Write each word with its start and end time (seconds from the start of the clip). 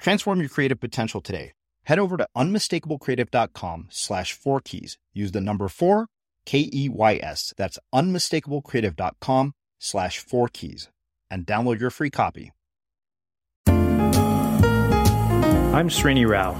Transform 0.00 0.40
your 0.40 0.48
creative 0.48 0.80
potential 0.80 1.20
today. 1.20 1.52
Head 1.84 1.98
over 1.98 2.16
to 2.16 2.26
unmistakablecreative.com 2.36 3.88
slash 3.90 4.32
four 4.32 4.60
keys. 4.60 4.98
Use 5.12 5.32
the 5.32 5.40
number 5.40 5.68
four, 5.68 6.06
K 6.46 6.68
E 6.72 6.88
Y 6.88 7.20
S. 7.22 7.52
That's 7.56 7.78
unmistakablecreative.com 7.94 9.52
slash 9.78 10.18
four 10.18 10.48
keys 10.48 10.88
and 11.30 11.46
download 11.46 11.80
your 11.80 11.90
free 11.90 12.10
copy. 12.10 12.52
I'm 15.72 15.88
Srini 15.88 16.28
Rao, 16.28 16.56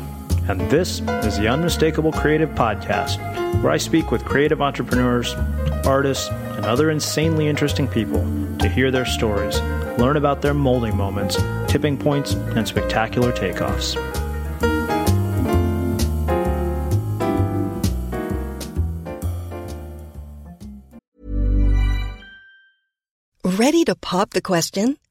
and 0.51 0.61
this 0.63 1.01
is 1.25 1.39
the 1.39 1.47
Unmistakable 1.47 2.11
Creative 2.11 2.51
Podcast, 2.51 3.19
where 3.63 3.71
I 3.71 3.77
speak 3.77 4.11
with 4.11 4.25
creative 4.25 4.61
entrepreneurs, 4.61 5.33
artists, 5.87 6.29
and 6.29 6.65
other 6.65 6.91
insanely 6.91 7.47
interesting 7.47 7.87
people 7.87 8.23
to 8.59 8.69
hear 8.69 8.91
their 8.91 9.07
stories, 9.07 9.61
learn 9.97 10.17
about 10.17 10.43
their 10.43 10.53
molding 10.53 10.97
moments, 10.97 11.37
tipping 11.69 11.97
points, 11.97 12.33
and 12.33 12.67
spectacular 12.67 13.31
takeoffs. 13.31 13.95
Ready 23.45 23.85
to 23.85 23.95
pop 23.95 24.31
the 24.31 24.43
question? 24.43 24.97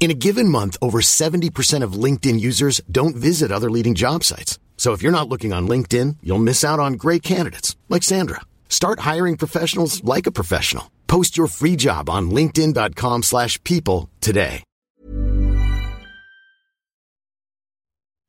In 0.00 0.10
a 0.10 0.14
given 0.14 0.48
month, 0.48 0.78
over 0.80 1.02
70% 1.02 1.82
of 1.82 1.92
LinkedIn 1.92 2.40
users 2.40 2.80
don't 2.90 3.14
visit 3.14 3.52
other 3.52 3.70
leading 3.70 3.94
job 3.94 4.24
sites. 4.24 4.58
So 4.78 4.94
if 4.94 5.02
you're 5.02 5.12
not 5.12 5.28
looking 5.28 5.52
on 5.52 5.68
LinkedIn, 5.68 6.16
you'll 6.22 6.38
miss 6.38 6.64
out 6.64 6.80
on 6.80 6.94
great 6.94 7.22
candidates 7.22 7.76
like 7.90 8.02
Sandra. 8.02 8.40
Start 8.70 9.00
hiring 9.00 9.36
professionals 9.36 10.02
like 10.02 10.26
a 10.26 10.32
professional. 10.32 10.90
Post 11.06 11.36
your 11.36 11.48
free 11.48 11.76
job 11.76 12.08
on 12.08 12.30
linkedin.com/people 12.30 14.08
today. 14.22 14.64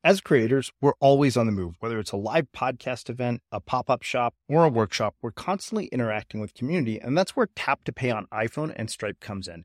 As 0.04 0.20
creators, 0.20 0.72
we're 0.80 0.98
always 1.00 1.36
on 1.36 1.46
the 1.46 1.52
move. 1.52 1.76
Whether 1.78 2.00
it's 2.00 2.10
a 2.10 2.16
live 2.16 2.48
podcast 2.52 3.08
event, 3.08 3.40
a 3.52 3.60
pop-up 3.60 4.02
shop, 4.02 4.34
or 4.48 4.64
a 4.64 4.68
workshop, 4.68 5.14
we're 5.22 5.30
constantly 5.30 5.86
interacting 5.86 6.40
with 6.40 6.54
community, 6.54 7.00
and 7.00 7.16
that's 7.16 7.36
where 7.36 7.48
Tap 7.54 7.84
to 7.84 7.92
Pay 7.92 8.10
on 8.10 8.26
iPhone 8.26 8.72
and 8.74 8.90
Stripe 8.90 9.20
comes 9.20 9.46
in. 9.46 9.64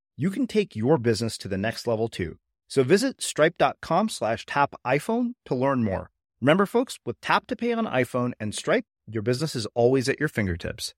you 0.21 0.29
can 0.29 0.45
take 0.45 0.75
your 0.75 0.99
business 0.99 1.35
to 1.35 1.47
the 1.47 1.57
next 1.57 1.87
level 1.87 2.07
too. 2.07 2.37
So 2.67 2.83
visit 2.83 3.23
stripe.com 3.23 4.09
slash 4.09 4.45
tap 4.45 4.75
iPhone 4.85 5.33
to 5.45 5.55
learn 5.55 5.83
more. 5.83 6.11
Remember, 6.39 6.67
folks, 6.67 6.99
with 7.03 7.19
Tap 7.21 7.47
to 7.47 7.55
Pay 7.55 7.73
on 7.73 7.85
iPhone 7.85 8.33
and 8.39 8.53
Stripe, 8.53 8.85
your 9.07 9.23
business 9.23 9.55
is 9.55 9.65
always 9.73 10.07
at 10.07 10.19
your 10.19 10.29
fingertips. 10.29 10.93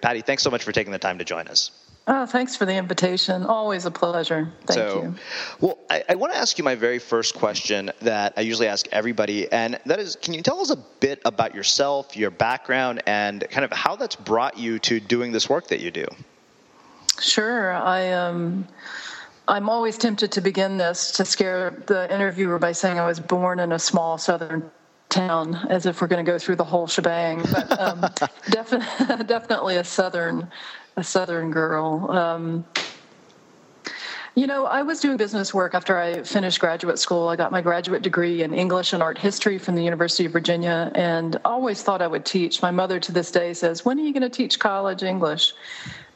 Patti, 0.00 0.22
thanks 0.22 0.42
so 0.42 0.50
much 0.50 0.64
for 0.64 0.72
taking 0.72 0.92
the 0.92 0.98
time 0.98 1.18
to 1.18 1.24
join 1.24 1.46
us. 1.48 1.70
Oh, 2.06 2.24
thanks 2.24 2.56
for 2.56 2.64
the 2.64 2.74
invitation. 2.74 3.44
Always 3.44 3.84
a 3.84 3.90
pleasure. 3.90 4.50
Thank 4.64 4.78
so, 4.78 5.02
you. 5.02 5.14
Well, 5.60 5.78
I, 5.90 6.04
I, 6.08 6.14
want 6.14 6.32
to 6.32 6.38
ask 6.38 6.56
you 6.56 6.64
my 6.64 6.74
very 6.74 6.98
first 6.98 7.34
question 7.34 7.90
that 8.00 8.32
I 8.38 8.42
usually 8.42 8.68
ask 8.68 8.86
everybody, 8.92 9.50
and 9.52 9.78
that 9.84 9.98
is 9.98 10.16
can 10.16 10.32
you 10.32 10.40
tell 10.40 10.60
us 10.60 10.70
a 10.70 10.76
bit 11.00 11.20
about 11.26 11.54
yourself, 11.54 12.16
your 12.16 12.30
background, 12.30 13.02
and 13.06 13.46
kind 13.50 13.64
of 13.64 13.72
how 13.72 13.96
that's 13.96 14.16
brought 14.16 14.56
you 14.56 14.78
to 14.80 15.00
doing 15.00 15.32
this 15.32 15.50
work 15.50 15.66
that 15.68 15.80
you 15.80 15.90
do? 15.90 16.06
Sure. 17.20 17.72
I 17.72 18.12
um, 18.12 18.66
I'm 19.48 19.68
always 19.68 19.96
tempted 19.96 20.32
to 20.32 20.40
begin 20.40 20.76
this 20.76 21.12
to 21.12 21.24
scare 21.24 21.82
the 21.86 22.12
interviewer 22.12 22.58
by 22.58 22.72
saying 22.72 22.98
I 22.98 23.06
was 23.06 23.20
born 23.20 23.60
in 23.60 23.72
a 23.72 23.78
small 23.78 24.18
southern 24.18 24.70
town, 25.08 25.54
as 25.70 25.86
if 25.86 26.00
we're 26.00 26.08
going 26.08 26.24
to 26.24 26.30
go 26.30 26.38
through 26.38 26.56
the 26.56 26.64
whole 26.64 26.86
shebang. 26.86 27.42
But 27.52 27.80
um, 27.80 28.00
defi- 28.50 29.24
definitely 29.26 29.76
a 29.76 29.84
southern 29.84 30.50
a 30.96 31.04
southern 31.04 31.50
girl. 31.50 32.10
Um, 32.10 32.64
you 34.34 34.46
know, 34.46 34.66
I 34.66 34.82
was 34.82 35.00
doing 35.00 35.16
business 35.16 35.54
work 35.54 35.74
after 35.74 35.96
I 35.96 36.22
finished 36.22 36.60
graduate 36.60 36.98
school. 36.98 37.28
I 37.28 37.36
got 37.36 37.52
my 37.52 37.62
graduate 37.62 38.02
degree 38.02 38.42
in 38.42 38.52
English 38.52 38.92
and 38.92 39.02
art 39.02 39.16
history 39.16 39.56
from 39.56 39.76
the 39.76 39.82
University 39.82 40.26
of 40.26 40.32
Virginia 40.32 40.92
and 40.94 41.40
always 41.44 41.82
thought 41.82 42.02
I 42.02 42.06
would 42.06 42.26
teach. 42.26 42.60
My 42.60 42.70
mother 42.70 43.00
to 43.00 43.12
this 43.12 43.30
day 43.30 43.54
says, 43.54 43.84
When 43.84 43.98
are 43.98 44.02
you 44.02 44.12
going 44.12 44.22
to 44.22 44.28
teach 44.28 44.58
college 44.58 45.02
English? 45.02 45.54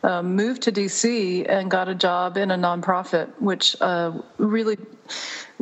Um, 0.02 0.34
moved 0.34 0.62
to 0.62 0.72
DC 0.72 1.44
and 1.46 1.70
got 1.70 1.88
a 1.88 1.94
job 1.94 2.38
in 2.38 2.50
a 2.50 2.56
nonprofit, 2.56 3.28
which 3.38 3.76
uh, 3.82 4.12
really 4.38 4.78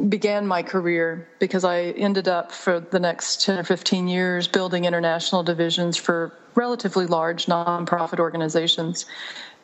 began 0.09 0.47
my 0.47 0.63
career 0.63 1.29
because 1.41 1.65
I 1.65 1.87
ended 1.97 2.29
up 2.29 2.53
for 2.53 2.79
the 2.79 3.01
next 3.01 3.43
10 3.43 3.59
or 3.59 3.65
15 3.65 4.07
years 4.07 4.47
building 4.47 4.85
international 4.85 5.43
divisions 5.43 5.97
for 5.97 6.33
relatively 6.55 7.07
large 7.07 7.47
nonprofit 7.47 8.21
organizations. 8.21 9.07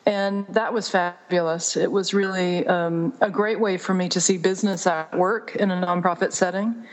And 0.05 0.45
that 0.49 0.73
was 0.73 0.89
fabulous. 0.89 1.75
It 1.77 1.91
was 1.91 2.13
really 2.13 2.67
um, 2.67 3.13
a 3.21 3.29
great 3.29 3.59
way 3.59 3.77
for 3.77 3.93
me 3.93 4.07
to 4.09 4.21
see 4.21 4.37
business 4.37 4.85
at 4.85 5.17
work 5.17 5.55
in 5.55 5.71
a 5.71 5.85
nonprofit 5.85 6.31
setting. 6.31 6.85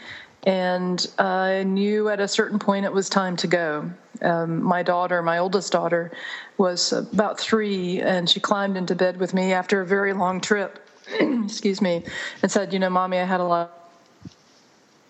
And 0.45 1.07
I 1.19 1.63
knew 1.63 2.09
at 2.09 2.21
a 2.21 2.27
certain 2.29 2.59
point 2.59 2.85
it 2.85 2.93
was 2.93 3.09
time 3.09 3.37
to 3.37 3.47
go. 3.47 3.91
Um, 4.23 4.63
my 4.63 4.83
daughter, 4.83 5.23
my 5.23 5.39
oldest 5.39 5.73
daughter, 5.73 6.13
was 6.59 6.93
about 6.93 7.39
three, 7.39 8.01
and 8.01 8.29
she 8.29 8.41
climbed 8.41 8.77
into 8.77 8.95
bed 8.95 9.19
with 9.19 9.35
me 9.35 9.53
after 9.53 9.81
a 9.81 9.87
very 9.87 10.13
long 10.13 10.41
trip 10.41 10.79
excuse 11.21 11.81
me, 11.81 12.05
and 12.43 12.51
said, 12.51 12.73
You 12.73 12.79
know, 12.79 12.91
mommy, 12.91 13.19
I 13.19 13.25
had 13.25 13.41
a 13.41 13.45
lot 13.45 13.91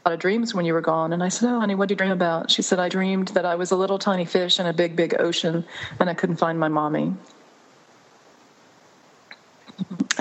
of 0.04 0.18
dreams 0.18 0.54
when 0.54 0.64
you 0.64 0.74
were 0.74 0.80
gone. 0.80 1.12
And 1.12 1.22
I 1.22 1.28
said, 1.28 1.48
Oh, 1.50 1.60
honey, 1.60 1.74
what 1.74 1.88
did 1.88 1.94
you 1.94 1.98
dream 1.98 2.10
about? 2.10 2.50
She 2.50 2.62
said, 2.62 2.78
I 2.78 2.88
dreamed 2.88 3.28
that 3.28 3.44
I 3.44 3.54
was 3.54 3.70
a 3.70 3.76
little 3.76 3.98
tiny 3.98 4.24
fish 4.24 4.58
in 4.58 4.66
a 4.66 4.72
big, 4.72 4.96
big 4.96 5.14
ocean 5.20 5.64
and 6.00 6.10
I 6.10 6.14
couldn't 6.14 6.36
find 6.36 6.58
my 6.58 6.68
mommy. 6.68 7.14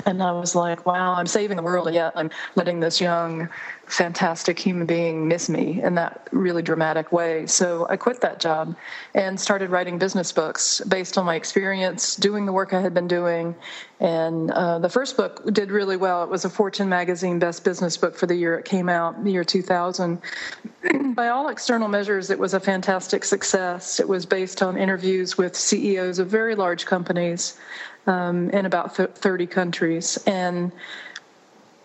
And 0.06 0.22
I 0.22 0.32
was 0.32 0.54
like, 0.54 0.84
wow, 0.86 1.14
I'm 1.14 1.26
saving 1.26 1.56
the 1.56 1.62
world, 1.62 1.86
and 1.86 1.94
yet 1.94 2.12
I'm 2.16 2.30
letting 2.54 2.80
this 2.80 3.00
young, 3.00 3.48
fantastic 3.86 4.58
human 4.58 4.86
being 4.86 5.28
miss 5.28 5.48
me 5.48 5.82
in 5.82 5.94
that 5.96 6.28
really 6.32 6.62
dramatic 6.62 7.12
way. 7.12 7.46
So 7.46 7.86
I 7.88 7.96
quit 7.96 8.20
that 8.22 8.40
job 8.40 8.74
and 9.14 9.38
started 9.38 9.70
writing 9.70 9.98
business 9.98 10.32
books 10.32 10.80
based 10.88 11.18
on 11.18 11.26
my 11.26 11.34
experience 11.34 12.16
doing 12.16 12.46
the 12.46 12.52
work 12.52 12.72
I 12.72 12.80
had 12.80 12.94
been 12.94 13.08
doing. 13.08 13.54
And 14.00 14.50
uh, 14.50 14.78
the 14.78 14.88
first 14.88 15.16
book 15.16 15.44
did 15.52 15.70
really 15.70 15.96
well. 15.96 16.24
It 16.24 16.30
was 16.30 16.44
a 16.44 16.50
Fortune 16.50 16.88
magazine 16.88 17.38
best 17.38 17.64
business 17.64 17.96
book 17.96 18.16
for 18.16 18.26
the 18.26 18.34
year 18.34 18.58
it 18.58 18.64
came 18.64 18.88
out, 18.88 19.22
the 19.22 19.30
year 19.30 19.44
2000. 19.44 20.20
By 21.14 21.28
all 21.28 21.48
external 21.48 21.88
measures, 21.88 22.30
it 22.30 22.38
was 22.38 22.54
a 22.54 22.60
fantastic 22.60 23.24
success. 23.24 24.00
It 24.00 24.08
was 24.08 24.26
based 24.26 24.62
on 24.62 24.76
interviews 24.76 25.38
with 25.38 25.54
CEOs 25.54 26.18
of 26.18 26.28
very 26.28 26.54
large 26.54 26.86
companies 26.86 27.58
um, 28.06 28.50
in 28.50 28.66
about 28.66 28.96
30 28.96 29.46
countries. 29.46 30.18
And 30.26 30.72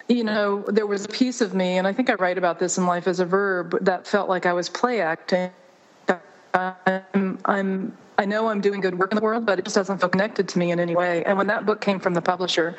you 0.10 0.24
know, 0.24 0.64
there 0.68 0.88
was 0.88 1.04
a 1.04 1.10
piece 1.10 1.42
of 1.42 1.54
me, 1.54 1.78
and 1.78 1.86
I 1.86 1.92
think 1.92 2.10
I 2.10 2.14
write 2.14 2.38
about 2.38 2.60
this 2.60 2.78
in 2.78 2.86
Life 2.86 3.08
is 3.08 3.20
a 3.20 3.26
Verb, 3.26 3.78
that 3.82 4.08
felt 4.08 4.30
like 4.30 4.46
I 4.46 4.54
was 4.54 4.70
play 4.70 5.02
acting. 5.02 5.52
I'm, 6.54 7.38
I'm 7.44 7.98
I 8.20 8.26
know 8.26 8.48
I'm 8.48 8.62
doing 8.62 8.82
good 8.82 8.98
work 8.98 9.12
in 9.12 9.16
the 9.16 9.22
world, 9.22 9.46
but 9.46 9.60
it 9.60 9.66
just 9.66 9.76
doesn't 9.76 10.00
feel 10.00 10.10
connected 10.10 10.50
to 10.50 10.58
me 10.60 10.72
in 10.72 10.80
any 10.80 10.96
way. 10.96 11.24
And 11.26 11.38
when 11.38 11.46
that 11.48 11.68
book 11.68 11.82
came 11.82 12.00
from 12.00 12.16
the 12.16 12.22
publisher, 12.22 12.76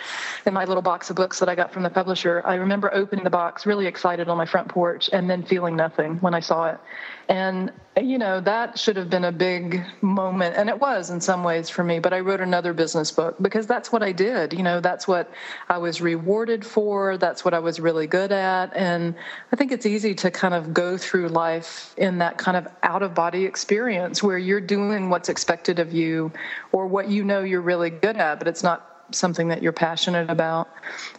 in 0.47 0.53
my 0.53 0.65
little 0.65 0.83
box 0.83 1.11
of 1.11 1.17
books 1.17 1.39
that 1.39 1.49
I 1.49 1.55
got 1.55 1.73
from 1.73 1.85
the 1.85 1.91
publisher, 1.91 2.43
I 2.45 2.57
remember 2.57 2.93
opening 2.93 3.23
the 3.23 3.31
box 3.31 3.65
really 3.65 3.87
excited 3.87 4.29
on 4.29 4.37
my 4.37 4.47
front 4.47 4.67
porch 4.67 5.09
and 5.13 5.31
then 5.31 5.45
feeling 5.45 5.77
nothing 5.77 6.17
when 6.17 6.35
I 6.35 6.41
saw 6.41 6.71
it. 6.71 6.81
And, 7.29 7.71
you 8.01 8.17
know, 8.17 8.41
that 8.41 8.79
should 8.79 8.97
have 8.97 9.11
been 9.11 9.25
a 9.25 9.33
big 9.33 9.85
moment. 10.01 10.57
And 10.57 10.71
it 10.71 10.81
was 10.81 11.11
in 11.11 11.21
some 11.21 11.45
ways 11.45 11.69
for 11.69 11.85
me, 11.85 11.99
but 11.99 12.15
I 12.15 12.21
wrote 12.21 12.41
another 12.41 12.73
business 12.73 13.11
book 13.11 13.37
because 13.43 13.67
that's 13.67 13.93
what 13.93 14.03
I 14.03 14.13
did. 14.13 14.55
You 14.55 14.63
know, 14.63 14.81
that's 14.81 15.07
what 15.07 15.31
I 15.69 15.77
was 15.77 16.01
rewarded 16.01 16.65
for. 16.65 17.19
That's 17.19 17.45
what 17.45 17.53
I 17.53 17.59
was 17.59 17.81
really 17.81 18.07
good 18.07 18.33
at. 18.33 18.75
And 18.75 19.15
I 19.53 19.57
think 19.57 19.73
it's 19.73 19.85
easy 19.85 20.15
to 20.15 20.31
kind 20.31 20.55
of 20.55 20.73
go 20.73 20.97
through 20.97 21.29
life 21.29 21.95
in 21.99 22.17
that 22.19 22.39
kind 22.39 22.57
of 22.57 22.67
out 22.83 23.03
of 23.03 23.15
body 23.15 23.45
experience 23.45 24.23
where 24.23 24.39
you're 24.39 24.61
doing 24.61 25.11
what's 25.11 25.29
expected 25.29 25.79
of 25.79 25.93
you 25.93 26.33
or 26.73 26.87
what 26.87 27.11
you 27.11 27.25
know 27.25 27.43
you're 27.43 27.61
really 27.61 27.91
good 27.91 28.17
at, 28.17 28.39
but 28.39 28.49
it's 28.49 28.63
not 28.63 29.05
something 29.11 29.49
that 29.49 29.63
you're 29.63 29.73
passionate 29.73 30.31
about. 30.31 30.69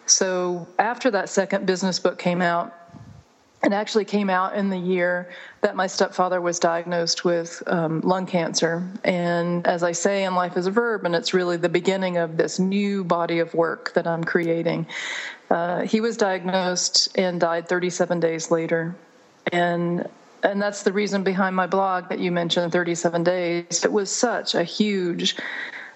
So 0.08 0.68
after 0.80 1.12
that 1.12 1.30
second 1.30 1.68
business 1.68 2.00
book 2.00 2.18
came 2.18 2.42
out, 2.42 2.74
it 3.64 3.74
actually 3.74 4.06
came 4.06 4.30
out 4.30 4.56
in 4.56 4.70
the 4.70 4.78
year 4.78 5.30
that 5.62 5.76
my 5.76 5.86
stepfather 5.86 6.40
was 6.40 6.60
diagnosed 6.60 7.26
with 7.26 7.62
um, 7.68 8.00
lung 8.02 8.26
cancer. 8.26 8.88
And 9.04 9.68
as 9.68 9.84
I 9.84 9.92
say 9.92 10.24
in 10.24 10.34
Life 10.34 10.56
is 10.56 10.66
a 10.66 10.72
Verb, 10.72 11.06
and 11.06 11.14
it's 11.14 11.34
really 11.34 11.58
the 11.58 11.70
beginning 11.70 12.18
of 12.18 12.38
this 12.38 12.58
new 12.58 13.04
body 13.04 13.40
of 13.40 13.54
work 13.54 13.94
that 13.94 14.08
I'm 14.08 14.24
creating, 14.24 14.88
uh, 15.50 15.82
he 15.82 16.00
was 16.00 16.16
diagnosed 16.16 17.10
and 17.18 17.40
died 17.40 17.68
37 17.68 18.20
days 18.20 18.50
later. 18.50 18.96
And 19.52 20.08
and 20.42 20.62
that's 20.62 20.84
the 20.84 20.94
reason 20.94 21.24
behind 21.24 21.54
my 21.54 21.68
blog 21.68 22.08
that 22.08 22.20
you 22.20 22.32
mentioned 22.32 22.72
37 22.72 23.26
days. 23.26 23.84
It 23.84 23.92
was 23.92 24.10
such 24.10 24.56
a 24.56 24.64
huge 24.64 25.36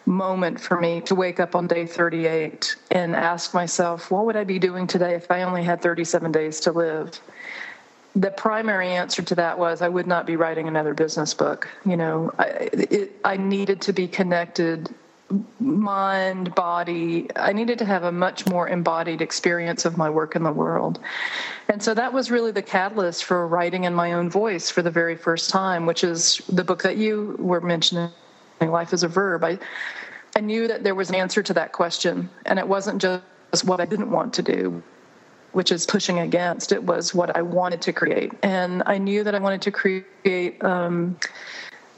moment 0.06 0.60
for 0.60 0.80
me 0.80 1.00
to 1.02 1.16
wake 1.16 1.40
up 1.40 1.56
on 1.56 1.68
day 1.68 1.86
38 1.86 2.76
and 2.92 3.16
ask 3.16 3.54
myself, 3.54 4.12
what 4.12 4.26
would 4.26 4.36
I 4.36 4.44
be 4.44 4.60
doing 4.60 4.86
today 4.86 5.16
if 5.16 5.32
I 5.32 5.44
only 5.44 5.64
had 5.64 5.82
37 5.82 6.32
days 6.32 6.60
to 6.62 6.74
live? 6.74 7.22
The 8.16 8.32
primary 8.32 8.90
answer 8.90 9.22
to 9.24 9.36
that 9.36 9.58
was 9.58 9.82
I 9.82 9.90
would 9.90 10.08
not 10.08 10.26
be 10.26 10.36
writing 10.36 10.68
another 10.68 10.94
business 10.94 11.34
book. 11.34 11.68
You 11.86 11.98
know, 11.98 12.32
I, 12.38 12.70
it, 12.74 13.12
I 13.24 13.38
needed 13.38 13.82
to 13.82 13.94
be 13.94 14.08
connected 14.08 14.94
mind, 15.60 16.54
body. 16.54 17.28
I 17.36 17.54
needed 17.54 17.80
to 17.80 17.86
have 17.86 18.04
a 18.04 18.12
much 18.12 18.46
more 18.46 18.68
embodied 18.70 19.22
experience 19.22 19.86
of 19.86 19.98
my 19.98 20.10
work 20.10 20.36
in 20.36 20.44
the 20.44 20.52
world. 20.52 21.00
And 21.70 21.82
so 21.82 21.94
that 21.94 22.14
was 22.14 22.30
really 22.30 22.52
the 22.52 22.62
catalyst 22.62 23.24
for 23.24 23.48
writing 23.48 23.86
in 23.86 23.94
my 23.94 24.14
own 24.14 24.30
voice 24.30 24.70
for 24.70 24.82
the 24.82 24.92
very 24.92 25.16
first 25.16 25.50
time, 25.50 25.86
which 25.86 26.04
is 26.04 26.42
the 26.50 26.64
book 26.64 26.84
that 26.84 26.98
you 26.98 27.36
were 27.40 27.62
mentioning 27.62 28.12
life 28.62 28.94
is 28.94 29.04
a 29.04 29.08
verb. 29.08 29.44
I, 29.44 29.60
I 30.36 30.40
knew 30.40 30.68
that 30.68 30.84
there 30.84 30.96
was 30.96 31.10
an 31.10 31.16
answer 31.16 31.44
to 31.44 31.54
that 31.54 31.74
question, 31.74 32.30
and 32.46 32.58
it 32.60 32.68
wasn't 32.68 33.02
just 33.02 33.24
what 33.66 33.82
I 33.82 33.86
didn't 33.86 34.12
want 34.12 34.34
to 34.36 34.42
do, 34.42 34.82
which 35.54 35.72
is 35.72 35.86
pushing 35.86 36.20
against. 36.20 36.72
It 36.72 36.84
was 36.84 37.14
what 37.14 37.36
I 37.36 37.42
wanted 37.42 37.82
to 37.84 37.94
create, 37.94 38.34
and 38.44 38.84
I 38.86 38.98
knew 38.98 39.24
that 39.24 39.34
I 39.34 39.40
wanted 39.40 39.62
to 39.64 39.72
create 39.72 40.64
um, 40.64 41.18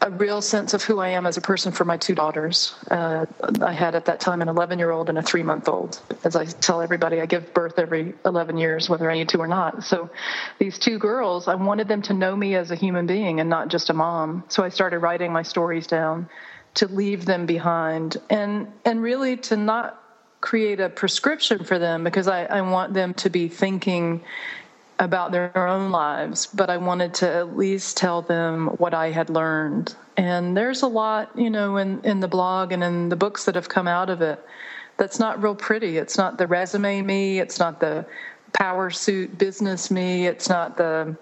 a 0.06 0.10
real 0.12 0.42
sense 0.42 0.74
of 0.76 0.84
who 0.84 1.00
I 1.00 1.10
am 1.10 1.26
as 1.26 1.36
a 1.36 1.42
person 1.42 1.72
for 1.72 1.84
my 1.84 1.98
two 1.98 2.14
daughters. 2.14 2.76
Uh, 2.92 3.26
I 3.62 3.74
had 3.74 3.96
at 3.96 4.06
that 4.06 4.20
time 4.20 4.42
an 4.42 4.48
11 4.48 4.78
year 4.78 4.92
old 4.92 5.10
and 5.10 5.18
a 5.18 5.24
three 5.24 5.42
month 5.42 5.68
old. 5.68 6.00
As 6.24 6.36
I 6.36 6.46
tell 6.46 6.82
everybody, 6.82 7.22
I 7.22 7.26
give 7.26 7.54
birth 7.56 7.80
every 7.80 8.14
11 8.24 8.58
years, 8.58 8.88
whether 8.88 9.10
I 9.10 9.16
need 9.16 9.30
to 9.30 9.40
or 9.40 9.48
not. 9.48 9.84
So 9.84 10.10
these 10.60 10.78
two 10.78 11.00
girls, 11.00 11.48
I 11.48 11.56
wanted 11.56 11.88
them 11.88 12.04
to 12.04 12.14
know 12.14 12.36
me 12.36 12.56
as 12.56 12.70
a 12.70 12.76
human 12.76 13.08
being 13.08 13.40
and 13.40 13.50
not 13.50 13.70
just 13.70 13.90
a 13.90 13.94
mom. 13.94 14.44
So 14.48 14.64
I 14.64 14.70
started 14.70 15.00
writing 15.00 15.34
my 15.34 15.42
stories 15.42 15.88
down 15.88 16.30
to 16.76 16.88
leave 16.88 17.26
them 17.26 17.46
behind 17.46 18.18
and 18.30 18.68
and 18.84 19.02
really 19.02 19.38
to 19.38 19.58
not 19.58 20.05
create 20.46 20.80
a 20.80 20.90
prescription 20.90 21.64
for 21.64 21.80
them 21.80 22.04
because 22.04 22.28
I, 22.28 22.46
I 22.46 22.62
want 22.62 22.94
them 22.94 23.14
to 23.16 23.30
be 23.30 23.48
thinking 23.48 24.22
about 25.00 25.32
their 25.32 25.58
own 25.58 25.92
lives, 25.92 26.46
but 26.46 26.70
I 26.70 26.78
wanted 26.78 27.14
to 27.16 27.30
at 27.30 27.58
least 27.58 27.98
tell 27.98 28.22
them 28.22 28.68
what 28.78 28.94
I 28.94 29.12
had 29.12 29.30
learned. 29.30 29.94
And 30.16 30.56
there's 30.56 30.84
a 30.84 30.88
lot, 30.88 31.32
you 31.36 31.50
know, 31.50 31.78
in, 31.78 32.00
in 32.06 32.22
the 32.22 32.30
blog 32.30 32.72
and 32.72 32.82
in 32.84 33.10
the 33.10 33.18
books 33.18 33.44
that 33.46 33.56
have 33.56 33.68
come 33.68 33.88
out 33.88 34.10
of 34.10 34.22
it 34.22 34.40
that's 34.98 35.20
not 35.20 35.42
real 35.42 35.56
pretty. 35.56 35.98
It's 35.98 36.18
not 36.18 36.38
the 36.38 36.48
resume 36.48 37.02
me, 37.02 37.40
it's 37.40 37.60
not 37.60 37.80
the 37.80 38.06
power 38.54 38.90
suit 38.90 39.38
business 39.38 39.92
me, 39.92 40.28
it's 40.28 40.48
not 40.48 40.78
the 40.78 41.16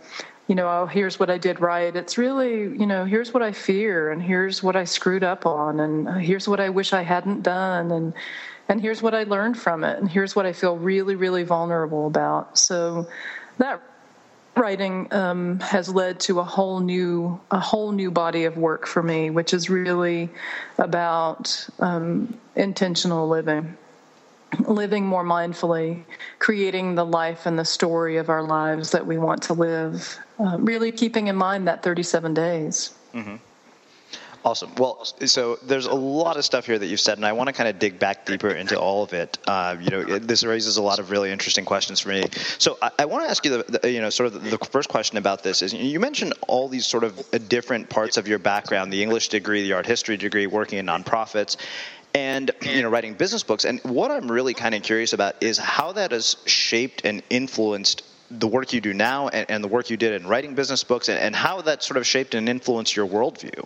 you 0.47 0.55
know, 0.55 0.67
oh, 0.67 0.85
here's 0.85 1.19
what 1.19 1.29
I 1.29 1.37
did 1.37 1.61
right. 1.61 1.95
It's 1.95 2.17
really, 2.17 2.63
you 2.63 2.85
know, 2.85 3.05
here's 3.05 3.33
what 3.33 3.41
I 3.41 3.53
fear, 3.53 4.11
and 4.11 4.21
here's 4.21 4.61
what 4.61 4.75
I 4.75 4.83
screwed 4.83 5.23
up 5.23 5.45
on, 5.45 5.79
and 5.79 6.21
here's 6.21 6.49
what 6.49 6.59
I 6.59 6.67
wish 6.67 6.91
I 6.91 7.01
hadn't 7.01 7.43
done, 7.43 7.91
and 7.91 8.13
and 8.69 8.81
here's 8.81 9.01
what 9.01 9.13
I 9.13 9.23
learned 9.23 9.57
from 9.57 9.83
it, 9.83 9.99
and 9.99 10.09
here's 10.09 10.35
what 10.35 10.45
I 10.45 10.53
feel 10.53 10.77
really, 10.77 11.15
really 11.15 11.43
vulnerable 11.43 12.07
about. 12.07 12.57
So 12.57 13.07
that 13.57 13.81
writing 14.55 15.07
um, 15.11 15.59
has 15.59 15.89
led 15.89 16.19
to 16.21 16.39
a 16.39 16.43
whole 16.43 16.79
new 16.79 17.39
a 17.51 17.59
whole 17.59 17.91
new 17.91 18.11
body 18.11 18.45
of 18.45 18.57
work 18.57 18.85
for 18.85 19.01
me, 19.01 19.29
which 19.29 19.53
is 19.53 19.69
really 19.69 20.29
about 20.77 21.67
um, 21.79 22.39
intentional 22.55 23.27
living, 23.27 23.77
living 24.67 25.05
more 25.05 25.23
mindfully, 25.23 26.03
creating 26.39 26.95
the 26.95 27.05
life 27.05 27.45
and 27.45 27.57
the 27.57 27.65
story 27.65 28.17
of 28.17 28.29
our 28.29 28.43
lives 28.43 28.91
that 28.91 29.05
we 29.05 29.17
want 29.17 29.43
to 29.43 29.53
live. 29.53 30.19
Uh, 30.39 30.57
really 30.59 30.91
keeping 30.91 31.27
in 31.27 31.35
mind 31.35 31.67
that 31.67 31.83
37 31.83 32.33
days. 32.33 32.93
Mm-hmm. 33.13 33.35
Awesome. 34.45 34.75
Well, 34.75 35.05
so 35.05 35.57
there's 35.63 35.85
a 35.85 35.93
lot 35.93 36.35
of 36.35 36.43
stuff 36.43 36.65
here 36.65 36.77
that 36.77 36.85
you've 36.87 36.99
said, 36.99 37.17
and 37.17 37.25
I 37.25 37.31
want 37.31 37.47
to 37.47 37.53
kind 37.53 37.69
of 37.69 37.79
dig 37.79 37.97
back 37.97 38.25
deeper 38.25 38.49
into 38.49 38.77
all 38.77 39.01
of 39.01 39.13
it. 39.13 39.37
Uh, 39.47 39.77
you 39.79 39.89
know, 39.89 40.03
this 40.19 40.43
raises 40.43 40.75
a 40.75 40.81
lot 40.81 40.99
of 40.99 41.11
really 41.11 41.31
interesting 41.31 41.63
questions 41.63 42.01
for 42.01 42.09
me. 42.09 42.25
So 42.57 42.77
I, 42.81 42.91
I 42.99 43.05
want 43.05 43.23
to 43.23 43.29
ask 43.29 43.45
you, 43.45 43.63
the, 43.63 43.79
the, 43.79 43.91
you 43.91 44.01
know, 44.01 44.09
sort 44.09 44.27
of 44.27 44.43
the, 44.43 44.57
the 44.57 44.65
first 44.65 44.89
question 44.89 45.17
about 45.17 45.43
this 45.43 45.61
is 45.61 45.73
you 45.73 45.97
mentioned 45.99 46.33
all 46.49 46.67
these 46.67 46.85
sort 46.85 47.05
of 47.05 47.23
different 47.47 47.89
parts 47.89 48.17
of 48.17 48.27
your 48.27 48.39
background: 48.39 48.91
the 48.91 49.01
English 49.01 49.29
degree, 49.29 49.63
the 49.63 49.73
art 49.73 49.85
history 49.85 50.17
degree, 50.17 50.45
working 50.45 50.77
in 50.77 50.87
nonprofits, 50.87 51.55
and 52.13 52.51
you 52.61 52.81
know 52.81 52.89
writing 52.89 53.13
business 53.13 53.43
books 53.43 53.65
and 53.65 53.79
what 53.81 54.11
i'm 54.11 54.31
really 54.31 54.53
kind 54.53 54.75
of 54.75 54.83
curious 54.83 55.13
about 55.13 55.41
is 55.41 55.57
how 55.57 55.91
that 55.91 56.11
has 56.11 56.37
shaped 56.45 57.05
and 57.05 57.23
influenced 57.29 58.03
the 58.29 58.47
work 58.47 58.73
you 58.73 58.81
do 58.81 58.93
now 58.93 59.29
and, 59.29 59.49
and 59.49 59.63
the 59.63 59.67
work 59.67 59.89
you 59.89 59.97
did 59.97 60.21
in 60.21 60.27
writing 60.27 60.53
business 60.53 60.83
books 60.83 61.09
and, 61.09 61.19
and, 61.19 61.35
how 61.35 61.61
that 61.61 61.83
sort 61.83 61.97
of 61.97 62.05
shaped 62.05 62.35
and 62.35 62.47
influenced 62.47 62.95
your 62.95 63.07
worldview 63.07 63.65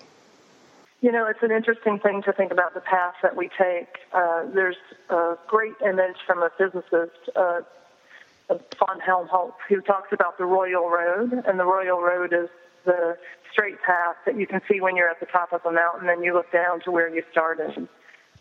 you 1.02 1.12
know, 1.12 1.28
it's 1.28 1.44
an 1.44 1.52
interesting 1.52 2.00
thing 2.00 2.24
to 2.24 2.34
think 2.34 2.52
about 2.52 2.74
the 2.74 2.82
path 2.82 3.14
that 3.22 3.36
we 3.36 3.50
take. 3.50 3.88
Uh, 4.14 4.46
there's 4.54 4.78
a 5.10 5.36
great 5.48 5.76
image 5.86 6.18
from 6.26 6.42
a 6.42 6.50
physicist, 6.58 7.30
uh, 7.36 7.62
von 8.50 9.00
Helmholtz, 9.00 9.58
who 9.70 9.82
talks 9.82 10.12
about 10.12 10.38
the 10.38 10.46
Royal 10.46 10.90
Road, 10.90 11.34
and 11.46 11.60
the 11.60 11.66
Royal 11.66 12.02
Road 12.02 12.34
is 12.34 12.50
the 12.86 13.18
straight 13.52 13.82
path 13.82 14.16
that 14.26 14.38
you 14.38 14.48
can 14.48 14.62
see 14.70 14.80
when 14.82 14.96
you're 14.96 15.10
at 15.10 15.20
the 15.20 15.26
top 15.26 15.54
of 15.54 15.62
a 15.66 15.72
mountain 15.72 16.10
and 16.10 16.24
you 16.24 16.34
look 16.34 16.52
down 16.52 16.80
to 16.82 16.92
where 16.92 17.14
you 17.14 17.22
started. 17.32 17.88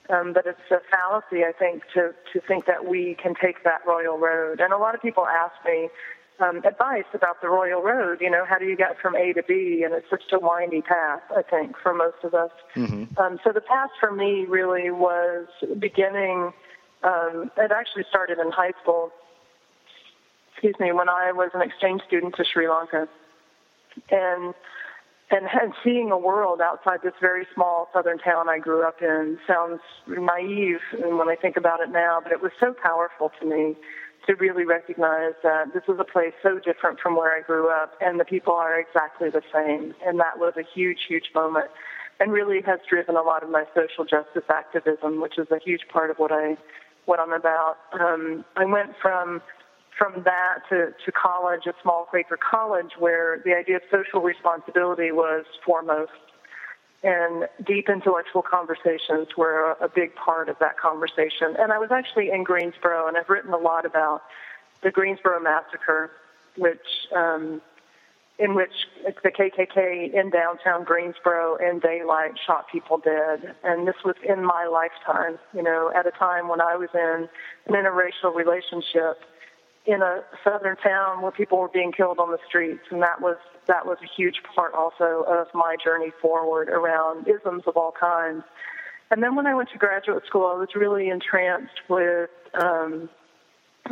Um, 0.09 0.33
but 0.33 0.47
it's 0.47 0.71
a 0.71 0.81
fallacy, 0.91 1.45
I 1.45 1.53
think, 1.59 1.83
to, 1.95 2.15
to 2.33 2.41
think 2.47 2.67
that 2.67 2.87
we 2.87 3.17
can 3.21 3.35
take 3.35 3.65
that 3.65 3.81
Royal 3.87 4.19
Road. 4.19 4.61
And 4.61 4.73
a 4.73 4.79
lot 4.79 4.95
of 4.95 5.03
people 5.03 5.27
ask 5.27 5.55
me, 5.65 5.89
um, 6.41 6.59
advice 6.59 7.05
about 7.15 7.41
the 7.41 7.49
Royal 7.49 7.83
Road. 7.83 8.21
You 8.21 8.31
know, 8.31 8.45
how 8.45 8.59
do 8.59 8.65
you 8.67 8.77
get 8.77 8.99
from 9.01 9.17
A 9.17 9.33
to 9.33 9.43
B? 9.43 9.83
And 9.85 9.95
it's 9.95 10.09
such 10.11 10.23
a 10.33 10.39
windy 10.39 10.83
path, 10.83 11.23
I 11.35 11.43
think, 11.43 11.77
for 11.83 11.95
most 11.95 12.23
of 12.25 12.35
us. 12.35 12.51
Mm-hmm. 12.75 13.19
Um, 13.19 13.39
so 13.45 13.53
the 13.53 13.61
path 13.61 13.91
for 14.01 14.13
me 14.13 14.45
really 14.49 14.91
was 14.91 15.47
beginning. 15.79 16.53
Um, 17.03 17.51
it 17.57 17.71
actually 17.73 18.05
started 18.09 18.39
in 18.39 18.51
high 18.51 18.73
school. 18.83 19.11
Excuse 20.53 20.77
me, 20.81 20.93
when 20.93 21.09
I 21.09 21.33
was 21.33 21.51
an 21.55 21.63
exchange 21.63 22.03
student 22.07 22.35
to 22.37 22.45
Sri 22.45 22.69
Lanka, 22.69 23.09
and 24.11 24.55
and, 25.31 25.47
and 25.61 25.73
seeing 25.83 26.13
a 26.13 26.19
world 26.19 26.61
outside 26.61 27.01
this 27.03 27.13
very 27.21 27.47
small 27.53 27.89
southern 27.93 28.19
town 28.19 28.49
I 28.49 28.59
grew 28.59 28.87
up 28.87 29.03
in 29.03 29.39
sounds 29.47 29.81
naive 30.07 30.79
when 30.93 31.29
I 31.29 31.35
think 31.35 31.57
about 31.57 31.81
it 31.81 31.91
now, 31.91 32.21
but 32.23 32.31
it 32.31 32.41
was 32.41 32.53
so 32.61 32.75
powerful 32.81 33.33
to 33.41 33.47
me 33.47 33.75
to 34.27 34.35
really 34.35 34.65
recognize 34.65 35.35
that 35.43 35.73
this 35.73 35.83
is 35.89 35.99
a 35.99 36.05
place 36.05 36.33
so 36.43 36.59
different 36.59 37.01
from 37.01 37.17
where 37.17 37.37
I 37.37 37.41
grew 37.41 37.69
up, 37.71 37.93
and 38.01 38.19
the 38.19 38.25
people 38.25 38.55
are 38.55 38.79
exactly 38.79 39.31
the 39.31 39.43
same. 39.53 39.95
And 40.05 40.19
that 40.21 40.39
was 40.39 40.55
a 40.57 40.65
huge, 40.75 41.01
huge 41.09 41.31
moment, 41.35 41.67
and 42.19 42.33
really 42.33 42.61
has 42.63 42.81
driven 42.89 43.17
a 43.17 43.23
lot 43.23 43.43
of 43.43 43.51
my 43.51 43.65
social 43.75 44.05
justice 44.05 44.49
activism, 44.49 45.21
which 45.21 45.39
is 45.39 45.47
a 45.51 45.59
huge 45.65 45.83
part 45.93 46.11
of 46.11 46.17
what 46.19 46.33
I 46.33 46.57
what 47.05 47.21
I'm 47.21 47.33
about. 47.33 47.77
Um, 47.93 48.45
I 48.57 48.65
went 48.65 48.91
from 49.01 49.41
from 49.97 50.25
that 50.25 50.59
to, 50.69 50.93
to 51.05 51.13
college, 51.13 51.63
a 51.67 51.73
small 51.83 52.05
Quaker 52.05 52.37
college, 52.37 52.93
where 52.99 53.41
the 53.45 53.55
idea 53.55 53.77
of 53.77 53.83
social 53.91 54.21
responsibility 54.21 55.11
was 55.11 55.45
foremost 55.65 56.13
and 57.07 57.49
deep 57.65 57.89
intellectual 57.89 58.43
conversations 58.43 59.29
were 59.37 59.77
a, 59.81 59.85
a 59.85 59.89
big 59.89 60.15
part 60.17 60.49
of 60.49 60.59
that 60.59 60.77
conversation. 60.79 61.55
And 61.57 61.73
I 61.73 61.79
was 61.79 61.91
actually 61.93 62.31
in 62.31 62.43
Greensboro, 62.43 63.07
and 63.07 63.17
I've 63.17 63.29
written 63.29 63.53
a 63.53 63.59
lot 63.59 63.87
about 63.87 64.23
the 64.83 64.91
Greensboro 64.91 65.39
massacre, 65.41 66.11
which 66.57 66.87
um, 67.15 67.63
in 68.39 68.55
which 68.55 68.73
the 69.23 69.31
KKK 69.31 70.13
in 70.13 70.31
downtown 70.31 70.85
Greensboro 70.85 71.57
in 71.57 71.79
daylight 71.79 72.33
shot 72.45 72.67
people 72.71 72.99
dead. 72.99 73.55
And 73.65 73.87
this 73.89 73.97
was 74.05 74.17
in 74.29 74.45
my 74.45 74.67
lifetime, 74.67 75.39
you 75.55 75.63
know, 75.63 75.91
at 75.97 76.07
a 76.07 76.11
time 76.11 76.49
when 76.49 76.61
I 76.61 76.77
was 76.77 76.91
in 76.93 77.29
an 77.67 77.73
interracial 77.73 78.35
relationship 78.35 79.23
in 79.87 80.03
a 80.03 80.23
southern 80.43 80.77
town 80.77 81.23
where 81.23 81.31
people 81.31 81.59
were 81.59 81.69
being 81.69 81.93
killed 81.93 82.19
on 82.19 82.31
the 82.31 82.39
streets, 82.47 82.83
and 82.91 83.03
that 83.03 83.21
was 83.21 83.37
that 83.67 83.87
was 83.87 83.99
a 84.03 84.07
huge 84.17 84.43
part 84.55 84.75
also 84.75 85.25
of 85.29 85.49
my 85.55 85.77
journey 85.83 86.13
forward 86.23 86.69
around 86.69 87.27
isms 87.29 87.63
of 87.67 87.77
all 87.77 87.93
kinds. 87.99 88.45
And 89.11 89.23
then 89.23 89.37
when 89.37 89.47
I 89.47 89.55
went 89.55 89.71
to 89.71 89.79
graduate 89.79 90.25
school, 90.27 90.47
I 90.47 90.59
was 90.59 90.69
really 90.75 91.09
entranced 91.09 91.81
with 91.89 92.31
um, 92.55 93.09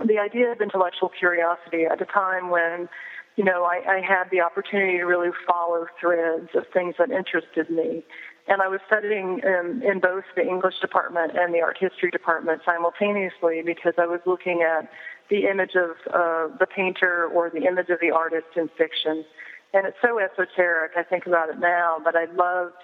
the 0.04 0.18
idea 0.18 0.50
of 0.52 0.60
intellectual 0.60 1.08
curiosity 1.08 1.84
at 1.84 2.00
a 2.00 2.04
time 2.04 2.50
when, 2.50 2.88
you 3.36 3.44
know, 3.44 3.64
I, 3.64 3.96
I 3.96 4.00
had 4.00 4.30
the 4.30 4.40
opportunity 4.40 4.98
to 4.98 5.04
really 5.04 5.30
follow 5.46 5.86
threads 6.00 6.48
of 6.54 6.64
things 6.72 6.96
that 6.98 7.10
interested 7.10 7.70
me. 7.70 8.04
And 8.46 8.60
I 8.60 8.68
was 8.68 8.80
studying 8.86 9.40
in, 9.42 9.82
in 9.82 10.00
both 10.00 10.24
the 10.36 10.42
English 10.42 10.74
department 10.80 11.32
and 11.34 11.54
the 11.54 11.60
art 11.60 11.78
history 11.80 12.10
department 12.10 12.60
simultaneously 12.64 13.62
because 13.64 13.94
I 13.96 14.06
was 14.06 14.20
looking 14.26 14.62
at 14.62 14.90
the 15.30 15.46
image 15.46 15.74
of 15.74 15.90
uh, 16.12 16.54
the 16.58 16.66
painter 16.66 17.26
or 17.26 17.48
the 17.48 17.64
image 17.66 17.88
of 17.88 18.00
the 18.00 18.10
artist 18.10 18.48
in 18.56 18.68
fiction. 18.76 19.24
And 19.72 19.86
it's 19.86 19.96
so 20.02 20.20
esoteric, 20.20 20.92
I 20.96 21.02
think 21.02 21.26
about 21.26 21.48
it 21.48 21.58
now, 21.58 21.96
but 22.04 22.14
I 22.16 22.26
loved 22.26 22.76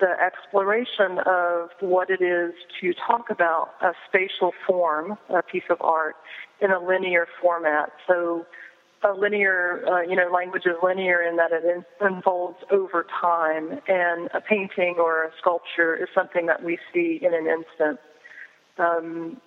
the 0.00 0.14
exploration 0.24 1.18
of 1.26 1.70
what 1.80 2.08
it 2.10 2.22
is 2.22 2.52
to 2.80 2.94
talk 3.06 3.30
about 3.30 3.70
a 3.82 3.92
spatial 4.08 4.52
form, 4.66 5.18
a 5.28 5.42
piece 5.42 5.68
of 5.70 5.78
art, 5.80 6.16
in 6.60 6.70
a 6.70 6.78
linear 6.78 7.26
format. 7.40 7.90
So 8.06 8.46
a 9.04 9.12
linear, 9.12 9.84
uh, 9.86 10.00
you 10.00 10.16
know, 10.16 10.30
language 10.32 10.64
is 10.66 10.76
linear 10.82 11.22
in 11.22 11.36
that 11.36 11.52
it 11.52 11.84
unfolds 12.00 12.58
over 12.70 13.06
time, 13.20 13.80
and 13.86 14.30
a 14.32 14.40
painting 14.40 14.96
or 14.98 15.24
a 15.24 15.30
sculpture 15.38 15.94
is 15.94 16.08
something 16.14 16.46
that 16.46 16.62
we 16.62 16.78
see 16.92 17.20
in 17.22 17.34
an 17.34 17.46
instant. 17.46 18.00
Um, 18.78 19.40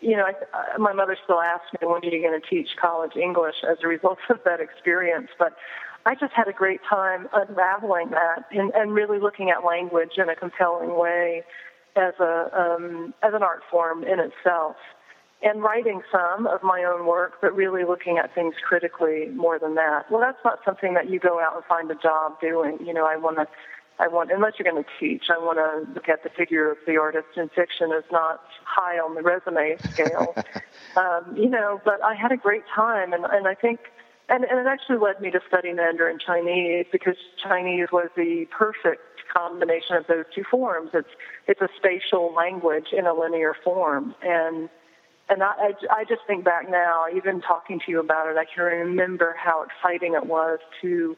you 0.00 0.16
know, 0.16 0.24
I, 0.24 0.34
I, 0.56 0.78
my 0.78 0.92
mother 0.92 1.16
still 1.22 1.40
asks 1.40 1.72
me, 1.72 1.86
when 1.86 2.02
are 2.02 2.04
you 2.04 2.20
going 2.20 2.38
to 2.40 2.46
teach 2.46 2.76
college 2.80 3.16
English 3.16 3.56
as 3.68 3.78
a 3.82 3.88
result 3.88 4.18
of 4.28 4.40
that 4.44 4.60
experience? 4.60 5.28
But 5.38 5.56
I 6.04 6.14
just 6.14 6.32
had 6.32 6.48
a 6.48 6.52
great 6.52 6.80
time 6.88 7.28
unraveling 7.32 8.10
that 8.10 8.44
and, 8.50 8.72
and 8.74 8.92
really 8.92 9.18
looking 9.18 9.50
at 9.50 9.64
language 9.64 10.18
in 10.18 10.28
a 10.28 10.36
compelling 10.36 10.96
way 10.96 11.44
as 11.96 12.14
a 12.20 12.50
um, 12.54 13.14
as 13.22 13.32
an 13.34 13.42
art 13.42 13.62
form 13.70 14.04
in 14.04 14.20
itself, 14.20 14.76
and 15.42 15.62
writing 15.62 16.02
some 16.10 16.46
of 16.46 16.62
my 16.62 16.82
own 16.84 17.06
work, 17.06 17.34
but 17.40 17.54
really 17.54 17.84
looking 17.84 18.18
at 18.18 18.34
things 18.34 18.54
critically 18.62 19.28
more 19.34 19.58
than 19.58 19.74
that. 19.74 20.10
Well, 20.10 20.20
that's 20.20 20.42
not 20.44 20.60
something 20.64 20.94
that 20.94 21.10
you 21.10 21.20
go 21.20 21.40
out 21.40 21.54
and 21.54 21.64
find 21.64 21.90
a 21.90 21.94
job 21.94 22.40
doing. 22.40 22.78
You 22.84 22.94
know, 22.94 23.06
I 23.06 23.16
want 23.16 23.36
to 23.36 23.46
I 23.98 24.08
want, 24.08 24.30
unless 24.30 24.54
you're 24.58 24.70
going 24.70 24.82
to 24.82 24.90
teach, 25.00 25.24
I 25.30 25.38
want 25.38 25.58
to 25.58 25.92
look 25.94 26.08
at 26.08 26.22
the 26.22 26.28
figure 26.28 26.70
of 26.70 26.76
the 26.86 26.98
artist 26.98 27.28
in 27.36 27.48
fiction 27.48 27.92
as 27.92 28.04
not 28.12 28.42
high 28.64 28.98
on 28.98 29.14
the 29.14 29.22
resume 29.22 29.76
scale. 29.92 30.34
um, 30.96 31.34
you 31.36 31.48
know, 31.48 31.80
but 31.84 32.02
I 32.04 32.14
had 32.14 32.30
a 32.30 32.36
great 32.36 32.64
time, 32.74 33.12
and, 33.14 33.24
and 33.24 33.48
I 33.48 33.54
think, 33.54 33.80
and, 34.28 34.44
and 34.44 34.58
it 34.58 34.66
actually 34.66 34.98
led 34.98 35.20
me 35.20 35.30
to 35.30 35.40
study 35.48 35.72
Mandarin 35.72 36.18
Chinese 36.18 36.86
because 36.92 37.16
Chinese 37.42 37.88
was 37.90 38.10
the 38.16 38.46
perfect 38.50 39.00
combination 39.34 39.96
of 39.96 40.06
those 40.08 40.24
two 40.34 40.44
forms. 40.50 40.90
It's 40.92 41.08
it's 41.46 41.60
a 41.60 41.68
spatial 41.76 42.34
language 42.34 42.88
in 42.92 43.06
a 43.06 43.14
linear 43.14 43.54
form, 43.64 44.14
and 44.22 44.68
and 45.28 45.42
I, 45.42 45.46
I, 45.46 45.72
I 46.00 46.04
just 46.04 46.22
think 46.26 46.44
back 46.44 46.70
now, 46.70 47.04
even 47.14 47.40
talking 47.40 47.80
to 47.84 47.90
you 47.90 48.00
about 48.00 48.28
it, 48.28 48.36
I 48.36 48.44
can 48.44 48.64
remember 48.64 49.34
how 49.42 49.64
exciting 49.64 50.14
it 50.14 50.26
was 50.26 50.58
to 50.82 51.16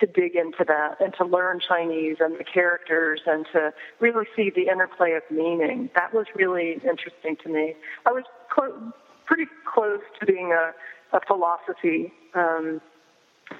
to 0.00 0.06
dig 0.06 0.36
into 0.36 0.64
that 0.64 0.94
and 1.00 1.12
to 1.18 1.24
learn 1.24 1.58
Chinese 1.66 2.18
and 2.20 2.38
the 2.38 2.44
characters 2.44 3.20
and 3.26 3.44
to 3.52 3.72
really 3.98 4.26
see 4.36 4.48
the 4.54 4.70
interplay 4.70 5.14
of 5.14 5.22
meaning. 5.28 5.90
That 5.96 6.14
was 6.14 6.26
really 6.36 6.74
interesting 6.74 7.36
to 7.42 7.48
me. 7.48 7.74
I 8.06 8.12
was 8.12 8.22
clo- 8.48 8.92
pretty 9.26 9.46
close 9.74 10.00
to 10.20 10.26
being 10.26 10.52
a, 10.52 10.70
a 11.16 11.20
philosophy 11.26 12.12
um, 12.34 12.80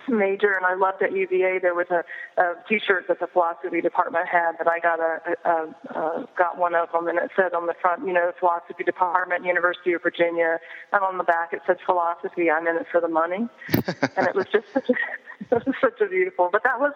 major, 0.09 0.55
and 0.55 0.67
I 0.67 0.75
loved 0.75 1.03
at 1.03 1.13
UVA. 1.13 1.59
There 1.61 1.75
was 1.75 1.87
a, 1.91 2.05
a 2.41 2.55
T-shirt 2.69 3.07
that 3.09 3.21
the 3.21 3.27
philosophy 3.27 3.81
department 3.81 4.27
had 4.29 4.53
that 4.59 4.69
I 4.69 4.79
got 4.79 5.01
a, 5.01 5.21
a, 5.45 5.99
a 5.99 6.29
got 6.37 6.59
one 6.59 6.75
of 6.75 6.91
them, 6.93 7.09
and 7.09 7.19
it 7.19 7.31
said 7.37 7.55
on 7.55 7.67
the 7.67 7.75
front, 7.81 8.07
you 8.07 8.13
know, 8.13 8.33
philosophy 8.39 8.85
department, 8.85 9.45
University 9.45 9.93
of 9.93 10.03
Virginia, 10.03 10.59
and 10.93 11.03
on 11.03 11.19
the 11.19 11.25
back 11.25 11.53
it 11.53 11.61
said 11.67 11.79
philosophy. 11.85 12.51
I'm 12.51 12.67
in 12.67 12.77
it 12.77 12.87
for 12.91 13.01
the 13.01 13.09
money, 13.09 13.49
and 14.17 14.27
it 14.27 14.35
was 14.35 14.47
just 14.53 14.67
such 14.73 14.89
a 14.89 14.95
it 15.57 15.67
was 15.67 15.75
such 15.81 16.01
a 16.01 16.07
beautiful. 16.07 16.49
But 16.51 16.65
that 16.65 16.81
was 16.81 16.93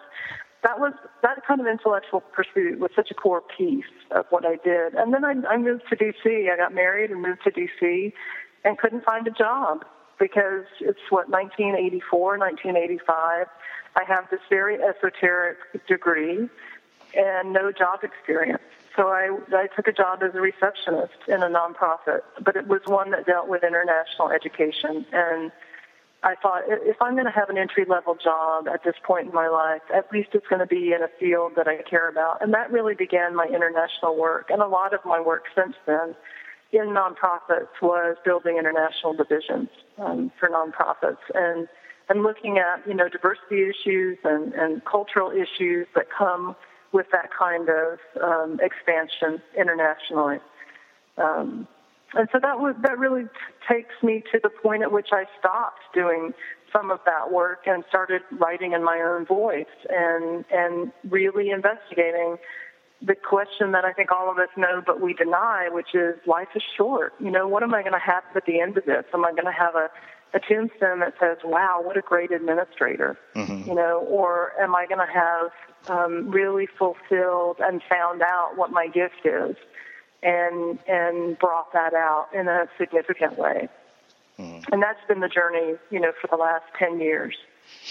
that 0.63 0.79
was 0.79 0.93
that 1.21 1.45
kind 1.45 1.61
of 1.61 1.67
intellectual 1.67 2.21
pursuit 2.21 2.79
was 2.79 2.91
such 2.95 3.11
a 3.11 3.13
core 3.13 3.43
piece 3.57 3.83
of 4.11 4.25
what 4.29 4.45
I 4.45 4.55
did. 4.63 4.93
And 4.95 5.13
then 5.13 5.25
I, 5.25 5.33
I 5.47 5.57
moved 5.57 5.83
to 5.89 5.95
DC. 5.95 6.51
I 6.51 6.57
got 6.57 6.73
married 6.73 7.11
and 7.11 7.21
moved 7.21 7.43
to 7.43 7.51
DC, 7.51 8.13
and 8.63 8.77
couldn't 8.77 9.03
find 9.03 9.27
a 9.27 9.31
job 9.31 9.85
because 10.23 10.63
it's 10.79 11.03
what 11.09 11.27
1984, 11.27 12.37
1985. 12.37 13.47
I 13.97 14.03
have 14.07 14.29
this 14.31 14.39
very 14.49 14.81
esoteric 14.81 15.57
degree 15.85 16.47
and 17.13 17.51
no 17.51 17.73
job 17.73 18.05
experience. 18.05 18.63
So 18.95 19.09
I, 19.09 19.35
I 19.51 19.67
took 19.75 19.89
a 19.89 19.91
job 19.91 20.23
as 20.23 20.33
a 20.33 20.39
receptionist 20.39 21.27
in 21.27 21.43
a 21.43 21.49
nonprofit, 21.49 22.21
but 22.41 22.55
it 22.55 22.67
was 22.67 22.79
one 22.85 23.11
that 23.11 23.25
dealt 23.25 23.49
with 23.49 23.65
international 23.65 24.29
education. 24.31 25.05
And 25.11 25.51
I 26.23 26.35
thought 26.35 26.61
if 26.67 27.01
I'm 27.01 27.15
going 27.15 27.25
to 27.25 27.31
have 27.31 27.49
an 27.49 27.57
entry 27.57 27.83
level 27.83 28.15
job 28.15 28.69
at 28.69 28.85
this 28.85 28.95
point 29.03 29.27
in 29.27 29.33
my 29.33 29.49
life, 29.49 29.81
at 29.93 30.09
least 30.13 30.29
it's 30.31 30.47
going 30.47 30.61
to 30.61 30.65
be 30.65 30.93
in 30.93 31.03
a 31.03 31.09
field 31.19 31.53
that 31.57 31.67
I 31.67 31.81
care 31.81 32.07
about. 32.07 32.41
And 32.41 32.53
that 32.53 32.71
really 32.71 32.95
began 32.95 33.35
my 33.35 33.45
international 33.45 34.15
work. 34.15 34.49
And 34.51 34.61
a 34.61 34.67
lot 34.67 34.93
of 34.93 35.01
my 35.03 35.19
work 35.19 35.47
since 35.53 35.75
then 35.85 36.15
in 36.73 36.87
nonprofits 36.87 37.69
was 37.81 38.17
building 38.25 38.57
international 38.57 39.13
divisions 39.13 39.69
um, 39.99 40.31
for 40.39 40.49
nonprofits 40.49 41.23
and 41.33 41.67
and 42.09 42.23
looking 42.23 42.57
at 42.57 42.85
you 42.87 42.93
know 42.93 43.07
diversity 43.07 43.69
issues 43.69 44.17
and, 44.23 44.53
and 44.53 44.83
cultural 44.85 45.31
issues 45.31 45.87
that 45.95 46.05
come 46.15 46.55
with 46.91 47.05
that 47.11 47.29
kind 47.37 47.69
of 47.69 47.99
um, 48.21 48.59
expansion 48.61 49.41
internationally. 49.57 50.37
Um, 51.17 51.67
and 52.15 52.27
so 52.31 52.39
that 52.39 52.59
was 52.59 52.75
that 52.81 52.97
really 52.97 53.23
takes 53.69 53.93
me 54.03 54.23
to 54.31 54.39
the 54.41 54.49
point 54.49 54.83
at 54.83 54.91
which 54.91 55.09
I 55.11 55.25
stopped 55.39 55.81
doing 55.93 56.33
some 56.71 56.91
of 56.91 56.99
that 57.05 57.31
work 57.31 57.65
and 57.65 57.83
started 57.87 58.21
writing 58.31 58.73
in 58.73 58.83
my 58.83 58.99
own 58.99 59.25
voice 59.25 59.65
and 59.89 60.43
and 60.51 60.91
really 61.09 61.49
investigating 61.49 62.37
the 63.05 63.15
question 63.15 63.73
that 63.73 63.83
I 63.83 63.91
think 63.93 64.11
all 64.11 64.31
of 64.31 64.37
us 64.37 64.49
know 64.55 64.81
but 64.85 65.01
we 65.01 65.13
deny, 65.13 65.69
which 65.69 65.93
is 65.93 66.15
life 66.25 66.49
is 66.55 66.63
short. 66.77 67.13
You 67.19 67.31
know, 67.31 67.47
what 67.47 67.63
am 67.63 67.73
I 67.73 67.81
going 67.81 67.93
to 67.93 67.99
have 67.99 68.23
at 68.35 68.45
the 68.45 68.61
end 68.61 68.77
of 68.77 68.85
this? 68.85 69.05
Am 69.13 69.25
I 69.25 69.31
going 69.31 69.45
to 69.45 69.51
have 69.51 69.75
a 69.75 69.89
a 70.33 70.39
tombstone 70.39 70.99
that 70.99 71.13
says, 71.19 71.37
"Wow, 71.43 71.81
what 71.83 71.95
a 71.95 72.01
great 72.01 72.31
administrator," 72.31 73.17
mm-hmm. 73.35 73.69
you 73.69 73.75
know, 73.75 73.99
or 73.99 74.53
am 74.59 74.75
I 74.75 74.87
going 74.87 75.05
to 75.05 75.13
have 75.13 75.51
um, 75.87 76.31
really 76.31 76.65
fulfilled 76.65 77.57
and 77.59 77.81
found 77.87 78.21
out 78.21 78.53
what 78.55 78.71
my 78.71 78.87
gift 78.87 79.25
is, 79.25 79.55
and 80.23 80.79
and 80.87 81.37
brought 81.37 81.71
that 81.73 81.93
out 81.93 82.29
in 82.33 82.47
a 82.47 82.67
significant 82.79 83.37
way? 83.37 83.69
Mm-hmm. 84.39 84.73
And 84.73 84.81
that's 84.81 85.05
been 85.07 85.19
the 85.19 85.29
journey, 85.29 85.75
you 85.91 85.99
know, 85.99 86.13
for 86.19 86.27
the 86.27 86.37
last 86.37 86.65
ten 86.79 86.99
years, 86.99 87.35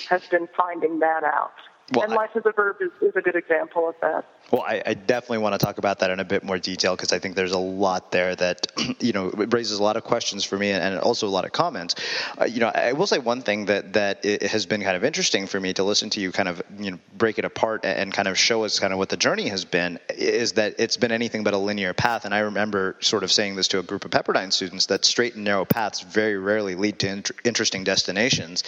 has 0.09 0.27
been 0.27 0.49
finding 0.57 0.99
that 0.99 1.23
out. 1.23 1.55
Well, 1.91 2.05
and 2.05 2.13
life 2.15 2.31
as 2.37 2.43
a 2.47 2.53
verb 2.53 2.77
is, 2.81 2.91
is 3.03 3.17
a 3.17 3.21
good 3.21 3.35
example 3.35 3.89
of 3.89 3.95
that. 4.01 4.25
Well, 4.51 4.63
I, 4.63 4.83
I, 4.85 4.95
definitely 4.95 5.39
want 5.39 5.59
to 5.59 5.65
talk 5.65 5.79
about 5.79 5.99
that 6.01 6.11
in 6.11 6.21
a 6.21 6.25
bit 6.25 6.45
more 6.45 6.59
detail 6.59 6.95
because 6.95 7.13
I 7.13 7.19
think 7.19 7.35
there's 7.35 7.53
a 7.53 7.59
lot 7.59 8.13
there 8.13 8.37
that 8.37 8.67
you 9.01 9.13
know 9.13 9.31
raises 9.31 9.79
a 9.79 9.83
lot 9.83 9.97
of 9.97 10.05
questions 10.05 10.45
for 10.45 10.57
me 10.57 10.71
and 10.71 10.99
also 11.01 11.27
a 11.27 11.31
lot 11.31 11.45
of 11.45 11.53
comments. 11.53 11.97
Uh, 12.41 12.45
you 12.45 12.61
know, 12.61 12.69
I 12.69 12.93
will 12.93 13.07
say 13.07 13.19
one 13.19 13.43
thing 13.43 13.67
that 13.67 13.95
that 13.95 14.25
has 14.25 14.65
been 14.65 14.83
kind 14.83 14.97
of 14.97 15.05
interesting 15.05 15.47
for 15.47 15.59
me 15.59 15.73
to 15.75 15.85
listen 15.85 16.09
to 16.11 16.21
you 16.21 16.33
kind 16.33 16.49
of 16.49 16.63
you 16.79 16.93
know 16.93 16.99
break 17.17 17.39
it 17.39 17.45
apart 17.45 17.85
and 17.85 18.13
kind 18.13 18.29
of 18.29 18.39
show 18.39 18.65
us 18.65 18.79
kind 18.79 18.93
of 18.93 18.99
what 18.99 19.09
the 19.09 19.17
journey 19.17 19.49
has 19.49 19.65
been 19.65 19.99
is 20.11 20.53
that 20.53 20.77
it's 20.79 20.97
been 20.97 21.13
anything 21.13 21.45
but 21.45 21.53
a 21.53 21.59
linear 21.59 21.93
path. 21.93 22.25
And 22.25 22.35
I 22.35 22.41
remember 22.41 22.97
sort 23.01 23.25
of 23.25 23.33
saying 23.33 23.57
this 23.57 23.69
to 23.69 23.81
a 23.81 23.83
group 23.83 24.05
of 24.05 24.11
Pepperdine 24.11 24.53
students 24.53 24.87
that 24.87 25.05
straight 25.05 25.35
and 25.35 25.45
narrow 25.45 25.65
paths 25.65 26.01
very 26.01 26.37
rarely 26.37 26.75
lead 26.75 26.99
to 27.01 27.09
int- 27.09 27.31
interesting 27.45 27.85
destinations, 27.85 28.65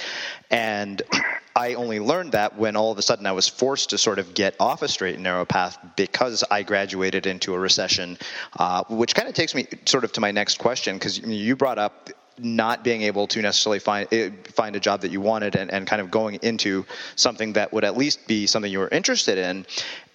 and 0.51 1.01
I 1.57 1.75
only 1.75 2.01
learned 2.01 2.33
that 2.33 2.57
when 2.57 2.75
all 2.75 2.91
of 2.91 2.99
a 2.99 3.03
sudden 3.05 3.27
I 3.27 3.33
was 3.33 3.49
forced 3.49 3.91
to 3.91 3.99
sort 3.99 4.19
of 4.19 4.35
get 4.35 4.55
off 4.61 4.83
a 4.83 4.89
straight 4.89 5.15
and 5.15 5.23
narrow 5.23 5.45
path 5.45 5.79
because 5.97 6.45
I 6.51 6.63
graduated 6.63 7.27
into 7.27 7.55
a 7.55 7.59
recession, 7.59 8.19
uh, 8.59 8.85
which 8.89 9.15
kind 9.15 9.29
of 9.29 9.35
takes 9.35 9.55
me 9.55 9.67
sort 9.85 10.05
of 10.05 10.13
to 10.13 10.21
my 10.21 10.31
next 10.31 10.59
question 10.59 10.97
because 10.97 11.19
you 11.19 11.57
brought 11.57 11.79
up 11.79 12.11
not 12.39 12.83
being 12.83 13.03
able 13.03 13.27
to 13.29 13.41
necessarily 13.41 13.79
find 13.79 14.09
eh, 14.13 14.31
find 14.49 14.75
a 14.75 14.81
job 14.81 15.03
that 15.03 15.13
you 15.13 15.21
wanted 15.21 15.55
and, 15.55 15.71
and 15.71 15.87
kind 15.87 16.03
of 16.03 16.11
going 16.11 16.39
into 16.43 16.85
something 17.17 17.53
that 17.53 17.73
would 17.73 17.85
at 17.85 17.97
least 17.97 18.27
be 18.27 18.47
something 18.47 18.71
you 18.71 18.81
were 18.81 18.89
interested 18.89 19.39
in 19.39 19.65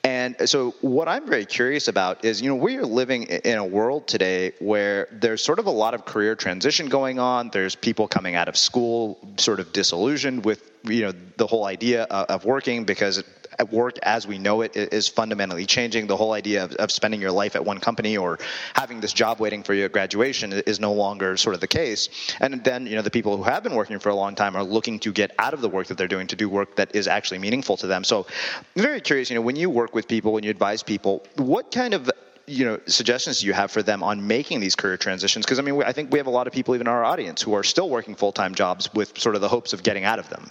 and 0.03 0.35
so, 0.45 0.75
what 0.79 1.09
I'm 1.09 1.27
very 1.27 1.45
curious 1.45 1.89
about 1.89 2.23
is, 2.23 2.41
you 2.41 2.47
know, 2.47 2.55
we 2.55 2.77
are 2.77 2.85
living 2.85 3.23
in 3.23 3.57
a 3.57 3.65
world 3.65 4.07
today 4.07 4.53
where 4.59 5.09
there's 5.11 5.43
sort 5.43 5.59
of 5.59 5.65
a 5.65 5.71
lot 5.71 5.93
of 5.93 6.05
career 6.05 6.35
transition 6.35 6.87
going 6.87 7.19
on. 7.19 7.49
There's 7.49 7.75
people 7.75 8.07
coming 8.07 8.35
out 8.35 8.47
of 8.47 8.55
school 8.55 9.19
sort 9.37 9.59
of 9.59 9.73
disillusioned 9.73 10.45
with, 10.45 10.71
you 10.85 11.01
know, 11.01 11.13
the 11.35 11.47
whole 11.47 11.65
idea 11.65 12.03
of 12.03 12.45
working 12.45 12.85
because 12.85 13.21
work 13.71 13.97
as 14.03 14.27
we 14.27 14.37
know 14.37 14.61
it 14.61 14.75
is 14.75 15.07
fundamentally 15.07 15.65
changing. 15.65 16.07
The 16.07 16.17
whole 16.17 16.33
idea 16.33 16.63
of, 16.63 16.73
of 16.75 16.91
spending 16.91 17.21
your 17.21 17.31
life 17.31 17.55
at 17.55 17.65
one 17.65 17.79
company 17.79 18.17
or 18.17 18.39
having 18.73 18.99
this 18.99 19.13
job 19.13 19.39
waiting 19.39 19.63
for 19.63 19.73
you 19.73 19.85
at 19.85 19.91
graduation 19.91 20.53
is 20.53 20.79
no 20.79 20.93
longer 20.93 21.37
sort 21.37 21.55
of 21.55 21.61
the 21.61 21.67
case. 21.67 22.09
And 22.39 22.63
then, 22.63 22.87
you 22.87 22.95
know, 22.95 23.01
the 23.01 23.11
people 23.11 23.37
who 23.37 23.43
have 23.43 23.63
been 23.63 23.75
working 23.75 23.99
for 23.99 24.09
a 24.09 24.15
long 24.15 24.35
time 24.35 24.55
are 24.55 24.63
looking 24.63 24.99
to 24.99 25.11
get 25.11 25.31
out 25.39 25.53
of 25.53 25.61
the 25.61 25.69
work 25.69 25.87
that 25.87 25.97
they're 25.97 26.07
doing 26.07 26.27
to 26.27 26.35
do 26.35 26.49
work 26.49 26.75
that 26.75 26.95
is 26.95 27.07
actually 27.07 27.39
meaningful 27.39 27.77
to 27.77 27.87
them. 27.87 28.03
So 28.03 28.25
I'm 28.75 28.81
very 28.81 29.01
curious, 29.01 29.29
you 29.29 29.35
know, 29.35 29.41
when 29.41 29.55
you 29.55 29.69
work 29.69 29.93
with 29.93 30.07
people, 30.07 30.33
when 30.33 30.43
you 30.43 30.49
advise 30.49 30.83
people, 30.83 31.23
what 31.35 31.71
kind 31.71 31.93
of 31.93 32.09
you 32.49 32.65
know 32.65 32.79
suggestions 32.87 33.41
do 33.41 33.47
you 33.47 33.53
have 33.53 33.69
for 33.71 33.83
them 33.83 34.01
on 34.01 34.25
making 34.25 34.59
these 34.59 34.75
career 34.75 34.97
transitions 34.97 35.45
because 35.45 35.59
i 35.59 35.61
mean 35.61 35.81
i 35.83 35.91
think 35.91 36.11
we 36.11 36.17
have 36.17 36.25
a 36.25 36.31
lot 36.31 36.47
of 36.47 36.53
people 36.53 36.73
even 36.73 36.87
in 36.87 36.91
our 36.91 37.03
audience 37.03 37.41
who 37.43 37.53
are 37.53 37.63
still 37.63 37.89
working 37.89 38.15
full-time 38.15 38.55
jobs 38.55 38.91
with 38.93 39.17
sort 39.19 39.35
of 39.35 39.41
the 39.41 39.47
hopes 39.47 39.71
of 39.71 39.83
getting 39.83 40.03
out 40.03 40.17
of 40.17 40.27
them 40.29 40.49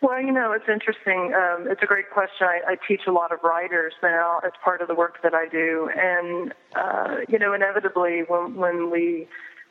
well, 0.00 0.20
you 0.20 0.32
know, 0.32 0.52
it's 0.52 0.68
interesting. 0.68 1.34
Um, 1.34 1.66
it's 1.68 1.82
a 1.82 1.86
great 1.86 2.10
question. 2.10 2.46
I, 2.46 2.60
I 2.72 2.76
teach 2.86 3.02
a 3.06 3.12
lot 3.12 3.32
of 3.32 3.40
writers 3.42 3.92
now 4.02 4.38
as 4.44 4.52
part 4.62 4.80
of 4.80 4.88
the 4.88 4.94
work 4.94 5.22
that 5.22 5.34
I 5.34 5.48
do, 5.48 5.90
and 5.94 6.54
uh, 6.76 7.16
you 7.28 7.38
know, 7.38 7.52
inevitably, 7.52 8.22
when 8.28 8.54
when 8.54 8.90
we 8.90 9.28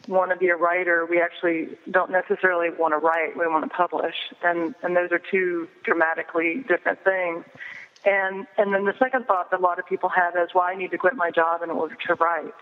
want 0.07 0.31
to 0.31 0.37
be 0.37 0.49
a 0.49 0.55
writer, 0.55 1.05
we 1.05 1.21
actually 1.21 1.77
don't 1.89 2.11
necessarily 2.11 2.69
want 2.69 2.93
to 2.93 2.97
write. 2.97 3.37
We 3.37 3.47
want 3.47 3.63
to 3.63 3.69
publish, 3.69 4.15
and 4.43 4.75
and 4.83 4.97
those 4.97 5.11
are 5.11 5.21
two 5.31 5.69
dramatically 5.83 6.65
different 6.67 7.03
things. 7.05 7.45
And 8.05 8.47
and 8.57 8.73
then 8.73 8.83
the 8.83 8.95
second 8.99 9.27
thought 9.27 9.49
that 9.51 9.59
a 9.61 9.63
lot 9.63 9.79
of 9.79 9.85
people 9.85 10.09
have 10.09 10.35
is, 10.35 10.49
well, 10.53 10.65
I 10.65 10.75
need 10.75 10.91
to 10.91 10.97
quit 10.97 11.15
my 11.15 11.31
job 11.31 11.61
in 11.63 11.69
order 11.69 11.95
to 12.07 12.15
write. 12.15 12.53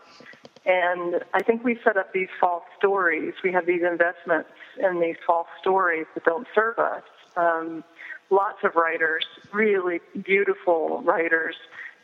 And 0.67 1.23
I 1.33 1.43
think 1.43 1.63
we 1.63 1.79
set 1.83 1.97
up 1.97 2.11
these 2.13 2.29
false 2.39 2.63
stories. 2.77 3.33
We 3.43 3.51
have 3.53 3.67
these 3.67 3.83
investments 3.83 4.49
in 4.79 4.99
these 4.99 5.17
false 5.25 5.47
stories 5.61 6.07
that 6.15 6.23
don't 6.23 6.47
serve 6.55 6.79
us 6.79 7.03
um, 7.37 7.83
lots 8.29 8.59
of 8.63 8.75
writers, 8.75 9.25
really 9.53 9.99
beautiful 10.23 11.01
writers 11.03 11.55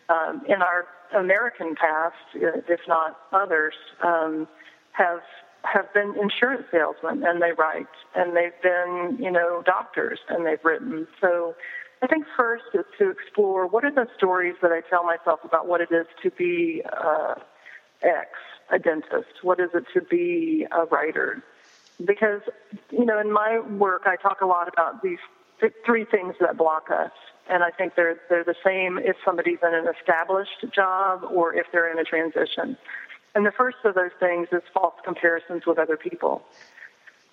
um, 0.10 0.44
in 0.48 0.62
our 0.62 0.88
American 1.16 1.76
past, 1.76 2.16
if 2.34 2.80
not 2.88 3.18
others, 3.32 3.74
um, 4.04 4.48
have 4.92 5.22
have 5.64 5.94
been 5.94 6.16
insurance 6.20 6.66
salesmen 6.72 7.24
and 7.24 7.40
they 7.40 7.52
write, 7.52 7.86
and 8.16 8.36
they've 8.36 8.60
been 8.64 9.18
you 9.20 9.32
know 9.32 9.62
doctors 9.66 10.20
and 10.30 10.46
they've 10.46 10.64
written. 10.64 11.08
So 11.20 11.56
I 12.02 12.08
think 12.08 12.26
first 12.36 12.64
is 12.74 12.86
to 12.98 13.10
explore 13.10 13.68
what 13.68 13.86
are 13.86 13.92
the 13.92 14.08
stories 14.18 14.56
that 14.62 14.72
I 14.72 14.82
tell 14.90 15.04
myself 15.04 15.42
about 15.44 15.68
what 15.68 15.82
it 15.82 15.92
is 15.92 16.08
to 16.24 16.32
be 16.32 16.82
uh, 16.92 17.36
X, 18.02 18.30
a 18.72 18.80
dentist. 18.80 19.44
What 19.44 19.60
is 19.60 19.70
it 19.74 19.86
to 19.94 20.02
be 20.02 20.66
a 20.72 20.86
writer? 20.86 21.44
Because 22.06 22.42
you 22.92 23.06
know 23.06 23.20
in 23.20 23.32
my 23.32 23.60
work 23.60 24.04
I 24.06 24.16
talk 24.16 24.42
a 24.42 24.46
lot 24.46 24.68
about 24.68 25.02
these 25.02 25.20
th- 25.60 25.74
three 25.86 26.06
things 26.06 26.36
that 26.40 26.58
block 26.58 26.90
us, 26.92 27.12
and 27.50 27.64
I 27.64 27.72
think 27.72 27.96
they're 27.96 28.20
they're 28.30 28.44
the 28.44 28.56
same 28.64 28.98
if 28.98 29.16
somebody's 29.24 29.60
in 29.62 29.74
an 29.74 29.88
established 30.00 30.66
job 30.74 31.24
or 31.30 31.54
if 31.54 31.68
they're 31.72 31.92
in 31.92 32.00
a 32.00 32.04
transition. 32.04 32.78
And 33.34 33.46
the 33.46 33.52
first 33.52 33.78
of 33.86 33.96
those 33.96 34.12
things 34.20 34.50
is 34.52 34.62
false 34.74 34.96
comparisons 35.06 35.66
with 35.66 35.80
other 35.80 35.96
people. 35.96 36.44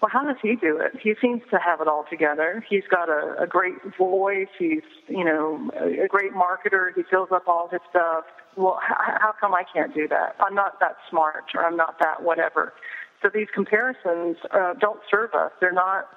Well, 0.00 0.10
how 0.12 0.24
does 0.24 0.36
he 0.40 0.54
do 0.54 0.78
it? 0.78 0.92
He 1.02 1.14
seems 1.20 1.42
to 1.50 1.58
have 1.58 1.80
it 1.80 1.88
all 1.88 2.04
together. 2.08 2.64
He's 2.68 2.84
got 2.88 3.08
a, 3.08 3.34
a 3.42 3.48
great 3.48 3.74
voice. 3.96 4.46
He's, 4.56 4.82
you 5.08 5.24
know, 5.24 5.70
a, 5.76 6.04
a 6.04 6.08
great 6.08 6.32
marketer. 6.32 6.94
He 6.94 7.02
fills 7.02 7.30
up 7.32 7.48
all 7.48 7.68
his 7.68 7.80
stuff. 7.90 8.24
Well, 8.56 8.78
how, 8.80 9.18
how 9.20 9.34
come 9.40 9.54
I 9.54 9.64
can't 9.72 9.92
do 9.92 10.06
that? 10.06 10.36
I'm 10.38 10.54
not 10.54 10.78
that 10.78 10.98
smart, 11.10 11.46
or 11.54 11.64
I'm 11.64 11.76
not 11.76 11.98
that 11.98 12.22
whatever. 12.22 12.74
So 13.22 13.28
these 13.32 13.48
comparisons 13.54 14.36
uh, 14.50 14.74
don't 14.74 15.00
serve 15.10 15.34
us. 15.34 15.52
They're 15.60 15.72
not. 15.72 16.08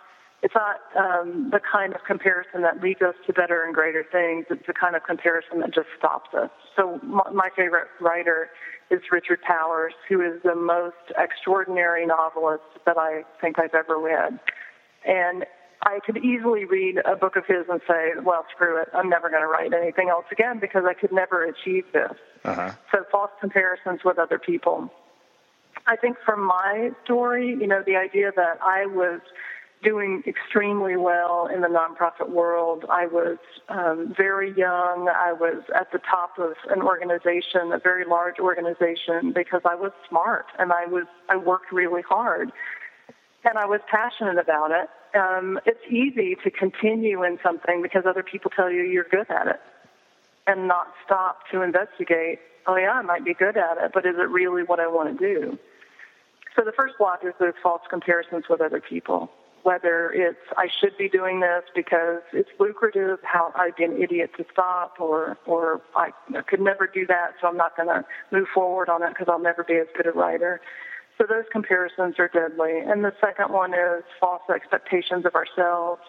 It's 0.43 0.55
not 0.55 0.77
um, 0.97 1.49
the 1.51 1.59
kind 1.59 1.93
of 1.93 2.01
comparison 2.03 2.63
that 2.63 2.81
leads 2.81 3.01
us 3.03 3.13
to 3.27 3.33
better 3.33 3.61
and 3.63 3.75
greater 3.75 4.03
things. 4.11 4.47
It's 4.49 4.65
the 4.65 4.73
kind 4.73 4.95
of 4.95 5.03
comparison 5.03 5.59
that 5.59 5.71
just 5.71 5.87
stops 5.99 6.33
us. 6.33 6.49
So 6.75 6.99
my, 7.03 7.29
my 7.31 7.49
favorite 7.55 7.89
writer 7.99 8.49
is 8.89 9.01
Richard 9.11 9.39
Powers, 9.41 9.93
who 10.09 10.19
is 10.21 10.41
the 10.43 10.55
most 10.55 11.13
extraordinary 11.15 12.07
novelist 12.07 12.63
that 12.87 12.97
I 12.97 13.23
think 13.39 13.59
I've 13.59 13.75
ever 13.75 13.99
read. 13.99 14.39
And 15.05 15.45
I 15.83 15.99
could 16.05 16.17
easily 16.17 16.65
read 16.65 16.97
a 17.05 17.15
book 17.15 17.35
of 17.35 17.45
his 17.45 17.65
and 17.69 17.81
say, 17.87 18.11
well, 18.23 18.45
screw 18.53 18.81
it. 18.81 18.89
I'm 18.93 19.09
never 19.09 19.29
going 19.29 19.41
to 19.41 19.47
write 19.47 19.73
anything 19.73 20.09
else 20.09 20.25
again 20.31 20.59
because 20.59 20.83
I 20.87 20.93
could 20.93 21.11
never 21.11 21.43
achieve 21.43 21.85
this. 21.93 22.13
Uh-huh. 22.43 22.71
So 22.91 23.05
false 23.11 23.31
comparisons 23.39 24.01
with 24.03 24.17
other 24.19 24.39
people. 24.39 24.91
I 25.87 25.95
think 25.95 26.17
from 26.25 26.45
my 26.45 26.91
story, 27.03 27.49
you 27.49 27.67
know, 27.67 27.83
the 27.85 27.95
idea 27.95 28.31
that 28.35 28.59
I 28.61 28.85
was 28.85 29.21
doing 29.83 30.23
extremely 30.27 30.95
well 30.95 31.49
in 31.53 31.61
the 31.61 31.67
nonprofit 31.67 32.29
world. 32.29 32.85
I 32.89 33.07
was 33.07 33.37
um, 33.69 34.13
very 34.15 34.53
young. 34.55 35.09
I 35.09 35.33
was 35.33 35.63
at 35.75 35.91
the 35.91 35.99
top 35.99 36.37
of 36.37 36.53
an 36.69 36.81
organization, 36.81 37.71
a 37.71 37.79
very 37.79 38.05
large 38.05 38.37
organization, 38.39 39.31
because 39.33 39.61
I 39.65 39.75
was 39.75 39.91
smart 40.07 40.45
and 40.59 40.71
I 40.71 40.85
was 40.85 41.05
I 41.29 41.35
worked 41.37 41.71
really 41.71 42.03
hard. 42.03 42.51
and 43.43 43.57
I 43.57 43.65
was 43.65 43.81
passionate 43.89 44.37
about 44.37 44.71
it. 44.71 44.89
Um, 45.17 45.59
it's 45.65 45.83
easy 45.89 46.37
to 46.43 46.51
continue 46.51 47.23
in 47.23 47.39
something 47.43 47.81
because 47.81 48.03
other 48.05 48.23
people 48.23 48.51
tell 48.55 48.71
you 48.71 48.83
you're 48.83 49.07
good 49.09 49.29
at 49.29 49.47
it 49.47 49.59
and 50.47 50.67
not 50.67 50.87
stop 51.05 51.39
to 51.51 51.61
investigate. 51.61 52.39
Oh 52.67 52.75
yeah, 52.75 52.91
I 52.91 53.01
might 53.01 53.25
be 53.25 53.33
good 53.33 53.57
at 53.57 53.77
it, 53.77 53.91
but 53.93 54.05
is 54.05 54.15
it 54.17 54.29
really 54.29 54.63
what 54.63 54.79
I 54.79 54.87
want 54.87 55.17
to 55.17 55.33
do? 55.33 55.57
So 56.55 56.63
the 56.63 56.71
first 56.71 56.97
block 56.97 57.23
is 57.23 57.33
those 57.39 57.53
false 57.61 57.81
comparisons 57.89 58.45
with 58.49 58.61
other 58.61 58.81
people. 58.81 59.29
Whether 59.63 60.11
it's 60.11 60.39
I 60.57 60.67
should 60.79 60.97
be 60.97 61.07
doing 61.07 61.39
this 61.39 61.63
because 61.75 62.21
it's 62.33 62.49
lucrative, 62.59 63.19
how 63.21 63.51
I'd 63.55 63.75
be 63.75 63.83
an 63.83 64.01
idiot 64.01 64.31
to 64.37 64.45
stop, 64.51 64.95
or 64.99 65.37
or 65.45 65.81
I 65.95 66.11
could 66.47 66.61
never 66.61 66.87
do 66.87 67.05
that, 67.05 67.35
so 67.39 67.47
I'm 67.47 67.57
not 67.57 67.77
going 67.77 67.89
to 67.89 68.03
move 68.31 68.47
forward 68.53 68.89
on 68.89 69.03
it 69.03 69.09
because 69.09 69.27
I'll 69.29 69.39
never 69.39 69.63
be 69.63 69.75
as 69.75 69.87
good 69.95 70.07
a 70.07 70.11
writer. 70.11 70.61
So 71.21 71.27
those 71.27 71.45
comparisons 71.51 72.15
are 72.17 72.27
deadly. 72.27 72.79
And 72.79 73.05
the 73.05 73.13
second 73.21 73.53
one 73.53 73.75
is 73.75 74.03
false 74.19 74.41
expectations 74.53 75.25
of 75.25 75.35
ourselves. 75.35 76.01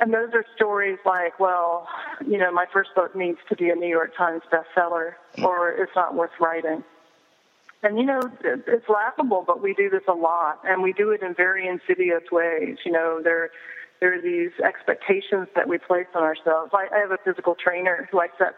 And 0.00 0.14
those 0.14 0.30
are 0.32 0.44
stories 0.54 0.98
like, 1.04 1.40
well, 1.40 1.88
you 2.24 2.38
know, 2.38 2.52
my 2.52 2.66
first 2.72 2.94
book 2.94 3.16
needs 3.16 3.38
to 3.48 3.56
be 3.56 3.70
a 3.70 3.74
New 3.74 3.88
York 3.88 4.16
Times 4.16 4.42
bestseller, 4.52 5.14
or 5.42 5.70
it's 5.72 5.90
not 5.96 6.14
worth 6.14 6.30
writing. 6.38 6.84
And 7.82 7.96
you 7.96 8.04
know, 8.04 8.20
it's 8.42 8.88
laughable, 8.88 9.44
but 9.46 9.62
we 9.62 9.72
do 9.72 9.88
this 9.88 10.02
a 10.08 10.12
lot, 10.12 10.60
and 10.64 10.82
we 10.82 10.92
do 10.92 11.10
it 11.10 11.22
in 11.22 11.34
very 11.34 11.68
insidious 11.68 12.24
ways. 12.32 12.76
You 12.84 12.92
know, 12.92 13.20
there 13.22 13.50
there 14.00 14.14
are 14.16 14.20
these 14.20 14.50
expectations 14.64 15.48
that 15.54 15.68
we 15.68 15.78
place 15.78 16.06
on 16.14 16.22
ourselves. 16.22 16.72
I, 16.72 16.86
I 16.94 16.98
have 16.98 17.12
a 17.12 17.18
physical 17.24 17.54
trainer 17.54 18.08
who 18.10 18.20
I 18.20 18.28
set 18.36 18.54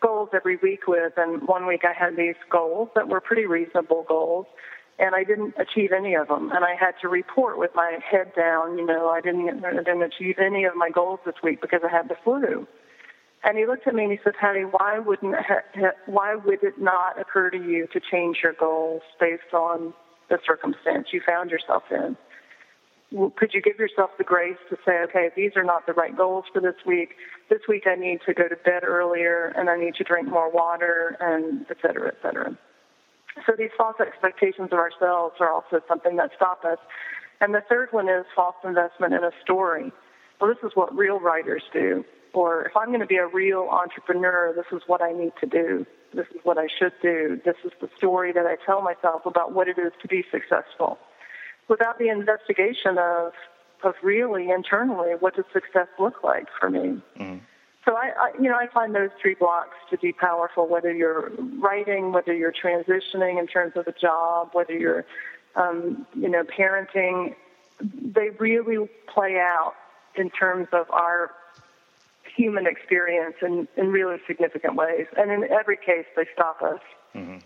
goals 0.00 0.30
every 0.34 0.56
week 0.56 0.86
with, 0.86 1.12
and 1.16 1.46
one 1.46 1.66
week 1.66 1.82
I 1.84 1.92
had 1.92 2.16
these 2.16 2.34
goals 2.50 2.88
that 2.94 3.08
were 3.08 3.20
pretty 3.20 3.46
reasonable 3.46 4.04
goals, 4.08 4.46
and 4.98 5.14
I 5.14 5.24
didn't 5.24 5.54
achieve 5.56 5.90
any 5.92 6.14
of 6.14 6.28
them, 6.28 6.50
and 6.52 6.64
I 6.64 6.74
had 6.74 6.92
to 7.02 7.08
report 7.08 7.58
with 7.58 7.70
my 7.74 7.98
head 8.08 8.32
down. 8.36 8.76
You 8.76 8.86
know, 8.86 9.08
I 9.08 9.20
didn't 9.20 9.64
I 9.64 9.72
didn't 9.72 10.02
achieve 10.02 10.36
any 10.38 10.64
of 10.64 10.74
my 10.74 10.90
goals 10.90 11.20
this 11.24 11.36
week 11.44 11.60
because 11.60 11.80
I 11.84 11.94
had 11.94 12.08
the 12.08 12.16
flu. 12.24 12.66
And 13.44 13.58
he 13.58 13.66
looked 13.66 13.86
at 13.86 13.94
me 13.94 14.04
and 14.04 14.12
he 14.12 14.18
said, 14.24 14.34
"Patti, 14.40 14.62
why 14.62 14.98
wouldn't 14.98 15.36
why 16.06 16.34
would 16.34 16.62
it 16.62 16.78
not 16.78 17.20
occur 17.20 17.50
to 17.50 17.58
you 17.58 17.86
to 17.92 18.00
change 18.00 18.38
your 18.42 18.54
goals 18.54 19.02
based 19.20 19.52
on 19.52 19.92
the 20.30 20.38
circumstance 20.46 21.08
you 21.12 21.20
found 21.26 21.50
yourself 21.50 21.82
in? 21.90 22.16
Could 23.36 23.52
you 23.52 23.60
give 23.60 23.78
yourself 23.78 24.10
the 24.18 24.24
grace 24.24 24.56
to 24.70 24.76
say, 24.84 25.02
okay, 25.02 25.30
these 25.36 25.52
are 25.54 25.62
not 25.62 25.86
the 25.86 25.92
right 25.92 26.16
goals 26.16 26.46
for 26.52 26.60
this 26.60 26.74
week. 26.84 27.10
This 27.48 27.60
week 27.68 27.84
I 27.86 27.94
need 27.94 28.20
to 28.26 28.34
go 28.34 28.48
to 28.48 28.56
bed 28.56 28.82
earlier 28.82 29.52
and 29.56 29.70
I 29.70 29.76
need 29.76 29.94
to 29.96 30.04
drink 30.04 30.26
more 30.26 30.50
water 30.50 31.16
and 31.20 31.64
et 31.70 31.76
cetera, 31.80 32.08
et 32.08 32.16
cetera. 32.22 32.58
So 33.46 33.52
these 33.56 33.70
false 33.76 33.96
expectations 34.00 34.70
of 34.72 34.78
ourselves 34.78 35.36
are 35.38 35.52
also 35.52 35.80
something 35.86 36.16
that 36.16 36.30
stop 36.34 36.64
us. 36.64 36.78
And 37.40 37.54
the 37.54 37.62
third 37.68 37.92
one 37.92 38.08
is 38.08 38.24
false 38.34 38.56
investment 38.64 39.12
in 39.12 39.22
a 39.22 39.30
story. 39.44 39.92
Well, 40.40 40.52
this 40.52 40.64
is 40.68 40.74
what 40.74 40.96
real 40.96 41.20
writers 41.20 41.62
do. 41.72 42.04
Or 42.34 42.66
if 42.66 42.76
I'm 42.76 42.88
going 42.88 43.00
to 43.00 43.06
be 43.06 43.16
a 43.16 43.26
real 43.26 43.68
entrepreneur, 43.70 44.52
this 44.54 44.66
is 44.72 44.82
what 44.86 45.00
I 45.00 45.12
need 45.12 45.32
to 45.40 45.46
do. 45.46 45.86
This 46.12 46.26
is 46.34 46.40
what 46.42 46.58
I 46.58 46.66
should 46.78 46.92
do. 47.00 47.40
This 47.44 47.56
is 47.64 47.72
the 47.80 47.88
story 47.96 48.32
that 48.32 48.46
I 48.46 48.56
tell 48.66 48.82
myself 48.82 49.24
about 49.24 49.52
what 49.52 49.68
it 49.68 49.78
is 49.78 49.92
to 50.02 50.08
be 50.08 50.24
successful. 50.30 50.98
Without 51.68 51.98
the 51.98 52.08
investigation 52.08 52.98
of 52.98 53.32
of 53.82 53.94
really 54.02 54.50
internally 54.50 55.10
what 55.20 55.36
does 55.36 55.44
success 55.52 55.88
look 55.98 56.24
like 56.24 56.46
for 56.58 56.70
me. 56.70 57.02
Mm-hmm. 57.18 57.36
So 57.84 57.96
I, 57.96 58.12
I, 58.18 58.30
you 58.40 58.48
know, 58.48 58.56
I 58.56 58.66
find 58.72 58.94
those 58.94 59.10
three 59.20 59.34
blocks 59.34 59.76
to 59.90 59.98
be 59.98 60.12
powerful. 60.12 60.66
Whether 60.66 60.92
you're 60.92 61.30
writing, 61.58 62.12
whether 62.12 62.32
you're 62.32 62.52
transitioning 62.52 63.38
in 63.38 63.46
terms 63.46 63.74
of 63.76 63.86
a 63.86 63.92
job, 63.92 64.50
whether 64.52 64.72
you're, 64.72 65.04
um, 65.54 66.06
you 66.14 66.30
know, 66.30 66.44
parenting, 66.44 67.34
they 67.80 68.30
really 68.38 68.88
play 69.12 69.36
out 69.36 69.74
in 70.16 70.30
terms 70.30 70.68
of 70.72 70.90
our 70.90 71.32
human 72.36 72.66
experience 72.66 73.36
in, 73.42 73.68
in 73.76 73.88
really 73.88 74.18
significant 74.26 74.76
ways. 74.76 75.06
And 75.16 75.30
in 75.30 75.50
every 75.50 75.76
case, 75.76 76.06
they 76.16 76.26
stop 76.34 76.62
us. 76.62 76.80
Mm-hmm. 77.14 77.38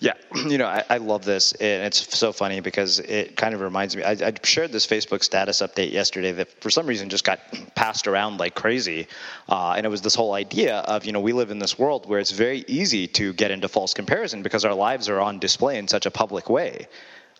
Yeah, 0.00 0.14
you 0.46 0.58
know, 0.58 0.66
I, 0.66 0.84
I, 0.88 0.96
love 0.98 1.24
this, 1.24 1.52
and 1.52 1.84
it's 1.84 2.18
so 2.18 2.32
funny 2.32 2.60
because 2.60 2.98
it 3.00 3.36
kind 3.36 3.54
of 3.54 3.60
reminds 3.60 3.94
me. 3.94 4.02
I, 4.02 4.12
I, 4.12 4.32
shared 4.42 4.72
this 4.72 4.86
Facebook 4.86 5.22
status 5.22 5.60
update 5.60 5.92
yesterday 5.92 6.32
that, 6.32 6.50
for 6.62 6.70
some 6.70 6.86
reason, 6.86 7.10
just 7.10 7.24
got 7.24 7.40
passed 7.74 8.06
around 8.06 8.38
like 8.38 8.54
crazy, 8.54 9.06
uh, 9.48 9.74
and 9.76 9.84
it 9.84 9.90
was 9.90 10.00
this 10.00 10.14
whole 10.14 10.32
idea 10.32 10.78
of 10.78 11.04
you 11.04 11.12
know 11.12 11.20
we 11.20 11.32
live 11.32 11.50
in 11.50 11.58
this 11.58 11.78
world 11.78 12.08
where 12.08 12.18
it's 12.18 12.30
very 12.30 12.64
easy 12.66 13.06
to 13.08 13.32
get 13.34 13.50
into 13.50 13.68
false 13.68 13.94
comparison 13.94 14.42
because 14.42 14.64
our 14.64 14.74
lives 14.74 15.08
are 15.08 15.20
on 15.20 15.38
display 15.38 15.78
in 15.78 15.86
such 15.86 16.06
a 16.06 16.10
public 16.10 16.48
way 16.48 16.88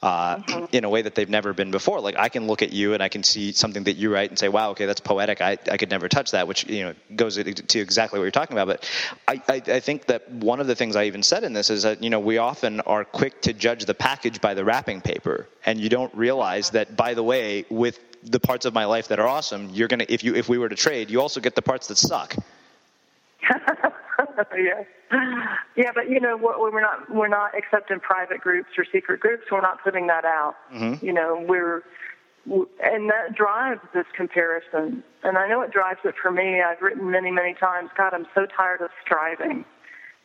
uh, 0.02 0.36
mm-hmm. 0.38 0.64
in 0.72 0.84
a 0.84 0.88
way 0.90 1.02
that 1.02 1.14
they've 1.14 1.30
never 1.30 1.52
been 1.52 1.70
before. 1.70 2.00
Like 2.00 2.16
I 2.18 2.28
can 2.28 2.46
look 2.46 2.62
at 2.62 2.72
you 2.72 2.94
and 2.94 3.02
I 3.02 3.08
can 3.08 3.22
see 3.22 3.52
something 3.52 3.84
that 3.84 3.94
you 3.94 4.12
write 4.12 4.30
and 4.30 4.38
say, 4.38 4.48
"Wow, 4.48 4.70
okay, 4.70 4.86
that's 4.86 5.00
poetic. 5.00 5.40
I, 5.40 5.52
I 5.70 5.76
could 5.76 5.90
never 5.90 6.08
touch 6.08 6.32
that," 6.32 6.48
which 6.48 6.68
you 6.68 6.84
know 6.84 6.94
goes 7.14 7.36
to 7.36 7.78
exactly 7.78 8.18
what 8.18 8.24
you're 8.24 8.32
talking 8.32 8.58
about. 8.58 8.66
But 8.66 8.90
I, 9.28 9.42
I, 9.48 9.74
I 9.74 9.80
think 9.80 10.06
that 10.06 10.30
one 10.30 10.60
of 10.60 10.66
the 10.66 10.74
things 10.74 10.96
I 10.96 11.04
even 11.04 11.22
said 11.22 11.44
in 11.44 11.52
this 11.52 11.70
is 11.70 11.84
that 11.84 12.02
you 12.02 12.10
know 12.10 12.20
we 12.20 12.38
often 12.38 12.80
are 12.80 13.04
quick 13.04 13.42
to 13.42 13.52
judge 13.52 13.84
the 13.84 13.94
package 13.94 14.40
by 14.40 14.54
the 14.54 14.64
wrapping 14.64 15.00
paper, 15.00 15.46
and 15.64 15.78
you 15.78 15.88
don't 15.88 16.12
realize 16.14 16.70
that 16.70 16.96
by 16.96 17.14
the 17.14 17.22
way, 17.22 17.64
with 17.70 18.00
the 18.24 18.40
parts 18.40 18.66
of 18.66 18.74
my 18.74 18.86
life 18.86 19.08
that 19.08 19.20
are 19.20 19.28
awesome, 19.28 19.70
you're 19.70 19.88
gonna 19.88 20.06
if 20.08 20.24
you 20.24 20.34
if 20.34 20.48
we 20.48 20.58
were 20.58 20.68
to 20.68 20.76
trade, 20.76 21.10
you 21.10 21.20
also 21.20 21.40
get 21.40 21.54
the 21.54 21.62
parts 21.62 21.86
that 21.88 21.98
suck. 21.98 22.34
yeah, 24.56 24.84
yeah, 25.76 25.90
but 25.94 26.08
you 26.08 26.20
know, 26.20 26.36
we're 26.36 26.80
not 26.80 27.10
we're 27.10 27.28
not 27.28 27.52
except 27.54 27.90
in 27.90 28.00
private 28.00 28.40
groups 28.40 28.70
or 28.78 28.84
secret 28.92 29.20
groups. 29.20 29.44
We're 29.50 29.60
not 29.60 29.82
putting 29.82 30.06
that 30.08 30.24
out. 30.24 30.56
Mm-hmm. 30.72 31.04
You 31.04 31.12
know, 31.12 31.44
we're 31.46 31.82
and 32.46 33.08
that 33.10 33.34
drives 33.36 33.80
this 33.94 34.06
comparison. 34.16 35.04
And 35.22 35.38
I 35.38 35.48
know 35.48 35.62
it 35.62 35.70
drives 35.70 36.00
it 36.04 36.14
for 36.20 36.30
me. 36.30 36.60
I've 36.60 36.80
written 36.80 37.10
many, 37.10 37.30
many 37.30 37.54
times. 37.54 37.90
God, 37.96 38.14
I'm 38.14 38.26
so 38.34 38.46
tired 38.46 38.80
of 38.80 38.90
striving. 39.04 39.64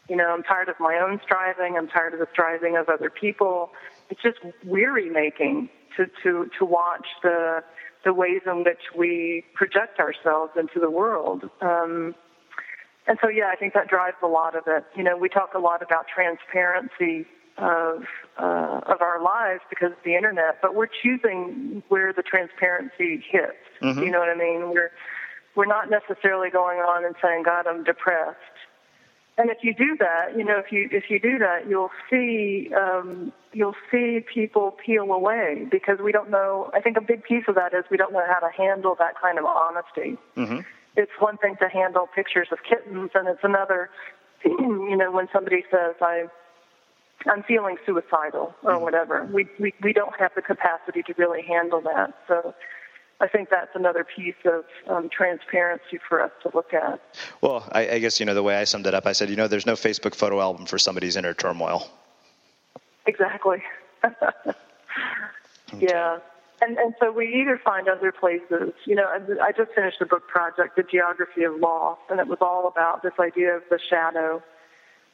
You 0.10 0.16
know, 0.16 0.30
I'm 0.30 0.44
tired 0.44 0.70
of 0.70 0.76
my 0.80 0.96
own 0.96 1.20
striving. 1.24 1.76
I'm 1.78 1.88
tired 1.88 2.14
of 2.14 2.20
the 2.20 2.28
striving 2.32 2.78
of 2.78 2.90
other 2.90 3.10
people. 3.10 3.72
It's 4.10 4.22
just 4.22 4.38
weary 4.66 5.10
making 5.10 5.70
to 5.98 6.06
to 6.24 6.50
to 6.58 6.66
watch 6.66 7.06
the 7.24 7.64
the 8.04 8.14
ways 8.14 8.42
in 8.46 8.64
which 8.64 8.96
we 8.96 9.44
project 9.54 10.00
ourselves 10.00 10.54
into 10.58 10.80
the 10.80 10.90
world. 10.90 11.50
Um, 11.62 12.16
and 13.08 13.18
so, 13.22 13.30
yeah, 13.30 13.50
I 13.52 13.56
think 13.56 13.74
that 13.74 13.88
drives 13.88 14.18
a 14.22 14.28
lot 14.28 14.56
of 14.56 14.64
it. 14.68 14.84
You 14.96 15.04
know, 15.04 15.18
we 15.18 15.30
talk 15.30 15.54
a 15.54 15.60
lot 15.60 15.82
about 15.82 16.08
transparency 16.14 17.26
of 17.58 18.04
uh, 18.38 18.82
of 18.86 19.02
our 19.02 19.22
lives 19.24 19.62
because 19.70 19.92
of 19.92 19.98
the 20.04 20.16
internet, 20.16 20.62
but 20.62 20.76
we're 20.76 20.90
choosing 21.02 21.82
where 21.88 22.14
the 22.14 22.22
transparency 22.22 23.24
hits. 23.28 23.58
Mm-hmm. 23.82 24.00
You 24.00 24.12
know 24.12 24.20
what 24.20 24.30
I 24.30 24.36
mean? 24.36 24.72
We're 24.72 24.92
we're 25.56 25.66
not 25.66 25.90
necessarily 25.90 26.50
going 26.50 26.80
on 26.80 27.06
and 27.06 27.16
saying, 27.22 27.44
"God, 27.44 27.66
I'm 27.66 27.84
depressed." 27.84 28.38
And 29.40 29.52
if 29.52 29.60
you 29.62 29.74
do 29.74 29.96
that, 30.00 30.36
you 30.36 30.44
know, 30.44 30.60
if 30.60 30.72
you 30.72 30.90
if 30.92 31.10
you 31.10 31.20
do 31.20 31.40
that, 31.40 31.68
you'll 31.68 31.92
see 32.10 32.72
um, 32.76 33.32
you'll 33.54 33.76
see 33.90 34.20
people 34.32 34.76
peel 34.86 35.12
away 35.12 35.66
because 35.72 36.00
we 36.04 36.12
don't 36.12 36.30
know. 36.30 36.70
I 36.74 36.82
think 36.82 36.98
a 36.98 37.02
big 37.02 37.24
piece 37.24 37.46
of 37.48 37.56
that 37.56 37.74
is 37.74 37.86
we 37.90 37.98
don't 37.98 38.12
know 38.12 38.26
how 38.28 38.40
to 38.40 38.52
handle 38.56 38.96
that 39.00 39.20
kind 39.20 39.40
of 39.40 39.46
honesty. 39.46 40.18
Mm-hmm 40.36 40.60
it's 40.98 41.12
one 41.20 41.38
thing 41.38 41.56
to 41.62 41.70
handle 41.70 42.08
pictures 42.14 42.48
of 42.52 42.58
kittens, 42.68 43.12
and 43.14 43.28
it's 43.28 43.44
another, 43.44 43.90
you 44.46 44.98
know, 44.98 45.12
when 45.12 45.30
somebody 45.32 45.64
says, 45.72 45.96
I, 46.02 46.26
I'm 47.28 47.44
feeling 47.44 47.78
suicidal 47.86 48.56
or 48.64 48.74
mm-hmm. 48.74 48.84
whatever. 48.84 49.30
We, 49.32 49.48
we, 49.60 49.74
we 49.82 49.94
don't 49.94 50.20
have 50.20 50.32
the 50.36 50.42
capacity 50.42 51.04
to 51.04 51.14
really 51.18 51.44
handle 51.44 51.82
that. 51.82 52.14
So 52.28 52.54
I 53.22 53.28
think 53.28 53.50
that's 53.50 53.76
another 53.76 54.04
piece 54.04 54.36
of 54.46 54.66
um, 54.88 55.10
transparency 55.10 56.00
for 56.10 56.22
us 56.22 56.32
to 56.44 56.52
look 56.54 56.74
at. 56.74 57.00
Well, 57.42 57.68
I, 57.72 57.90
I 57.92 58.00
guess, 58.00 58.20
you 58.20 58.26
know, 58.26 58.34
the 58.34 58.44
way 58.44 58.58
I 58.58 58.64
summed 58.64 58.88
it 58.88 58.96
up, 58.96 59.06
I 59.06 59.12
said, 59.12 59.30
you 59.30 59.36
know, 59.36 59.48
there's 59.48 59.66
no 59.66 59.74
Facebook 59.74 60.16
photo 60.16 60.42
album 60.42 60.66
for 60.66 60.80
somebody's 60.80 61.16
inner 61.16 61.34
turmoil. 61.34 61.88
Exactly. 63.06 63.64
okay. 64.04 64.54
Yeah. 65.80 66.18
And, 66.62 66.78
and 66.78 66.96
so 67.00 67.12
we 67.12 67.28
either 67.42 67.60
find 67.64 67.88
other 67.88 68.12
places, 68.12 68.74
you 68.86 68.96
know, 68.96 69.06
I 69.42 69.52
just 69.52 69.72
finished 69.76 70.02
a 70.02 70.06
book 70.06 70.28
project, 70.28 70.76
The 70.76 70.84
Geography 70.84 71.44
of 71.44 71.60
Loss, 71.60 72.00
and 72.10 72.20
it 72.20 72.28
was 72.28 72.40
all 72.42 72.68
about 72.68 73.04
this 73.04 73.14
idea 73.20 73.56
of 73.56 73.64
the 73.70 73.78
shadow, 73.90 74.42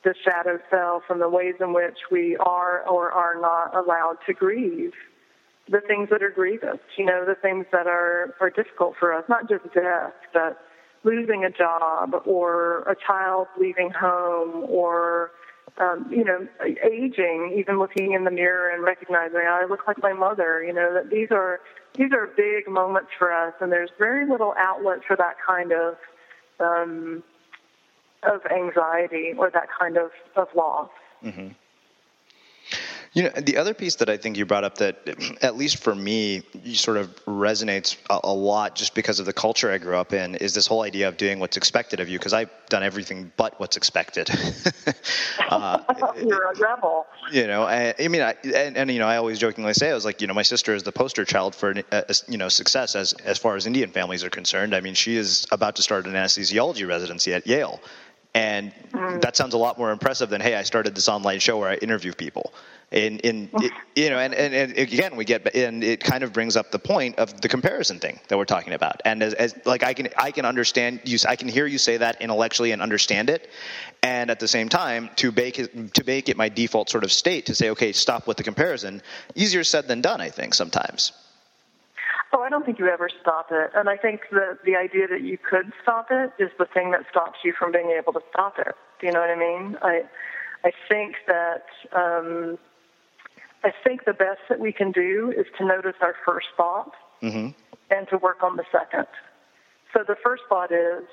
the 0.06 0.16
shadow 0.24 0.60
self, 0.70 1.04
and 1.10 1.20
the 1.20 1.28
ways 1.28 1.56
in 1.60 1.74
which 1.74 1.98
we 2.10 2.38
are 2.38 2.88
or 2.88 3.12
are 3.12 3.40
not 3.42 3.76
allowed 3.76 4.18
to 4.26 4.34
grieve 4.34 4.94
the 5.70 5.82
things 5.82 6.10
that 6.10 6.22
are 6.22 6.30
grievous, 6.30 6.80
you 6.98 7.06
know, 7.06 7.26
the 7.26 7.36
things 7.36 7.66
that 7.72 7.88
are, 7.88 8.36
are 8.42 8.50
difficult 8.50 8.96
for 9.00 9.14
us, 9.14 9.24
not 9.30 9.48
just 9.48 9.64
death, 9.74 10.14
but 10.34 10.60
losing 11.04 11.46
a 11.46 11.50
job 11.50 12.14
or 12.26 12.80
a 12.82 12.96
child 12.96 13.48
leaving 13.60 13.90
home 13.90 14.66
or 14.70 15.32
um, 15.80 16.08
you 16.12 16.24
know, 16.24 16.48
aging, 16.84 17.56
even 17.58 17.80
looking 17.80 18.14
in 18.14 18.24
the 18.26 18.32
mirror 18.32 18.70
and 18.70 18.84
recognizing 18.84 19.42
I 19.48 19.66
look 19.68 19.88
like 19.88 20.02
my 20.02 20.14
mother. 20.14 20.64
You 20.64 20.74
know 20.74 20.94
that 20.94 21.10
these 21.10 21.30
are 21.32 21.60
these 21.96 22.12
are 22.12 22.28
big 22.36 22.68
moments 22.68 23.10
for 23.18 23.32
us, 23.32 23.54
and 23.60 23.72
there's 23.72 23.90
very 23.98 24.30
little 24.30 24.54
outlet 24.58 25.00
for 25.06 25.16
that 25.16 25.36
kind 25.46 25.72
of 25.72 25.96
um, 26.60 27.24
of 28.24 28.42
anxiety 28.52 29.34
or 29.38 29.50
that 29.50 29.68
kind 29.80 29.98
of 29.98 30.12
of 30.36 30.48
loss. 30.56 30.90
Mm-hmm. 31.24 31.50
You 33.14 33.24
know, 33.24 33.30
the 33.30 33.58
other 33.58 33.76
piece 33.76 33.96
that 33.96 34.10
I 34.10 34.18
think 34.18 34.38
you 34.38 34.46
brought 34.46 34.64
up 34.64 34.80
that, 34.80 34.98
at 35.44 35.56
least 35.56 35.78
for 35.78 35.94
me, 35.94 36.42
sort 36.74 36.98
of 36.98 37.16
resonates 37.26 37.98
a, 38.10 38.20
a, 38.24 38.34
lot 38.34 38.76
just 38.76 38.96
because 38.96 39.20
of 39.20 39.28
the 39.28 39.34
culture 39.34 39.72
I 39.72 39.78
grew 39.78 39.98
up 39.98 40.14
in 40.14 40.34
is 40.36 40.56
this 40.56 40.66
whole 40.66 40.82
idea 40.82 41.08
of 41.08 41.18
doing 41.18 41.40
what's 41.40 41.56
expected 41.56 42.00
of 42.00 42.10
you 42.10 42.18
because 42.18 42.34
I've 42.34 42.50
done 42.70 42.82
everything 42.82 43.32
but 43.38 43.60
what's 43.60 43.78
expected. 43.78 44.30
uh, 45.50 45.80
You're 46.26 46.52
a 46.52 46.58
rebel. 46.58 47.06
You 47.32 47.46
know, 47.46 47.64
I, 47.64 47.94
I 48.00 48.08
mean, 48.08 48.24
I, 48.24 48.36
and, 48.44 48.76
and, 48.76 48.92
you 48.92 48.98
know, 48.98 49.08
I 49.08 49.18
always 49.18 49.38
jokingly 49.38 49.74
say 49.76 49.92
I 49.92 49.94
was 49.94 50.06
like, 50.06 50.20
you 50.20 50.28
know, 50.28 50.34
my 50.34 50.42
sister 50.42 50.74
is 50.74 50.82
the 50.82 50.92
poster 50.92 51.24
child 51.24 51.54
for 51.54 51.76
uh, 51.92 52.02
you 52.28 52.40
know 52.40 52.50
success 52.50 52.96
as 52.96 53.14
as 53.14 53.38
far 53.38 53.56
as 53.56 53.68
Indian 53.68 53.92
families 53.92 54.24
are 54.24 54.32
concerned. 54.32 54.74
I 54.74 54.82
mean, 54.82 54.96
she 54.96 55.16
is 55.16 55.46
about 55.52 55.76
to 55.76 55.84
start 55.84 56.08
an 56.08 56.14
anesthesiology 56.14 56.88
residency 56.88 57.34
at 57.34 57.46
Yale. 57.46 57.80
And 58.36 58.74
mm. 58.92 59.22
that 59.22 59.38
sounds 59.38 59.54
a 59.54 59.58
lot 59.58 59.78
more 59.78 59.92
impressive 59.92 60.30
than, 60.30 60.42
hey, 60.42 60.56
I 60.56 60.64
started 60.64 60.96
this 60.96 61.08
online 61.08 61.40
show 61.40 61.60
where 61.60 61.70
I 61.70 61.76
interview 61.76 62.14
people. 62.14 62.54
In, 62.92 63.20
in 63.20 63.50
it, 63.54 63.72
you 63.96 64.12
know, 64.12 64.20
and, 64.20 64.36
and, 64.36 64.54
and, 64.54 64.78
again, 64.78 65.16
we 65.16 65.26
get, 65.26 65.56
and 65.56 65.84
it 65.84 66.04
kind 66.04 66.24
of 66.24 66.32
brings 66.32 66.56
up 66.56 66.70
the 66.70 66.78
point 66.78 67.18
of 67.18 67.42
the 67.42 67.50
comparison 67.50 68.00
thing 68.00 68.20
that 68.28 68.38
we're 68.38 68.46
talking 68.46 68.74
about. 68.74 69.02
And 69.04 69.24
as, 69.24 69.34
as 69.34 69.56
like 69.66 69.84
I 69.84 69.96
can, 69.96 70.10
I 70.16 70.30
can 70.30 70.46
understand 70.46 71.02
you, 71.04 71.18
I 71.28 71.36
can 71.36 71.48
hear 71.48 71.66
you 71.66 71.80
say 71.80 71.98
that 71.98 72.22
intellectually 72.22 72.72
and 72.72 72.84
understand 72.84 73.32
it. 73.32 73.50
And 74.04 74.30
at 74.30 74.40
the 74.40 74.48
same 74.48 74.70
time, 74.70 75.10
to 75.18 75.32
make 75.32 75.58
it, 75.58 75.94
to 75.96 76.04
make 76.04 76.30
it 76.30 76.38
my 76.38 76.50
default 76.50 76.90
sort 76.90 77.04
of 77.04 77.12
state 77.12 77.48
to 77.48 77.56
say, 77.56 77.72
okay, 77.72 77.94
stop 77.94 78.28
with 78.28 78.38
the 78.38 78.44
comparison, 78.44 79.02
easier 79.34 79.64
said 79.64 79.88
than 79.88 80.02
done, 80.02 80.22
I 80.22 80.30
think, 80.30 80.54
sometimes. 80.54 81.14
Oh, 82.36 82.42
I 82.42 82.50
don't 82.50 82.66
think 82.66 82.80
you 82.80 82.88
ever 82.88 83.10
stop 83.22 83.50
it. 83.52 83.70
And 83.76 83.88
I 83.88 83.96
think 83.96 84.22
that 84.32 84.60
the 84.66 84.76
idea 84.76 85.08
that 85.08 85.22
you 85.22 85.38
could 85.38 85.72
stop 85.84 86.08
it 86.10 86.32
is 86.40 86.50
the 86.58 86.66
thing 86.66 86.90
that 86.92 87.02
stops 87.12 87.40
you 87.44 87.54
from 87.58 87.72
being 87.72 87.92
able 87.92 88.12
to 88.14 88.22
stop 88.32 88.58
it. 88.58 88.76
Do 89.00 89.06
you 89.06 89.14
know 89.14 89.20
what 89.20 89.30
I 89.30 89.36
mean? 89.36 89.78
I, 89.84 90.04
I 90.66 90.72
think 90.90 91.18
that, 91.28 91.66
um, 91.94 92.58
I 93.64 93.72
think 93.84 94.06
the 94.06 94.14
best 94.14 94.42
that 94.50 94.60
we 94.60 94.72
can 94.72 94.92
do 94.92 95.32
is 95.36 95.46
to 95.60 95.66
notice 95.66 95.96
our 96.02 96.16
first 96.26 96.48
thought 96.58 96.94
mm-hmm. 97.22 97.50
and 97.92 98.08
to 98.10 98.18
work 98.18 98.42
on 98.42 98.56
the 98.56 98.66
second. 98.72 99.08
So 99.94 100.04
the 100.06 100.16
first 100.24 100.44
thought 100.50 100.72
is, 100.72 101.04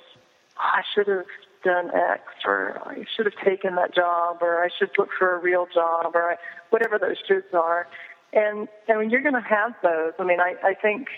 oh, 0.57 0.63
I 0.63 0.83
should 0.95 1.07
have 1.07 1.27
done 1.63 1.91
X, 1.95 2.23
or 2.47 2.81
I 2.87 3.05
should 3.15 3.27
have 3.27 3.37
taken 3.45 3.75
that 3.75 3.95
job, 3.95 4.39
or 4.41 4.65
I 4.65 4.71
should 4.79 4.91
look 4.97 5.11
for 5.19 5.35
a 5.35 5.39
real 5.39 5.69
job, 5.73 6.13
or 6.15 6.33
I, 6.33 6.37
whatever 6.71 6.99
those 6.99 7.17
shoulds 7.29 7.53
are. 7.53 7.87
And 8.33 8.69
I 8.88 8.97
mean, 8.97 9.11
you're 9.11 9.23
going 9.23 9.35
to 9.35 9.40
have 9.40 9.75
those. 9.83 10.12
I 10.19 10.25
mean, 10.25 10.40
I, 10.40 10.55
I 10.62 10.75
think 10.75 11.09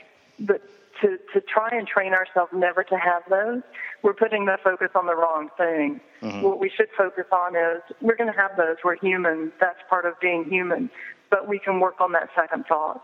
that 0.40 0.62
to, 1.00 1.18
to 1.34 1.40
try 1.40 1.68
and 1.70 1.86
train 1.86 2.12
ourselves 2.12 2.52
never 2.54 2.84
to 2.84 2.96
have 2.96 3.22
those, 3.28 3.62
we're 4.02 4.14
putting 4.14 4.46
the 4.46 4.58
focus 4.62 4.90
on 4.94 5.06
the 5.06 5.14
wrong 5.14 5.48
thing. 5.56 6.00
Mm-hmm. 6.22 6.42
What 6.42 6.58
we 6.58 6.70
should 6.70 6.88
focus 6.96 7.26
on 7.32 7.56
is 7.56 7.82
we're 8.00 8.16
going 8.16 8.32
to 8.32 8.38
have 8.38 8.56
those. 8.56 8.76
We're 8.84 8.96
human. 8.96 9.52
That's 9.60 9.78
part 9.88 10.06
of 10.06 10.18
being 10.20 10.44
human 10.44 10.90
but 11.32 11.48
we 11.48 11.58
can 11.58 11.80
work 11.80 12.00
on 12.00 12.12
that 12.12 12.28
second 12.36 12.66
thought 12.68 13.02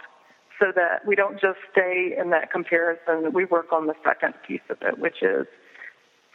so 0.60 0.66
that 0.76 1.04
we 1.06 1.16
don't 1.16 1.40
just 1.40 1.58
stay 1.72 2.14
in 2.16 2.30
that 2.30 2.52
comparison. 2.52 3.32
We 3.32 3.46
work 3.46 3.72
on 3.72 3.86
the 3.86 3.94
second 4.04 4.34
piece 4.46 4.60
of 4.68 4.76
it, 4.82 4.98
which 4.98 5.22
is 5.22 5.46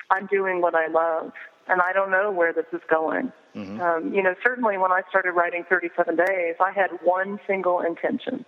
I'm 0.09 0.25
doing 0.25 0.59
what 0.59 0.73
I 0.75 0.87
love, 0.87 1.31
and 1.67 1.81
I 1.81 1.93
don't 1.93 2.11
know 2.11 2.31
where 2.31 2.53
this 2.53 2.65
is 2.73 2.81
going. 2.89 3.31
Mm-hmm. 3.55 3.81
Um, 3.81 4.13
you 4.13 4.21
know, 4.21 4.35
certainly 4.43 4.77
when 4.77 4.91
I 4.91 5.01
started 5.09 5.31
writing 5.31 5.63
37 5.69 6.15
Days, 6.15 6.55
I 6.59 6.71
had 6.71 6.89
one 7.03 7.39
single 7.47 7.79
intention, 7.79 8.45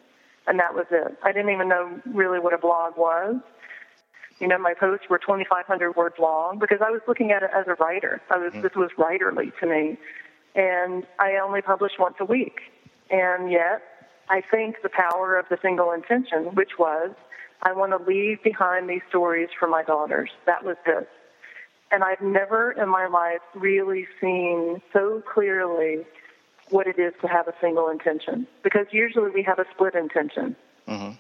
and 0.47 0.59
that 0.59 0.73
was 0.73 0.85
it. 0.91 1.17
I 1.23 1.31
didn't 1.31 1.51
even 1.51 1.69
know 1.69 2.01
really 2.05 2.39
what 2.39 2.53
a 2.53 2.57
blog 2.57 2.97
was. 2.97 3.35
You 4.39 4.47
know, 4.47 4.57
my 4.57 4.73
posts 4.73 5.05
were 5.09 5.17
2,500 5.17 5.95
words 5.95 6.15
long 6.19 6.59
because 6.59 6.79
I 6.85 6.91
was 6.91 7.01
looking 7.07 7.31
at 7.31 7.41
it 7.43 7.51
as 7.55 7.67
a 7.67 7.75
writer. 7.75 8.21
I 8.29 8.37
was 8.37 8.51
mm-hmm. 8.51 8.61
this 8.61 8.75
was 8.75 8.91
writerly 8.97 9.57
to 9.59 9.65
me, 9.65 9.97
and 10.55 11.05
I 11.19 11.37
only 11.37 11.61
published 11.61 11.99
once 11.99 12.15
a 12.19 12.25
week. 12.25 12.59
And 13.09 13.51
yet, 13.51 13.81
I 14.29 14.41
think 14.41 14.77
the 14.81 14.89
power 14.89 15.37
of 15.37 15.45
the 15.49 15.57
single 15.61 15.91
intention, 15.91 16.55
which 16.55 16.71
was, 16.79 17.11
I 17.61 17.73
want 17.73 17.91
to 17.91 18.09
leave 18.09 18.43
behind 18.43 18.89
these 18.89 19.01
stories 19.09 19.49
for 19.57 19.67
my 19.67 19.83
daughters. 19.83 20.31
That 20.45 20.63
was 20.65 20.77
it. 20.85 21.07
And 21.91 22.03
I've 22.03 22.21
never 22.21 22.71
in 22.71 22.89
my 22.89 23.07
life 23.07 23.41
really 23.53 24.07
seen 24.19 24.81
so 24.91 25.21
clearly 25.31 26.05
what 26.69 26.87
it 26.87 26.97
is 26.97 27.13
to 27.21 27.27
have 27.27 27.47
a 27.47 27.53
single 27.61 27.89
intention. 27.89 28.47
Because 28.63 28.87
usually 28.91 29.29
we 29.29 29.43
have 29.43 29.59
a 29.59 29.65
split 29.73 29.95
intention. 29.95 30.55
Mm-hmm. 30.87 31.11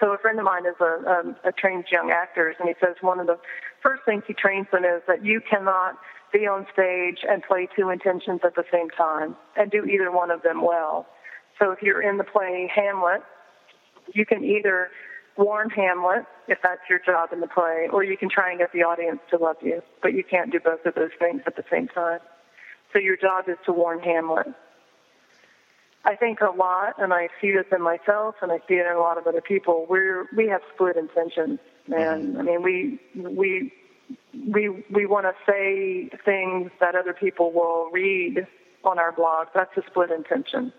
So 0.00 0.12
a 0.12 0.18
friend 0.18 0.38
of 0.38 0.44
mine 0.44 0.66
is 0.66 0.74
a, 0.80 0.84
a, 0.84 1.48
a 1.48 1.52
trained 1.52 1.84
young 1.90 2.10
actor, 2.10 2.54
and 2.58 2.68
he 2.68 2.74
says 2.80 2.96
one 3.00 3.20
of 3.20 3.26
the 3.26 3.38
first 3.82 4.02
things 4.04 4.22
he 4.26 4.34
trains 4.34 4.66
them 4.72 4.84
is 4.84 5.02
that 5.06 5.24
you 5.24 5.40
cannot 5.40 5.96
be 6.32 6.46
on 6.46 6.66
stage 6.72 7.18
and 7.28 7.42
play 7.42 7.68
two 7.76 7.90
intentions 7.90 8.40
at 8.44 8.54
the 8.54 8.64
same 8.72 8.90
time 8.90 9.36
and 9.56 9.70
do 9.70 9.84
either 9.84 10.10
one 10.10 10.30
of 10.30 10.42
them 10.42 10.62
well. 10.62 11.06
So 11.58 11.70
if 11.70 11.82
you're 11.82 12.02
in 12.02 12.16
the 12.16 12.24
play 12.24 12.70
Hamlet, 12.74 13.22
you 14.14 14.24
can 14.24 14.42
either 14.44 14.88
warn 15.36 15.70
Hamlet, 15.70 16.24
if 16.48 16.58
that's 16.62 16.80
your 16.88 16.98
job 16.98 17.32
in 17.32 17.40
the 17.40 17.46
play, 17.46 17.88
or 17.92 18.04
you 18.04 18.16
can 18.16 18.28
try 18.28 18.50
and 18.50 18.58
get 18.58 18.72
the 18.72 18.82
audience 18.82 19.20
to 19.30 19.38
love 19.38 19.56
you. 19.62 19.82
But 20.02 20.14
you 20.14 20.24
can't 20.24 20.50
do 20.52 20.60
both 20.60 20.84
of 20.84 20.94
those 20.94 21.10
things 21.18 21.42
at 21.46 21.56
the 21.56 21.64
same 21.70 21.88
time. 21.88 22.20
So 22.92 22.98
your 22.98 23.16
job 23.16 23.48
is 23.48 23.56
to 23.66 23.72
warn 23.72 24.00
Hamlet. 24.00 24.48
I 26.04 26.16
think 26.16 26.40
a 26.40 26.50
lot, 26.50 26.94
and 26.98 27.14
I 27.14 27.28
see 27.40 27.52
this 27.52 27.66
in 27.74 27.80
myself, 27.80 28.34
and 28.42 28.50
I 28.50 28.58
see 28.68 28.74
it 28.74 28.86
in 28.86 28.92
a 28.92 28.98
lot 28.98 29.18
of 29.18 29.26
other 29.26 29.40
people. 29.40 29.86
We're 29.88 30.26
we 30.36 30.48
have 30.48 30.60
split 30.74 30.96
intentions, 30.96 31.60
and 31.86 32.34
mm-hmm. 32.34 32.38
I 32.38 32.42
mean 32.42 32.62
we 32.62 33.00
we 33.14 33.72
we 34.48 34.84
we 34.90 35.06
want 35.06 35.26
to 35.26 35.34
say 35.46 36.10
things 36.24 36.72
that 36.80 36.96
other 36.96 37.12
people 37.12 37.52
will 37.52 37.88
read 37.92 38.46
on 38.82 38.98
our 38.98 39.12
blog. 39.12 39.48
That's 39.54 39.76
a 39.76 39.82
split 39.88 40.10
intention 40.10 40.72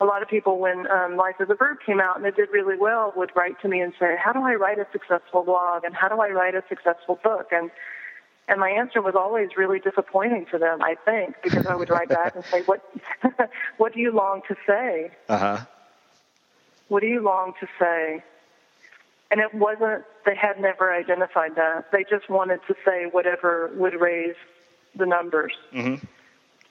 a 0.00 0.04
lot 0.04 0.22
of 0.22 0.28
people, 0.28 0.58
when 0.58 0.90
um, 0.90 1.16
Life 1.16 1.36
is 1.40 1.48
a 1.50 1.54
Verb 1.54 1.78
came 1.84 2.00
out 2.00 2.16
and 2.16 2.26
it 2.26 2.36
did 2.36 2.48
really 2.50 2.76
well, 2.76 3.12
would 3.16 3.30
write 3.36 3.60
to 3.62 3.68
me 3.68 3.80
and 3.80 3.92
say, 3.98 4.16
"How 4.22 4.32
do 4.32 4.40
I 4.40 4.54
write 4.54 4.78
a 4.78 4.86
successful 4.92 5.44
blog? 5.44 5.84
And 5.84 5.94
how 5.94 6.08
do 6.08 6.20
I 6.20 6.30
write 6.30 6.54
a 6.54 6.64
successful 6.68 7.18
book?" 7.22 7.48
And 7.52 7.70
and 8.48 8.60
my 8.60 8.70
answer 8.70 9.00
was 9.00 9.14
always 9.14 9.50
really 9.56 9.78
disappointing 9.78 10.46
to 10.50 10.58
them. 10.58 10.82
I 10.82 10.96
think 11.04 11.36
because 11.42 11.66
I 11.66 11.74
would 11.74 11.90
write 11.90 12.08
back 12.08 12.34
and 12.34 12.44
say, 12.44 12.62
"What 12.62 12.82
What 13.76 13.94
do 13.94 14.00
you 14.00 14.12
long 14.12 14.42
to 14.48 14.56
say? 14.66 15.12
Uh 15.28 15.38
huh. 15.38 15.64
What 16.88 17.00
do 17.00 17.06
you 17.06 17.22
long 17.22 17.54
to 17.60 17.68
say?" 17.78 18.22
And 19.30 19.40
it 19.40 19.54
wasn't. 19.54 20.04
They 20.26 20.34
had 20.34 20.60
never 20.60 20.92
identified 20.92 21.54
that. 21.54 21.92
They 21.92 22.04
just 22.04 22.28
wanted 22.28 22.60
to 22.66 22.74
say 22.84 23.06
whatever 23.06 23.70
would 23.74 23.94
raise 24.00 24.36
the 24.96 25.06
numbers. 25.06 25.52
Mm-hmm. 25.72 26.04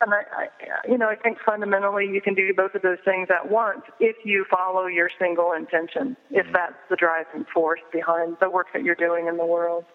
And 0.04 0.14
I, 0.14 0.24
I, 0.36 0.48
you 0.88 0.98
know, 0.98 1.08
I 1.08 1.16
think 1.16 1.38
fundamentally 1.46 2.08
you 2.08 2.22
can 2.22 2.34
do 2.34 2.54
both 2.54 2.76
of 2.76 2.82
those 2.82 2.98
things 3.06 3.30
at 3.30 3.50
once 3.50 3.82
if 4.00 4.18
you 4.26 4.46
follow 4.50 4.86
your 4.86 5.10
single 5.18 5.54
intention, 5.54 6.18
if 6.30 6.46
mm-hmm. 6.46 6.54
that's 6.54 6.76
the 6.90 6.96
driving 6.96 7.46
force 7.54 7.80
behind 7.92 8.38
the 8.42 8.50
work 8.50 8.68
that 8.74 8.84
you're 8.84 8.96
doing 8.96 9.28
in 9.28 9.38
the 9.38 9.46
world. 9.46 9.86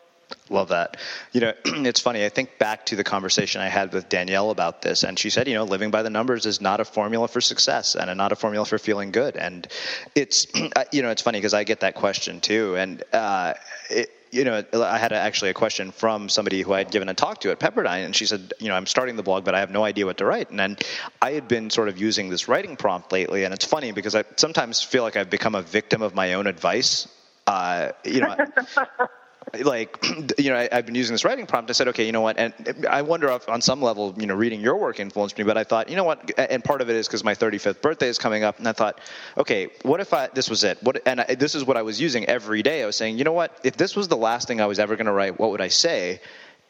Love 0.51 0.69
that. 0.69 0.97
You 1.33 1.41
know, 1.41 1.53
it's 1.65 2.01
funny. 2.01 2.25
I 2.25 2.29
think 2.29 2.59
back 2.59 2.87
to 2.87 2.97
the 2.97 3.05
conversation 3.05 3.61
I 3.61 3.69
had 3.69 3.93
with 3.93 4.09
Danielle 4.09 4.51
about 4.51 4.83
this, 4.83 5.03
and 5.03 5.19
she 5.19 5.31
said, 5.31 5.47
you 5.49 5.55
know, 5.55 5.65
living 5.65 5.91
by 5.91 6.03
the 6.03 6.11
numbers 6.11 6.47
is 6.47 6.61
not 6.61 6.81
a 6.81 6.85
formula 6.85 7.29
for 7.29 7.41
success 7.41 7.95
and 7.95 8.15
not 8.17 8.33
a 8.33 8.37
formula 8.37 8.65
for 8.65 8.79
feeling 8.79 9.11
good. 9.11 9.37
And 9.37 9.67
it's, 10.15 10.47
you 10.93 11.03
know, 11.03 11.11
it's 11.11 11.23
funny 11.23 11.39
because 11.39 11.55
I 11.55 11.65
get 11.65 11.81
that 11.81 11.95
question 11.95 12.41
too. 12.41 12.77
And 12.77 13.03
uh, 13.13 13.55
it, 13.91 14.11
you 14.31 14.45
know, 14.45 14.63
I 14.75 14.99
had 14.99 15.13
a, 15.13 15.17
actually 15.17 15.51
a 15.51 15.55
question 15.55 15.91
from 15.91 16.29
somebody 16.29 16.63
who 16.63 16.73
I 16.73 16.79
had 16.79 16.91
given 16.91 17.09
a 17.09 17.15
talk 17.15 17.41
to 17.41 17.51
at 17.51 17.59
Pepperdine, 17.59 18.05
and 18.05 18.15
she 18.15 18.27
said, 18.27 18.53
you 18.59 18.69
know, 18.69 18.75
I'm 18.75 18.87
starting 18.87 19.17
the 19.17 19.23
blog, 19.23 19.45
but 19.45 19.55
I 19.55 19.61
have 19.61 19.71
no 19.71 19.85
idea 19.85 20.07
what 20.07 20.19
to 20.19 20.25
write. 20.25 20.51
And 20.51 20.59
then 20.59 20.77
I 21.23 21.33
had 21.33 21.49
been 21.49 21.71
sort 21.71 21.89
of 21.89 21.99
using 21.99 22.29
this 22.29 22.49
writing 22.49 22.77
prompt 22.77 23.13
lately, 23.13 23.45
and 23.45 23.55
it's 23.55 23.65
funny 23.65 23.93
because 23.93 24.15
I 24.15 24.25
sometimes 24.37 24.83
feel 24.83 25.03
like 25.03 25.17
I've 25.17 25.31
become 25.31 25.55
a 25.55 25.63
victim 25.63 26.03
of 26.03 26.15
my 26.15 26.35
own 26.35 26.47
advice. 26.47 27.09
Uh, 27.47 27.93
you 28.05 28.21
know, 28.21 28.37
like 29.61 30.05
you 30.39 30.51
know 30.51 30.57
I, 30.57 30.69
have 30.73 30.87
been 30.87 30.95
using 30.95 31.15
this 31.15 31.25
writing 31.25 31.47
prompt. 31.47 31.71
I 31.71 31.73
said 31.73 31.89
okay 31.89 32.05
you 32.07 32.13
know 32.13 32.21
what? 32.21 32.39
And 32.39 32.53
i 32.89 33.03
wonder 33.03 33.29
if 33.29 33.49
on 33.49 33.61
some 33.61 33.81
level 33.83 34.15
you 34.19 34.27
know 34.27 34.35
reading 34.35 34.61
your 34.61 34.77
work 34.77 35.01
influenced 35.01 35.39
me 35.39 35.45
but 35.45 35.57
i 35.57 35.65
thought 35.65 35.89
you 35.89 35.97
know 35.97 36.05
what? 36.05 36.31
And 36.39 36.63
part 36.63 36.81
of 36.81 36.91
it 36.91 36.97
is 36.97 37.07
because 37.07 37.25
my 37.25 37.35
35th 37.35 37.81
birthday 37.81 38.09
is 38.09 38.19
coming 38.19 38.45
up 38.45 38.59
and 38.59 38.69
i 38.69 38.73
thought 38.73 39.01
okay 39.37 39.69
what 39.83 40.01
if 40.01 40.13
i 40.13 40.29
this 40.29 40.51
was 40.51 40.65
it? 40.65 40.83
What 40.83 41.01
and 41.07 41.21
I, 41.21 41.35
this 41.35 41.55
is 41.55 41.65
what 41.65 41.77
i 41.77 41.83
was 41.83 42.01
using 42.01 42.25
every 42.27 42.63
day. 42.63 42.83
I 42.83 42.87
was 42.87 42.97
saying 42.97 43.19
you 43.19 43.25
know 43.25 43.33
what? 43.33 43.59
If 43.65 43.77
this 43.77 43.97
was 43.97 44.09
the 44.09 44.17
last 44.17 44.49
thing 44.49 44.61
i 44.61 44.67
was 44.67 44.79
ever 44.79 44.97
going 44.97 45.07
to 45.07 45.13
write 45.13 45.39
what 45.39 45.51
would 45.51 45.61
i 45.61 45.69
say 45.69 46.21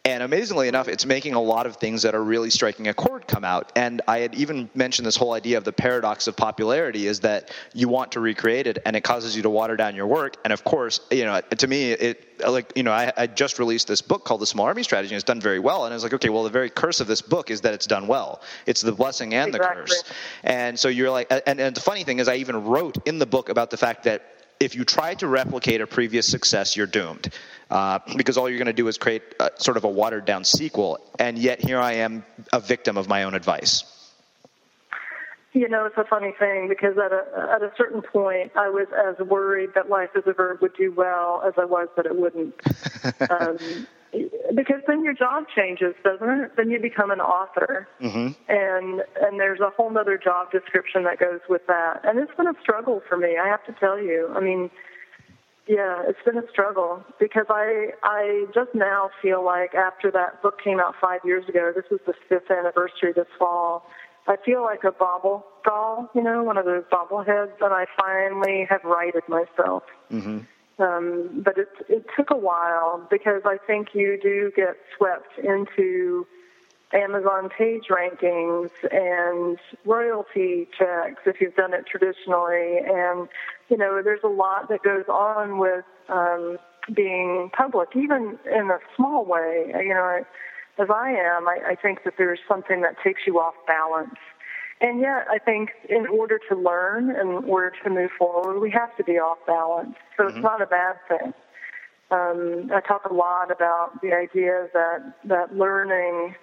and 0.04 0.22
amazingly 0.22 0.68
enough, 0.68 0.88
it's 0.88 1.04
making 1.04 1.34
a 1.34 1.40
lot 1.40 1.66
of 1.66 1.76
things 1.76 2.02
that 2.02 2.14
are 2.14 2.22
really 2.22 2.50
striking 2.50 2.88
a 2.88 2.94
chord 2.94 3.26
come 3.26 3.44
out. 3.44 3.72
And 3.76 4.00
I 4.08 4.20
had 4.20 4.34
even 4.34 4.70
mentioned 4.74 5.06
this 5.06 5.16
whole 5.16 5.32
idea 5.32 5.58
of 5.58 5.64
the 5.64 5.72
paradox 5.72 6.26
of 6.26 6.36
popularity 6.36 7.06
is 7.06 7.20
that 7.20 7.50
you 7.74 7.88
want 7.88 8.12
to 8.12 8.20
recreate 8.20 8.66
it 8.66 8.78
and 8.86 8.96
it 8.96 9.02
causes 9.02 9.36
you 9.36 9.42
to 9.42 9.50
water 9.50 9.76
down 9.76 9.94
your 9.94 10.06
work. 10.06 10.36
And 10.44 10.52
of 10.52 10.64
course, 10.64 11.00
you 11.10 11.24
know, 11.24 11.40
to 11.40 11.66
me, 11.66 11.92
it 11.92 12.24
like, 12.46 12.72
you 12.76 12.84
know, 12.84 12.92
I, 12.92 13.12
I 13.16 13.26
just 13.26 13.58
released 13.58 13.88
this 13.88 14.00
book 14.00 14.24
called 14.24 14.40
The 14.40 14.46
Small 14.46 14.66
Army 14.66 14.84
Strategy 14.84 15.12
and 15.14 15.18
it's 15.18 15.24
done 15.24 15.40
very 15.40 15.58
well. 15.58 15.84
And 15.84 15.92
I 15.92 15.96
was 15.96 16.04
like, 16.04 16.14
okay, 16.14 16.28
well, 16.28 16.44
the 16.44 16.50
very 16.50 16.70
curse 16.70 17.00
of 17.00 17.06
this 17.06 17.20
book 17.20 17.50
is 17.50 17.60
that 17.62 17.74
it's 17.74 17.86
done 17.86 18.06
well. 18.06 18.42
It's 18.66 18.80
the 18.80 18.92
blessing 18.92 19.34
and 19.34 19.54
exactly. 19.54 19.82
the 19.82 19.86
curse. 19.86 20.04
And 20.44 20.78
so 20.78 20.88
you're 20.88 21.10
like, 21.10 21.26
and, 21.46 21.60
and 21.60 21.74
the 21.74 21.80
funny 21.80 22.04
thing 22.04 22.20
is 22.20 22.28
I 22.28 22.36
even 22.36 22.64
wrote 22.64 22.96
in 23.06 23.18
the 23.18 23.26
book 23.26 23.48
about 23.48 23.70
the 23.70 23.76
fact 23.76 24.04
that 24.04 24.22
if 24.60 24.74
you 24.74 24.84
try 24.84 25.14
to 25.14 25.26
replicate 25.28 25.80
a 25.80 25.86
previous 25.86 26.26
success, 26.26 26.76
you're 26.76 26.86
doomed. 26.86 27.32
Uh, 27.70 27.98
because 28.16 28.38
all 28.38 28.48
you're 28.48 28.58
going 28.58 28.66
to 28.66 28.72
do 28.72 28.88
is 28.88 28.96
create 28.96 29.22
a, 29.40 29.50
sort 29.56 29.76
of 29.76 29.84
a 29.84 29.88
watered 29.88 30.24
down 30.24 30.42
sequel. 30.44 30.98
And 31.18 31.38
yet 31.38 31.60
here 31.60 31.78
I 31.78 31.94
am, 31.94 32.24
a 32.52 32.60
victim 32.60 32.96
of 32.96 33.08
my 33.08 33.24
own 33.24 33.34
advice. 33.34 33.84
You 35.52 35.68
know, 35.68 35.86
it's 35.86 35.96
a 35.96 36.04
funny 36.04 36.32
thing 36.38 36.68
because 36.68 36.96
at 36.98 37.12
a 37.12 37.50
at 37.52 37.62
a 37.62 37.72
certain 37.76 38.02
point, 38.02 38.52
I 38.54 38.68
was 38.68 38.86
as 38.92 39.26
worried 39.26 39.70
that 39.74 39.88
life 39.88 40.10
as 40.14 40.22
a 40.26 40.32
verb 40.32 40.60
would 40.60 40.74
do 40.76 40.92
well 40.92 41.42
as 41.44 41.54
I 41.58 41.64
was 41.64 41.88
that 41.96 42.06
it 42.06 42.16
wouldn't. 42.16 42.54
um, 43.30 43.86
because 44.54 44.82
then 44.86 45.02
your 45.02 45.14
job 45.14 45.44
changes, 45.54 45.94
doesn't 46.04 46.28
it? 46.28 46.52
Then 46.56 46.70
you 46.70 46.78
become 46.78 47.10
an 47.10 47.20
author, 47.20 47.88
mm-hmm. 48.00 48.40
and 48.50 49.02
and 49.20 49.40
there's 49.40 49.60
a 49.60 49.70
whole 49.70 49.96
other 49.96 50.18
job 50.18 50.52
description 50.52 51.04
that 51.04 51.18
goes 51.18 51.40
with 51.48 51.66
that. 51.66 52.00
And 52.04 52.18
it's 52.18 52.34
been 52.36 52.46
a 52.46 52.54
struggle 52.60 53.02
for 53.08 53.16
me. 53.16 53.36
I 53.42 53.48
have 53.48 53.64
to 53.66 53.72
tell 53.72 53.98
you. 53.98 54.30
I 54.34 54.40
mean, 54.40 54.70
yeah, 55.68 56.02
it's 56.08 56.18
been 56.24 56.38
a 56.38 56.48
struggle 56.50 57.04
because 57.20 57.44
I 57.50 57.90
I 58.02 58.46
just 58.54 58.74
now 58.74 59.10
feel 59.20 59.44
like 59.44 59.74
after 59.74 60.10
that 60.10 60.42
book 60.42 60.58
came 60.62 60.80
out 60.80 60.94
five 61.00 61.20
years 61.24 61.46
ago, 61.46 61.72
this 61.74 61.84
is 61.90 62.00
the 62.06 62.14
fifth 62.28 62.50
anniversary 62.50 63.12
this 63.14 63.26
fall. 63.38 63.84
I 64.26 64.36
feel 64.44 64.62
like 64.62 64.84
a 64.84 64.92
bobble 64.92 65.44
doll, 65.64 66.10
you 66.14 66.22
know, 66.22 66.42
one 66.42 66.56
of 66.56 66.64
those 66.64 66.84
bobbleheads, 66.90 67.60
and 67.60 67.72
I 67.72 67.84
finally 68.00 68.66
have 68.68 68.82
righted 68.82 69.22
myself. 69.28 69.82
Mm-hmm. 70.10 70.38
Um, 70.82 71.42
but 71.44 71.58
it 71.58 71.68
it 71.88 72.06
took 72.16 72.30
a 72.30 72.36
while 72.36 73.06
because 73.10 73.42
I 73.44 73.58
think 73.66 73.88
you 73.92 74.18
do 74.22 74.50
get 74.56 74.76
swept 74.96 75.38
into 75.38 76.26
Amazon 76.92 77.50
page 77.50 77.84
rankings 77.90 78.70
and 78.90 79.58
royalty 79.84 80.68
checks 80.78 81.22
if 81.26 81.40
you've 81.40 81.54
done 81.54 81.74
it 81.74 81.84
traditionally. 81.86 82.78
And, 82.78 83.28
you 83.68 83.76
know, 83.76 84.00
there's 84.02 84.22
a 84.24 84.28
lot 84.28 84.68
that 84.70 84.82
goes 84.82 85.04
on 85.08 85.58
with 85.58 85.84
um, 86.08 86.58
being 86.94 87.50
public, 87.56 87.90
even 87.94 88.38
in 88.50 88.70
a 88.70 88.78
small 88.96 89.24
way. 89.24 89.72
You 89.78 89.94
know, 89.94 90.24
as 90.78 90.88
I 90.88 91.10
am, 91.10 91.46
I, 91.46 91.58
I 91.70 91.74
think 91.74 92.04
that 92.04 92.14
there's 92.16 92.40
something 92.48 92.80
that 92.80 92.96
takes 93.04 93.22
you 93.26 93.38
off 93.38 93.54
balance. 93.66 94.16
And 94.80 95.00
yet, 95.00 95.26
I 95.28 95.38
think 95.38 95.70
in 95.88 96.06
order 96.06 96.38
to 96.48 96.56
learn 96.56 97.10
and 97.10 97.44
in 97.44 97.50
order 97.50 97.72
to 97.82 97.90
move 97.90 98.10
forward, 98.16 98.60
we 98.60 98.70
have 98.70 98.96
to 98.96 99.04
be 99.04 99.18
off 99.18 99.38
balance. 99.46 99.96
So 100.16 100.22
mm-hmm. 100.22 100.36
it's 100.36 100.42
not 100.42 100.62
a 100.62 100.66
bad 100.66 100.96
thing. 101.08 101.34
Um, 102.10 102.70
I 102.72 102.80
talk 102.80 103.04
a 103.04 103.12
lot 103.12 103.50
about 103.50 104.00
the 104.00 104.14
idea 104.14 104.68
that 104.72 105.14
that 105.24 105.54
learning 105.54 106.36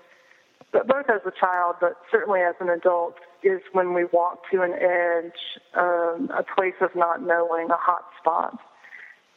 but 0.72 0.88
both 0.88 1.10
as 1.10 1.22
a 1.26 1.32
child, 1.32 1.76
but 1.80 1.98
certainly 2.12 2.42
as 2.42 2.56
an 2.60 2.70
adult, 2.70 3.16
is 3.44 3.62
when 3.72 3.94
we 3.94 4.06
walk 4.06 4.42
to 4.52 4.62
an 4.62 4.74
edge, 4.74 5.40
um, 5.74 6.30
a 6.38 6.44
place 6.44 6.76
of 6.82 6.90
not 6.96 7.22
knowing, 7.22 7.70
a 7.70 7.78
hot 7.78 8.04
spot. 8.20 8.60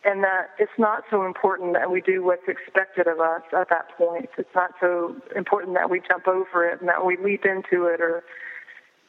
And 0.04 0.24
that 0.24 0.50
it's 0.58 0.78
not 0.78 1.04
so 1.10 1.24
important 1.24 1.74
that 1.74 1.90
we 1.90 2.00
do 2.00 2.24
what's 2.24 2.48
expected 2.48 3.06
of 3.06 3.20
us 3.20 3.42
at 3.52 3.68
that 3.68 3.88
point. 3.96 4.30
It's 4.38 4.54
not 4.54 4.70
so 4.80 5.16
important 5.36 5.74
that 5.74 5.90
we 5.90 6.00
jump 6.08 6.26
over 6.26 6.66
it 6.68 6.80
and 6.80 6.88
that 6.88 7.04
we 7.04 7.16
leap 7.16 7.44
into 7.44 7.86
it 7.86 8.00
or 8.00 8.24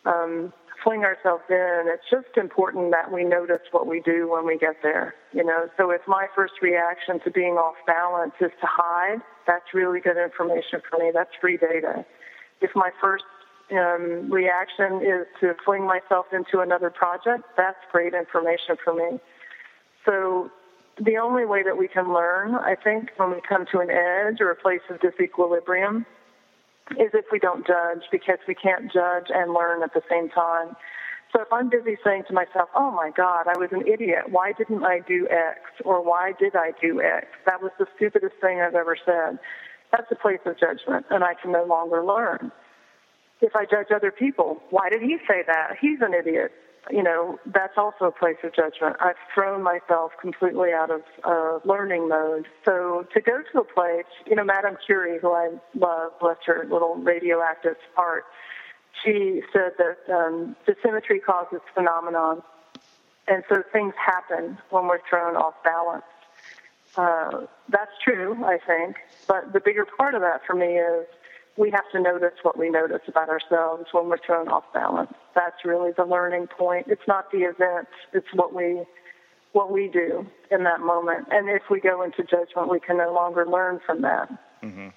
um, 0.06 0.52
fling 0.84 1.04
ourselves 1.04 1.44
in. 1.50 1.86
It's 1.88 2.10
just 2.10 2.38
important 2.38 2.92
that 2.92 3.12
we 3.12 3.24
notice 3.24 3.62
what 3.72 3.88
we 3.88 4.02
do 4.02 4.30
when 4.30 4.46
we 4.46 4.58
get 4.58 4.78
there. 4.84 5.14
You 5.34 5.44
know, 5.44 5.68
so 5.78 5.92
if 5.92 6.02
my 6.08 6.28
first 6.36 6.54
reaction 6.62 7.20
to 7.24 7.32
being 7.32 7.54
off 7.54 7.76
balance 7.86 8.34
is 8.42 8.52
to 8.62 8.68
hide, 8.68 9.22
that's 9.46 9.74
really 9.74 10.00
good 10.00 10.18
information 10.18 10.82
for 10.90 10.98
me. 10.98 11.12
That's 11.14 11.32
free 11.42 11.58
data 11.58 12.06
if 12.62 12.72
my 12.76 12.92
first 13.02 13.24
um, 13.72 14.32
reaction 14.32 15.02
is 15.02 15.28
to 15.42 15.54
fling 15.64 15.86
myself 15.86 16.28
into 16.34 16.60
another 16.60 16.90
project, 16.90 17.44
that's 17.56 17.78
great 17.92 18.14
information 18.14 18.76
for 18.84 18.94
me. 18.94 19.20
So 20.06 20.50
the 21.04 21.18
only 21.18 21.46
way 21.46 21.64
that 21.64 21.78
we 21.78 21.88
can 21.88 22.14
learn, 22.14 22.56
I 22.56 22.76
think, 22.76 23.12
when 23.18 23.32
we 23.32 23.42
come 23.48 23.66
to 23.72 23.80
an 23.80 23.90
edge 23.90 24.42
or 24.42 24.50
a 24.52 24.56
place 24.56 24.82
of 24.90 25.00
disequilibrium, 25.00 26.06
is 26.92 27.12
if 27.14 27.26
we 27.32 27.40
don't 27.40 27.66
judge, 27.66 28.04
because 28.12 28.40
we 28.48 28.56
can't 28.56 28.92
judge 28.92 29.28
and 29.30 29.54
learn 29.54 29.84
at 29.84 29.94
the 29.94 30.02
same 30.10 30.30
time. 30.30 30.76
So 31.32 31.42
if 31.42 31.54
I'm 31.54 31.70
busy 31.70 31.98
saying 32.04 32.24
to 32.28 32.34
myself, 32.34 32.70
oh 32.76 32.92
my 32.92 33.12
God, 33.16 33.46
I 33.48 33.58
was 33.58 33.70
an 33.72 33.86
idiot. 33.88 34.30
Why 34.30 34.54
didn't 34.58 34.84
I 34.84 35.00
do 35.08 35.28
X? 35.30 35.60
Or 35.86 36.04
why 36.04 36.34
did 36.40 36.56
I 36.56 36.72
do 36.82 37.02
X? 37.02 37.28
That 37.46 37.62
was 37.62 37.72
the 37.78 37.86
stupidest 37.96 38.36
thing 38.42 38.62
I've 38.62 38.76
ever 38.76 38.98
said. 39.06 39.38
That's 39.92 40.12
a 40.12 40.16
place 40.16 40.40
of 40.46 40.60
judgment, 40.60 41.06
and 41.10 41.24
I 41.24 41.34
can 41.36 41.52
no 41.52 41.64
longer 41.66 42.04
learn 42.04 42.52
if 43.42 43.56
I 43.56 43.66
judge 43.66 43.88
other 43.96 44.12
people, 44.12 44.62
why 44.70 44.90
did 44.90 45.02
he 45.02 45.18
say 45.28 45.44
that? 45.48 45.78
He's 45.80 46.00
an 46.02 46.14
idiot. 46.14 46.52
You 46.90 47.04
know, 47.04 47.40
that's 47.46 47.78
also 47.78 48.06
a 48.06 48.12
place 48.12 48.38
of 48.44 48.54
judgment. 48.56 48.96
I've 49.00 49.16
thrown 49.34 49.62
myself 49.62 50.12
completely 50.20 50.72
out 50.72 50.90
of 50.90 51.02
uh, 51.24 51.60
learning 51.64 52.10
mode. 52.10 52.48
So 52.66 53.06
to 53.14 53.22
go 53.22 53.44
to 53.52 53.60
a 53.60 53.64
place, 53.64 54.06
you 54.26 54.36
know, 54.36 54.44
Madame 54.44 54.78
Curie, 54.86 55.20
who 55.20 55.32
I 55.32 55.50
love, 55.76 56.14
bless 56.20 56.38
her 56.46 56.66
little 56.70 56.96
radioactive 56.96 57.76
heart, 57.96 58.26
she 59.04 59.42
said 59.54 59.74
that 59.78 59.98
um, 60.12 60.56
dissymmetry 60.68 61.22
causes 61.24 61.60
phenomenon. 61.74 62.42
And 63.28 63.44
so 63.50 63.62
things 63.72 63.94
happen 64.04 64.58
when 64.72 64.88
we're 64.88 65.02
thrown 65.08 65.36
off 65.36 65.54
balance. 65.64 66.04
Uh, 66.96 67.46
that's 67.70 67.92
true, 68.04 68.44
I 68.44 68.58
think. 68.66 68.96
But 69.28 69.54
the 69.54 69.60
bigger 69.60 69.86
part 69.86 70.16
of 70.16 70.22
that 70.22 70.42
for 70.46 70.56
me 70.56 70.78
is 70.78 71.06
we 71.56 71.70
have 71.72 71.90
to 71.92 72.00
notice 72.00 72.34
what 72.42 72.58
we 72.58 72.70
notice 72.70 73.02
about 73.08 73.30
ourselves 73.30 73.86
when 73.92 74.10
we're 74.10 74.18
thrown 74.18 74.48
off 74.48 74.64
balance. 74.74 75.14
That's 75.40 75.64
really 75.64 75.92
the 75.96 76.04
learning 76.04 76.48
point. 76.48 76.88
It's 76.90 77.08
not 77.08 77.32
the 77.32 77.44
event, 77.44 77.88
it's 78.12 78.28
what 78.34 78.54
we 78.54 78.84
what 79.54 79.72
we 79.72 79.88
do 79.88 80.28
in 80.52 80.64
that 80.66 80.82
moment. 80.82 81.28
And 81.32 81.50
if 81.50 81.64
we 81.72 81.80
go 81.80 82.04
into 82.04 82.24
judgment, 82.24 82.70
we 82.70 82.80
can 82.82 82.98
no 82.98 83.14
longer 83.14 83.48
learn 83.48 83.80
from 83.86 84.02
that. 84.02 84.30
Mm-hmm. 84.62 84.90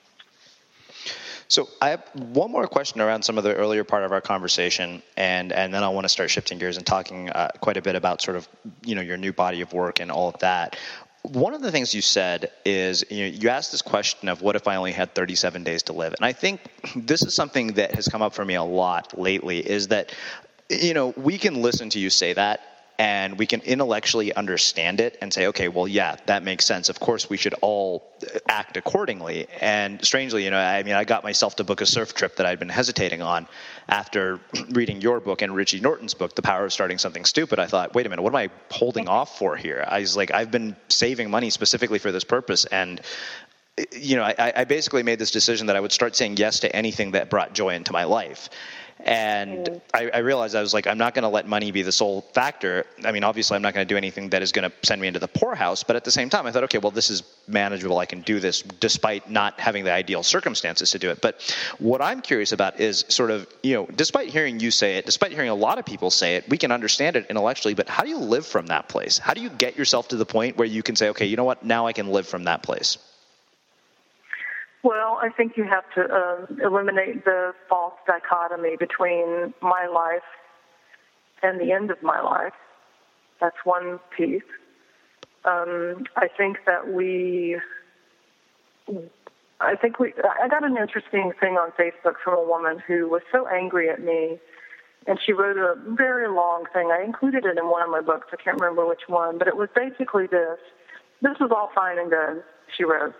So 1.46 1.68
I 1.80 1.90
have 1.90 2.02
one 2.14 2.50
more 2.50 2.66
question 2.66 3.00
around 3.00 3.22
some 3.22 3.38
of 3.38 3.44
the 3.44 3.54
earlier 3.54 3.84
part 3.84 4.02
of 4.02 4.10
our 4.10 4.20
conversation, 4.20 5.00
and 5.16 5.52
and 5.52 5.72
then 5.72 5.84
I 5.84 5.88
want 5.90 6.06
to 6.06 6.08
start 6.08 6.28
shifting 6.28 6.58
gears 6.58 6.76
and 6.76 6.84
talking 6.84 7.30
uh, 7.30 7.50
quite 7.60 7.76
a 7.76 7.82
bit 7.82 7.94
about 7.94 8.20
sort 8.20 8.36
of 8.36 8.48
you 8.84 8.96
know 8.96 9.02
your 9.02 9.16
new 9.16 9.32
body 9.32 9.60
of 9.60 9.72
work 9.72 10.00
and 10.00 10.10
all 10.10 10.28
of 10.28 10.38
that 10.40 10.76
one 11.22 11.54
of 11.54 11.62
the 11.62 11.70
things 11.70 11.94
you 11.94 12.02
said 12.02 12.50
is 12.64 13.04
you, 13.10 13.20
know, 13.20 13.26
you 13.26 13.48
asked 13.48 13.70
this 13.70 13.82
question 13.82 14.28
of 14.28 14.42
what 14.42 14.56
if 14.56 14.66
I 14.66 14.76
only 14.76 14.92
had 14.92 15.14
37 15.14 15.62
days 15.62 15.84
to 15.84 15.92
live? 15.92 16.14
And 16.14 16.26
I 16.26 16.32
think 16.32 16.60
this 16.96 17.22
is 17.22 17.34
something 17.34 17.74
that 17.74 17.94
has 17.94 18.08
come 18.08 18.22
up 18.22 18.34
for 18.34 18.44
me 18.44 18.54
a 18.54 18.62
lot 18.62 19.18
lately 19.18 19.58
is 19.58 19.88
that, 19.88 20.12
you 20.68 20.94
know, 20.94 21.14
we 21.16 21.38
can 21.38 21.62
listen 21.62 21.90
to 21.90 21.98
you 21.98 22.10
say 22.10 22.32
that 22.32 22.60
and 23.02 23.36
we 23.36 23.46
can 23.46 23.60
intellectually 23.62 24.32
understand 24.32 25.00
it 25.00 25.18
and 25.20 25.34
say, 25.34 25.48
okay, 25.48 25.66
well, 25.66 25.88
yeah, 25.88 26.14
that 26.26 26.44
makes 26.44 26.64
sense. 26.64 26.88
Of 26.88 27.00
course, 27.00 27.28
we 27.28 27.36
should 27.36 27.54
all 27.60 28.08
act 28.48 28.76
accordingly. 28.76 29.48
And 29.60 30.04
strangely, 30.04 30.44
you 30.44 30.52
know, 30.52 30.58
I 30.60 30.84
mean, 30.84 30.94
I 30.94 31.02
got 31.02 31.24
myself 31.24 31.56
to 31.56 31.64
book 31.64 31.80
a 31.80 31.86
surf 31.86 32.14
trip 32.14 32.36
that 32.36 32.46
I'd 32.46 32.60
been 32.60 32.68
hesitating 32.68 33.20
on 33.20 33.48
after 33.88 34.38
reading 34.70 35.00
your 35.00 35.18
book 35.18 35.42
and 35.42 35.52
Richie 35.52 35.80
Norton's 35.80 36.14
book, 36.14 36.36
The 36.36 36.42
Power 36.42 36.66
of 36.66 36.72
Starting 36.72 36.98
Something 36.98 37.24
Stupid. 37.24 37.58
I 37.58 37.66
thought, 37.66 37.92
wait 37.92 38.06
a 38.06 38.08
minute, 38.08 38.22
what 38.22 38.30
am 38.30 38.36
I 38.36 38.50
holding 38.70 39.08
off 39.08 39.36
for 39.36 39.56
here? 39.56 39.84
I 39.84 39.98
was 39.98 40.16
like, 40.16 40.30
I've 40.30 40.52
been 40.52 40.76
saving 40.88 41.28
money 41.28 41.50
specifically 41.50 41.98
for 41.98 42.12
this 42.12 42.22
purpose, 42.22 42.66
and 42.66 43.00
you 43.90 44.16
know, 44.16 44.22
I, 44.22 44.52
I 44.54 44.64
basically 44.64 45.02
made 45.02 45.18
this 45.18 45.30
decision 45.30 45.68
that 45.68 45.76
I 45.76 45.80
would 45.80 45.92
start 45.92 46.14
saying 46.14 46.36
yes 46.36 46.60
to 46.60 46.76
anything 46.76 47.12
that 47.12 47.30
brought 47.30 47.54
joy 47.54 47.70
into 47.70 47.92
my 47.92 48.04
life. 48.04 48.50
And 49.00 49.66
mm. 49.66 49.80
I, 49.92 50.10
I, 50.10 50.18
realized 50.18 50.54
I 50.54 50.60
was 50.60 50.72
like, 50.72 50.86
I'm 50.86 50.98
not 50.98 51.14
going 51.14 51.24
to 51.24 51.28
let 51.28 51.46
money 51.46 51.72
be 51.72 51.82
the 51.82 51.92
sole 51.92 52.20
factor. 52.32 52.86
I 53.04 53.12
mean, 53.12 53.24
obviously, 53.24 53.56
I'm 53.56 53.62
not 53.62 53.74
going 53.74 53.86
to 53.86 53.92
do 53.92 53.96
anything 53.96 54.30
that 54.30 54.42
is 54.42 54.52
going 54.52 54.70
to 54.70 54.76
send 54.86 55.00
me 55.00 55.08
into 55.08 55.18
the 55.18 55.28
poorhouse. 55.28 55.82
But 55.82 55.96
at 55.96 56.04
the 56.04 56.10
same 56.10 56.30
time, 56.30 56.46
I 56.46 56.52
thought, 56.52 56.64
okay, 56.64 56.78
well, 56.78 56.92
this 56.92 57.10
is 57.10 57.22
manageable. 57.48 57.98
I 57.98 58.06
can 58.06 58.20
do 58.22 58.38
this 58.38 58.62
despite 58.62 59.28
not 59.28 59.58
having 59.58 59.84
the 59.84 59.92
ideal 59.92 60.22
circumstances 60.22 60.92
to 60.92 60.98
do 60.98 61.10
it. 61.10 61.20
But 61.20 61.40
what 61.78 62.00
I'm 62.00 62.20
curious 62.20 62.52
about 62.52 62.78
is 62.80 63.04
sort 63.08 63.30
of, 63.30 63.46
you 63.62 63.74
know, 63.74 63.86
despite 63.86 64.28
hearing 64.28 64.60
you 64.60 64.70
say 64.70 64.98
it, 64.98 65.06
despite 65.06 65.32
hearing 65.32 65.50
a 65.50 65.54
lot 65.54 65.78
of 65.78 65.84
people 65.84 66.10
say 66.10 66.36
it, 66.36 66.48
we 66.48 66.58
can 66.58 66.70
understand 66.70 67.16
it 67.16 67.26
intellectually. 67.28 67.74
But 67.74 67.88
how 67.88 68.04
do 68.04 68.08
you 68.08 68.18
live 68.18 68.46
from 68.46 68.66
that 68.66 68.88
place? 68.88 69.18
How 69.18 69.34
do 69.34 69.40
you 69.40 69.50
get 69.50 69.76
yourself 69.76 70.08
to 70.08 70.16
the 70.16 70.26
point 70.26 70.56
where 70.56 70.68
you 70.68 70.82
can 70.82 70.96
say, 70.96 71.08
okay, 71.10 71.26
you 71.26 71.36
know 71.36 71.44
what, 71.44 71.64
now 71.64 71.86
I 71.86 71.92
can 71.92 72.08
live 72.08 72.26
from 72.26 72.44
that 72.44 72.62
place? 72.62 72.98
Well, 74.82 75.18
I 75.22 75.28
think 75.28 75.56
you 75.56 75.64
have 75.64 75.84
to 75.94 76.12
um, 76.12 76.58
eliminate 76.60 77.24
the 77.24 77.52
false 77.68 77.94
dichotomy 78.06 78.76
between 78.76 79.54
my 79.60 79.86
life 79.86 80.22
and 81.42 81.60
the 81.60 81.72
end 81.72 81.90
of 81.90 82.02
my 82.02 82.20
life. 82.20 82.52
That's 83.40 83.56
one 83.64 84.00
piece. 84.16 84.42
Um, 85.44 86.04
I 86.16 86.28
think 86.36 86.58
that 86.66 86.92
we, 86.92 87.58
I 89.60 89.76
think 89.76 90.00
we, 90.00 90.14
I 90.40 90.48
got 90.48 90.64
an 90.64 90.76
interesting 90.76 91.32
thing 91.40 91.54
on 91.54 91.70
Facebook 91.72 92.14
from 92.22 92.38
a 92.38 92.44
woman 92.44 92.80
who 92.84 93.08
was 93.08 93.22
so 93.30 93.46
angry 93.46 93.88
at 93.88 94.02
me, 94.02 94.38
and 95.06 95.18
she 95.24 95.32
wrote 95.32 95.56
a 95.56 95.74
very 95.94 96.28
long 96.28 96.64
thing. 96.72 96.90
I 96.92 97.04
included 97.04 97.44
it 97.44 97.56
in 97.58 97.68
one 97.68 97.82
of 97.82 97.90
my 97.90 98.00
books. 98.00 98.28
I 98.32 98.36
can't 98.36 98.60
remember 98.60 98.86
which 98.86 99.08
one, 99.08 99.38
but 99.38 99.46
it 99.46 99.56
was 99.56 99.68
basically 99.74 100.26
this. 100.26 100.58
This 101.20 101.36
is 101.40 101.50
all 101.50 101.70
fine 101.72 101.98
and 101.98 102.10
good, 102.10 102.42
she 102.76 102.84
wrote. 102.84 103.14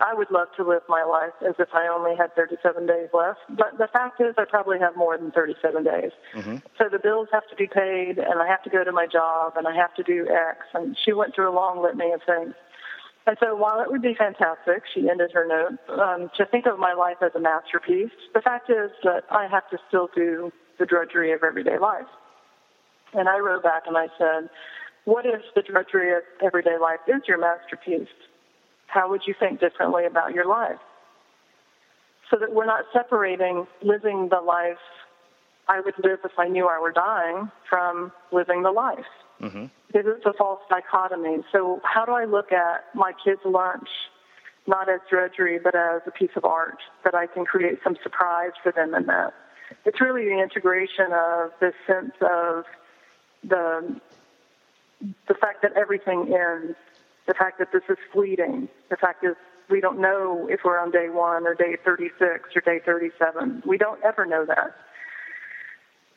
I 0.00 0.12
would 0.14 0.30
love 0.30 0.48
to 0.56 0.64
live 0.64 0.82
my 0.88 1.04
life 1.04 1.34
as 1.46 1.54
if 1.58 1.68
I 1.72 1.86
only 1.86 2.16
had 2.16 2.34
37 2.34 2.86
days 2.86 3.08
left. 3.14 3.40
But 3.50 3.78
the 3.78 3.86
fact 3.92 4.20
is, 4.20 4.34
I 4.36 4.44
probably 4.44 4.78
have 4.80 4.96
more 4.96 5.16
than 5.16 5.30
37 5.30 5.84
days. 5.84 6.10
Mm-hmm. 6.34 6.56
So 6.78 6.88
the 6.90 6.98
bills 6.98 7.28
have 7.32 7.46
to 7.48 7.56
be 7.56 7.66
paid, 7.66 8.18
and 8.18 8.42
I 8.42 8.46
have 8.48 8.62
to 8.64 8.70
go 8.70 8.82
to 8.82 8.92
my 8.92 9.06
job, 9.06 9.54
and 9.56 9.68
I 9.68 9.74
have 9.74 9.94
to 9.94 10.02
do 10.02 10.26
X. 10.28 10.66
And 10.74 10.96
she 11.04 11.12
went 11.12 11.34
through 11.34 11.48
a 11.48 11.54
long 11.54 11.82
litany 11.82 12.12
of 12.12 12.22
things. 12.26 12.54
And 13.26 13.36
so 13.40 13.56
while 13.56 13.80
it 13.80 13.90
would 13.90 14.02
be 14.02 14.14
fantastic, 14.14 14.82
she 14.92 15.08
ended 15.08 15.30
her 15.32 15.46
note, 15.46 15.78
um, 15.98 16.30
to 16.36 16.44
think 16.44 16.66
of 16.66 16.78
my 16.78 16.92
life 16.92 17.16
as 17.22 17.30
a 17.34 17.40
masterpiece, 17.40 18.12
the 18.34 18.42
fact 18.42 18.68
is 18.68 18.90
that 19.02 19.24
I 19.30 19.46
have 19.46 19.68
to 19.70 19.78
still 19.88 20.08
do 20.14 20.52
the 20.78 20.84
drudgery 20.84 21.32
of 21.32 21.42
everyday 21.42 21.78
life. 21.78 22.10
And 23.14 23.28
I 23.28 23.38
wrote 23.38 23.62
back 23.62 23.84
and 23.86 23.96
I 23.96 24.08
said, 24.18 24.50
what 25.04 25.24
if 25.24 25.40
the 25.54 25.62
drudgery 25.62 26.14
of 26.14 26.22
everyday 26.42 26.78
life 26.78 27.00
is 27.06 27.22
your 27.28 27.38
masterpiece? 27.38 28.08
How 28.94 29.10
would 29.10 29.22
you 29.26 29.34
think 29.38 29.58
differently 29.58 30.06
about 30.06 30.34
your 30.34 30.46
life? 30.46 30.78
So 32.30 32.38
that 32.38 32.54
we're 32.54 32.64
not 32.64 32.84
separating 32.92 33.66
living 33.82 34.28
the 34.30 34.40
life 34.40 34.78
I 35.66 35.80
would 35.80 35.94
live 35.98 36.20
if 36.24 36.38
I 36.38 36.46
knew 36.46 36.68
I 36.68 36.78
were 36.78 36.92
dying 36.92 37.50
from 37.68 38.12
living 38.30 38.62
the 38.62 38.70
life. 38.70 39.12
Mm-hmm. 39.42 39.66
Because 39.88 40.06
it's 40.06 40.26
a 40.26 40.32
false 40.32 40.60
dichotomy. 40.70 41.38
So 41.50 41.80
how 41.82 42.04
do 42.04 42.12
I 42.12 42.24
look 42.24 42.52
at 42.52 42.84
my 42.94 43.12
kids' 43.24 43.40
lunch 43.44 43.88
not 44.66 44.88
as 44.88 45.00
drudgery, 45.10 45.58
but 45.58 45.74
as 45.74 46.00
a 46.06 46.10
piece 46.10 46.30
of 46.36 46.44
art 46.44 46.78
that 47.02 47.14
I 47.16 47.26
can 47.26 47.44
create 47.44 47.80
some 47.82 47.96
surprise 48.00 48.52
for 48.62 48.70
them 48.70 48.94
in 48.94 49.06
that? 49.06 49.34
It's 49.84 50.00
really 50.00 50.24
the 50.24 50.40
integration 50.40 51.12
of 51.12 51.50
this 51.60 51.74
sense 51.86 52.14
of 52.20 52.64
the 53.42 54.00
the 55.28 55.34
fact 55.34 55.60
that 55.62 55.72
everything 55.76 56.32
ends, 56.32 56.76
the 57.26 57.34
fact 57.34 57.58
that 57.58 57.72
this 57.72 57.82
is 57.88 57.96
fleeting, 58.12 58.68
the 58.90 58.96
fact 58.96 59.22
that 59.22 59.36
we 59.70 59.80
don't 59.80 60.00
know 60.00 60.46
if 60.50 60.60
we're 60.64 60.78
on 60.78 60.90
day 60.90 61.08
one 61.08 61.46
or 61.46 61.54
day 61.54 61.76
36 61.84 62.50
or 62.54 62.60
day 62.60 62.80
37. 62.84 63.62
We 63.66 63.78
don't 63.78 64.02
ever 64.04 64.26
know 64.26 64.44
that. 64.46 64.74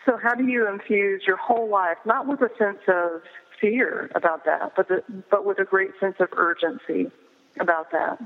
So 0.05 0.17
how 0.21 0.35
do 0.35 0.45
you 0.45 0.67
infuse 0.67 1.23
your 1.25 1.37
whole 1.37 1.69
life, 1.69 1.97
not 2.05 2.27
with 2.27 2.41
a 2.41 2.49
sense 2.57 2.79
of 2.87 3.21
fear 3.59 4.09
about 4.15 4.45
that, 4.45 4.73
but 4.75 4.87
the, 4.87 5.03
but 5.29 5.45
with 5.45 5.59
a 5.59 5.65
great 5.65 5.91
sense 5.99 6.15
of 6.19 6.29
urgency 6.37 7.11
about 7.59 7.91
that, 7.91 8.19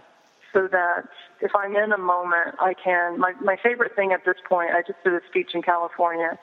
so 0.53 0.67
that 0.71 1.07
if 1.39 1.51
I'm 1.55 1.75
in 1.75 1.91
a 1.91 1.97
moment, 1.97 2.55
I 2.59 2.73
can. 2.73 3.19
My 3.19 3.34
my 3.41 3.57
favorite 3.63 3.95
thing 3.95 4.11
at 4.11 4.25
this 4.25 4.36
point, 4.47 4.71
I 4.71 4.82
just 4.82 5.03
did 5.03 5.13
a 5.13 5.21
speech 5.29 5.51
in 5.53 5.61
California, 5.61 6.38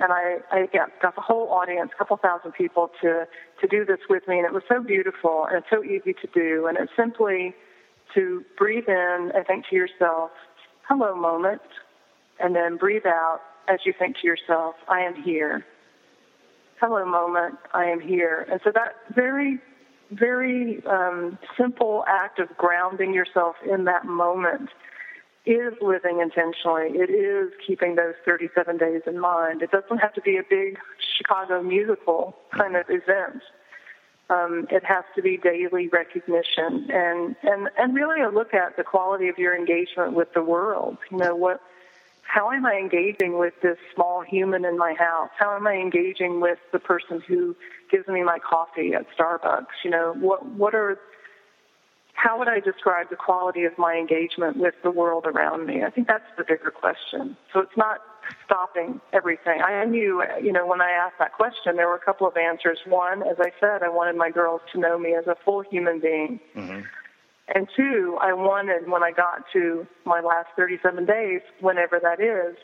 and 0.00 0.12
I 0.12 0.38
I 0.50 0.66
got, 0.66 0.90
the 1.16 1.20
whole 1.20 1.48
audience, 1.50 1.90
a 1.94 1.98
couple 1.98 2.16
thousand 2.16 2.52
people 2.52 2.90
to 3.02 3.26
to 3.60 3.66
do 3.68 3.84
this 3.84 4.00
with 4.08 4.26
me, 4.28 4.38
and 4.38 4.46
it 4.46 4.52
was 4.52 4.62
so 4.68 4.82
beautiful 4.82 5.46
and 5.50 5.62
so 5.70 5.82
easy 5.84 6.12
to 6.12 6.28
do, 6.32 6.66
and 6.66 6.78
it's 6.78 6.92
simply 6.96 7.54
to 8.14 8.44
breathe 8.56 8.88
in 8.88 9.32
and 9.34 9.46
think 9.46 9.66
to 9.70 9.76
yourself, 9.76 10.30
"Hello, 10.88 11.14
moment," 11.14 11.62
and 12.40 12.54
then 12.54 12.76
breathe 12.76 13.06
out 13.06 13.40
as 13.68 13.80
you 13.84 13.92
think 13.96 14.16
to 14.18 14.26
yourself, 14.26 14.74
I 14.88 15.00
am 15.00 15.14
here. 15.14 15.64
Hello, 16.80 17.04
moment, 17.04 17.58
I 17.74 17.84
am 17.84 18.00
here. 18.00 18.46
And 18.50 18.60
so 18.64 18.70
that 18.74 18.94
very, 19.14 19.58
very 20.10 20.82
um, 20.86 21.38
simple 21.56 22.04
act 22.08 22.38
of 22.38 22.48
grounding 22.56 23.12
yourself 23.12 23.56
in 23.70 23.84
that 23.84 24.06
moment 24.06 24.70
is 25.46 25.74
living 25.80 26.20
intentionally. 26.20 26.90
It 26.94 27.10
is 27.10 27.52
keeping 27.66 27.94
those 27.94 28.14
37 28.24 28.76
days 28.76 29.02
in 29.06 29.18
mind. 29.18 29.62
It 29.62 29.70
doesn't 29.70 29.98
have 29.98 30.14
to 30.14 30.20
be 30.20 30.36
a 30.36 30.42
big 30.48 30.78
Chicago 31.16 31.62
musical 31.62 32.36
kind 32.50 32.76
of 32.76 32.86
event. 32.88 33.42
Um, 34.30 34.66
it 34.70 34.84
has 34.84 35.04
to 35.16 35.22
be 35.22 35.38
daily 35.38 35.88
recognition 35.88 36.90
and, 36.90 37.34
and, 37.42 37.70
and 37.78 37.94
really 37.94 38.20
a 38.20 38.28
look 38.28 38.52
at 38.52 38.76
the 38.76 38.84
quality 38.84 39.28
of 39.28 39.38
your 39.38 39.56
engagement 39.56 40.12
with 40.12 40.34
the 40.34 40.42
world. 40.42 40.98
You 41.10 41.16
know, 41.16 41.34
what, 41.34 41.62
how 42.28 42.50
am 42.50 42.66
I 42.66 42.74
engaging 42.74 43.38
with 43.38 43.54
this 43.62 43.78
small 43.94 44.20
human 44.20 44.66
in 44.66 44.76
my 44.76 44.92
house? 44.92 45.30
How 45.38 45.56
am 45.56 45.66
I 45.66 45.76
engaging 45.76 46.40
with 46.40 46.58
the 46.72 46.78
person 46.78 47.22
who 47.26 47.56
gives 47.90 48.06
me 48.06 48.22
my 48.22 48.38
coffee 48.38 48.92
at 48.92 49.06
Starbucks? 49.16 49.82
You 49.82 49.90
know, 49.90 50.14
what 50.18 50.44
what 50.44 50.74
are 50.74 50.98
how 52.18 52.36
would 52.36 52.48
I 52.48 52.58
describe 52.58 53.10
the 53.10 53.16
quality 53.16 53.64
of 53.64 53.78
my 53.78 53.94
engagement 53.94 54.56
with 54.56 54.74
the 54.82 54.90
world 54.90 55.24
around 55.24 55.66
me? 55.66 55.84
I 55.84 55.90
think 55.90 56.08
that's 56.08 56.26
the 56.36 56.42
bigger 56.42 56.72
question. 56.72 57.36
So 57.52 57.60
it's 57.60 57.76
not 57.76 58.00
stopping 58.44 59.00
everything. 59.12 59.62
I 59.62 59.84
knew, 59.84 60.24
you 60.42 60.52
know, 60.52 60.66
when 60.66 60.80
I 60.80 60.90
asked 60.90 61.14
that 61.20 61.34
question, 61.34 61.76
there 61.76 61.86
were 61.86 61.94
a 61.94 62.04
couple 62.04 62.26
of 62.26 62.36
answers. 62.36 62.80
One, 62.86 63.22
as 63.22 63.36
I 63.38 63.52
said, 63.60 63.84
I 63.84 63.88
wanted 63.88 64.16
my 64.16 64.30
girls 64.30 64.62
to 64.72 64.80
know 64.80 64.98
me 64.98 65.14
as 65.14 65.28
a 65.28 65.36
full 65.44 65.62
human 65.62 66.00
being. 66.00 66.40
Mm-hmm. 66.56 66.80
And 67.54 67.68
two, 67.76 68.18
I 68.20 68.32
wanted, 68.32 68.90
when 68.90 69.04
I 69.04 69.12
got 69.12 69.44
to 69.52 69.86
my 70.04 70.20
last 70.20 70.48
37 70.56 71.06
days, 71.06 71.40
whenever 71.60 72.00
that 72.02 72.20
is, 72.20 72.56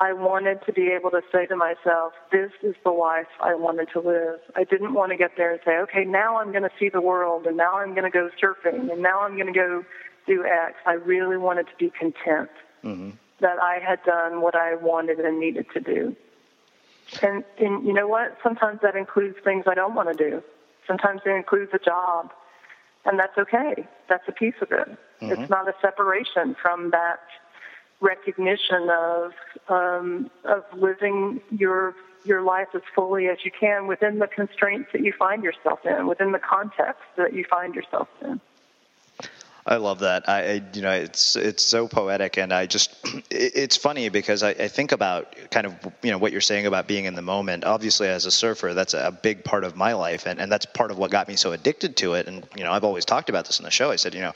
I 0.00 0.12
wanted 0.12 0.64
to 0.66 0.72
be 0.72 0.88
able 0.88 1.10
to 1.10 1.22
say 1.32 1.46
to 1.46 1.56
myself, 1.56 2.12
this 2.30 2.52
is 2.62 2.74
the 2.84 2.90
life 2.90 3.26
I 3.40 3.54
wanted 3.54 3.88
to 3.92 4.00
live. 4.00 4.40
I 4.56 4.64
didn't 4.64 4.94
want 4.94 5.10
to 5.12 5.16
get 5.16 5.32
there 5.36 5.52
and 5.52 5.60
say, 5.64 5.76
okay, 5.78 6.04
now 6.04 6.38
I'm 6.38 6.50
going 6.50 6.62
to 6.62 6.70
see 6.78 6.88
the 6.88 7.00
world, 7.00 7.46
and 7.46 7.56
now 7.56 7.78
I'm 7.78 7.94
going 7.94 8.04
to 8.04 8.10
go 8.10 8.30
surfing, 8.40 8.92
and 8.92 9.02
now 9.02 9.20
I'm 9.22 9.34
going 9.34 9.52
to 9.52 9.58
go 9.58 9.84
do 10.26 10.44
X. 10.44 10.74
I 10.86 10.92
really 10.92 11.36
wanted 11.36 11.66
to 11.66 11.76
be 11.78 11.90
content 11.90 12.50
mm-hmm. 12.84 13.10
that 13.40 13.58
I 13.60 13.78
had 13.84 14.02
done 14.04 14.40
what 14.40 14.54
I 14.54 14.76
wanted 14.76 15.18
and 15.20 15.40
needed 15.40 15.66
to 15.74 15.80
do. 15.80 16.16
And, 17.22 17.42
and 17.58 17.86
you 17.86 17.92
know 17.92 18.06
what? 18.06 18.36
Sometimes 18.42 18.80
that 18.82 18.94
includes 18.94 19.36
things 19.42 19.64
I 19.66 19.74
don't 19.74 19.94
want 19.94 20.16
to 20.16 20.30
do. 20.30 20.42
Sometimes 20.86 21.22
it 21.24 21.30
includes 21.30 21.72
a 21.72 21.78
job 21.78 22.30
and 23.08 23.18
that's 23.18 23.36
okay. 23.38 23.86
That's 24.08 24.24
a 24.28 24.32
piece 24.32 24.54
of 24.60 24.70
it. 24.70 24.88
Mm-hmm. 25.20 25.32
It's 25.32 25.50
not 25.50 25.68
a 25.68 25.74
separation 25.80 26.54
from 26.60 26.90
that 26.90 27.20
recognition 28.00 28.88
of 28.90 29.32
um, 29.68 30.30
of 30.44 30.64
living 30.74 31.40
your 31.50 31.94
your 32.24 32.42
life 32.42 32.68
as 32.74 32.82
fully 32.94 33.28
as 33.28 33.38
you 33.44 33.50
can 33.50 33.86
within 33.86 34.18
the 34.18 34.26
constraints 34.26 34.90
that 34.92 35.02
you 35.02 35.12
find 35.12 35.42
yourself 35.42 35.84
in, 35.84 36.06
within 36.06 36.32
the 36.32 36.38
context 36.38 37.02
that 37.16 37.32
you 37.32 37.44
find 37.44 37.74
yourself 37.74 38.08
in. 38.22 38.40
I 39.68 39.76
love 39.76 39.98
that. 39.98 40.26
I, 40.26 40.62
you 40.72 40.80
know, 40.80 40.92
it's 40.92 41.36
it's 41.36 41.62
so 41.62 41.88
poetic, 41.88 42.38
and 42.38 42.54
I 42.54 42.64
just, 42.64 42.96
it's 43.30 43.76
funny 43.76 44.08
because 44.08 44.42
I, 44.42 44.50
I, 44.50 44.68
think 44.68 44.92
about 44.92 45.36
kind 45.50 45.66
of, 45.66 45.74
you 46.02 46.10
know, 46.10 46.16
what 46.16 46.32
you're 46.32 46.40
saying 46.40 46.64
about 46.64 46.88
being 46.88 47.04
in 47.04 47.14
the 47.14 47.20
moment. 47.20 47.64
Obviously, 47.64 48.08
as 48.08 48.24
a 48.24 48.30
surfer, 48.30 48.72
that's 48.72 48.94
a 48.94 49.12
big 49.12 49.44
part 49.44 49.64
of 49.64 49.76
my 49.76 49.92
life, 49.92 50.26
and, 50.26 50.40
and 50.40 50.50
that's 50.50 50.64
part 50.64 50.90
of 50.90 50.96
what 50.96 51.10
got 51.10 51.28
me 51.28 51.36
so 51.36 51.52
addicted 51.52 51.98
to 51.98 52.14
it. 52.14 52.26
And 52.26 52.48
you 52.56 52.64
know, 52.64 52.72
I've 52.72 52.84
always 52.84 53.04
talked 53.04 53.28
about 53.28 53.44
this 53.44 53.58
in 53.58 53.64
the 53.66 53.70
show. 53.70 53.90
I 53.90 53.96
said, 53.96 54.14
you 54.14 54.22
know, 54.22 54.32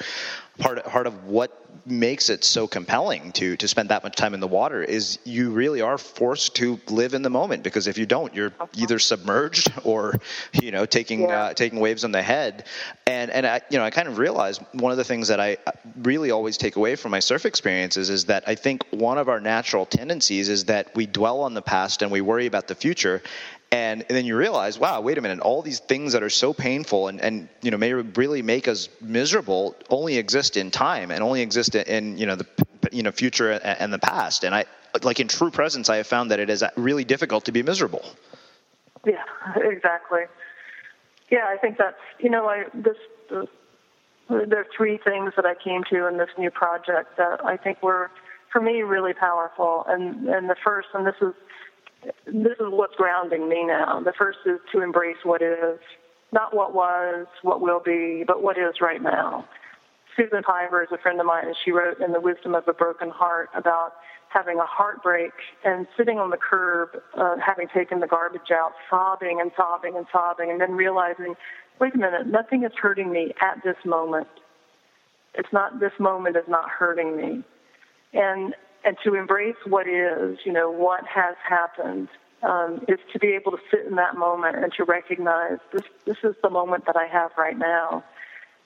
part 0.58 0.84
part 0.84 1.06
of 1.06 1.24
what 1.24 1.61
makes 1.84 2.30
it 2.30 2.44
so 2.44 2.66
compelling 2.66 3.32
to 3.32 3.56
to 3.56 3.66
spend 3.66 3.88
that 3.88 4.02
much 4.02 4.14
time 4.14 4.34
in 4.34 4.40
the 4.40 4.48
water 4.48 4.82
is 4.82 5.18
you 5.24 5.50
really 5.50 5.80
are 5.80 5.98
forced 5.98 6.56
to 6.56 6.80
live 6.88 7.14
in 7.14 7.22
the 7.22 7.30
moment 7.30 7.62
because 7.62 7.86
if 7.86 7.98
you 7.98 8.06
don't 8.06 8.34
you're 8.34 8.52
either 8.76 8.98
submerged 8.98 9.72
or 9.84 10.18
you 10.52 10.70
know 10.70 10.86
taking 10.86 11.22
yeah. 11.22 11.42
uh, 11.42 11.54
taking 11.54 11.80
waves 11.80 12.04
on 12.04 12.12
the 12.12 12.22
head. 12.22 12.64
And 13.06 13.30
and 13.30 13.46
I 13.46 13.60
you 13.70 13.78
know 13.78 13.84
I 13.84 13.90
kind 13.90 14.08
of 14.08 14.18
realized 14.18 14.62
one 14.72 14.92
of 14.92 14.98
the 14.98 15.04
things 15.04 15.28
that 15.28 15.40
I 15.40 15.58
really 16.02 16.30
always 16.30 16.56
take 16.56 16.76
away 16.76 16.96
from 16.96 17.10
my 17.10 17.20
surf 17.20 17.46
experiences 17.46 18.10
is 18.10 18.26
that 18.26 18.44
I 18.46 18.54
think 18.54 18.84
one 18.90 19.18
of 19.18 19.28
our 19.28 19.40
natural 19.40 19.86
tendencies 19.86 20.48
is 20.48 20.66
that 20.66 20.94
we 20.94 21.06
dwell 21.06 21.40
on 21.40 21.54
the 21.54 21.62
past 21.62 22.02
and 22.02 22.10
we 22.10 22.20
worry 22.20 22.46
about 22.46 22.68
the 22.68 22.74
future 22.74 23.22
and, 23.72 24.02
and, 24.02 24.10
then 24.10 24.26
you 24.26 24.36
realize, 24.36 24.78
wow, 24.78 25.00
wait 25.00 25.16
a 25.16 25.22
minute, 25.22 25.40
all 25.40 25.62
these 25.62 25.80
things 25.80 26.12
that 26.12 26.22
are 26.22 26.30
so 26.30 26.52
painful 26.52 27.08
and, 27.08 27.20
and 27.20 27.48
you 27.62 27.70
know 27.70 27.78
may 27.78 27.94
really 27.94 28.42
make 28.42 28.68
us 28.68 28.90
miserable 29.00 29.74
only 29.88 30.18
exist 30.18 30.58
in 30.58 30.70
time 30.70 31.10
and 31.10 31.22
only 31.22 31.40
exist 31.40 31.74
in 31.74 32.18
you 32.18 32.26
know 32.26 32.36
the 32.36 32.46
you 32.92 33.02
know 33.02 33.10
future 33.10 33.52
and 33.52 33.92
the 33.92 33.98
past. 33.98 34.44
And 34.44 34.54
I 34.54 34.66
like 35.02 35.20
in 35.20 35.28
true 35.28 35.50
presence, 35.50 35.88
I 35.88 35.96
have 35.96 36.06
found 36.06 36.30
that 36.30 36.38
it 36.38 36.50
is 36.50 36.62
really 36.76 37.04
difficult 37.04 37.46
to 37.46 37.52
be 37.52 37.62
miserable. 37.62 38.04
Yeah, 39.06 39.24
exactly. 39.56 40.22
Yeah, 41.30 41.46
I 41.48 41.56
think 41.56 41.78
that's 41.78 41.96
you 42.20 42.28
know 42.28 42.46
I 42.46 42.64
this. 42.74 42.96
Uh, 43.34 43.46
there 44.28 44.60
are 44.60 44.66
three 44.76 44.98
things 44.98 45.32
that 45.36 45.44
I 45.44 45.54
came 45.54 45.82
to 45.90 46.06
in 46.06 46.16
this 46.16 46.30
new 46.38 46.50
project 46.50 47.16
that 47.18 47.44
I 47.44 47.56
think 47.56 47.82
were, 47.82 48.10
for 48.50 48.60
me, 48.60 48.82
really 48.82 49.14
powerful. 49.14 49.84
And 49.88 50.28
and 50.28 50.50
the 50.50 50.56
first, 50.62 50.88
and 50.94 51.06
this 51.06 51.16
is 51.22 51.32
this 52.26 52.58
is 52.58 52.66
what's 52.68 52.94
grounding 52.96 53.48
me 53.48 53.64
now. 53.64 54.00
The 54.00 54.12
first 54.18 54.38
is 54.46 54.58
to 54.72 54.82
embrace 54.82 55.18
what 55.24 55.42
is, 55.42 55.78
not 56.32 56.54
what 56.54 56.74
was, 56.74 57.26
what 57.42 57.60
will 57.60 57.80
be, 57.80 58.24
but 58.26 58.42
what 58.42 58.58
is 58.58 58.80
right 58.80 59.02
now. 59.02 59.46
Susan 60.16 60.42
Piver 60.42 60.82
is 60.82 60.88
a 60.92 60.98
friend 60.98 61.20
of 61.20 61.26
mine, 61.26 61.46
and 61.46 61.56
she 61.64 61.70
wrote 61.70 62.00
in 62.00 62.12
The 62.12 62.20
Wisdom 62.20 62.54
of 62.54 62.64
a 62.68 62.72
Broken 62.72 63.10
Heart 63.10 63.50
about 63.54 63.92
having 64.28 64.58
a 64.58 64.66
heartbreak 64.66 65.32
and 65.64 65.86
sitting 65.96 66.18
on 66.18 66.30
the 66.30 66.36
curb, 66.36 66.90
uh, 67.16 67.36
having 67.44 67.68
taken 67.74 68.00
the 68.00 68.06
garbage 68.06 68.50
out, 68.50 68.72
sobbing 68.88 69.40
and 69.40 69.50
sobbing 69.56 69.96
and 69.96 70.06
sobbing, 70.10 70.50
and 70.50 70.60
then 70.60 70.72
realizing, 70.72 71.34
wait 71.80 71.94
a 71.94 71.98
minute, 71.98 72.26
nothing 72.26 72.64
is 72.64 72.72
hurting 72.80 73.12
me 73.12 73.32
at 73.40 73.62
this 73.62 73.76
moment. 73.84 74.28
It's 75.34 75.52
not, 75.52 75.80
this 75.80 75.92
moment 75.98 76.36
is 76.36 76.44
not 76.48 76.68
hurting 76.68 77.16
me. 77.16 77.44
And 78.12 78.54
and 78.84 78.96
to 79.04 79.14
embrace 79.14 79.56
what 79.66 79.86
is, 79.88 80.38
you 80.44 80.52
know, 80.52 80.70
what 80.70 81.06
has 81.06 81.36
happened, 81.48 82.08
um, 82.42 82.84
is 82.88 82.98
to 83.12 83.18
be 83.18 83.28
able 83.28 83.52
to 83.52 83.58
sit 83.70 83.86
in 83.86 83.96
that 83.96 84.16
moment 84.16 84.56
and 84.56 84.72
to 84.74 84.84
recognize 84.84 85.58
this, 85.72 85.82
this 86.04 86.16
is 86.24 86.34
the 86.42 86.50
moment 86.50 86.86
that 86.86 86.96
I 86.96 87.06
have 87.06 87.30
right 87.38 87.56
now. 87.56 88.04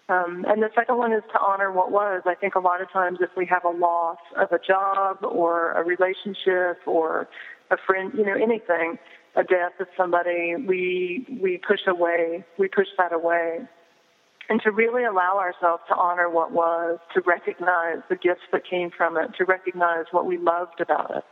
Um, 0.09 0.45
and 0.49 0.62
the 0.62 0.71
second 0.75 0.97
one 0.99 1.12
is 1.12 1.23
to 1.33 1.41
honor 1.41 1.73
what 1.73 1.91
was. 1.91 2.23
I 2.27 2.35
think 2.35 2.55
a 2.55 2.61
lot 2.61 2.81
of 2.81 2.91
times 2.91 3.19
if 3.21 3.31
we 3.37 3.45
have 3.47 3.64
a 3.64 3.71
loss 3.71 4.19
of 4.37 4.53
a 4.53 4.59
job 4.59 5.19
or 5.23 5.73
a 5.73 5.85
relationship 5.85 6.79
or 6.87 7.29
a 7.71 7.77
friend, 7.77 8.12
you 8.17 8.25
know, 8.25 8.35
anything, 8.35 8.99
a 9.35 9.43
death 9.43 9.73
of 9.81 9.89
somebody, 9.97 10.55
we 10.57 11.27
we 11.43 11.59
push 11.59 11.81
away, 11.89 12.45
we 12.57 12.69
push 12.69 12.87
that 12.99 13.12
away. 13.12 13.61
And 14.49 14.61
to 14.62 14.70
really 14.70 15.05
allow 15.05 15.38
ourselves 15.38 15.82
to 15.88 15.97
honor 15.97 16.30
what 16.30 16.53
was, 16.53 16.99
to 17.14 17.20
recognize 17.22 17.99
the 18.09 18.16
gifts 18.16 18.42
that 18.53 18.62
came 18.68 18.90
from 18.90 19.16
it, 19.16 19.30
to 19.38 19.44
recognize 19.44 20.05
what 20.11 20.26
we 20.26 20.38
loved 20.38 20.80
about 20.80 21.11
it. 21.16 21.24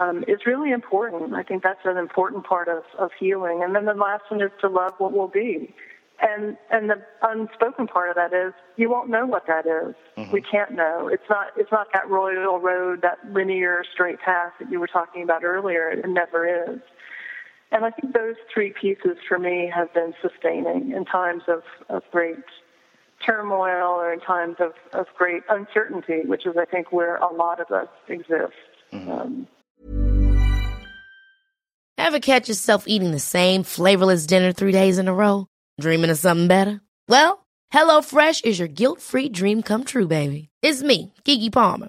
Um, 0.00 0.24
is 0.26 0.40
really 0.46 0.72
important. 0.72 1.34
I 1.34 1.42
think 1.42 1.62
that's 1.62 1.84
an 1.84 1.96
important 1.96 2.44
part 2.44 2.68
of, 2.68 2.82
of 2.98 3.10
healing. 3.18 3.62
And 3.62 3.74
then 3.74 3.84
the 3.84 3.94
last 3.94 4.24
one 4.30 4.40
is 4.42 4.50
to 4.60 4.68
love 4.68 4.94
what 4.98 5.12
will 5.12 5.28
be. 5.28 5.74
And 6.20 6.56
and 6.70 6.88
the 6.88 7.02
unspoken 7.22 7.88
part 7.88 8.10
of 8.10 8.16
that 8.16 8.32
is 8.32 8.52
you 8.76 8.88
won't 8.88 9.10
know 9.10 9.26
what 9.26 9.46
that 9.48 9.66
is. 9.66 9.94
Mm-hmm. 10.16 10.32
We 10.32 10.40
can't 10.40 10.72
know. 10.72 11.08
It's 11.12 11.22
not 11.28 11.48
it's 11.56 11.72
not 11.72 11.88
that 11.92 12.08
royal 12.08 12.60
road, 12.60 13.02
that 13.02 13.18
linear 13.32 13.82
straight 13.92 14.20
path 14.20 14.52
that 14.60 14.70
you 14.70 14.78
were 14.78 14.86
talking 14.86 15.24
about 15.24 15.42
earlier. 15.42 15.90
It 15.90 16.08
never 16.08 16.72
is. 16.72 16.80
And 17.72 17.86
I 17.86 17.90
think 17.90 18.12
those 18.12 18.36
three 18.52 18.74
pieces 18.78 19.16
for 19.26 19.38
me 19.38 19.72
have 19.74 19.92
been 19.94 20.12
sustaining 20.20 20.92
in 20.92 21.06
times 21.06 21.42
of, 21.48 21.62
of 21.88 22.02
great 22.12 22.36
turmoil 23.24 23.88
or 23.88 24.12
in 24.12 24.20
times 24.20 24.56
of, 24.60 24.72
of 24.92 25.06
great 25.16 25.42
uncertainty, 25.48 26.20
which 26.26 26.44
is, 26.44 26.54
I 26.58 26.66
think, 26.66 26.92
where 26.92 27.16
a 27.16 27.32
lot 27.32 27.60
of 27.60 27.70
us 27.70 27.88
exist. 28.08 28.52
Mm-hmm. 28.92 29.10
Um, 29.10 29.48
Ever 31.96 32.20
catch 32.20 32.48
yourself 32.48 32.84
eating 32.86 33.12
the 33.12 33.20
same 33.20 33.62
flavorless 33.62 34.26
dinner 34.26 34.52
three 34.52 34.72
days 34.72 34.98
in 34.98 35.08
a 35.08 35.14
row? 35.14 35.46
Dreaming 35.80 36.10
of 36.10 36.18
something 36.18 36.48
better? 36.48 36.80
Well, 37.08 37.46
HelloFresh 37.72 38.44
is 38.44 38.58
your 38.58 38.68
guilt 38.68 39.00
free 39.00 39.30
dream 39.30 39.62
come 39.62 39.84
true, 39.84 40.08
baby. 40.08 40.50
It's 40.62 40.82
me, 40.82 41.14
Keke 41.24 41.50
Palmer. 41.50 41.88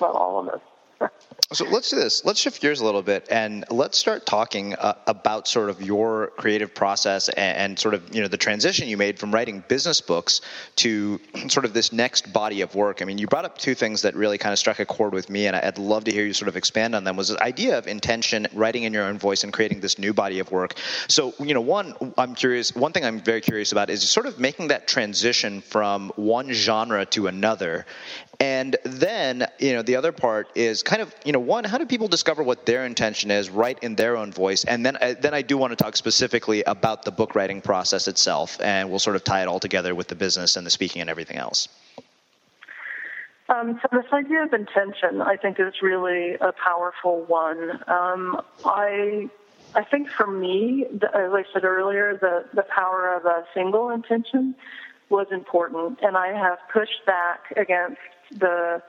Well, 0.00 0.12
all 0.12 0.40
of 0.40 0.48
us. 0.48 0.60
So 1.52 1.64
let's 1.64 1.90
do 1.90 1.96
this. 1.96 2.24
Let's 2.24 2.40
shift 2.40 2.60
gears 2.60 2.80
a 2.80 2.84
little 2.84 3.02
bit 3.02 3.28
and 3.30 3.64
let's 3.70 3.96
start 3.96 4.26
talking 4.26 4.74
uh, 4.74 4.94
about 5.06 5.46
sort 5.46 5.70
of 5.70 5.80
your 5.80 6.32
creative 6.36 6.74
process 6.74 7.28
and, 7.28 7.56
and, 7.56 7.78
sort 7.78 7.94
of 7.94 8.12
you 8.12 8.20
know 8.20 8.26
the 8.26 8.36
transition 8.36 8.88
you 8.88 8.96
made 8.96 9.16
from 9.20 9.32
writing 9.32 9.62
business 9.68 10.00
books 10.00 10.40
to 10.76 11.20
sort 11.48 11.64
of 11.64 11.72
this 11.72 11.92
next 11.92 12.32
body 12.32 12.62
of 12.62 12.74
work. 12.74 13.00
I 13.00 13.04
mean, 13.04 13.18
you 13.18 13.28
brought 13.28 13.44
up 13.44 13.58
two 13.58 13.76
things 13.76 14.02
that 14.02 14.16
really 14.16 14.38
kind 14.38 14.52
of 14.52 14.58
struck 14.58 14.80
a 14.80 14.86
chord 14.86 15.12
with 15.12 15.30
me, 15.30 15.46
and 15.46 15.54
I'd 15.54 15.78
love 15.78 16.04
to 16.04 16.10
hear 16.10 16.26
you 16.26 16.32
sort 16.32 16.48
of 16.48 16.56
expand 16.56 16.96
on 16.96 17.04
them. 17.04 17.14
Was 17.14 17.28
this 17.28 17.38
idea 17.38 17.78
of 17.78 17.86
intention, 17.86 18.48
writing 18.52 18.82
in 18.82 18.92
your 18.92 19.04
own 19.04 19.16
voice, 19.16 19.44
and 19.44 19.52
creating 19.52 19.78
this 19.78 20.00
new 20.00 20.12
body 20.12 20.40
of 20.40 20.50
work. 20.50 20.74
So 21.06 21.32
you 21.38 21.54
know, 21.54 21.60
one 21.60 21.94
I'm 22.18 22.34
curious. 22.34 22.74
One 22.74 22.90
thing 22.90 23.04
I'm 23.04 23.20
very 23.20 23.40
curious 23.40 23.70
about 23.70 23.88
is 23.88 24.08
sort 24.08 24.26
of 24.26 24.40
making 24.40 24.68
that 24.68 24.88
transition 24.88 25.60
from 25.60 26.10
one 26.16 26.52
genre 26.52 27.06
to 27.06 27.28
another, 27.28 27.86
and 28.40 28.76
then, 28.84 29.46
you 29.58 29.72
know, 29.72 29.82
the 29.82 29.96
other 29.96 30.12
part 30.12 30.48
is 30.54 30.82
kind 30.82 31.00
of, 31.00 31.14
you 31.24 31.32
know, 31.32 31.38
one, 31.38 31.64
how 31.64 31.78
do 31.78 31.86
people 31.86 32.08
discover 32.08 32.42
what 32.42 32.66
their 32.66 32.84
intention 32.84 33.30
is, 33.30 33.48
write 33.48 33.78
in 33.82 33.96
their 33.96 34.16
own 34.16 34.32
voice? 34.32 34.64
And 34.64 34.84
then, 34.84 34.96
uh, 34.96 35.14
then 35.18 35.32
I 35.32 35.42
do 35.42 35.56
want 35.56 35.76
to 35.76 35.82
talk 35.82 35.96
specifically 35.96 36.62
about 36.64 37.04
the 37.04 37.10
book 37.10 37.34
writing 37.34 37.62
process 37.62 38.08
itself, 38.08 38.60
and 38.60 38.90
we'll 38.90 38.98
sort 38.98 39.16
of 39.16 39.24
tie 39.24 39.42
it 39.42 39.48
all 39.48 39.60
together 39.60 39.94
with 39.94 40.08
the 40.08 40.14
business 40.14 40.56
and 40.56 40.66
the 40.66 40.70
speaking 40.70 41.00
and 41.00 41.08
everything 41.08 41.36
else. 41.36 41.68
Um, 43.48 43.78
so 43.80 43.88
this 43.92 44.12
idea 44.12 44.42
of 44.42 44.52
intention, 44.52 45.22
I 45.22 45.36
think, 45.36 45.60
is 45.60 45.74
really 45.80 46.34
a 46.34 46.52
powerful 46.52 47.22
one. 47.26 47.70
Um, 47.86 48.42
I, 48.64 49.30
I 49.74 49.84
think 49.84 50.08
for 50.10 50.26
me, 50.26 50.84
the, 50.92 51.06
as 51.16 51.32
I 51.32 51.44
said 51.52 51.64
earlier, 51.64 52.18
the 52.20 52.44
the 52.54 52.64
power 52.64 53.14
of 53.14 53.24
a 53.24 53.44
single 53.54 53.90
intention 53.90 54.56
was 55.10 55.28
important, 55.30 56.00
and 56.02 56.16
I 56.16 56.32
have 56.32 56.58
pushed 56.72 57.06
back 57.06 57.52
against 57.56 58.00
the 58.30 58.82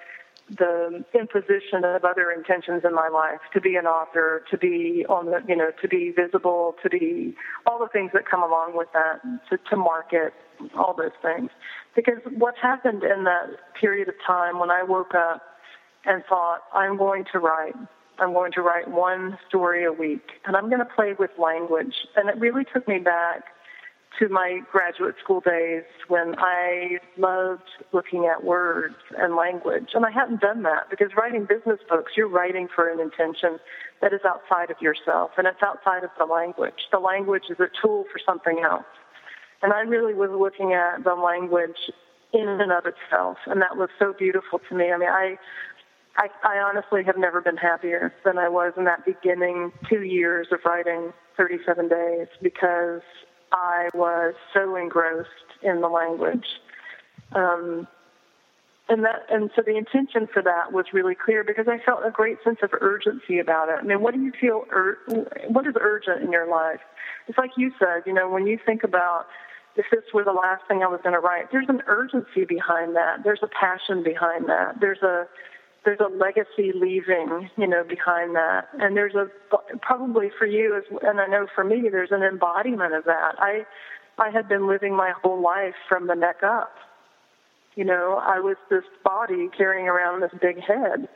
the 0.50 1.04
imposition 1.14 1.84
of 1.84 2.06
other 2.06 2.32
intentions 2.32 2.84
in 2.86 2.94
my 2.94 3.10
life 3.10 3.42
to 3.54 3.60
be 3.60 3.76
an 3.76 3.86
author, 3.86 4.44
to 4.50 4.58
be 4.58 5.06
on 5.10 5.26
the, 5.26 5.42
you 5.48 5.56
know, 5.56 5.72
to 5.82 5.88
be 5.88 6.12
visible, 6.12 6.76
to 6.82 6.90
be 6.90 7.36
all 7.66 7.80
the 7.80 7.90
things 7.90 8.12
that 8.14 8.26
come 8.26 8.42
along 8.42 8.76
with 8.76 8.88
that, 8.94 9.20
to, 9.50 9.58
to 9.70 9.76
market, 9.76 10.34
all 10.78 10.96
those 10.98 11.12
things. 11.22 11.50
Because 11.96 12.20
what 12.38 12.56
happened 12.62 13.04
in 13.04 13.26
that 13.26 13.48
period 13.80 14.08
of 14.08 14.16
time 14.26 14.58
when 14.58 14.72
I 14.72 14.84
woke 14.84 15.14
up 15.14 15.42
and 16.06 16.24
thought, 16.30 16.60
I'm 16.74 16.98
going 16.98 17.26
to 17.34 17.40
write, 17.40 17.76
I'm 18.18 18.32
going 18.32 18.54
to 18.54 18.62
write 18.62 18.90
one 18.90 19.38
story 19.50 19.84
a 19.84 19.92
week, 19.92 20.30
and 20.46 20.56
I'm 20.56 20.70
going 20.70 20.80
to 20.80 20.86
play 20.96 21.14
with 21.20 21.32
language. 21.38 21.94
And 22.16 22.30
it 22.30 22.40
really 22.40 22.64
took 22.64 22.88
me 22.88 23.00
back 23.00 23.44
to 24.20 24.30
my 24.30 24.62
graduate 24.72 25.16
school 25.24 25.42
days 25.42 25.84
when 26.08 26.36
I 26.38 27.00
loved 27.18 27.70
looking 27.94 28.26
at 28.26 28.44
words 28.44 28.96
and 29.18 29.36
language. 29.36 29.90
And 29.94 30.06
I 30.06 30.12
hadn't 30.12 30.42
done 30.42 30.64
that 30.64 30.90
because 30.90 31.10
writing 31.16 31.46
business 31.46 31.80
books, 31.90 32.14
you're 32.16 32.30
writing 32.30 32.68
for 32.74 32.90
an 32.90 33.00
intention 33.00 33.60
that 34.02 34.14
is 34.14 34.22
outside 34.26 34.72
of 34.72 34.82
yourself 34.82 35.32
and 35.38 35.48
it's 35.48 35.62
outside 35.62 36.04
of 36.04 36.10
the 36.18 36.26
language. 36.26 36.88
The 36.92 37.00
language 37.00 37.44
is 37.50 37.60
a 37.60 37.70
tool 37.82 38.06
for 38.12 38.20
something 38.26 38.60
else. 38.64 38.86
And 39.62 39.74
I 39.74 39.82
really 39.82 40.14
was 40.14 40.30
looking 40.32 40.74
at 40.74 41.04
the 41.04 41.16
language 41.16 41.78
in 42.34 42.48
and 42.48 42.72
of 42.72 42.86
itself, 42.86 43.38
and 43.48 43.62
that 43.62 43.78
was 43.78 43.90
so 43.98 44.14
beautiful 44.18 44.60
to 44.70 44.76
me. 44.76 44.92
I 44.92 44.98
mean, 44.98 45.10
I, 45.10 45.38
I, 46.18 46.28
I 46.44 46.58
honestly 46.60 47.04
have 47.06 47.18
never 47.18 47.42
been 47.42 47.58
happier 47.58 48.14
than 48.26 48.38
I 48.38 48.50
was 48.50 48.74
in 48.78 48.84
that 48.84 49.06
beginning 49.06 49.72
two 49.90 50.04
years 50.04 50.48
of 50.52 50.60
writing 50.66 51.14
37 51.38 51.88
days 51.88 52.28
because 52.42 53.02
I 53.52 53.90
was 53.94 54.34
so 54.54 54.76
engrossed 54.76 55.30
in 55.62 55.82
the 55.82 55.88
language. 55.88 56.46
Um, 57.34 57.88
and 58.90 59.04
that, 59.04 59.26
and 59.30 59.50
so 59.56 59.62
the 59.62 59.76
intention 59.76 60.28
for 60.32 60.42
that 60.42 60.72
was 60.72 60.86
really 60.94 61.16
clear 61.16 61.44
because 61.44 61.68
I 61.68 61.78
felt 61.84 62.06
a 62.06 62.12
great 62.12 62.38
sense 62.44 62.60
of 62.64 62.70
urgency 62.80 63.40
about 63.40 63.68
it. 63.70 63.76
I 63.80 63.84
mean, 63.84 64.02
what 64.02 64.14
do 64.14 64.22
you 64.22 64.32
feel? 64.40 64.64
Ur- 64.72 64.98
what 65.50 65.68
is 65.68 65.76
urgent 65.80 66.24
in 66.24 66.32
your 66.32 66.50
life? 66.50 66.80
It's 67.28 67.38
like 67.38 67.52
you 67.58 67.72
said. 67.78 68.04
You 68.06 68.14
know, 68.14 68.30
when 68.30 68.48
you 68.48 68.58
think 68.66 68.84
about 68.84 69.26
if 69.76 69.86
this 69.92 70.04
were 70.14 70.24
the 70.24 70.32
last 70.32 70.64
thing 70.68 70.84
I 70.84 70.88
was 70.88 71.02
going 71.04 71.14
to 71.14 71.20
write, 71.20 71.52
there's 71.52 71.68
an 71.68 71.82
urgency 71.88 72.46
behind 72.46 72.96
that. 72.96 73.24
There's 73.24 73.44
a 73.44 73.48
passion 73.48 74.04
behind 74.04 74.48
that. 74.48 74.80
There's 74.80 75.02
a 75.04 75.28
there's 75.88 76.00
a 76.02 76.14
legacy 76.18 76.74
leaving, 76.76 77.50
you 77.56 77.66
know, 77.66 77.82
behind 77.82 78.36
that. 78.36 78.68
And 78.74 78.98
there's 78.98 79.16
a 79.16 79.30
probably 79.82 80.30
for 80.38 80.46
you, 80.46 80.82
and 81.02 81.22
I 81.22 81.28
know 81.28 81.48
for 81.56 81.64
me, 81.64 81.88
there's 81.90 82.12
an 82.12 82.24
embodiment 82.24 82.94
of 82.94 83.06
that. 83.06 83.36
I 83.40 83.66
I 84.18 84.30
had 84.30 84.50
been 84.50 84.68
living 84.68 84.94
my 84.94 85.14
whole 85.24 85.42
life 85.42 85.76
from 85.88 86.08
the 86.08 86.14
neck 86.14 86.44
up. 86.44 86.76
You 87.76 87.86
know, 87.86 88.22
I 88.22 88.42
was 88.42 88.58
this 88.70 88.84
body 89.06 89.48
carrying 89.56 89.88
around 89.88 90.22
this 90.22 90.34
big 90.42 90.60
head, 90.60 91.08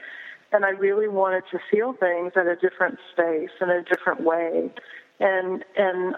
and 0.54 0.64
I 0.64 0.70
really 0.70 1.10
wanted 1.10 1.44
to 1.52 1.60
feel 1.70 1.92
things 1.92 2.32
at 2.38 2.48
a 2.48 2.56
different 2.56 2.98
space 3.12 3.52
in 3.60 3.70
a 3.70 3.84
different 3.84 4.22
way. 4.24 4.72
And 5.20 5.66
and 5.76 6.16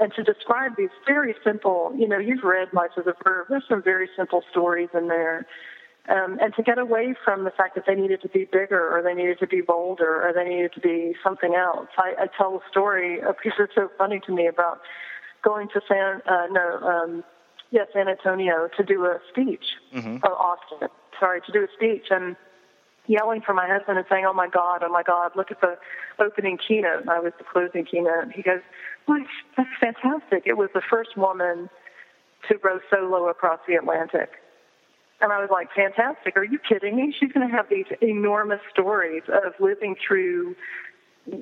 and 0.00 0.12
to 0.16 0.22
describe 0.22 0.72
these 0.76 0.90
very 1.06 1.34
simple, 1.42 1.94
you 1.96 2.06
know, 2.06 2.18
you've 2.18 2.44
read 2.44 2.68
Life 2.74 2.90
is 2.98 3.06
a 3.06 3.14
Verb. 3.24 3.46
There's 3.48 3.64
some 3.70 3.82
very 3.82 4.10
simple 4.18 4.42
stories 4.50 4.90
in 4.92 5.08
there 5.08 5.46
um, 6.08 6.38
and 6.40 6.54
to 6.54 6.62
get 6.62 6.78
away 6.78 7.14
from 7.24 7.44
the 7.44 7.50
fact 7.50 7.74
that 7.74 7.84
they 7.86 7.94
needed 7.94 8.22
to 8.22 8.28
be 8.28 8.46
bigger 8.50 8.96
or 8.96 9.02
they 9.02 9.14
needed 9.14 9.38
to 9.40 9.46
be 9.46 9.60
bolder 9.60 10.26
or 10.26 10.32
they 10.32 10.48
needed 10.48 10.72
to 10.74 10.80
be 10.80 11.14
something 11.22 11.54
else. 11.54 11.88
I, 11.98 12.14
I 12.22 12.26
tell 12.36 12.54
a 12.56 12.70
story 12.70 13.20
a 13.20 13.32
piece 13.32 13.52
that's 13.58 13.74
so 13.74 13.90
funny 13.98 14.20
to 14.26 14.32
me 14.32 14.46
about 14.46 14.80
going 15.42 15.68
to 15.68 15.80
San 15.88 16.22
uh, 16.26 16.46
no 16.50 16.78
um, 16.86 17.24
yeah 17.70 17.84
San 17.92 18.08
Antonio 18.08 18.68
to 18.76 18.84
do 18.84 19.04
a 19.04 19.18
speech 19.30 19.64
mm-hmm. 19.94 20.16
or 20.24 20.32
Austin 20.32 20.88
sorry 21.20 21.40
to 21.42 21.52
do 21.52 21.62
a 21.62 21.68
speech 21.76 22.06
and 22.10 22.34
yelling 23.06 23.42
for 23.42 23.54
my 23.54 23.68
husband 23.68 23.98
and 23.98 24.06
saying, 24.08 24.24
"Oh 24.26 24.32
my 24.32 24.48
God, 24.48 24.82
oh 24.82 24.88
my 24.88 25.02
God, 25.02 25.32
look 25.36 25.50
at 25.50 25.60
the 25.60 25.76
opening 26.18 26.58
keynote." 26.58 27.08
I 27.08 27.20
was 27.20 27.32
the 27.38 27.44
closing 27.44 27.84
keynote. 27.84 28.32
He 28.34 28.42
goes, 28.42 28.60
well, 29.06 29.22
"That's 29.56 29.68
fantastic! 29.80 30.44
It 30.46 30.56
was 30.56 30.70
the 30.74 30.82
first 30.88 31.16
woman 31.16 31.68
to 32.48 32.56
row 32.64 32.80
solo 32.90 33.28
across 33.28 33.60
the 33.68 33.74
Atlantic." 33.74 34.30
And 35.20 35.32
I 35.32 35.40
was 35.40 35.50
like, 35.50 35.68
fantastic. 35.74 36.36
Are 36.36 36.44
you 36.44 36.58
kidding 36.58 36.96
me? 36.96 37.14
She's 37.18 37.32
going 37.32 37.48
to 37.48 37.54
have 37.54 37.68
these 37.68 37.86
enormous 38.00 38.60
stories 38.70 39.22
of 39.28 39.52
living 39.60 39.96
through, 40.06 40.56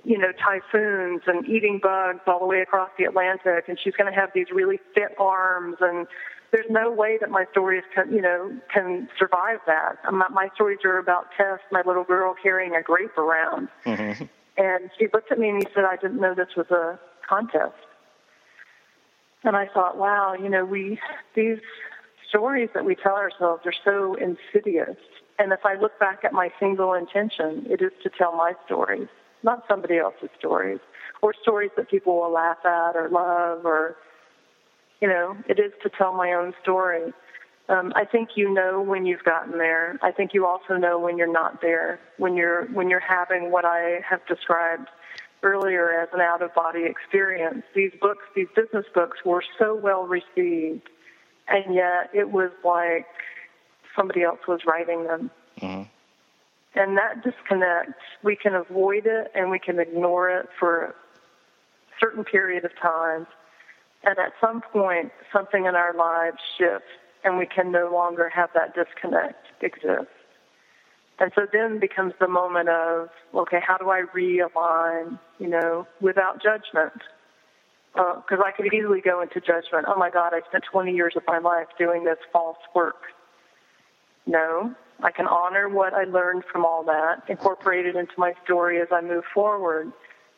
you 0.05 0.19
know, 0.19 0.33
typhoons 0.33 1.23
and 1.27 1.47
eating 1.49 1.79
bugs 1.81 2.21
all 2.27 2.41
the 2.41 2.47
way 2.47 2.61
across 2.61 2.91
the 2.99 3.05
Atlantic. 3.05 3.69
And 3.69 3.79
she's 3.83 3.95
going 3.95 4.13
to 4.13 4.19
have 4.19 4.31
these 4.35 4.51
really 4.53 4.81
fit 4.95 5.15
arms. 5.19 5.77
And 5.81 6.09
there's 6.51 6.67
no 6.69 6.91
way 6.91 7.19
that 7.21 7.31
my 7.31 7.45
stories 7.53 7.85
can, 7.95 8.13
you 8.13 8.21
know, 8.21 8.51
can 8.73 9.09
survive 9.19 9.61
that. 9.67 9.99
My, 10.13 10.29
my 10.29 10.49
stories 10.55 10.81
are 10.85 10.99
about 10.99 11.27
Tess, 11.37 11.61
my 11.71 11.83
little 11.87 12.05
girl 12.05 12.35
carrying 12.43 12.75
a 12.75 12.83
grape 12.83 13.17
around. 13.17 13.69
Mm-hmm. 13.87 14.25
And 14.57 14.91
she 14.99 15.07
looked 15.13 15.31
at 15.31 15.39
me 15.39 15.51
and 15.51 15.59
he 15.59 15.69
said, 15.73 15.85
I 15.85 15.97
didn't 15.97 16.21
know 16.21 16.35
this 16.35 16.57
was 16.57 16.69
a 16.71 16.99
contest. 17.29 17.77
And 19.45 19.55
I 19.55 19.69
thought, 19.73 19.97
wow, 19.97 20.35
you 20.35 20.49
know, 20.49 20.65
we, 20.65 20.99
these, 21.37 21.61
stories 22.29 22.69
that 22.75 22.85
we 22.85 22.95
tell 22.95 23.15
ourselves 23.15 23.63
are 23.67 23.75
so 23.85 24.15
insidious. 24.15 24.97
And 25.39 25.53
if 25.53 25.61
I 25.65 25.75
look 25.75 25.99
back 25.99 26.25
at 26.25 26.33
my 26.33 26.51
single 26.59 26.95
intention, 26.95 27.67
it 27.69 27.81
is 27.81 27.93
to 28.03 28.11
tell 28.11 28.33
my 28.33 28.55
stories, 28.67 29.09
not 29.43 29.65
somebody 29.69 29.99
else's 29.99 30.31
stories, 30.39 30.81
or 31.23 31.33
stories 31.43 31.71
that 31.77 31.91
people 31.91 32.17
will 32.21 32.33
laugh 32.33 32.59
at 32.65 32.97
or 32.97 33.09
love, 33.09 33.65
or, 33.65 33.97
you 35.01 35.09
know, 35.09 35.37
it 35.49 35.59
is 35.59 35.73
to 35.83 35.91
tell 35.97 36.13
my 36.13 36.33
own 36.33 36.55
story. 36.63 37.13
Um, 37.69 37.93
I 37.95 38.05
think 38.05 38.31
you 38.35 38.53
know 38.53 38.81
when 38.81 39.05
you've 39.05 39.25
gotten 39.25 39.59
there. 39.59 39.99
I 40.03 40.11
think 40.11 40.33
you 40.33 40.47
also 40.47 40.77
know 40.77 40.99
when 40.99 41.19
you're 41.19 41.33
not 41.33 41.61
there, 41.61 42.01
when 42.17 42.35
you're 42.35 42.65
when 42.73 42.89
you're 42.89 42.99
having 42.99 43.51
what 43.51 43.67
I 43.67 44.01
have 44.09 44.27
described 44.27 44.89
earlier 45.43 45.93
as 45.93 46.09
an 46.15 46.21
out 46.21 46.41
of 46.41 46.55
body 46.55 46.85
experience. 46.85 47.63
These 47.75 47.93
books, 48.01 48.25
these 48.35 48.49
business 48.57 48.87
books, 48.95 49.19
were 49.25 49.45
so 49.59 49.75
well 49.75 50.07
received 50.07 50.89
and 51.49 51.75
yet 51.75 52.11
it 52.13 52.31
was 52.31 52.51
like 52.65 53.07
somebody 53.97 54.23
else 54.23 54.41
was 54.47 54.61
writing 54.67 55.05
them. 55.05 55.31
Mm-hmm. 55.61 55.83
And 56.75 56.97
that 56.97 57.25
disconnect, 57.25 57.99
we 58.23 58.37
can 58.37 58.55
avoid 58.55 59.07
it 59.07 59.33
and 59.35 59.51
we 59.51 59.59
can 59.59 59.81
ignore 59.81 60.31
it 60.31 60.49
for 60.59 60.85
a 60.85 60.95
certain 61.99 62.25
period 62.25 62.65
of 62.65 62.71
time. 62.81 63.27
And 64.05 64.19
at 64.19 64.33
some 64.41 64.61
point, 64.61 65.11
something 65.33 65.67
in 65.67 65.75
our 65.75 65.95
lives 65.95 66.39
shifts 66.57 66.87
and 67.25 67.37
we 67.37 67.47
can 67.47 67.73
no 67.73 67.91
longer 67.93 68.29
have 68.29 68.51
that 68.55 68.75
disconnect 68.75 69.47
exist. 69.61 70.07
And 71.19 71.33
so 71.35 71.47
then 71.53 71.81
becomes 71.81 72.13
the 72.21 72.29
moment 72.29 72.69
of, 72.69 73.09
okay, 73.35 73.61
how 73.61 73.77
do 73.77 73.91
I 73.91 74.03
realign, 74.15 75.19
you 75.41 75.49
know, 75.49 75.87
without 76.01 76.41
judgment? 76.41 77.03
Because 77.99 78.39
uh, 78.39 78.47
I 78.47 78.53
could 78.53 78.73
easily 78.73 79.01
go 79.01 79.23
into 79.23 79.41
judgment. 79.41 79.87
Oh 79.89 79.99
my 79.99 80.09
God, 80.09 80.33
I 80.33 80.41
spent 80.49 80.65
20 80.71 80.93
years 80.93 81.15
of 81.17 81.25
my 81.27 81.39
life 81.39 81.67
doing 81.79 82.05
this 82.05 82.19
false 82.33 82.59
work. 82.73 83.03
No, 84.25 84.73
I 85.03 85.11
can 85.11 85.27
honor 85.27 85.69
what 85.69 85.95
I 85.95 86.05
learned 86.05 86.45
from 86.53 86.65
all 86.65 86.85
that, 86.85 87.23
incorporate 87.29 87.87
it 87.87 87.97
into 87.97 88.13
my 88.17 88.35
story 88.45 88.81
as 88.81 88.89
I 88.93 89.01
move 89.01 89.25
forward. 89.35 89.93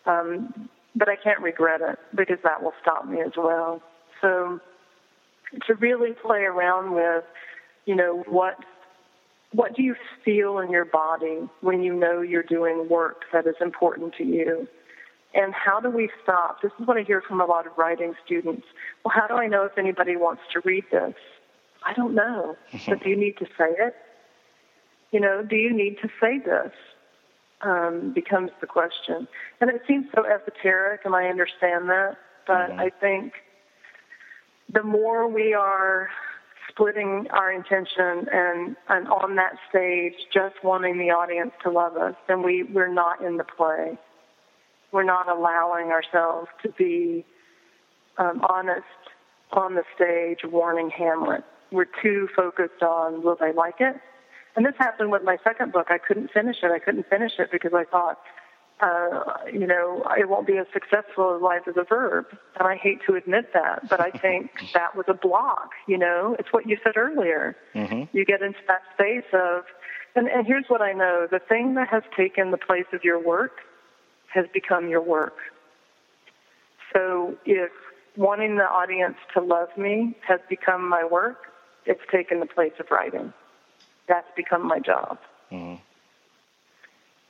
Um, 0.07 0.71
but 0.97 1.09
I 1.09 1.17
can't 1.17 1.41
regret 1.41 1.83
it 1.83 1.99
because 2.15 2.39
that 2.45 2.63
will 2.63 2.73
stop 2.81 3.07
me 3.07 3.21
as 3.21 3.33
well. 3.37 3.83
So 4.23 4.61
to 5.67 5.75
really 5.75 6.13
play 6.13 6.41
around 6.41 6.95
with, 6.95 7.25
you 7.85 7.95
know, 7.95 8.25
what 8.27 8.57
what 9.53 9.75
do 9.75 9.83
you 9.83 9.97
feel 10.25 10.61
in 10.61 10.71
your 10.71 10.85
body 10.85 11.49
when 11.61 11.83
you 11.83 11.93
know 11.93 12.23
you're 12.23 12.45
doing 12.45 12.89
work 12.89 13.23
that 13.33 13.47
is 13.49 13.57
important 13.61 14.15
to 14.15 14.25
you? 14.25 14.69
And 15.33 15.55
how 15.55 15.79
do 15.79 15.91
we 15.91 16.11
stop? 16.23 16.61
This 16.61 16.73
is 16.81 16.87
what 16.87 16.97
I 16.97 17.03
hear 17.03 17.23
from 17.27 17.41
a 17.41 17.45
lot 17.45 17.67
of 17.67 17.73
writing 17.79 18.15
students. 18.25 18.67
Well, 19.05 19.15
how 19.15 19.29
do 19.29 19.35
I 19.35 19.47
know 19.47 19.65
if 19.65 19.79
anybody 19.79 20.17
wants 20.17 20.43
to 20.53 20.61
read 20.65 20.85
this? 20.91 21.15
I 21.87 21.95
don't 21.95 22.15
know. 22.15 22.57
but 22.89 23.03
do 23.03 23.09
you 23.09 23.17
need 23.17 23.39
to 23.39 23.47
say 23.57 23.71
it? 23.79 23.95
You 25.13 25.21
know, 25.21 25.43
do 25.43 25.57
you 25.57 25.73
need 25.73 25.99
to 26.03 26.09
say 26.21 26.39
this? 26.39 26.73
Um, 27.63 28.13
becomes 28.15 28.51
the 28.61 28.67
question. 28.67 29.29
And 29.61 29.69
it 29.71 29.83
seems 29.87 30.07
so 30.15 30.25
esoteric, 30.25 31.03
and 31.05 31.15
I 31.15 31.27
understand 31.27 31.91
that. 31.91 32.17
But 32.47 32.71
mm-hmm. 32.71 32.81
I 32.81 32.91
think 33.01 33.35
the 34.73 34.83
more 34.83 35.29
we 35.29 35.53
are 35.53 36.09
splitting 36.71 37.27
our 37.31 37.53
intention 37.53 38.27
and, 38.33 38.77
and 38.89 39.09
on 39.09 39.37
that 39.37 39.57
stage 39.69 40.15
just 40.33 40.55
wanting 40.65 40.99
the 40.99 41.11
audience 41.11 41.53
to 41.63 41.71
love 41.71 41.97
us, 41.97 42.15
then 42.29 42.43
we, 42.43 42.63
we're 42.63 42.93
not 42.93 43.23
in 43.23 43.37
the 43.37 43.45
play 43.45 43.99
we're 44.93 45.05
not 45.05 45.29
allowing 45.29 45.89
ourselves 45.89 46.49
to 46.63 46.71
be 46.71 47.25
um, 48.19 48.45
honest 48.49 48.85
on 49.53 49.75
the 49.75 49.85
stage 49.95 50.41
warning 50.45 50.91
Hamlet. 50.91 51.45
We're 51.73 51.89
too 52.03 52.29
focused 52.35 52.83
on 52.83 53.23
will 53.23 53.37
they 53.39 53.53
like 53.53 53.77
it? 53.81 53.97
And 54.57 54.67
this 54.67 54.75
happened 54.79 55.11
with 55.11 55.23
my 55.23 55.39
second 55.45 55.73
book. 55.73 55.87
I 55.91 55.99
couldn't 55.99 56.31
finish 56.33 56.57
it. 56.63 56.71
I 56.71 56.79
couldn't 56.79 57.09
finish 57.09 57.33
it 57.39 57.51
because 57.53 57.73
I 57.73 57.85
thought, 57.85 58.19
uh, 58.81 59.23
you 59.53 59.67
know, 59.67 60.05
it 60.19 60.29
won't 60.29 60.47
be 60.47 60.59
as 60.59 60.67
successful 60.73 61.37
as 61.37 61.43
Life 61.43 61.63
is 61.69 61.77
a 61.77 61.85
Verb. 61.85 62.27
And 62.59 62.67
I 62.67 62.77
hate 62.77 62.99
to 63.07 63.15
admit 63.15 63.53
that, 63.55 63.89
but 63.89 64.01
I 64.01 64.11
think 64.11 64.51
that 64.75 64.97
was 64.97 65.07
a 65.09 65.15
block, 65.15 65.71
you 65.87 65.99
know. 65.99 66.35
It's 66.39 66.53
what 66.53 66.69
you 66.69 66.79
said 66.83 66.97
earlier. 66.97 67.57
Mm-hmm. 67.75 68.17
You 68.17 68.25
get 68.25 68.43
into 68.43 68.59
that 68.67 68.83
space 68.95 69.29
of, 69.33 69.65
And, 70.17 70.27
and 70.29 70.47
here's 70.47 70.67
what 70.69 70.83
I 70.83 70.93
know 70.93 71.29
the 71.31 71.39
thing 71.39 71.75
that 71.75 71.89
has 71.89 72.03
taken 72.17 72.51
the 72.51 72.59
place 72.59 72.87
of 72.93 73.05
your 73.05 73.23
work 73.23 73.61
has 74.33 74.47
become 74.53 74.89
your 74.89 75.03
work. 75.03 75.37
So 76.93 77.37
if 77.45 77.71
wanting 78.17 78.57
the 78.57 78.65
audience 78.65 79.17
to 79.35 79.41
love 79.41 79.69
me 79.77 80.17
has 80.27 80.41
become 80.49 80.89
my 80.89 81.05
work, 81.05 81.39
it's 81.87 82.01
taken 82.11 82.41
the 82.41 82.47
place 82.47 82.73
of 82.79 82.87
writing. 82.91 83.33
That's 84.09 84.27
become 84.37 84.67
my 84.67 84.79
job. 84.79 85.19
Mm-hmm. 85.53 85.77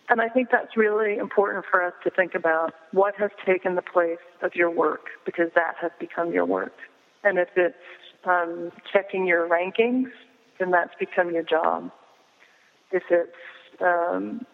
And 0.09 0.20
I 0.20 0.28
think 0.28 0.48
that's 0.51 0.76
really 0.76 1.18
important 1.18 1.64
for 1.70 1.84
us 1.84 1.92
to 2.03 2.11
think 2.11 2.34
about 2.34 2.74
what 2.90 3.14
has 3.16 3.30
taken 3.46 3.76
the 3.76 3.82
place 3.82 4.18
of 4.42 4.57
your 4.57 4.68
work 4.68 5.07
because 5.24 5.51
that 5.55 5.76
has 5.80 5.92
become 6.01 6.32
your 6.32 6.44
work. 6.44 6.74
And 7.22 7.38
if 7.38 7.48
it's 7.55 7.76
um, 8.24 8.72
checking 8.92 9.26
your 9.26 9.48
rankings, 9.48 10.11
then 10.59 10.72
that's 10.72 10.92
become 10.98 11.32
your 11.32 11.44
job. 11.44 11.92
If 12.90 13.05
it's, 13.09 13.32
um, 13.80 14.44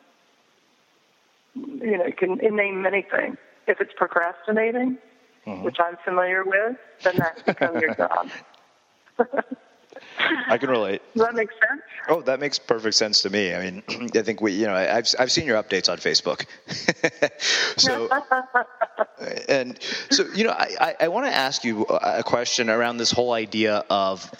you 1.57 1.99
know, 1.99 2.07
you 2.07 2.13
can 2.13 2.37
name 2.37 2.85
anything. 2.87 3.37
If 3.67 3.81
it's 3.81 3.93
procrastinating, 3.97 4.99
mm-hmm. 5.47 5.63
which 5.65 5.79
I'm 5.81 5.97
familiar 6.05 6.45
with, 6.45 6.77
then 7.03 7.17
that's 7.17 7.43
become 7.43 7.79
your 7.81 7.95
job. 7.95 8.31
I 10.49 10.59
can 10.59 10.71
relate. 10.71 11.03
Does 11.15 11.27
that 11.27 11.35
make 11.35 11.51
sense? 11.51 11.83
Oh, 12.09 12.23
that 12.23 12.41
makes 12.41 12.59
perfect 12.59 12.95
sense 12.95 13.23
to 13.23 13.31
me. 13.31 13.55
I 13.55 13.71
mean, 13.71 13.83
I 14.15 14.23
think 14.23 14.41
we, 14.41 14.53
you 14.53 14.67
know, 14.67 14.75
I've 14.75 15.07
I've 15.19 15.33
seen 15.33 15.45
your 15.47 15.61
updates 15.63 15.91
on 15.91 15.99
Facebook. 15.99 16.47
so, 17.77 18.09
and 19.49 19.79
so, 20.11 20.25
you 20.35 20.45
know, 20.45 20.53
I 20.53 20.95
I 21.01 21.09
want 21.09 21.27
to 21.27 21.35
ask 21.35 21.65
you 21.65 21.83
a 21.83 22.23
question 22.23 22.71
around 22.71 22.99
this 22.99 23.11
whole 23.11 23.33
idea 23.33 23.85
of 23.91 24.31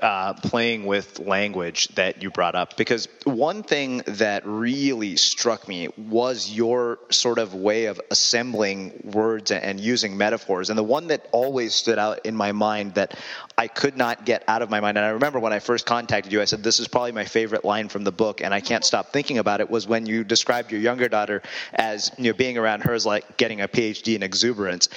uh, 0.00 0.34
playing 0.34 0.84
with 0.84 1.20
language 1.20 1.88
that 1.94 2.22
you 2.22 2.30
brought 2.30 2.54
up, 2.54 2.76
because 2.76 3.08
one 3.24 3.62
thing 3.62 4.02
that 4.06 4.42
really 4.44 5.16
struck 5.16 5.68
me 5.68 5.88
was 5.96 6.50
your 6.50 6.98
sort 7.10 7.38
of 7.38 7.54
way 7.54 7.86
of 7.86 8.00
assembling 8.10 9.00
words 9.04 9.52
and 9.52 9.78
using 9.78 10.16
metaphors, 10.16 10.70
and 10.70 10.78
the 10.78 10.82
one 10.82 11.06
that 11.06 11.28
always 11.32 11.72
stood 11.74 11.98
out 11.98 12.26
in 12.26 12.34
my 12.34 12.50
mind 12.50 12.94
that 12.94 13.16
I 13.56 13.68
could 13.68 13.96
not 13.96 14.26
get 14.26 14.42
out 14.48 14.62
of 14.62 14.70
my 14.70 14.80
mind, 14.80 14.98
and 14.98 15.06
I 15.06 15.10
remember 15.22 15.38
when 15.38 15.52
I 15.52 15.60
first 15.60 15.86
contacted 15.86 16.32
you, 16.32 16.42
I 16.42 16.46
said, 16.46 16.64
This 16.64 16.80
is 16.80 16.88
probably 16.88 17.12
my 17.12 17.24
favorite 17.24 17.64
line 17.64 17.88
from 17.88 18.02
the 18.02 18.10
book, 18.10 18.40
and 18.40 18.52
I 18.52 18.60
can't 18.60 18.84
stop 18.84 19.12
thinking 19.12 19.38
about 19.38 19.60
it, 19.60 19.70
was 19.70 19.86
when 19.86 20.04
you 20.04 20.24
described 20.24 20.72
your 20.72 20.80
younger 20.80 21.08
daughter 21.08 21.42
as 21.74 22.10
you 22.18 22.24
know, 22.24 22.32
being 22.32 22.58
around 22.58 22.82
her 22.82 22.92
is 22.92 23.06
like 23.06 23.36
getting 23.36 23.60
a 23.60 23.68
PhD 23.68 24.16
in 24.16 24.24
exuberance. 24.24 24.88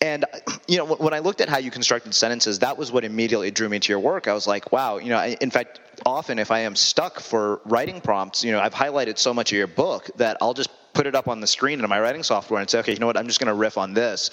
And 0.00 0.24
you 0.68 0.78
know, 0.78 0.86
when 0.86 1.12
I 1.12 1.18
looked 1.18 1.40
at 1.40 1.48
how 1.48 1.58
you 1.58 1.72
constructed 1.72 2.14
sentences, 2.14 2.60
that 2.60 2.78
was 2.78 2.92
what 2.92 3.04
immediately 3.04 3.50
drew 3.50 3.68
me 3.68 3.80
to 3.80 3.92
your 3.92 3.98
work. 3.98 4.28
I 4.28 4.32
was 4.32 4.46
like, 4.46 4.70
wow, 4.70 4.98
you 4.98 5.08
know, 5.08 5.20
in 5.24 5.50
fact, 5.50 5.80
often 6.06 6.38
if 6.38 6.52
I 6.52 6.60
am 6.60 6.76
stuck 6.76 7.18
for 7.18 7.60
writing 7.64 8.00
prompts, 8.00 8.44
you 8.44 8.52
know, 8.52 8.60
I've 8.60 8.74
highlighted 8.74 9.18
so 9.18 9.34
much 9.34 9.50
of 9.50 9.58
your 9.58 9.66
book 9.66 10.08
that 10.18 10.36
I'll 10.40 10.54
just 10.54 10.70
put 10.92 11.08
it 11.08 11.16
up 11.16 11.26
on 11.26 11.40
the 11.40 11.48
screen 11.48 11.80
in 11.80 11.88
my 11.88 12.00
writing 12.00 12.22
software 12.22 12.60
and 12.60 12.70
say, 12.70 12.78
okay, 12.78 12.92
you 12.92 13.00
know 13.00 13.06
what, 13.06 13.16
I'm 13.16 13.26
just 13.26 13.40
going 13.40 13.48
to 13.48 13.54
riff 13.54 13.76
on 13.76 13.92
this. 13.92 14.30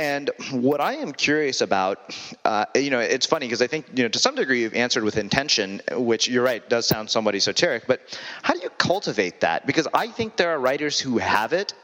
And 0.00 0.30
what 0.52 0.80
I 0.80 0.94
am 0.94 1.12
curious 1.12 1.60
about, 1.60 2.16
uh, 2.46 2.64
you 2.74 2.88
know, 2.88 3.00
it's 3.00 3.26
funny 3.26 3.46
because 3.46 3.60
I 3.60 3.66
think, 3.66 3.84
you 3.94 4.02
know, 4.02 4.08
to 4.08 4.18
some 4.18 4.34
degree 4.34 4.62
you've 4.62 4.72
answered 4.72 5.04
with 5.04 5.18
intention, 5.18 5.82
which 5.92 6.26
you're 6.26 6.42
right, 6.42 6.66
does 6.70 6.86
sound 6.86 7.10
somewhat 7.10 7.34
esoteric, 7.34 7.86
but 7.86 8.18
how 8.40 8.54
do 8.54 8.60
you 8.60 8.70
cultivate 8.78 9.40
that? 9.42 9.66
Because 9.66 9.86
I 9.92 10.06
think 10.06 10.36
there 10.36 10.52
are 10.52 10.58
writers 10.58 10.98
who 10.98 11.18
have 11.18 11.52
it, 11.52 11.74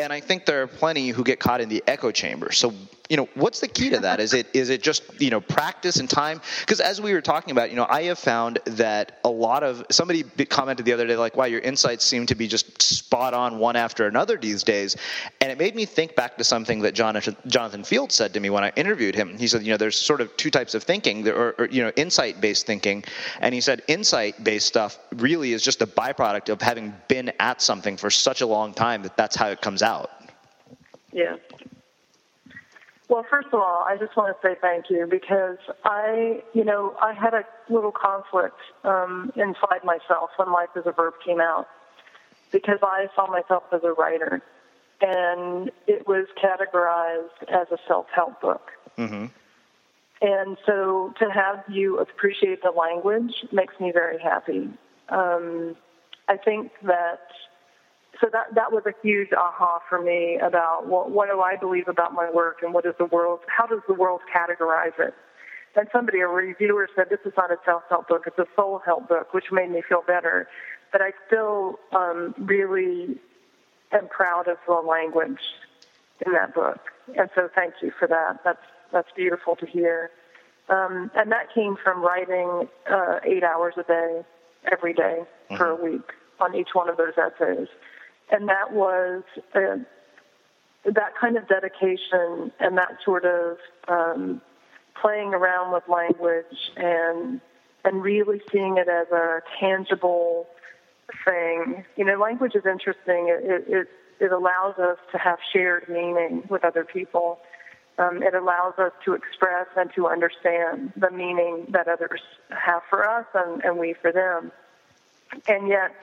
and 0.00 0.10
I 0.10 0.20
think 0.20 0.46
there 0.46 0.62
are 0.62 0.66
plenty 0.66 1.10
who 1.10 1.22
get 1.22 1.38
caught 1.38 1.60
in 1.60 1.68
the 1.68 1.84
echo 1.86 2.10
chamber. 2.10 2.50
So 2.50 2.72
you 3.10 3.16
know 3.16 3.28
what's 3.34 3.58
the 3.58 3.68
key 3.68 3.90
to 3.90 3.98
that? 3.98 4.20
Is 4.20 4.32
it 4.32 4.46
is 4.54 4.70
it 4.70 4.82
just 4.82 5.20
you 5.20 5.30
know 5.30 5.40
practice 5.40 5.96
and 5.96 6.08
time? 6.08 6.40
Because 6.60 6.78
as 6.78 7.00
we 7.00 7.12
were 7.12 7.20
talking 7.20 7.50
about 7.50 7.70
you 7.70 7.76
know 7.76 7.86
i 7.90 8.02
have 8.02 8.18
found 8.18 8.60
that 8.64 9.18
a 9.24 9.28
lot 9.28 9.64
of 9.64 9.84
somebody 9.90 10.22
commented 10.22 10.86
the 10.86 10.92
other 10.92 11.06
day 11.06 11.16
like 11.16 11.36
wow 11.36 11.44
your 11.44 11.60
insights 11.60 12.04
seem 12.04 12.24
to 12.26 12.36
be 12.36 12.46
just 12.46 12.80
spot 12.80 13.34
on 13.34 13.58
one 13.58 13.74
after 13.74 14.06
another 14.06 14.36
these 14.36 14.62
days. 14.62 14.96
And 15.40 15.50
it 15.50 15.58
made 15.58 15.74
me 15.74 15.84
think 15.84 16.14
back 16.14 16.38
to 16.38 16.44
something 16.44 16.80
that 16.82 16.94
jonathan 16.94 17.36
Jonathan 17.48 17.82
Fields 17.82 18.14
said 18.14 18.32
to 18.34 18.40
me 18.40 18.48
when 18.48 18.62
i 18.62 18.72
interviewed 18.76 19.16
him. 19.16 19.36
He 19.36 19.48
said 19.48 19.64
you 19.64 19.72
know 19.72 19.76
there's 19.76 19.96
sort 19.96 20.20
of 20.20 20.36
two 20.36 20.50
types 20.50 20.74
of 20.74 20.84
thinking 20.84 21.26
or, 21.28 21.56
or 21.58 21.66
you 21.66 21.82
know 21.82 21.90
insight 21.96 22.40
based 22.40 22.64
thinking. 22.64 23.02
And 23.40 23.52
he 23.52 23.60
said 23.60 23.82
insight 23.88 24.42
based 24.44 24.68
stuff 24.68 24.96
really 25.16 25.52
is 25.52 25.62
just 25.62 25.82
a 25.82 25.86
byproduct 25.86 26.48
of 26.48 26.62
having 26.62 26.94
been 27.08 27.32
at 27.40 27.60
something 27.60 27.96
for 27.96 28.10
such 28.10 28.40
a 28.40 28.46
long 28.46 28.72
time 28.72 29.02
that 29.02 29.16
that's 29.16 29.34
how 29.34 29.48
it 29.48 29.60
comes 29.60 29.82
out. 29.82 30.10
Yeah 31.12 31.36
well, 33.10 33.26
first 33.28 33.48
of 33.48 33.54
all, 33.54 33.84
I 33.88 33.96
just 33.96 34.16
want 34.16 34.34
to 34.34 34.48
say 34.48 34.54
thank 34.60 34.88
you 34.88 35.04
because 35.10 35.58
I, 35.84 36.44
you 36.54 36.64
know, 36.64 36.94
I 37.02 37.12
had 37.12 37.34
a 37.34 37.42
little 37.68 37.90
conflict 37.90 38.56
um, 38.84 39.32
inside 39.34 39.82
myself 39.84 40.30
when 40.36 40.52
Life 40.52 40.68
is 40.76 40.84
a 40.86 40.92
Verb 40.92 41.14
came 41.26 41.40
out 41.40 41.66
because 42.52 42.78
I 42.82 43.08
saw 43.16 43.26
myself 43.26 43.64
as 43.72 43.80
a 43.82 43.92
writer 43.92 44.40
and 45.00 45.72
it 45.88 46.06
was 46.06 46.26
categorized 46.40 47.48
as 47.48 47.66
a 47.72 47.78
self-help 47.88 48.40
book. 48.40 48.70
Mm-hmm. 48.96 49.26
And 50.22 50.56
so 50.64 51.12
to 51.18 51.30
have 51.30 51.64
you 51.68 51.98
appreciate 51.98 52.62
the 52.62 52.70
language 52.70 53.32
makes 53.50 53.74
me 53.80 53.90
very 53.90 54.20
happy. 54.20 54.68
Um, 55.08 55.74
I 56.28 56.36
think 56.36 56.70
that 56.84 57.26
so 58.20 58.28
that 58.32 58.54
that 58.54 58.72
was 58.72 58.84
a 58.86 58.92
huge 59.02 59.32
aha 59.32 59.80
for 59.88 60.00
me 60.00 60.38
about 60.42 60.86
what, 60.86 61.10
what 61.10 61.28
do 61.28 61.40
I 61.40 61.56
believe 61.56 61.88
about 61.88 62.12
my 62.12 62.30
work 62.30 62.58
and 62.62 62.74
what 62.74 62.84
is 62.84 62.94
the 62.98 63.06
world 63.06 63.40
how 63.46 63.66
does 63.66 63.80
the 63.88 63.94
world 63.94 64.20
categorize 64.34 64.98
it. 64.98 65.14
And 65.76 65.86
somebody, 65.92 66.18
a 66.18 66.26
reviewer, 66.26 66.88
said 66.96 67.06
this 67.10 67.20
is 67.24 67.32
not 67.36 67.52
a 67.52 67.56
self-help 67.64 68.08
book; 68.08 68.24
it's 68.26 68.38
a 68.38 68.46
soul-help 68.56 69.08
book, 69.08 69.32
which 69.32 69.52
made 69.52 69.70
me 69.70 69.82
feel 69.88 70.02
better. 70.04 70.48
But 70.90 71.00
I 71.00 71.12
still 71.28 71.78
um, 71.92 72.34
really 72.38 73.20
am 73.92 74.08
proud 74.08 74.48
of 74.48 74.56
the 74.66 74.74
language 74.74 75.38
in 76.26 76.32
that 76.32 76.54
book, 76.54 76.80
and 77.16 77.30
so 77.36 77.48
thank 77.54 77.74
you 77.82 77.92
for 77.96 78.08
that. 78.08 78.40
That's 78.44 78.66
that's 78.92 79.08
beautiful 79.14 79.54
to 79.56 79.66
hear. 79.66 80.10
Um, 80.68 81.10
and 81.14 81.30
that 81.30 81.54
came 81.54 81.76
from 81.82 82.02
writing 82.02 82.68
uh, 82.90 83.20
eight 83.24 83.44
hours 83.44 83.74
a 83.76 83.84
day, 83.84 84.22
every 84.72 84.92
day 84.92 85.20
mm-hmm. 85.20 85.56
for 85.56 85.66
a 85.66 85.76
week 85.76 86.10
on 86.40 86.56
each 86.56 86.70
one 86.72 86.88
of 86.88 86.96
those 86.96 87.14
essays 87.16 87.68
and 88.30 88.48
that 88.48 88.72
was 88.72 89.22
uh, 89.54 89.76
that 90.84 91.16
kind 91.20 91.36
of 91.36 91.46
dedication 91.48 92.52
and 92.58 92.78
that 92.78 92.96
sort 93.04 93.24
of 93.24 93.58
um, 93.88 94.40
playing 95.00 95.34
around 95.34 95.72
with 95.72 95.84
language 95.88 96.72
and 96.76 97.40
and 97.84 98.02
really 98.02 98.42
seeing 98.52 98.76
it 98.76 98.88
as 98.88 99.08
a 99.10 99.40
tangible 99.58 100.46
thing. 101.24 101.84
You 101.96 102.04
know, 102.04 102.18
language 102.18 102.54
is 102.54 102.66
interesting. 102.66 103.28
It 103.28 103.64
it, 103.68 103.88
it 104.20 104.32
allows 104.32 104.78
us 104.78 104.98
to 105.12 105.18
have 105.18 105.38
shared 105.52 105.88
meaning 105.88 106.44
with 106.48 106.64
other 106.64 106.84
people. 106.84 107.40
Um, 107.98 108.22
it 108.22 108.34
allows 108.34 108.78
us 108.78 108.92
to 109.04 109.12
express 109.12 109.66
and 109.76 109.92
to 109.94 110.08
understand 110.08 110.92
the 110.96 111.10
meaning 111.10 111.66
that 111.70 111.86
others 111.86 112.20
have 112.48 112.82
for 112.88 113.06
us 113.06 113.26
and, 113.34 113.62
and 113.62 113.78
we 113.78 113.94
for 113.94 114.10
them. 114.10 114.52
And 115.46 115.68
yet, 115.68 115.94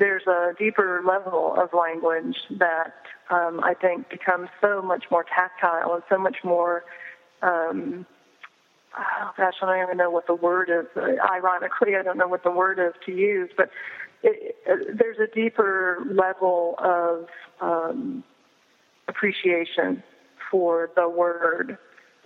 there's 0.00 0.26
a 0.26 0.52
deeper 0.58 1.02
level 1.06 1.54
of 1.56 1.68
language 1.74 2.36
that 2.58 2.94
um, 3.30 3.60
I 3.62 3.74
think 3.74 4.08
becomes 4.08 4.48
so 4.60 4.82
much 4.82 5.04
more 5.10 5.24
tactile 5.24 5.92
and 5.94 6.02
so 6.08 6.18
much 6.18 6.38
more. 6.42 6.84
Um, 7.42 8.06
oh 8.98 9.30
gosh, 9.36 9.54
I 9.62 9.66
don't 9.66 9.82
even 9.84 9.98
know 9.98 10.10
what 10.10 10.26
the 10.26 10.34
word 10.34 10.70
is. 10.70 10.86
Ironically, 10.96 11.96
I 11.96 12.02
don't 12.02 12.16
know 12.16 12.26
what 12.26 12.42
the 12.42 12.50
word 12.50 12.78
is 12.78 12.94
to 13.06 13.12
use, 13.12 13.50
but 13.56 13.70
it, 14.22 14.56
it, 14.66 14.98
there's 14.98 15.18
a 15.18 15.32
deeper 15.32 15.98
level 16.10 16.76
of 16.78 17.26
um, 17.60 18.24
appreciation 19.06 20.02
for 20.50 20.90
the 20.96 21.08
word 21.08 21.76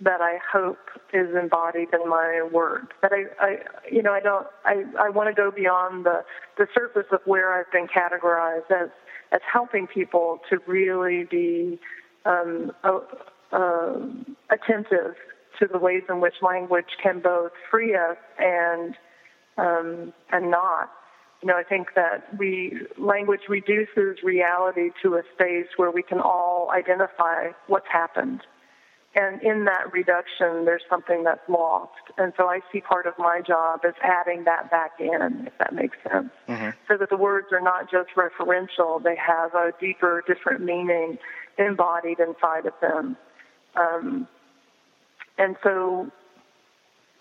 that 0.01 0.21
I 0.21 0.39
hope 0.51 0.77
is 1.13 1.35
embodied 1.35 1.89
in 1.93 2.09
my 2.09 2.47
work. 2.51 2.93
That 3.01 3.11
I, 3.13 3.23
I 3.39 3.57
you 3.89 4.01
know, 4.01 4.11
I 4.11 4.19
don't, 4.19 4.47
I, 4.65 4.83
I 4.99 5.09
want 5.09 5.29
to 5.29 5.33
go 5.33 5.51
beyond 5.51 6.05
the, 6.05 6.23
the 6.57 6.67
surface 6.73 7.07
of 7.11 7.21
where 7.25 7.53
I've 7.53 7.71
been 7.71 7.87
categorized 7.87 8.69
as, 8.71 8.89
as 9.31 9.39
helping 9.51 9.87
people 9.87 10.39
to 10.49 10.57
really 10.67 11.23
be 11.23 11.79
um, 12.25 12.71
uh, 12.83 12.99
uh, 13.51 13.95
attentive 14.49 15.15
to 15.59 15.67
the 15.71 15.77
ways 15.77 16.03
in 16.09 16.19
which 16.19 16.35
language 16.41 16.97
can 17.01 17.21
both 17.21 17.51
free 17.71 17.95
us 17.95 18.17
and 18.37 18.95
um, 19.57 20.13
and 20.33 20.51
not. 20.51 20.91
You 21.41 21.47
know, 21.47 21.55
I 21.55 21.63
think 21.63 21.89
that 21.95 22.37
we 22.37 22.81
language 22.97 23.41
reduces 23.47 24.21
reality 24.23 24.89
to 25.03 25.15
a 25.15 25.21
space 25.33 25.67
where 25.77 25.91
we 25.91 26.03
can 26.03 26.19
all 26.19 26.69
identify 26.71 27.51
what's 27.67 27.87
happened 27.89 28.41
and 29.15 29.41
in 29.41 29.63
that 29.65 29.93
reduction, 29.93 30.65
there's 30.65 30.83
something 30.89 31.23
that's 31.23 31.47
lost. 31.47 31.93
And 32.17 32.33
so 32.35 32.47
I 32.47 32.59
see 32.71 32.81
part 32.81 33.05
of 33.05 33.13
my 33.17 33.41
job 33.41 33.81
as 33.87 33.93
adding 34.03 34.43
that 34.43 34.69
back 34.69 34.91
in, 34.99 35.47
if 35.47 35.57
that 35.57 35.73
makes 35.73 35.97
sense. 36.03 36.31
Mm-hmm. 36.49 36.71
So 36.87 36.97
that 36.97 37.09
the 37.09 37.17
words 37.17 37.47
are 37.53 37.61
not 37.61 37.89
just 37.89 38.09
referential, 38.17 39.01
they 39.01 39.15
have 39.15 39.53
a 39.53 39.71
deeper, 39.79 40.21
different 40.27 40.61
meaning 40.61 41.17
embodied 41.57 42.19
inside 42.19 42.65
of 42.65 42.73
them. 42.81 43.15
Um, 43.75 44.27
and 45.37 45.55
so, 45.63 46.11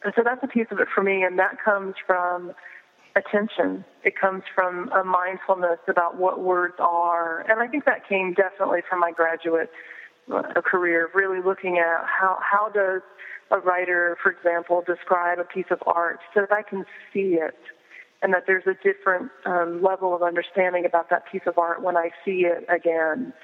and 0.05 0.12
so 0.16 0.22
that's 0.24 0.42
a 0.42 0.49
piece 0.49 0.66
of 0.72 0.80
it 0.80 0.88
for 0.92 1.03
me, 1.03 1.22
and 1.22 1.38
that 1.38 1.59
comes 1.64 1.95
from 2.05 2.55
attention. 3.16 3.84
It 4.03 4.18
comes 4.18 4.42
from 4.53 4.90
a 4.90 5.05
mindfulness 5.05 5.78
about 5.86 6.18
what 6.18 6.40
words 6.40 6.74
are. 6.80 7.40
And 7.49 7.61
I 7.61 7.68
think 7.68 7.84
that 7.84 8.09
came 8.09 8.34
definitely 8.34 8.80
from 8.88 8.99
my 8.99 9.12
graduate 9.12 9.70
uh, 10.33 10.61
career, 10.62 11.07
of 11.07 11.14
really 11.14 11.41
looking 11.43 11.79
at 11.79 12.05
how, 12.07 12.39
how 12.41 12.68
does 12.68 13.03
a 13.51 13.59
writer, 13.59 14.16
for 14.22 14.31
example, 14.33 14.83
describe 14.87 15.39
a 15.39 15.45
piece 15.45 15.66
of 15.70 15.83
art 15.87 16.18
so 16.33 16.41
that 16.41 16.53
I 16.53 16.62
can 16.62 16.85
see 17.12 17.39
it 17.41 17.57
and 18.22 18.33
that 18.33 18.45
there's 18.47 18.66
a 18.66 18.75
different 18.83 19.31
um, 19.45 19.83
level 19.83 20.14
of 20.16 20.22
understanding 20.22 20.87
about 20.87 21.11
that 21.11 21.31
piece 21.31 21.43
of 21.47 21.59
art 21.59 21.83
when 21.83 21.97
I 21.97 22.11
see 22.25 22.47
it 22.47 22.64
again. 22.75 23.35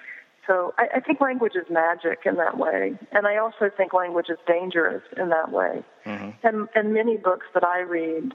So 0.47 0.75
I, 0.79 0.87
I 0.97 1.01
think 1.01 1.21
language 1.21 1.53
is 1.55 1.67
magic 1.71 2.21
in 2.25 2.37
that 2.37 2.57
way, 2.57 2.99
and 3.13 3.27
I 3.27 3.37
also 3.37 3.71
think 3.77 3.93
language 3.93 4.31
is 4.31 4.39
dangerous 4.47 5.03
in 5.19 5.29
that 5.29 5.53
way. 5.53 5.85
Mm-hmm. 6.07 6.47
And 6.47 6.69
and 6.75 6.95
many 6.95 7.19
books 7.19 7.47
that 7.53 7.63
I 7.63 7.81
read, 7.81 8.33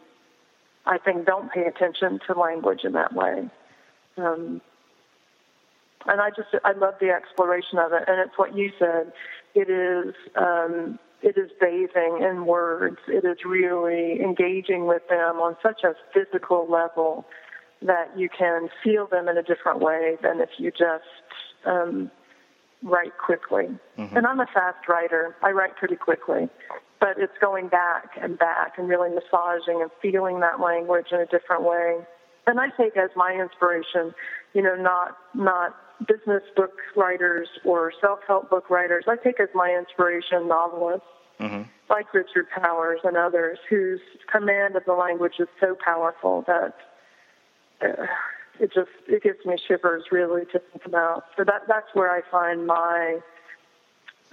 I 0.86 1.00
think 1.00 1.26
don't 1.26 1.52
pay 1.52 1.66
attention 1.66 2.20
to 2.28 2.40
language 2.40 2.82
in 2.84 2.94
that 2.94 3.14
way. 3.14 3.50
Um, 4.18 4.62
and 6.08 6.22
I 6.22 6.30
just 6.30 6.50
I 6.64 6.74
love 6.74 6.96
the 7.00 7.10
exploration 7.10 7.80
of 7.80 7.94
it, 7.94 8.04
and 8.08 8.20
it's 8.20 8.38
what 8.38 8.56
you 8.56 8.72
said. 8.80 9.12
It 9.54 9.70
is 9.70 10.14
um, 10.36 11.00
it 11.22 11.38
is 11.38 11.50
bathing 11.60 12.22
in 12.22 12.46
words. 12.46 12.98
It 13.08 13.26
is 13.26 13.38
really 13.46 14.22
engaging 14.22 14.86
with 14.86 15.02
them 15.10 15.38
on 15.38 15.58
such 15.64 15.84
a 15.84 15.94
physical 16.14 16.70
level 16.70 17.26
that 17.82 18.18
you 18.18 18.30
can 18.30 18.70
feel 18.84 19.08
them 19.08 19.28
in 19.28 19.38
a 19.38 19.44
different 19.44 19.80
way 19.80 20.18
than 20.22 20.40
if 20.40 20.50
you 20.58 20.72
just 20.72 21.04
um, 21.66 22.12
write 22.84 23.18
quickly. 23.18 23.66
Mm-hmm. 23.98 24.16
And 24.16 24.28
I'm 24.28 24.40
a 24.40 24.46
fast 24.46 24.88
writer. 24.88 25.36
I 25.42 25.52
write 25.52 25.76
pretty 25.76 25.96
quickly. 25.96 26.50
But 27.00 27.18
it's 27.18 27.38
going 27.42 27.68
back 27.68 28.12
and 28.22 28.38
back 28.38 28.78
and 28.78 28.88
really 28.88 29.10
massaging 29.10 29.82
and 29.82 29.92
feeling 30.02 30.40
that 30.40 30.60
language 30.60 31.08
in 31.12 31.20
a 31.20 31.26
different 31.26 31.64
way. 31.64 31.98
And 32.48 32.60
I 32.60 32.68
take 32.78 32.96
as 32.96 33.10
my 33.16 33.34
inspiration, 33.34 34.14
you 34.54 34.62
know, 34.62 34.76
not 34.76 35.18
not 35.34 35.76
business 36.08 36.44
book 36.56 36.74
writers 36.96 37.48
or 37.64 37.92
self-help 38.02 38.50
book 38.50 38.70
writers. 38.70 39.06
I 39.08 39.16
take 39.16 39.40
as 39.40 39.50
my 39.54 39.76
inspiration 39.78 40.48
novelists 40.48 41.08
mm-hmm. 41.40 41.64
like 41.90 42.14
Richard 42.14 42.48
Powers 42.50 43.00
and 43.04 43.18
others 43.18 43.60
whose 43.70 44.02
command 44.32 44.76
of 44.76 44.86
the 44.86 44.94
language 44.94 45.36
is 45.40 45.48
so 45.60 45.76
powerful 45.84 46.44
that 46.48 46.76
uh, 47.82 48.06
it 48.60 48.74
just 48.74 48.90
it 49.08 49.24
gives 49.24 49.46
me 49.46 49.58
shivers 49.68 50.06
really 50.12 50.46
to 50.46 50.60
think 50.60 50.86
about. 50.86 51.26
So 51.38 51.44
that 51.44 51.64
that's 51.68 51.88
where 51.94 52.12
I 52.12 52.22
find 52.30 52.66
my 52.66 53.20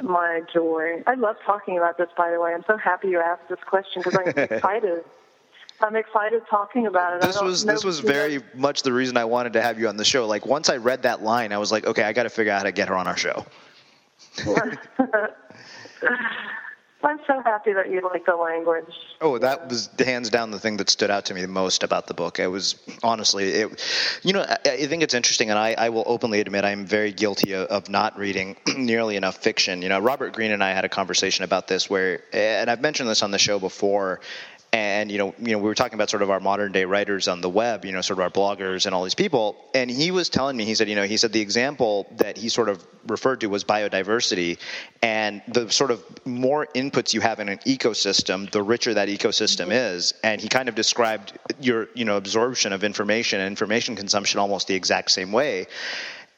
my 0.03 0.43
joy. 0.53 1.03
I 1.07 1.15
love 1.15 1.37
talking 1.45 1.77
about 1.77 1.99
this, 1.99 2.09
by 2.17 2.31
the 2.31 2.41
way. 2.41 2.55
I'm 2.55 2.65
so 2.67 2.77
happy 2.77 3.09
you 3.09 3.21
asked 3.21 3.49
this 3.49 3.59
question 3.67 4.03
because 4.03 4.19
I'm 4.19 4.29
excited. 4.51 5.05
I'm 5.83 5.97
excited 5.97 6.43
talking 6.49 6.87
about 6.87 7.17
it. 7.17 7.23
This 7.23 7.41
was 7.41 7.65
this 7.65 7.85
was 7.85 8.01
very 8.01 8.39
know. 8.39 8.45
much 8.55 8.83
the 8.83 8.93
reason 8.93 9.17
I 9.17 9.25
wanted 9.25 9.55
to 9.55 9.63
have 9.63 9.79
you 9.79 9.89
on 9.89 9.97
the 9.97 10.05
show. 10.05 10.27
Like 10.27 10.47
once 10.47 10.69
I 10.69 10.77
read 10.77 11.03
that 11.03 11.23
line, 11.23 11.53
I 11.53 11.59
was 11.59 11.73
like, 11.73 11.87
okay, 11.87 12.03
I 12.03 12.13
got 12.13 12.25
to 12.25 12.31
figure 12.31 12.53
out 12.53 12.59
how 12.59 12.65
to 12.65 12.73
get 12.73 12.89
her 12.89 12.97
on 12.97 13.07
our 13.07 13.17
show. 13.17 13.45
I'm 17.05 17.19
so 17.27 17.43
happy 17.43 17.73
that 17.73 17.91
you 17.91 18.01
like 18.03 18.27
the 18.27 18.37
language. 18.37 18.95
Oh, 19.21 19.37
that 19.39 19.69
was 19.69 19.91
hands 19.99 20.31
down 20.31 20.51
the 20.51 20.59
thing 20.59 20.77
that 20.77 20.89
stood 20.89 21.11
out 21.11 21.27
to 21.27 21.35
me 21.35 21.41
the 21.41 21.49
most 21.49 21.83
about 21.83 22.07
the 22.07 22.15
book. 22.15 22.39
It 22.39 22.47
was 22.47 22.77
honestly, 23.03 23.49
it, 23.51 24.21
you 24.23 24.33
know, 24.33 24.43
I, 24.43 24.59
I 24.65 24.87
think 24.87 25.03
it's 25.03 25.15
interesting, 25.15 25.51
and 25.51 25.59
I, 25.59 25.75
I, 25.77 25.89
will 25.89 26.05
openly 26.07 26.41
admit 26.41 26.65
I'm 26.65 26.87
very 26.87 27.13
guilty 27.13 27.53
of, 27.53 27.67
of, 27.69 27.89
not 27.89 28.19
reading 28.19 28.57
nearly 28.77 29.17
enough 29.17 29.37
fiction. 29.37 29.83
You 29.83 29.89
know, 29.89 29.99
Robert 29.99 30.33
Greene 30.33 30.53
and 30.53 30.63
I 30.63 30.73
had 30.73 30.85
a 30.85 30.89
conversation 30.89 31.45
about 31.45 31.67
this 31.67 31.91
where, 31.91 32.23
and 32.33 32.71
I've 32.71 32.81
mentioned 32.81 33.09
this 33.09 33.23
on 33.23 33.33
the 33.33 33.39
show 33.39 33.59
before, 33.59 34.21
and 34.73 35.11
you 35.11 35.19
know, 35.19 35.35
you 35.39 35.53
know, 35.53 35.59
we 35.59 35.65
were 35.65 35.75
talking 35.75 35.95
about 35.95 36.09
sort 36.09 36.23
of 36.23 36.31
our 36.31 36.41
modern 36.41 36.73
day 36.73 36.85
writers 36.85 37.29
on 37.29 37.43
the 37.43 37.49
web, 37.49 37.85
you 37.85 37.93
know, 37.93 38.01
sort 38.01 38.19
of 38.19 38.23
our 38.25 38.31
bloggers 38.31 38.87
and 38.87 38.95
all 38.95 39.05
these 39.05 39.15
people. 39.15 39.57
And 39.75 39.91
he 39.91 40.11
was 40.11 40.31
telling 40.31 40.57
me, 40.57 40.65
he 40.65 40.75
said, 40.75 40.89
you 40.89 40.95
know, 40.95 41.05
he 41.05 41.19
said 41.19 41.33
the 41.33 41.41
example 41.41 42.07
that 42.17 42.39
he 42.39 42.49
sort 42.49 42.71
of 42.71 42.85
referred 43.07 43.41
to 43.41 43.49
was 43.49 43.65
biodiversity, 43.65 44.59
and 45.03 45.43
the 45.49 45.71
sort 45.71 45.91
of 45.91 46.03
more 46.27 46.67
inputs 46.75 47.13
you 47.13 47.21
have 47.21 47.39
in 47.41 47.49
an 47.51 47.59
ecosystem, 47.59 48.51
the 48.51 48.63
richer 48.63 48.95
that 48.95 49.09
ecosystem 49.09 49.65
mm-hmm. 49.65 49.73
is. 49.73 50.15
And 50.25 50.41
he 50.41 50.49
kind 50.49 50.69
of 50.69 50.75
described 50.75 51.39
your, 51.61 51.89
you 51.95 52.05
know, 52.05 52.17
absorption 52.17 52.73
of 52.73 52.83
information 52.83 53.41
and 53.41 53.49
information 53.49 53.95
consumption 53.95 54.41
almost 54.41 54.69
the 54.69 54.75
exact 54.75 55.11
same 55.11 55.33
way. 55.33 55.67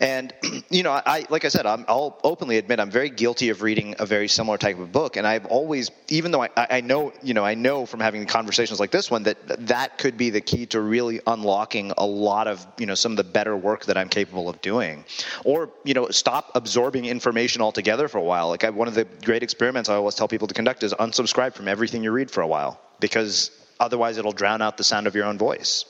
And 0.05 0.35
you 0.71 0.83
know, 0.83 0.93
I 0.93 1.25
like 1.31 1.47
I 1.47 1.49
said, 1.49 1.65
i 1.65 1.77
will 1.77 2.19
openly 2.23 2.59
admit 2.59 2.79
I'm 2.79 2.91
very 2.91 3.09
guilty 3.09 3.49
of 3.49 3.63
reading 3.63 3.95
a 3.99 4.05
very 4.05 4.29
similar 4.29 4.59
type 4.59 4.79
of 4.79 4.93
book, 4.93 5.17
and 5.17 5.27
I've 5.27 5.47
always, 5.47 5.91
even 6.09 6.31
though 6.31 6.43
I, 6.43 6.51
I 6.57 6.81
know, 6.83 7.13
you 7.23 7.33
know, 7.33 7.45
I 7.45 7.55
know 7.55 7.87
from 7.87 8.01
having 8.01 8.27
conversations 8.27 8.79
like 8.79 8.91
this 8.91 9.11
one 9.11 9.23
that 9.23 9.67
that 9.67 9.97
could 9.97 10.19
be 10.19 10.29
the 10.29 10.43
key 10.43 10.67
to 10.67 10.81
really 10.81 11.21
unlocking 11.27 11.93
a 11.97 12.05
lot 12.05 12.49
of 12.49 12.67
you 12.79 12.85
know 12.85 12.95
some 12.95 13.13
of 13.13 13.17
the 13.17 13.25
better 13.25 13.57
work 13.57 13.87
that 13.87 13.97
I'm 13.97 14.11
capable 14.11 14.51
of 14.51 14.61
doing, 14.61 15.05
or 15.43 15.71
you 15.85 15.95
know, 15.95 16.09
stop 16.11 16.51
absorbing 16.55 17.07
information 17.07 17.63
altogether 17.63 18.07
for 18.07 18.19
a 18.19 18.23
while. 18.23 18.49
Like 18.49 18.65
I, 18.65 18.71
one 18.71 18.89
of 18.89 18.95
the 18.95 19.07
great 19.25 19.43
experiments 19.43 19.89
I 19.89 19.95
always 19.95 20.17
tell 20.17 20.29
people 20.29 20.49
to 20.49 20.55
conduct 20.55 20.83
is 20.83 20.93
unsubscribe 20.93 21.55
from 21.55 21.67
everything 21.67 22.05
you 22.05 22.13
read 22.13 22.31
for 22.31 22.43
a 22.43 22.47
while 22.47 22.79
because 23.01 23.51
otherwise 23.81 24.19
it'll 24.19 24.33
drown 24.33 24.61
out 24.61 24.77
the 24.77 24.85
sound 24.85 25.07
of 25.07 25.15
your 25.15 25.25
own 25.25 25.39
voice. 25.39 25.87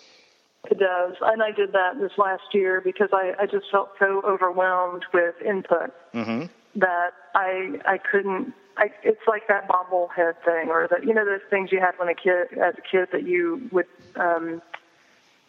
It 0.70 0.78
does. 0.78 1.14
And 1.20 1.42
I 1.42 1.50
did 1.50 1.72
that 1.72 1.98
this 2.00 2.12
last 2.16 2.42
year 2.52 2.80
because 2.80 3.10
I, 3.12 3.34
I 3.38 3.46
just 3.46 3.70
felt 3.70 3.90
so 3.98 4.22
overwhelmed 4.24 5.04
with 5.12 5.34
input 5.44 5.92
mm-hmm. 6.14 6.46
that 6.76 7.10
I 7.34 7.80
I 7.84 7.98
couldn't 7.98 8.54
I, 8.76 8.90
it's 9.02 9.20
like 9.26 9.46
that 9.48 9.68
bobblehead 9.68 10.34
thing, 10.44 10.68
or 10.68 10.88
that 10.90 11.04
you 11.04 11.14
know 11.14 11.24
those 11.24 11.40
things 11.48 11.70
you 11.70 11.80
had 11.80 11.92
when 11.96 12.08
a 12.08 12.14
kid, 12.14 12.58
as 12.58 12.74
a 12.76 12.80
kid, 12.80 13.08
that 13.12 13.26
you 13.26 13.68
would 13.70 13.86
um, 14.16 14.62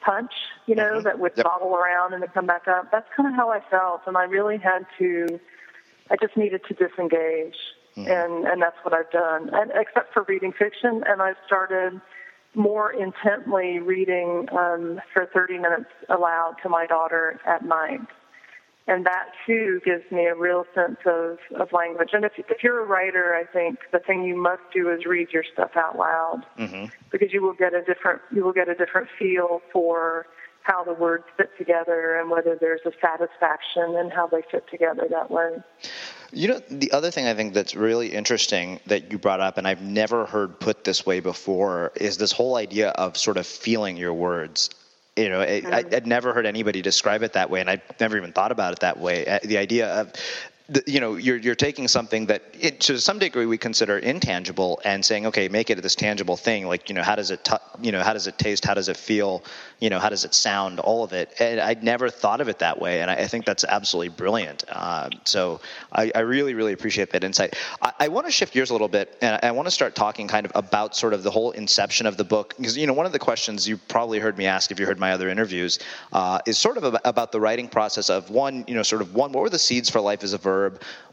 punch, 0.01 0.32
you 0.68 0.76
know, 0.76 0.93
mm-hmm. 0.93 1.03
that 1.03 1.20
would 1.20 1.34
yep. 1.36 1.45
bobble 1.45 1.76
around 1.76 2.13
and 2.13 2.22
then 2.22 2.30
come 2.30 2.45
back 2.45 2.68
up. 2.68 2.91
That's 2.91 3.07
kind 3.16 3.28
of 3.28 3.36
how 3.36 3.49
I 3.49 3.61
felt, 3.72 4.01
and 4.05 4.16
I 4.18 4.24
really 4.24 4.57
had 4.57 4.86
to. 4.99 5.39
I 6.11 6.18
just 6.22 6.38
needed 6.38 6.61
to 6.68 6.74
disengage, 6.76 7.57
mm-hmm. 7.97 8.07
and 8.07 8.45
and 8.45 8.61
that's 8.61 8.78
what 8.84 8.93
I've 8.93 9.09
done. 9.11 9.49
And 9.51 9.72
except 9.74 10.13
for 10.13 10.24
reading 10.28 10.53
fiction, 10.53 11.03
and 11.07 11.22
I've 11.22 11.38
started 11.47 11.99
more 12.55 12.91
intently 12.91 13.79
reading 13.79 14.47
um, 14.51 14.99
for 15.13 15.27
30 15.33 15.57
minutes 15.59 15.89
aloud 16.09 16.55
to 16.63 16.69
my 16.69 16.85
daughter 16.85 17.39
at 17.45 17.63
night. 17.65 18.01
And 18.87 19.05
that 19.05 19.29
too 19.47 19.81
gives 19.83 20.03
me 20.11 20.25
a 20.25 20.35
real 20.35 20.65
sense 20.75 20.97
of, 21.07 21.39
of 21.59 21.71
language. 21.73 22.09
And 22.13 22.23
if, 22.23 22.33
if 22.37 22.63
you're 22.63 22.83
a 22.83 22.85
writer, 22.85 23.33
I 23.33 23.51
think 23.51 23.79
the 23.91 23.97
thing 23.97 24.23
you 24.23 24.39
must 24.39 24.61
do 24.71 24.91
is 24.91 25.05
read 25.05 25.29
your 25.33 25.43
stuff 25.51 25.71
out 25.75 25.97
loud 25.97 26.43
mm-hmm. 26.57 26.85
because 27.11 27.33
you 27.33 27.41
will 27.41 27.55
get 27.55 27.73
a 27.73 27.81
different 27.81 28.21
you 28.31 28.43
will 28.43 28.53
get 28.53 28.69
a 28.69 28.75
different 28.75 29.07
feel 29.17 29.61
for 29.73 30.27
how 30.66 30.84
the 30.84 30.93
words 30.93 31.26
fit 31.38 31.55
together 31.59 32.20
and 32.20 32.30
whether 32.30 32.57
there's 32.59 32.82
a 32.86 32.91
satisfaction 32.99 33.95
and 33.97 34.11
how 34.11 34.26
they 34.26 34.41
fit 34.49 34.66
together 34.70 35.05
that 35.11 35.30
way. 35.30 35.57
You 36.32 36.47
know, 36.47 36.61
the 36.70 36.91
other 36.91 37.11
thing 37.11 37.28
I 37.28 37.36
think 37.36 37.53
that's 37.53 37.76
really 37.76 38.11
interesting 38.11 38.80
that 38.88 39.11
you 39.11 39.20
brought 39.20 39.41
up, 39.41 39.59
and 39.59 39.68
I've 39.68 39.84
never 39.84 40.26
heard 40.26 40.59
put 40.59 40.84
this 40.84 41.05
way 41.05 41.20
before, 41.20 41.91
is 41.95 42.18
this 42.18 42.32
whole 42.32 42.55
idea 42.55 42.89
of 42.89 43.16
sort 43.16 43.38
of 43.38 43.45
feeling 43.45 43.95
your 43.95 44.13
words. 44.13 44.72
You 45.16 45.30
know, 45.30 45.39
mm-hmm. 45.39 45.72
I, 45.72 45.84
would 45.84 46.07
never 46.07 46.34
heard 46.34 46.47
anybody 46.47 46.82
describe 46.82 47.22
it 47.22 47.34
that 47.34 47.51
way, 47.51 47.61
and 47.61 47.70
I've 47.70 47.84
never 47.99 48.18
even 48.18 48.32
thought 48.32 48.51
about 48.51 48.74
it 48.74 48.80
that 48.80 48.99
way. 48.99 49.26
Uh, 49.28 49.39
the 49.43 49.59
idea 49.59 49.88
of 50.01 50.13
you 50.88 50.99
know 50.99 51.16
you're 51.16 51.38
you're 51.38 51.53
taking 51.53 51.88
something 51.88 52.26
that 52.26 52.41
it, 52.59 52.80
to 52.80 52.99
some 52.99 53.20
degree 53.20 53.45
we 53.45 53.57
consider 53.57 53.99
intangible 53.99 54.82
and 54.84 55.05
saying 55.05 55.28
okay 55.28 55.47
make 55.47 55.70
it 55.70 55.80
this 55.84 55.93
tangible 55.93 56.36
thing 56.36 56.66
like 56.66 56.89
you 56.89 56.95
know 56.95 57.03
how 57.03 57.16
does 57.16 57.30
it 57.30 57.43
t- 57.43 57.53
you 57.82 57.91
know 57.91 58.01
how 58.01 58.13
does 58.13 58.26
it 58.26 58.38
taste? 58.39 58.66
How 58.66 58.74
does 58.74 58.89
it 58.89 58.97
feel? 58.97 59.43
You 59.80 59.91
know 59.91 59.99
how 59.99 60.09
does 60.09 60.26
it 60.26 60.34
sound? 60.34 60.80
All 60.80 61.03
of 61.03 61.13
it. 61.13 61.36
And 61.39 61.59
I'd 61.59 61.84
never 61.84 62.09
thought 62.09 62.41
of 62.41 62.49
it 62.49 62.59
that 62.59 62.80
way 62.80 63.01
and 63.01 63.11
I, 63.11 63.16
I 63.16 63.28
think 63.28 63.45
that's 63.45 63.63
absolutely 63.63 64.09
brilliant. 64.09 64.63
Uh, 64.68 65.09
so 65.24 65.61
I, 65.91 66.11
I, 66.16 66.20
really 66.22 66.55
really 66.55 66.74
appreciate 66.74 67.11
that 67.11 67.24
insight. 67.24 67.55
I, 67.82 67.93
I 67.99 68.07
want 68.07 68.26
to 68.26 68.32
shift 68.32 68.53
gears 68.53 68.72
a 68.72 68.74
little 68.74 68.88
bit 68.88 69.18
and 69.22 69.39
I 69.43 69.51
want 69.51 69.68
to 69.68 69.72
start 69.72 69.93
talking 69.93 70.28
kind 70.28 70.47
of 70.47 70.51
about 70.55 70.95
sort 70.95 71.13
of 71.13 71.22
the 71.22 71.32
whole 71.32 71.51
inception 71.51 72.07
of 72.07 72.18
the 72.18 72.24
book 72.24 72.55
because 72.57 72.76
you 72.76 72.88
know 72.88 72.93
one 72.93 73.05
of 73.05 73.11
the 73.11 73.20
questions 73.20 73.68
you 73.68 73.78
probably 73.78 74.18
heard 74.18 74.36
me 74.36 74.47
ask 74.47 74.72
if 74.72 74.80
you 74.80 74.88
heard 74.88 74.99
my 74.99 75.11
other 75.11 75.30
interviews 75.30 75.78
uh, 76.11 76.39
is 76.47 76.57
sort 76.57 76.78
of 76.78 76.97
about 77.05 77.32
the 77.32 77.39
writing 77.39 77.68
process 77.68 78.09
of 78.09 78.32
one 78.32 78.63
you 78.68 78.74
know 78.74 78.84
sort 78.84 79.03
of 79.03 79.13
one 79.13 79.32
what 79.32 79.41
were 79.41 79.49
the 79.49 79.59
seeds 79.59 79.91
for 79.91 80.01
Life 80.01 80.24
is 80.24 80.34
a 80.34 80.38
Verb 80.38 80.54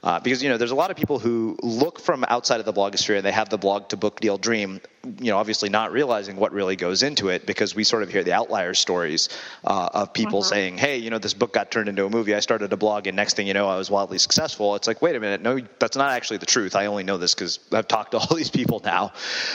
Uh, 0.03 0.19
because 0.19 0.43
you 0.43 0.49
know, 0.49 0.57
there's 0.57 0.73
a 0.73 0.75
lot 0.75 0.91
of 0.91 0.97
people 0.97 1.19
who 1.19 1.57
look 1.63 2.01
from 2.01 2.25
outside 2.29 2.59
of 2.59 2.67
the 2.67 2.73
blogosphere 2.73 3.17
and 3.17 3.25
they 3.25 3.33
have 3.33 3.49
the 3.49 3.59
blog 3.59 3.89
to 3.89 3.97
book 3.97 4.19
deal 4.21 4.37
dream. 4.37 4.81
You 5.21 5.31
know, 5.31 5.39
obviously 5.39 5.69
not 5.69 5.93
realizing 5.93 6.37
what 6.37 6.53
really 6.53 6.77
goes 6.77 7.03
into 7.03 7.29
it 7.29 7.47
because 7.47 7.75
we 7.75 7.85
sort 7.85 8.03
of 8.03 8.11
hear 8.11 8.25
the 8.25 8.33
outlier 8.33 8.75
stories 8.75 9.29
uh, 9.65 9.89
of 9.95 10.13
people 10.13 10.41
mm-hmm. 10.41 10.49
saying, 10.49 10.79
"Hey, 10.79 10.99
you 10.99 11.11
know, 11.11 11.19
this 11.19 11.35
book 11.35 11.53
got 11.53 11.71
turned 11.71 11.89
into 11.89 12.05
a 12.05 12.11
movie. 12.11 12.35
I 12.35 12.41
started 12.41 12.73
a 12.73 12.77
blog, 12.77 13.07
and 13.07 13.17
next 13.17 13.35
thing 13.35 13.47
you 13.47 13.55
know, 13.55 13.69
I 13.69 13.77
was 13.77 13.91
wildly 13.91 14.19
successful." 14.19 14.75
It's 14.75 14.89
like, 14.89 15.03
wait 15.03 15.15
a 15.17 15.21
minute, 15.21 15.43
no, 15.43 15.61
that's 15.79 15.97
not 15.97 16.11
actually 16.11 16.39
the 16.39 16.47
truth. 16.47 16.75
I 16.75 16.87
only 16.87 17.05
know 17.05 17.19
this 17.19 17.35
because 17.35 17.61
I've 17.73 17.89
talked 17.89 18.13
to 18.13 18.19
all 18.19 18.37
these 18.37 18.51
people 18.51 18.81
now. 18.85 19.13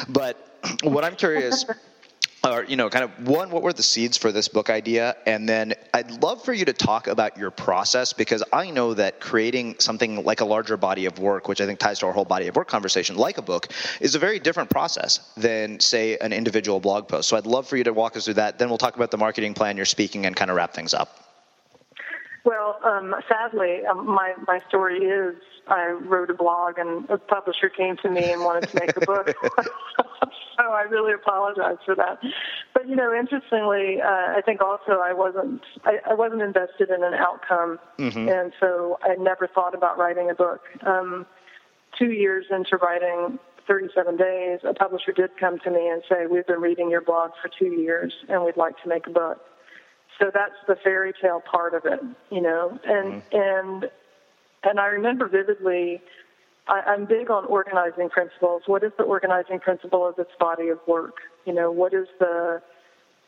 But 0.08 0.38
what 0.84 1.04
I'm 1.04 1.16
curious. 1.16 1.66
Or 2.54 2.64
you 2.64 2.76
know 2.76 2.90
kind 2.90 3.04
of 3.04 3.28
one 3.28 3.50
what 3.50 3.64
were 3.64 3.74
the 3.74 3.84
seeds 3.84 4.18
for 4.18 4.32
this 4.32 4.48
book 4.48 4.70
idea? 4.70 5.16
And 5.26 5.48
then 5.48 5.74
i'd 5.94 6.12
love 6.24 6.44
for 6.44 6.54
you 6.54 6.66
to 6.66 6.74
talk 6.74 7.08
about 7.08 7.38
your 7.38 7.52
process 7.52 8.14
because 8.14 8.44
i 8.54 8.70
know 8.70 8.94
that 8.94 9.20
creating 9.20 9.76
something 9.80 10.24
like 10.24 10.42
a 10.42 10.46
larger 10.46 10.78
body 10.78 11.06
of 11.06 11.20
work 11.20 11.48
which 11.48 11.62
i 11.62 11.66
think 11.66 11.80
ties 11.80 12.00
to 12.00 12.06
our 12.06 12.12
whole 12.12 12.26
body 12.26 12.48
of 12.48 12.56
work 12.56 12.68
conversation 12.68 13.16
like 13.16 13.38
a 13.38 13.42
book 13.42 13.68
is 14.02 14.16
a 14.16 14.20
very 14.20 14.40
different 14.40 14.70
process 14.70 15.20
than 15.36 15.80
say 15.80 16.18
an 16.18 16.34
individual 16.34 16.80
blog 16.80 17.08
post. 17.08 17.30
So 17.30 17.38
i'd 17.38 17.46
love 17.46 17.68
for 17.68 17.78
you 17.78 17.84
to 17.84 17.94
walk 17.94 18.16
us 18.18 18.26
through 18.26 18.36
that. 18.36 18.60
Then 18.60 18.70
we'll 18.70 18.78
talk 18.78 18.96
about 18.96 19.12
the 19.12 19.18
marketing 19.18 19.54
plan 19.54 19.78
you're 19.78 19.86
speaking 19.86 20.26
and 20.26 20.36
kind 20.36 20.50
of 20.50 20.58
wrap 20.58 20.74
things 20.74 20.94
up. 20.94 21.24
Well, 22.44 22.80
um, 22.84 23.14
sadly, 23.28 23.86
um, 23.86 24.06
my 24.06 24.34
my 24.48 24.60
story 24.70 25.00
is 25.00 25.36
I 25.70 25.90
wrote 25.90 26.30
a 26.30 26.34
blog 26.34 26.78
and 26.78 27.10
a 27.10 27.18
publisher 27.18 27.70
came 27.70 27.98
to 27.98 28.10
me 28.10 28.32
and 28.32 28.42
wanted 28.44 28.70
to 28.70 28.80
make 28.80 28.96
a 28.96 29.06
book. 29.06 29.34
so 30.58 30.64
I 30.64 30.84
really 30.90 31.14
apologize 31.14 31.78
for 31.86 31.96
that. 31.96 32.20
But 32.74 32.88
you 32.88 32.96
know, 32.96 33.14
interestingly, 33.14 34.02
uh, 34.02 34.08
I 34.08 34.42
think 34.46 34.62
also 34.62 35.00
I 35.04 35.14
wasn't 35.14 35.62
I, 35.84 36.00
I 36.10 36.14
wasn't 36.14 36.42
invested 36.42 36.90
in 36.90 37.04
an 37.04 37.14
outcome, 37.14 37.80
mm-hmm. 37.98 38.30
and 38.30 38.54
so 38.60 38.98
I 39.04 39.16
never 39.16 39.48
thought 39.48 39.76
about 39.76 39.98
writing 39.98 40.30
a 40.30 40.36
book. 40.36 40.62
Um, 40.86 41.26
two 41.98 42.12
years 42.12 42.46
into 42.50 42.78
writing 42.78 43.40
37 43.68 44.18
days, 44.18 44.60
a 44.64 44.74
publisher 44.74 45.12
did 45.12 45.32
come 45.38 45.60
to 45.60 45.72
me 45.72 45.90
and 45.90 46.02
say, 46.10 46.26
"We've 46.26 46.48
been 46.48 46.62
reading 46.62 46.90
your 46.90 47.02
blog 47.02 47.32
for 47.42 47.50
two 47.50 47.74
years, 47.74 48.14
and 48.30 48.44
we'd 48.44 48.58
like 48.58 48.82
to 48.84 48.90
make 48.90 49.08
a 49.08 49.12
book." 49.12 49.40
So 50.20 50.32
that's 50.34 50.56
the 50.68 50.76
fairy 50.84 51.14
tale 51.22 51.42
part 51.42 51.74
of 51.74 51.86
it, 51.86 52.00
you 52.32 52.42
know. 52.42 52.80
And 52.86 53.22
mm-hmm. 53.22 53.38
and 53.38 53.92
and 54.70 54.80
I 54.80 54.88
remember 54.88 55.28
vividly. 55.28 56.02
I, 56.68 56.82
I'm 56.82 57.06
big 57.06 57.32
on 57.32 57.46
organizing 57.46 58.10
principles. 58.10 58.64
What 58.66 58.84
is 58.84 58.92
the 58.98 59.04
organizing 59.04 59.60
principle 59.60 60.06
of 60.08 60.16
this 60.18 60.28
body 60.40 60.68
of 60.68 60.80
work? 60.86 61.16
You 61.46 61.54
know, 61.54 61.72
what 61.72 61.94
is 61.94 62.08
the 62.20 62.62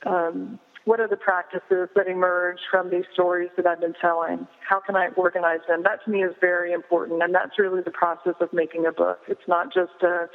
um, 0.05 0.59
what 0.85 0.99
are 0.99 1.07
the 1.07 1.17
practices 1.17 1.89
that 1.95 2.07
emerge 2.07 2.59
from 2.71 2.89
these 2.89 3.03
stories 3.13 3.49
that 3.57 3.67
I've 3.67 3.79
been 3.79 3.93
telling? 4.01 4.47
How 4.67 4.79
can 4.79 4.95
I 4.95 5.09
organize 5.15 5.59
them? 5.67 5.83
That 5.83 6.03
to 6.05 6.09
me 6.09 6.23
is 6.23 6.33
very 6.41 6.71
important, 6.71 7.21
and 7.21 7.33
that's 7.33 7.59
really 7.59 7.81
the 7.81 7.91
process 7.91 8.33
of 8.41 8.51
making 8.53 8.85
a 8.85 8.91
book. 8.91 9.19
It's 9.27 9.47
not 9.47 9.73
just 9.73 10.01
a 10.01 10.27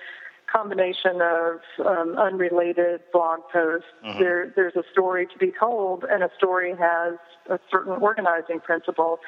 combination 0.52 1.20
of 1.20 1.61
um, 1.84 2.16
unrelated 2.16 3.00
blog 3.12 3.40
posts. 3.52 3.88
Mm-hmm. 4.05 4.18
There, 4.18 4.52
there's 4.55 4.76
a 4.76 4.84
story 4.92 5.26
to 5.26 5.38
be 5.38 5.52
told, 5.59 6.05
and 6.05 6.22
a 6.22 6.30
story 6.36 6.74
has 6.78 7.14
a 7.50 7.59
certain 7.70 7.94
organizing 7.94 8.61
principle. 8.61 9.18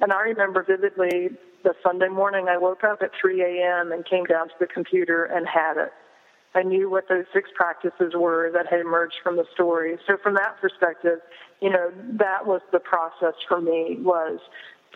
And 0.00 0.12
I 0.12 0.20
remember 0.20 0.62
vividly 0.62 1.30
the 1.64 1.74
Sunday 1.82 2.08
morning 2.08 2.46
I 2.48 2.56
woke 2.56 2.84
up 2.84 3.02
at 3.02 3.10
3 3.20 3.42
a.m. 3.42 3.92
and 3.92 4.04
came 4.04 4.24
down 4.24 4.48
to 4.48 4.54
the 4.60 4.66
computer 4.66 5.24
and 5.24 5.46
had 5.46 5.76
it. 5.76 5.92
I 6.54 6.62
knew 6.62 6.88
what 6.88 7.08
those 7.08 7.24
six 7.32 7.50
practices 7.54 8.14
were 8.14 8.50
that 8.52 8.66
had 8.66 8.80
emerged 8.80 9.16
from 9.22 9.36
the 9.36 9.44
story. 9.52 9.98
So 10.06 10.16
from 10.22 10.34
that 10.34 10.56
perspective, 10.60 11.18
you 11.60 11.70
know, 11.70 11.92
that 12.18 12.46
was 12.46 12.62
the 12.72 12.80
process 12.80 13.34
for 13.46 13.60
me 13.60 13.98
was 14.00 14.38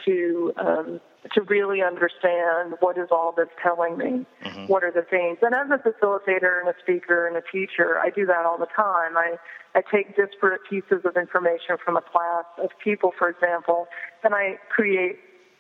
to 0.07 0.53
um, 0.59 1.01
to 1.31 1.43
really 1.43 1.83
understand 1.83 2.75
what 2.81 2.99
is 2.99 3.09
all 3.11 3.33
this 3.37 3.49
telling 3.63 3.97
me. 3.97 4.27
Mm-hmm. 4.45 4.67
What 4.67 4.83
are 4.83 4.91
the 4.91 5.03
things? 5.03 5.39
And 5.43 5.55
as 5.55 5.69
a 5.71 5.79
facilitator 5.79 6.61
and 6.61 6.69
a 6.69 6.75
speaker 6.83 7.27
and 7.27 7.37
a 7.37 7.43
teacher, 7.43 7.99
I 7.99 8.11
do 8.11 8.27
that 8.27 8.45
all 8.45 8.59
the 8.59 8.67
time. 8.75 9.17
I 9.17 9.37
I 9.75 9.83
take 9.91 10.17
disparate 10.17 10.61
pieces 10.69 11.05
of 11.05 11.17
information 11.17 11.77
from 11.83 11.97
a 11.97 12.03
class 12.03 12.45
of 12.63 12.71
people, 12.83 13.13
for 13.17 13.29
example, 13.29 13.87
and 14.23 14.35
I 14.35 14.59
create 14.69 15.19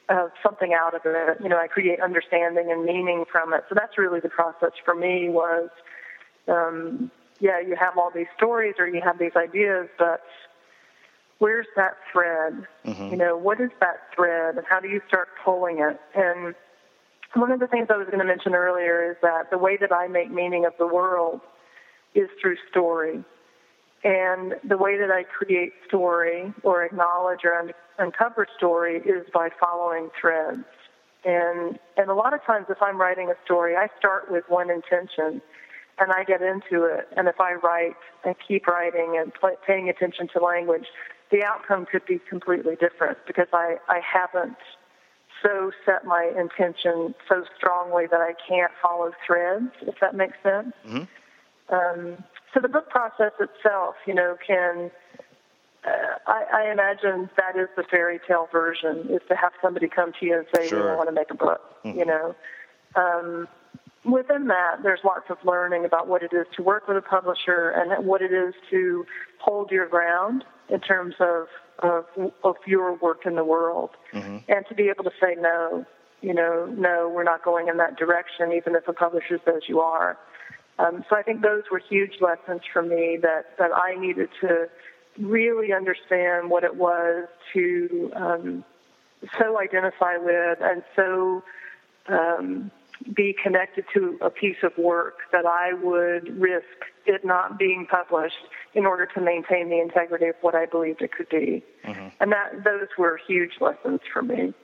uh, 0.08 0.28
something 0.42 0.74
out 0.74 0.94
of 0.94 1.02
it. 1.06 1.38
You 1.42 1.48
know, 1.48 1.56
I 1.58 1.68
create 1.68 2.00
understanding 2.00 2.70
and 2.70 2.84
meaning 2.84 3.24
from 3.30 3.54
it. 3.54 3.64
So 3.68 3.74
that's 3.74 3.96
really 3.96 4.20
the 4.20 4.28
process 4.28 4.72
for 4.84 4.94
me. 4.94 5.28
Was 5.30 5.70
um, 6.48 7.10
yeah, 7.40 7.60
you 7.60 7.76
have 7.78 7.96
all 7.96 8.10
these 8.14 8.26
stories 8.36 8.74
or 8.78 8.86
you 8.86 9.00
have 9.02 9.18
these 9.18 9.36
ideas, 9.36 9.88
but 9.98 10.22
where's 11.42 11.66
that 11.74 11.96
thread? 12.12 12.68
Mm-hmm. 12.86 13.08
You 13.08 13.16
know, 13.16 13.36
what 13.36 13.60
is 13.60 13.70
that 13.80 13.96
thread 14.14 14.56
and 14.56 14.64
how 14.64 14.78
do 14.78 14.86
you 14.86 15.00
start 15.08 15.26
pulling 15.44 15.80
it? 15.80 16.00
And 16.14 16.54
one 17.34 17.50
of 17.50 17.58
the 17.58 17.66
things 17.66 17.88
I 17.90 17.96
was 17.96 18.06
going 18.06 18.20
to 18.20 18.24
mention 18.24 18.54
earlier 18.54 19.10
is 19.10 19.16
that 19.22 19.50
the 19.50 19.58
way 19.58 19.76
that 19.76 19.90
I 19.90 20.06
make 20.06 20.30
meaning 20.30 20.64
of 20.64 20.72
the 20.78 20.86
world 20.86 21.40
is 22.14 22.28
through 22.40 22.58
story. 22.70 23.24
And 24.04 24.54
the 24.62 24.76
way 24.76 24.96
that 24.96 25.10
I 25.10 25.24
create 25.24 25.72
story 25.88 26.54
or 26.62 26.84
acknowledge 26.84 27.40
or 27.42 27.54
un- 27.58 27.72
uncover 27.98 28.46
story 28.56 28.98
is 28.98 29.26
by 29.34 29.48
following 29.58 30.10
threads. 30.20 30.64
And 31.24 31.78
and 31.96 32.08
a 32.08 32.14
lot 32.14 32.34
of 32.34 32.44
times 32.44 32.66
if 32.68 32.80
I'm 32.80 33.00
writing 33.00 33.30
a 33.30 33.44
story, 33.44 33.74
I 33.74 33.88
start 33.98 34.30
with 34.30 34.44
one 34.48 34.70
intention 34.70 35.42
and 35.98 36.12
I 36.12 36.22
get 36.24 36.40
into 36.42 36.84
it. 36.84 37.08
And 37.16 37.26
if 37.26 37.40
I 37.40 37.54
write 37.54 37.96
and 38.24 38.34
keep 38.46 38.66
writing 38.66 39.18
and 39.20 39.32
play, 39.34 39.52
paying 39.66 39.88
attention 39.88 40.28
to 40.34 40.40
language, 40.40 40.86
the 41.32 41.42
outcome 41.42 41.86
could 41.86 42.04
be 42.06 42.20
completely 42.28 42.76
different 42.76 43.18
because 43.26 43.48
I, 43.52 43.76
I 43.88 44.00
haven't 44.00 44.58
so 45.42 45.72
set 45.84 46.04
my 46.04 46.30
intention 46.38 47.14
so 47.28 47.44
strongly 47.56 48.06
that 48.06 48.20
I 48.20 48.34
can't 48.48 48.70
follow 48.80 49.10
threads, 49.26 49.72
if 49.80 49.96
that 50.00 50.14
makes 50.14 50.36
sense. 50.42 50.72
Mm-hmm. 50.86 51.74
Um, 51.74 52.24
so 52.54 52.60
the 52.60 52.68
book 52.68 52.90
process 52.90 53.32
itself, 53.40 53.94
you 54.06 54.14
know, 54.14 54.36
can 54.46 54.90
uh, 55.84 55.90
I, 56.26 56.44
I 56.52 56.70
imagine 56.72 57.28
that 57.36 57.58
is 57.58 57.68
the 57.76 57.82
fairy 57.90 58.20
tale 58.28 58.48
version 58.52 59.08
is 59.10 59.20
to 59.28 59.34
have 59.34 59.52
somebody 59.60 59.88
come 59.88 60.12
to 60.20 60.26
you 60.26 60.38
and 60.38 60.46
say, 60.54 60.68
sure. 60.68 60.90
"We 60.90 60.96
want 60.96 61.08
to 61.08 61.14
make 61.14 61.30
a 61.30 61.34
book," 61.34 61.60
mm-hmm. 61.84 61.98
you 61.98 62.04
know. 62.04 62.36
Um, 62.94 63.48
within 64.04 64.48
that, 64.48 64.82
there's 64.82 65.00
lots 65.04 65.30
of 65.30 65.38
learning 65.44 65.84
about 65.84 66.08
what 66.08 66.22
it 66.22 66.32
is 66.32 66.46
to 66.56 66.62
work 66.62 66.88
with 66.88 66.96
a 66.96 67.02
publisher 67.02 67.70
and 67.70 68.04
what 68.04 68.22
it 68.22 68.32
is 68.32 68.54
to 68.70 69.04
hold 69.38 69.70
your 69.70 69.88
ground 69.88 70.44
in 70.68 70.80
terms 70.80 71.14
of 71.20 71.46
of, 71.78 72.04
of 72.44 72.56
your 72.66 72.94
work 72.94 73.26
in 73.26 73.34
the 73.34 73.44
world, 73.44 73.90
mm-hmm. 74.12 74.38
and 74.48 74.64
to 74.68 74.74
be 74.74 74.88
able 74.88 75.04
to 75.04 75.10
say 75.20 75.36
no. 75.38 75.84
You 76.20 76.34
know, 76.34 76.66
no, 76.66 77.10
we're 77.12 77.24
not 77.24 77.42
going 77.42 77.66
in 77.66 77.78
that 77.78 77.96
direction, 77.96 78.52
even 78.52 78.76
if 78.76 78.86
a 78.86 78.92
publisher 78.92 79.40
says 79.44 79.62
you 79.66 79.80
are. 79.80 80.16
Um, 80.78 81.04
so 81.10 81.16
I 81.16 81.22
think 81.22 81.42
those 81.42 81.64
were 81.70 81.80
huge 81.80 82.20
lessons 82.20 82.62
for 82.72 82.82
me 82.82 83.18
that 83.22 83.58
that 83.58 83.70
I 83.74 83.98
needed 83.98 84.28
to 84.40 84.68
really 85.18 85.72
understand 85.72 86.48
what 86.48 86.64
it 86.64 86.76
was 86.76 87.28
to 87.52 88.12
um, 88.14 88.64
so 89.38 89.58
identify 89.60 90.16
with 90.16 90.58
and 90.60 90.82
so 90.96 91.42
um, 92.08 92.70
be 93.14 93.34
connected 93.42 93.84
to 93.94 94.18
a 94.20 94.30
piece 94.30 94.56
of 94.62 94.76
work 94.78 95.18
that 95.32 95.46
I 95.46 95.72
would 95.74 96.40
risk 96.40 96.66
it 97.06 97.24
not 97.24 97.58
being 97.58 97.86
published 97.90 98.36
in 98.74 98.86
order 98.86 99.06
to 99.06 99.20
maintain 99.20 99.68
the 99.68 99.80
integrity 99.80 100.26
of 100.26 100.36
what 100.40 100.54
I 100.54 100.66
believed 100.66 101.02
it 101.02 101.12
could 101.12 101.28
be. 101.28 101.62
Mm-hmm. 101.84 102.08
And 102.20 102.32
that 102.32 102.64
those 102.64 102.88
were 102.96 103.20
huge 103.26 103.52
lessons 103.60 104.00
for 104.12 104.22
me 104.22 104.54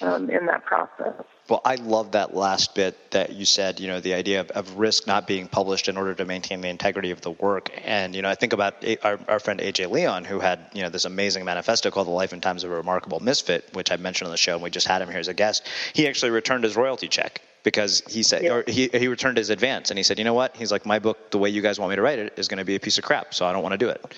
um, 0.00 0.30
in 0.30 0.46
that 0.46 0.64
process. 0.64 1.24
Well, 1.48 1.60
I 1.64 1.74
love 1.74 2.12
that 2.12 2.34
last 2.34 2.74
bit 2.74 3.10
that 3.10 3.32
you 3.34 3.44
said, 3.44 3.78
you 3.78 3.86
know, 3.86 4.00
the 4.00 4.14
idea 4.14 4.40
of, 4.40 4.50
of, 4.52 4.78
risk 4.78 5.06
not 5.06 5.26
being 5.26 5.46
published 5.46 5.88
in 5.88 5.98
order 5.98 6.14
to 6.14 6.24
maintain 6.24 6.62
the 6.62 6.68
integrity 6.68 7.10
of 7.10 7.20
the 7.20 7.32
work. 7.32 7.70
And, 7.84 8.14
you 8.14 8.22
know, 8.22 8.30
I 8.30 8.34
think 8.34 8.54
about 8.54 8.82
our, 9.02 9.20
our 9.28 9.38
friend 9.38 9.60
AJ 9.60 9.90
Leon, 9.90 10.24
who 10.24 10.40
had, 10.40 10.70
you 10.72 10.82
know, 10.82 10.88
this 10.88 11.04
amazing 11.04 11.44
manifesto 11.44 11.90
called 11.90 12.06
The 12.06 12.12
Life 12.12 12.32
and 12.32 12.42
Times 12.42 12.64
of 12.64 12.72
a 12.72 12.74
Remarkable 12.74 13.20
Misfit, 13.20 13.68
which 13.74 13.92
I 13.92 13.96
mentioned 13.96 14.26
on 14.26 14.32
the 14.32 14.38
show, 14.38 14.54
and 14.54 14.62
we 14.62 14.70
just 14.70 14.86
had 14.86 15.02
him 15.02 15.10
here 15.10 15.18
as 15.18 15.28
a 15.28 15.34
guest. 15.34 15.68
He 15.92 16.08
actually 16.08 16.30
returned 16.30 16.64
his 16.64 16.76
royalty 16.76 17.08
check 17.08 17.42
because 17.64 18.02
he 18.06 18.22
said, 18.22 18.44
yeah. 18.44 18.52
or 18.52 18.64
he, 18.68 18.88
he 18.92 19.08
returned 19.08 19.38
his 19.38 19.50
advance 19.50 19.90
and 19.90 19.98
he 19.98 20.04
said, 20.04 20.18
you 20.18 20.24
know 20.24 20.34
what? 20.34 20.54
He's 20.56 20.70
like, 20.70 20.86
my 20.86 21.00
book, 21.00 21.30
the 21.30 21.38
way 21.38 21.48
you 21.48 21.62
guys 21.62 21.80
want 21.80 21.90
me 21.90 21.96
to 21.96 22.02
write 22.02 22.20
it, 22.20 22.34
is 22.36 22.46
going 22.46 22.58
to 22.58 22.64
be 22.64 22.76
a 22.76 22.80
piece 22.80 22.98
of 22.98 23.04
crap, 23.04 23.34
so 23.34 23.46
I 23.46 23.52
don't 23.52 23.62
want 23.62 23.72
to 23.72 23.78
do 23.78 23.88
it. 23.88 24.14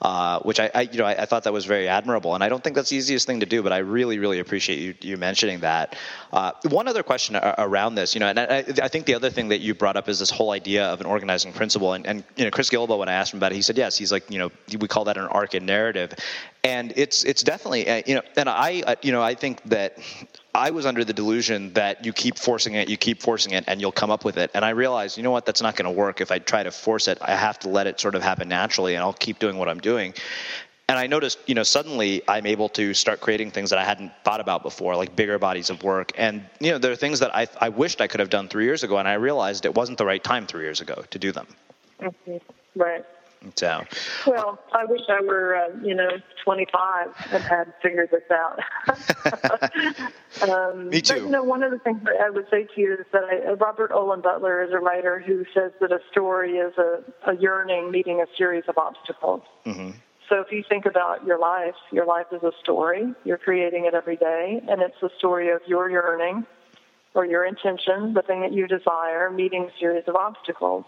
Uh, 0.00 0.38
which 0.40 0.60
I, 0.60 0.70
I, 0.72 0.80
you 0.82 0.98
know, 0.98 1.06
I, 1.06 1.22
I, 1.22 1.24
thought 1.24 1.42
that 1.42 1.52
was 1.52 1.64
very 1.64 1.88
admirable, 1.88 2.36
and 2.36 2.44
I 2.44 2.48
don't 2.48 2.62
think 2.62 2.76
that's 2.76 2.90
the 2.90 2.96
easiest 2.96 3.26
thing 3.26 3.40
to 3.40 3.46
do, 3.46 3.64
but 3.64 3.72
I 3.72 3.78
really, 3.78 4.20
really 4.20 4.38
appreciate 4.38 4.78
you, 4.78 4.94
you 5.00 5.16
mentioning 5.16 5.58
that. 5.60 5.96
Uh, 6.32 6.52
one 6.70 6.86
other 6.86 7.02
question 7.02 7.34
around 7.34 7.96
this, 7.96 8.14
you 8.14 8.20
know, 8.20 8.28
and 8.28 8.38
I, 8.38 8.58
I, 8.80 8.86
think 8.86 9.06
the 9.06 9.14
other 9.14 9.28
thing 9.28 9.48
that 9.48 9.58
you 9.58 9.74
brought 9.74 9.96
up 9.96 10.08
is 10.08 10.20
this 10.20 10.30
whole 10.30 10.52
idea 10.52 10.84
of 10.84 11.00
an 11.00 11.06
organizing 11.06 11.52
principle, 11.52 11.94
and, 11.94 12.06
and 12.06 12.22
you 12.36 12.44
know, 12.44 12.50
Chris 12.52 12.70
Guillebeau, 12.70 12.96
when 12.96 13.08
I 13.08 13.14
asked 13.14 13.32
him 13.32 13.40
about 13.40 13.50
it, 13.50 13.56
he 13.56 13.62
said 13.62 13.76
yes. 13.76 13.98
He's 13.98 14.12
like, 14.12 14.30
you 14.30 14.38
know, 14.38 14.52
we 14.78 14.86
call 14.86 15.02
that 15.06 15.16
an 15.16 15.24
arc 15.24 15.54
and 15.54 15.66
narrative, 15.66 16.12
and 16.64 16.92
it's 16.96 17.24
it's 17.24 17.42
definitely, 17.42 17.88
uh, 17.88 18.02
you 18.06 18.14
know, 18.14 18.22
and 18.36 18.48
I, 18.48 18.82
uh, 18.86 18.94
you 19.02 19.12
know, 19.12 19.22
I 19.22 19.34
think 19.34 19.62
that 19.64 19.98
I 20.54 20.70
was 20.70 20.86
under 20.86 21.04
the 21.04 21.12
delusion 21.12 21.72
that 21.74 22.04
you 22.04 22.12
keep 22.12 22.36
forcing 22.38 22.74
it, 22.74 22.88
you 22.88 22.96
keep 22.96 23.22
forcing 23.22 23.52
it, 23.52 23.64
and 23.68 23.80
you'll 23.80 23.92
come 23.92 24.10
up 24.10 24.24
with 24.24 24.36
it. 24.38 24.50
And 24.54 24.64
I 24.64 24.70
realized, 24.70 25.16
you 25.16 25.22
know 25.22 25.30
what, 25.30 25.46
that's 25.46 25.62
not 25.62 25.76
going 25.76 25.84
to 25.84 25.96
work. 25.96 26.20
If 26.20 26.32
I 26.32 26.38
try 26.38 26.62
to 26.62 26.70
force 26.70 27.06
it, 27.08 27.18
I 27.20 27.36
have 27.36 27.58
to 27.60 27.68
let 27.68 27.86
it 27.86 28.00
sort 28.00 28.14
of 28.14 28.22
happen 28.22 28.48
naturally, 28.48 28.94
and 28.94 29.02
I'll 29.02 29.12
keep 29.12 29.38
doing 29.38 29.56
what 29.56 29.68
I'm 29.68 29.80
doing. 29.80 30.14
And 30.90 30.98
I 30.98 31.06
noticed, 31.06 31.38
you 31.46 31.54
know, 31.54 31.64
suddenly 31.64 32.22
I'm 32.26 32.46
able 32.46 32.70
to 32.70 32.94
start 32.94 33.20
creating 33.20 33.50
things 33.50 33.68
that 33.70 33.78
I 33.78 33.84
hadn't 33.84 34.10
thought 34.24 34.40
about 34.40 34.62
before, 34.62 34.96
like 34.96 35.14
bigger 35.14 35.38
bodies 35.38 35.68
of 35.68 35.82
work. 35.82 36.12
And, 36.16 36.46
you 36.60 36.70
know, 36.70 36.78
there 36.78 36.90
are 36.90 36.96
things 36.96 37.20
that 37.20 37.36
I, 37.36 37.46
I 37.60 37.68
wished 37.68 38.00
I 38.00 38.06
could 38.06 38.20
have 38.20 38.30
done 38.30 38.48
three 38.48 38.64
years 38.64 38.82
ago, 38.82 38.96
and 38.96 39.06
I 39.06 39.14
realized 39.14 39.66
it 39.66 39.74
wasn't 39.74 39.98
the 39.98 40.06
right 40.06 40.24
time 40.24 40.46
three 40.46 40.62
years 40.62 40.80
ago 40.80 41.04
to 41.10 41.18
do 41.18 41.30
them. 41.30 41.46
Mm-hmm. 42.00 42.38
Right. 42.74 43.04
So, 43.54 43.84
well, 44.26 44.58
I 44.72 44.84
wish 44.84 45.02
I 45.08 45.20
were, 45.22 45.56
uh, 45.56 45.68
you 45.82 45.94
know, 45.94 46.10
25 46.44 47.08
and 47.32 47.42
had 47.42 47.72
figured 47.82 48.10
this 48.10 48.22
out. 48.30 48.58
um, 50.48 50.88
Me 50.90 51.00
too. 51.00 51.14
But, 51.14 51.22
you 51.22 51.28
know, 51.30 51.44
one 51.44 51.62
of 51.62 51.70
the 51.70 51.78
things 51.78 52.00
that 52.04 52.20
I 52.20 52.30
would 52.30 52.46
say 52.50 52.64
to 52.64 52.80
you 52.80 52.94
is 52.94 53.06
that 53.12 53.24
I, 53.24 53.52
Robert 53.52 53.92
Olen 53.92 54.20
Butler 54.20 54.62
is 54.62 54.72
a 54.72 54.78
writer 54.78 55.20
who 55.20 55.44
says 55.54 55.72
that 55.80 55.92
a 55.92 56.00
story 56.10 56.56
is 56.56 56.74
a, 56.78 57.02
a 57.30 57.36
yearning 57.36 57.90
meeting 57.90 58.20
a 58.20 58.26
series 58.36 58.64
of 58.68 58.76
obstacles. 58.76 59.42
Mm-hmm. 59.64 59.90
So 60.28 60.40
if 60.40 60.52
you 60.52 60.62
think 60.68 60.84
about 60.84 61.24
your 61.24 61.38
life, 61.38 61.74
your 61.90 62.04
life 62.06 62.26
is 62.32 62.42
a 62.42 62.52
story. 62.62 63.14
You're 63.24 63.38
creating 63.38 63.86
it 63.86 63.94
every 63.94 64.16
day, 64.16 64.60
and 64.68 64.82
it's 64.82 65.00
the 65.00 65.10
story 65.16 65.50
of 65.50 65.60
your 65.66 65.88
yearning 65.90 66.44
or 67.14 67.24
your 67.24 67.44
intention, 67.44 68.12
the 68.14 68.22
thing 68.22 68.42
that 68.42 68.52
you 68.52 68.66
desire, 68.66 69.30
meeting 69.30 69.70
a 69.74 69.78
series 69.78 70.04
of 70.06 70.16
obstacles. 70.16 70.84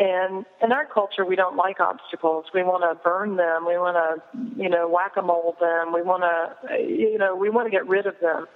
And 0.00 0.46
in 0.62 0.72
our 0.72 0.86
culture, 0.86 1.26
we 1.26 1.36
don't 1.36 1.56
like 1.56 1.78
obstacles. 1.78 2.46
We 2.54 2.62
want 2.62 2.82
to 2.82 2.94
burn 3.04 3.36
them. 3.36 3.66
We 3.66 3.76
want 3.76 3.96
to, 3.96 4.60
you 4.60 4.70
know, 4.70 4.88
whack-a-mole 4.88 5.56
them. 5.60 5.92
We 5.92 6.00
want 6.00 6.22
to, 6.22 6.78
you 6.82 7.18
know, 7.18 7.36
we 7.36 7.50
want 7.50 7.66
to 7.66 7.70
get 7.70 7.86
rid 7.86 8.06
of 8.06 8.14
them. 8.20 8.46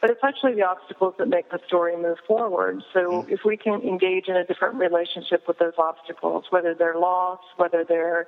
But 0.00 0.08
it's 0.08 0.24
actually 0.24 0.54
the 0.54 0.62
obstacles 0.62 1.14
that 1.18 1.28
make 1.28 1.50
the 1.50 1.58
story 1.66 1.94
move 1.96 2.16
forward. 2.26 2.82
So 2.94 3.26
if 3.28 3.40
we 3.44 3.58
can 3.58 3.82
engage 3.82 4.28
in 4.28 4.36
a 4.36 4.46
different 4.46 4.76
relationship 4.76 5.46
with 5.46 5.58
those 5.58 5.74
obstacles, 5.76 6.46
whether 6.48 6.74
they're 6.74 6.98
loss, 6.98 7.40
whether 7.58 7.84
they're 7.84 8.26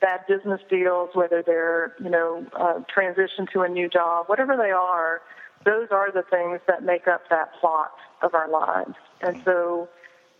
bad 0.00 0.20
business 0.28 0.60
deals, 0.70 1.10
whether 1.14 1.42
they're, 1.42 1.94
you 2.02 2.10
know, 2.10 2.46
uh, 2.54 2.80
transition 2.92 3.48
to 3.52 3.62
a 3.62 3.68
new 3.68 3.88
job, 3.88 4.26
whatever 4.28 4.56
they 4.56 4.70
are, 4.70 5.22
those 5.64 5.88
are 5.90 6.12
the 6.12 6.22
things 6.22 6.60
that 6.68 6.84
make 6.84 7.08
up 7.08 7.22
that 7.30 7.52
plot 7.60 7.92
of 8.22 8.34
our 8.34 8.48
lives. 8.48 8.94
And 9.20 9.42
so 9.44 9.88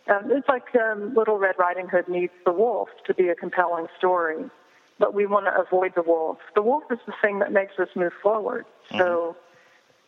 um, 0.08 0.30
it's 0.30 0.48
like 0.48 0.74
um, 0.74 1.14
Little 1.14 1.38
Red 1.38 1.54
Riding 1.58 1.88
Hood 1.88 2.08
needs 2.08 2.32
the 2.44 2.52
wolf 2.52 2.88
to 3.06 3.14
be 3.14 3.28
a 3.28 3.34
compelling 3.34 3.86
story, 3.98 4.44
but 4.98 5.14
we 5.14 5.26
want 5.26 5.46
to 5.46 5.60
avoid 5.60 5.92
the 5.94 6.02
wolf. 6.02 6.38
The 6.54 6.62
wolf 6.62 6.84
is 6.90 6.98
the 7.06 7.14
thing 7.22 7.38
that 7.38 7.52
makes 7.52 7.78
us 7.78 7.88
move 7.94 8.12
forward. 8.22 8.64
Mm-hmm. 8.90 8.98
So 8.98 9.36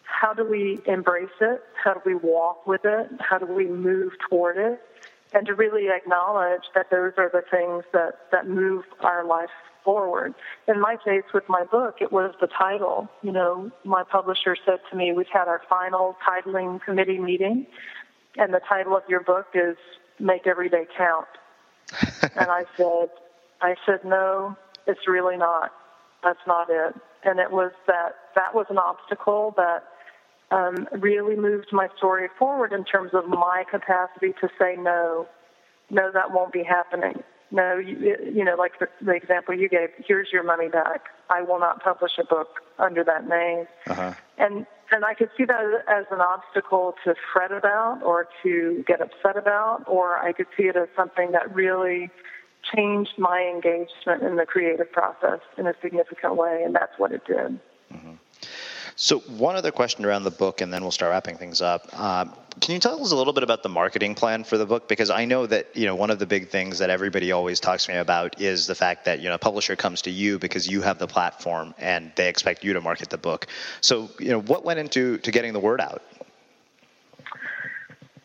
how 0.05 0.35
do 0.35 0.45
we 0.45 0.81
embrace 0.87 1.29
it? 1.41 1.63
How 1.83 1.95
do 1.95 2.01
we 2.05 2.15
walk 2.15 2.67
with 2.67 2.83
it? 2.85 3.09
How 3.21 3.39
do 3.39 3.47
we 3.47 3.67
move 3.67 4.13
toward 4.29 4.57
it? 4.57 4.81
And 5.33 5.47
to 5.47 5.55
really 5.55 5.89
acknowledge 5.89 6.63
that 6.75 6.91
those 6.91 7.13
are 7.17 7.29
the 7.29 7.43
things 7.51 7.85
that, 7.93 8.31
that 8.31 8.49
move 8.49 8.85
our 9.01 9.25
life 9.25 9.51
forward. 9.85 10.35
In 10.69 10.81
my 10.81 10.97
case, 11.05 11.25
with 11.33 11.45
my 11.49 11.65
book, 11.65 11.97
it 12.01 12.13
was 12.13 12.35
the 12.41 12.47
title. 12.47 13.09
You 13.23 13.33
know, 13.33 13.71
my 13.85 14.03
publisher 14.05 14.57
said 14.65 14.79
to 14.91 14.97
me, 14.97 15.13
we've 15.13 15.27
had 15.33 15.49
our 15.49 15.61
final 15.69 16.17
titling 16.27 16.81
committee 16.83 17.19
meeting, 17.19 17.67
and 18.37 18.53
the 18.53 18.61
title 18.69 18.97
of 18.97 19.03
your 19.09 19.21
book 19.21 19.47
is 19.55 19.77
Make 20.19 20.47
Every 20.47 20.69
Day 20.69 20.87
Count. 20.97 21.27
and 22.37 22.51
I 22.51 22.65
said, 22.77 23.11
I 23.61 23.75
said, 23.87 24.05
no, 24.05 24.57
it's 24.87 25.07
really 25.07 25.37
not. 25.37 25.73
That's 26.23 26.41
not 26.47 26.69
it. 26.71 26.95
And 27.25 27.39
it 27.39 27.51
was 27.51 27.73
that, 27.87 28.17
that 28.35 28.55
was 28.55 28.67
an 28.71 28.79
obstacle 28.79 29.55
that 29.57 29.85
um, 30.51 30.89
really 30.93 31.37
moved 31.37 31.69
my 31.73 31.89
story 31.97 32.29
forward 32.39 32.73
in 32.73 32.85
terms 32.85 33.11
of 33.15 33.29
my 33.29 33.65
capacity 33.71 34.35
to 34.41 34.49
say 34.59 34.77
no. 34.79 35.27
No, 35.91 36.11
that 36.13 36.33
won't 36.33 36.53
be 36.53 36.63
happening. 36.63 37.23
No, 37.51 37.77
you, 37.77 38.17
you 38.35 38.45
know, 38.45 38.57
like 38.57 38.79
the, 38.79 38.89
the 39.01 39.13
example 39.13 39.55
you 39.55 39.69
gave. 39.69 39.91
Here's 40.05 40.29
your 40.33 40.43
money 40.43 40.69
back. 40.69 41.03
I 41.31 41.43
will 41.43 41.61
not 41.61 41.83
publish 41.83 42.13
a 42.19 42.25
book 42.25 42.49
under 42.79 43.05
that 43.05 43.29
name. 43.29 43.67
Uh-huh. 43.87 44.15
And 44.39 44.67
and 44.95 45.05
I 45.05 45.13
could 45.15 45.31
see 45.37 45.45
that 45.45 45.85
as 45.89 46.05
an 46.13 46.21
obstacle 46.21 46.95
to 47.05 47.17
fret 47.33 47.51
about 47.51 48.01
or 48.05 48.29
to 48.45 48.85
get 48.87 49.01
upset 49.01 49.37
about, 49.37 49.83
or 49.89 50.19
I 50.19 50.33
could 50.33 50.47
see 50.57 50.65
it 50.65 50.77
as 50.77 50.89
something 50.95 51.33
that 51.33 51.53
really 51.53 52.11
changed 52.73 53.19
my 53.19 53.41
engagement 53.43 54.23
in 54.23 54.37
the 54.37 54.47
creative 54.47 54.91
process 54.93 55.41
in 55.59 55.67
a 55.67 55.75
significant 55.83 56.37
way, 56.37 56.63
and 56.65 56.77
that's 56.77 56.97
what 56.97 57.11
it 57.11 57.27
did. 57.27 57.59
Mm-hmm. 57.93 58.13
So, 58.97 59.19
one 59.21 59.57
other 59.57 59.73
question 59.73 60.05
around 60.05 60.23
the 60.23 60.31
book, 60.31 60.61
and 60.61 60.73
then 60.73 60.83
we'll 60.83 60.93
start 60.93 61.11
wrapping 61.11 61.37
things 61.37 61.61
up. 61.61 61.89
Uh, 61.93 62.27
can 62.61 62.75
you 62.75 62.81
tell 62.81 63.03
us 63.03 63.11
a 63.11 63.17
little 63.17 63.33
bit 63.33 63.43
about 63.43 63.65
the 63.65 63.69
marketing 63.69 64.15
plan 64.15 64.45
for 64.45 64.57
the 64.57 64.67
book? 64.67 64.89
Because 64.89 65.11
I 65.11 65.25
know 65.25 65.47
that 65.47 65.77
you 65.77 65.87
know 65.87 65.97
one 65.97 66.11
of 66.11 66.21
the 66.21 66.27
big 66.27 66.49
things 66.49 66.79
that 66.79 66.91
everybody 66.91 67.33
always 67.33 67.59
talks 67.59 67.87
to 67.87 67.93
me 67.93 67.99
about 67.99 68.41
is 68.41 68.69
the 68.69 68.75
fact 68.75 69.05
that 69.07 69.19
you 69.19 69.29
know 69.29 69.35
a 69.35 69.39
publisher 69.39 69.75
comes 69.75 70.03
to 70.03 70.11
you 70.11 70.39
because 70.39 70.69
you 70.69 70.81
have 70.83 70.99
the 70.99 71.09
platform 71.09 71.75
and 71.79 72.13
they 72.15 72.29
expect 72.29 72.63
you 72.63 72.73
to 72.75 72.81
market 72.81 73.11
the 73.11 73.19
book. 73.19 73.49
So, 73.81 74.11
you 74.21 74.29
know, 74.29 74.41
what 74.41 74.65
went 74.65 74.79
into 74.79 75.19
to 75.19 75.33
getting 75.33 75.53
the 75.53 75.61
word 75.61 75.81
out? 75.81 76.03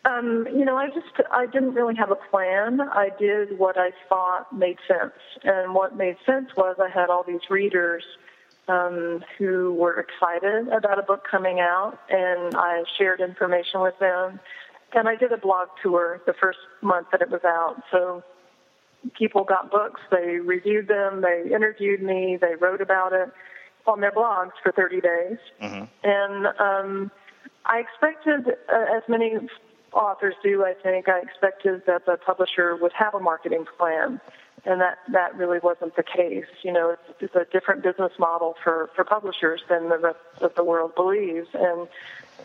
Um, 0.06 0.48
you 0.54 0.66
know, 0.66 0.78
I 0.78 0.88
just 0.88 1.28
I 1.32 1.48
didn't 1.48 1.74
really 1.74 1.96
have 1.96 2.12
a 2.12 2.16
plan. 2.16 2.80
I 2.80 3.10
did 3.20 3.58
what 3.58 3.78
I 3.78 3.92
thought 4.08 4.56
made 4.56 4.78
sense, 4.88 5.14
and 5.44 5.74
what 5.74 5.98
made 5.98 6.18
sense 6.28 6.50
was 6.56 6.78
I 6.80 6.90
had 6.90 7.10
all 7.10 7.24
these 7.24 7.50
readers 7.50 8.04
um, 8.70 9.24
who 9.38 9.74
were 9.74 10.00
excited 10.00 10.68
about 10.70 11.00
a 11.00 11.02
book 11.02 11.26
coming 11.30 11.60
out, 11.60 11.98
and 12.10 12.56
I 12.56 12.84
shared 12.98 13.20
information 13.20 13.82
with 13.82 13.98
them. 14.00 14.40
And 14.94 15.08
I 15.08 15.16
did 15.16 15.32
a 15.32 15.38
blog 15.38 15.70
tour 15.82 16.22
the 16.26 16.34
first 16.34 16.60
month 16.82 17.08
that 17.12 17.22
it 17.22 17.30
was 17.30 17.42
out. 17.44 17.82
So 17.92 18.24
people 19.18 19.44
got 19.44 19.72
books, 19.72 20.02
they 20.12 20.38
reviewed 20.38 20.88
them, 20.88 21.22
they 21.22 21.54
interviewed 21.54 22.02
me, 22.02 22.38
they 22.40 22.56
wrote 22.56 22.82
about 22.82 23.14
it 23.14 23.30
on 23.86 24.02
their 24.02 24.12
blogs 24.12 24.52
for 24.62 24.72
30 24.72 25.02
days. 25.02 25.38
Mm-hmm. 25.62 25.84
And 26.04 26.48
um, 26.60 27.12
I 27.66 27.80
expected, 27.80 28.56
uh, 28.72 28.98
as 28.98 29.04
many 29.08 29.36
authors 29.94 30.36
do, 30.44 30.64
I 30.64 30.74
think, 30.82 31.08
I 31.10 31.20
expected 31.20 31.84
that 31.88 32.06
the 32.06 32.18
publisher 32.18 32.76
would 32.76 32.94
have 32.94 33.14
a 33.16 33.20
marketing 33.20 33.66
plan 33.78 34.20
and 34.66 34.82
that 34.82 35.00
that 35.12 35.36
really 35.36 35.60
wasn't 35.60 35.96
the 35.96 36.04
case. 36.04 36.46
You 36.64 36.74
know, 36.74 36.92
it's, 36.92 37.22
it's 37.22 37.36
a 37.36 37.46
different 37.52 37.84
business 37.84 38.12
model 38.20 38.56
for 38.64 38.90
for 38.96 39.04
publishers 39.04 39.62
than 39.70 39.90
the 39.90 39.98
rest 39.98 40.20
of 40.42 40.56
the 40.56 40.64
world 40.64 40.96
believes, 40.96 41.48
and 41.54 41.88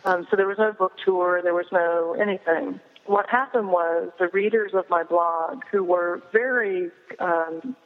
um, 0.04 0.26
so 0.30 0.36
there 0.36 0.46
was 0.46 0.58
no 0.58 0.72
book 0.72 0.92
tour, 1.04 1.40
there 1.42 1.54
was 1.54 1.66
no 1.72 2.14
anything. 2.20 2.80
What 3.06 3.28
happened 3.28 3.68
was 3.68 4.10
the 4.18 4.28
readers 4.28 4.72
of 4.74 4.88
my 4.88 5.02
blog, 5.02 5.62
who 5.70 5.84
were 5.84 6.22
very 6.32 6.90
um, 7.18 7.76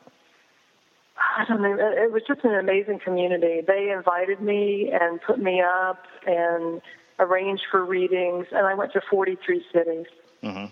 I 1.17 1.45
don't 1.47 1.63
know. 1.63 1.77
It 1.79 2.13
was 2.13 2.23
just 2.27 2.45
an 2.45 2.55
amazing 2.55 3.01
community. 3.01 3.61
They 3.67 3.91
invited 3.91 4.41
me 4.41 4.93
and 4.93 5.21
put 5.21 5.39
me 5.39 5.63
up 5.63 6.05
and 6.27 6.81
arranged 7.19 7.65
for 7.71 7.85
readings, 7.85 8.47
and 8.53 8.67
I 8.67 8.75
went 8.75 8.93
to 8.93 9.01
43 9.11 9.65
cities 9.73 10.07
mm-hmm. 10.43 10.67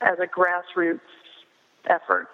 as 0.00 0.18
a 0.18 0.26
grassroots 0.26 1.00
effort 1.86 2.28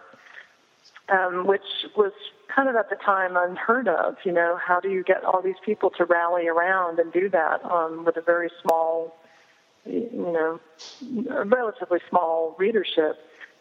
um, 1.08 1.46
which 1.46 1.62
was 1.96 2.12
kind 2.54 2.68
of 2.68 2.76
at 2.76 2.90
the 2.90 2.96
time 2.96 3.36
unheard 3.36 3.88
of. 3.88 4.16
You 4.24 4.32
know, 4.32 4.58
how 4.64 4.80
do 4.80 4.90
you 4.90 5.02
get 5.02 5.24
all 5.24 5.42
these 5.42 5.60
people 5.64 5.90
to 5.98 6.04
rally 6.04 6.48
around 6.48 6.98
and 6.98 7.12
do 7.12 7.28
that 7.30 7.64
um, 7.64 8.04
with 8.04 8.16
a 8.16 8.22
very 8.22 8.50
small, 8.62 9.16
you 9.84 10.10
know, 10.12 10.60
relatively 11.44 12.00
small 12.08 12.56
readership? 12.58 13.16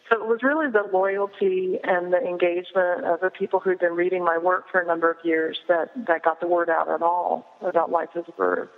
So 0.08 0.22
it 0.22 0.26
was 0.28 0.42
really 0.42 0.70
the 0.70 0.88
loyalty 0.92 1.78
and 1.82 2.12
the 2.12 2.18
engagement 2.18 3.04
of 3.04 3.20
the 3.20 3.30
people 3.30 3.58
who'd 3.58 3.80
been 3.80 3.94
reading 3.94 4.24
my 4.24 4.38
work 4.38 4.70
for 4.70 4.80
a 4.80 4.86
number 4.86 5.10
of 5.10 5.16
years 5.24 5.58
that, 5.68 5.90
that 6.06 6.22
got 6.22 6.40
the 6.40 6.46
word 6.46 6.70
out 6.70 6.88
at 6.88 7.02
all 7.02 7.56
about 7.60 7.90
Life 7.90 8.10
is 8.14 8.24
a 8.28 8.32
Verb. 8.32 8.68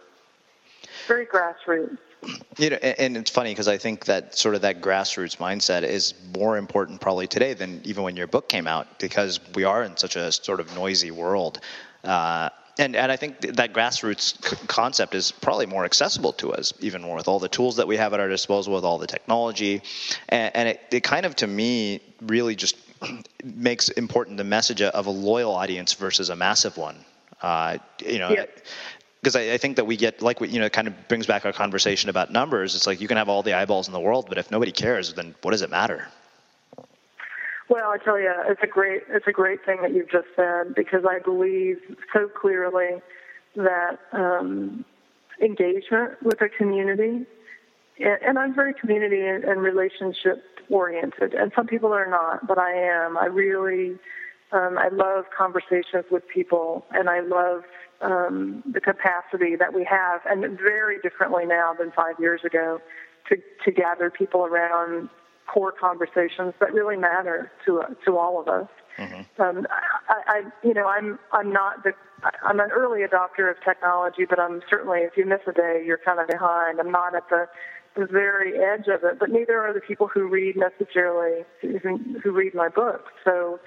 Very 1.07 1.27
grassroots. 1.27 1.99
You 2.59 2.71
know, 2.71 2.77
and 2.77 3.17
it's 3.17 3.31
funny 3.31 3.53
because 3.53 3.69
I 3.69 3.79
think 3.79 4.07
that 4.07 4.37
sort 4.37 4.55
of 4.55 4.63
that 4.63 4.81
grassroots 4.81 5.37
mindset 5.37 5.85
is 5.85 6.15
more 6.35 6.57
important 6.57 7.01
probably 7.01 7.27
today 7.29 7.55
than 7.55 7.81
even 7.85 8.03
when 8.03 8.17
your 8.17 8.27
book 8.27 8.49
came 8.49 8.67
out 8.67 8.99
because 8.99 9.41
we 9.55 9.65
are 9.65 9.85
in 9.85 9.97
such 9.97 10.17
a 10.17 10.33
sort 10.33 10.61
of 10.61 10.75
noisy 10.75 11.11
world. 11.11 11.61
Uh, 12.03 12.49
and, 12.79 12.95
and 12.95 13.11
I 13.11 13.17
think 13.17 13.41
that 13.57 13.73
grassroots 13.73 14.67
concept 14.69 15.15
is 15.15 15.33
probably 15.33 15.67
more 15.67 15.85
accessible 15.85 16.33
to 16.35 16.53
us, 16.53 16.73
even 16.81 17.03
more 17.03 17.17
with 17.17 17.27
all 17.27 17.41
the 17.41 17.49
tools 17.49 17.77
that 17.77 17.89
we 17.89 17.97
have 17.97 18.15
at 18.15 18.21
our 18.21 18.29
disposal, 18.29 18.75
with 18.75 18.85
all 18.85 18.99
the 18.99 19.07
technology. 19.07 19.83
And, 20.29 20.55
and 20.55 20.69
it, 20.69 20.81
it 20.93 21.03
kind 21.03 21.27
of, 21.27 21.35
to 21.37 21.47
me, 21.47 22.01
really 22.23 22.55
just 22.55 22.77
makes 23.45 23.89
important 23.89 24.37
the 24.37 24.45
message 24.45 24.81
of 24.81 25.07
a 25.07 25.11
loyal 25.11 25.53
audience 25.53 25.95
versus 25.95 26.31
a 26.31 26.37
massive 26.37 26.77
one. 26.77 27.05
Uh, 27.43 27.79
you 28.05 28.19
know, 28.19 28.47
because 29.21 29.37
I, 29.37 29.53
I, 29.53 29.59
think 29.59 29.77
that 29.77 29.87
we 29.87 29.97
get 29.97 30.23
like 30.23 30.41
you 30.41 30.59
know 30.59 30.67
it 30.67 30.73
kind 30.73 30.89
of 30.89 31.09
brings 31.09 31.27
back 31.27 31.45
our 31.45 31.53
conversation 31.53 32.11
about 32.11 32.31
numbers. 32.31 32.75
It's 32.75 32.87
like 32.87 33.01
you 33.01 33.09
can 33.09 33.17
have 33.17 33.29
all 33.29 33.43
the 33.43 33.55
eyeballs 33.55 33.89
in 33.89 33.93
the 33.93 34.01
world, 34.01 34.27
but 34.29 34.39
if 34.39 34.51
nobody 34.51 34.73
cares, 34.73 35.13
then 35.15 35.35
what 35.43 35.53
does 35.53 35.63
it 35.63 35.71
matter? 35.71 36.09
Well, 37.69 37.91
I 37.91 37.99
tell 37.99 38.19
you, 38.19 38.33
it's 38.47 38.63
a 38.63 38.67
great 38.67 39.03
it's 39.09 39.27
a 39.27 39.33
great 39.33 39.65
thing 39.65 39.83
that 39.83 39.93
you've 39.93 40.11
just 40.11 40.29
said 40.37 40.75
because 40.75 41.05
I 41.09 41.19
believe 41.19 41.79
so 42.13 42.29
clearly 42.29 43.03
that 43.57 43.99
um, 44.13 44.85
engagement 45.43 46.23
with 46.23 46.41
a 46.41 46.49
community, 46.49 47.27
and 47.99 48.39
I'm 48.39 48.55
very 48.55 48.73
community 48.73 49.21
and 49.27 49.61
relationship 49.61 50.45
oriented, 50.71 51.35
and 51.35 51.53
some 51.55 51.67
people 51.67 51.93
are 51.93 52.09
not, 52.09 52.47
but 52.47 52.59
I 52.59 52.73
am. 52.73 53.19
I 53.19 53.27
really 53.27 53.99
um, 54.53 54.79
I 54.79 54.89
love 54.89 55.27
conversations 55.37 56.05
with 56.11 56.23
people, 56.29 56.85
and 56.93 57.09
I 57.09 57.21
love 57.21 57.63
um, 58.01 58.63
the 58.71 58.81
capacity 58.81 59.57
that 59.57 59.75
we 59.75 59.85
have, 59.85 60.21
and 60.27 60.59
very 60.59 61.01
differently 61.01 61.45
now 61.45 61.75
than 61.79 61.91
five 61.93 62.15
years 62.19 62.43
ago, 62.45 62.81
to, 63.29 63.37
to 63.65 63.71
gather 63.71 64.11
people 64.11 64.45
around 64.47 65.11
core 65.47 65.73
conversations 65.73 66.55
that 66.61 66.73
really 66.73 66.97
matter 66.97 67.51
to 67.65 67.83
to 68.05 68.17
all 68.17 68.41
of 68.41 68.49
us. 68.49 68.69
Mm-hmm. 68.99 69.43
Um, 69.43 69.67
I, 70.09 70.23
I, 70.27 70.43
you 70.67 70.75
know, 70.75 70.87
I'm 70.87 71.19
I'm 71.33 71.53
not 71.53 71.85
the 71.85 71.93
I'm 72.43 72.61
an 72.61 72.71
early 72.71 73.01
adopter 73.01 73.51
of 73.51 73.57
technology, 73.65 74.25
but 74.29 74.39
I'm 74.39 74.61
certainly 74.69 75.01
if 75.01 75.17
you 75.17 75.25
miss 75.25 75.41
a 75.47 75.53
day, 75.53 75.83
you're 75.85 75.99
kind 75.99 76.21
of 76.21 76.29
behind. 76.29 76.81
I'm 76.81 76.91
not 76.91 77.15
at 77.15 77.29
the 77.31 77.47
the 77.97 78.07
very 78.07 78.59
edge 78.59 78.87
of 78.87 79.03
it, 79.03 79.19
but 79.19 79.31
neither 79.31 79.59
are 79.59 79.73
the 79.73 79.81
people 79.81 80.07
who 80.07 80.29
read 80.29 80.57
necessarily 80.57 81.45
who, 81.61 81.99
who 82.23 82.31
read 82.31 82.55
my 82.55 82.69
book. 82.69 83.07
So, 83.25 83.59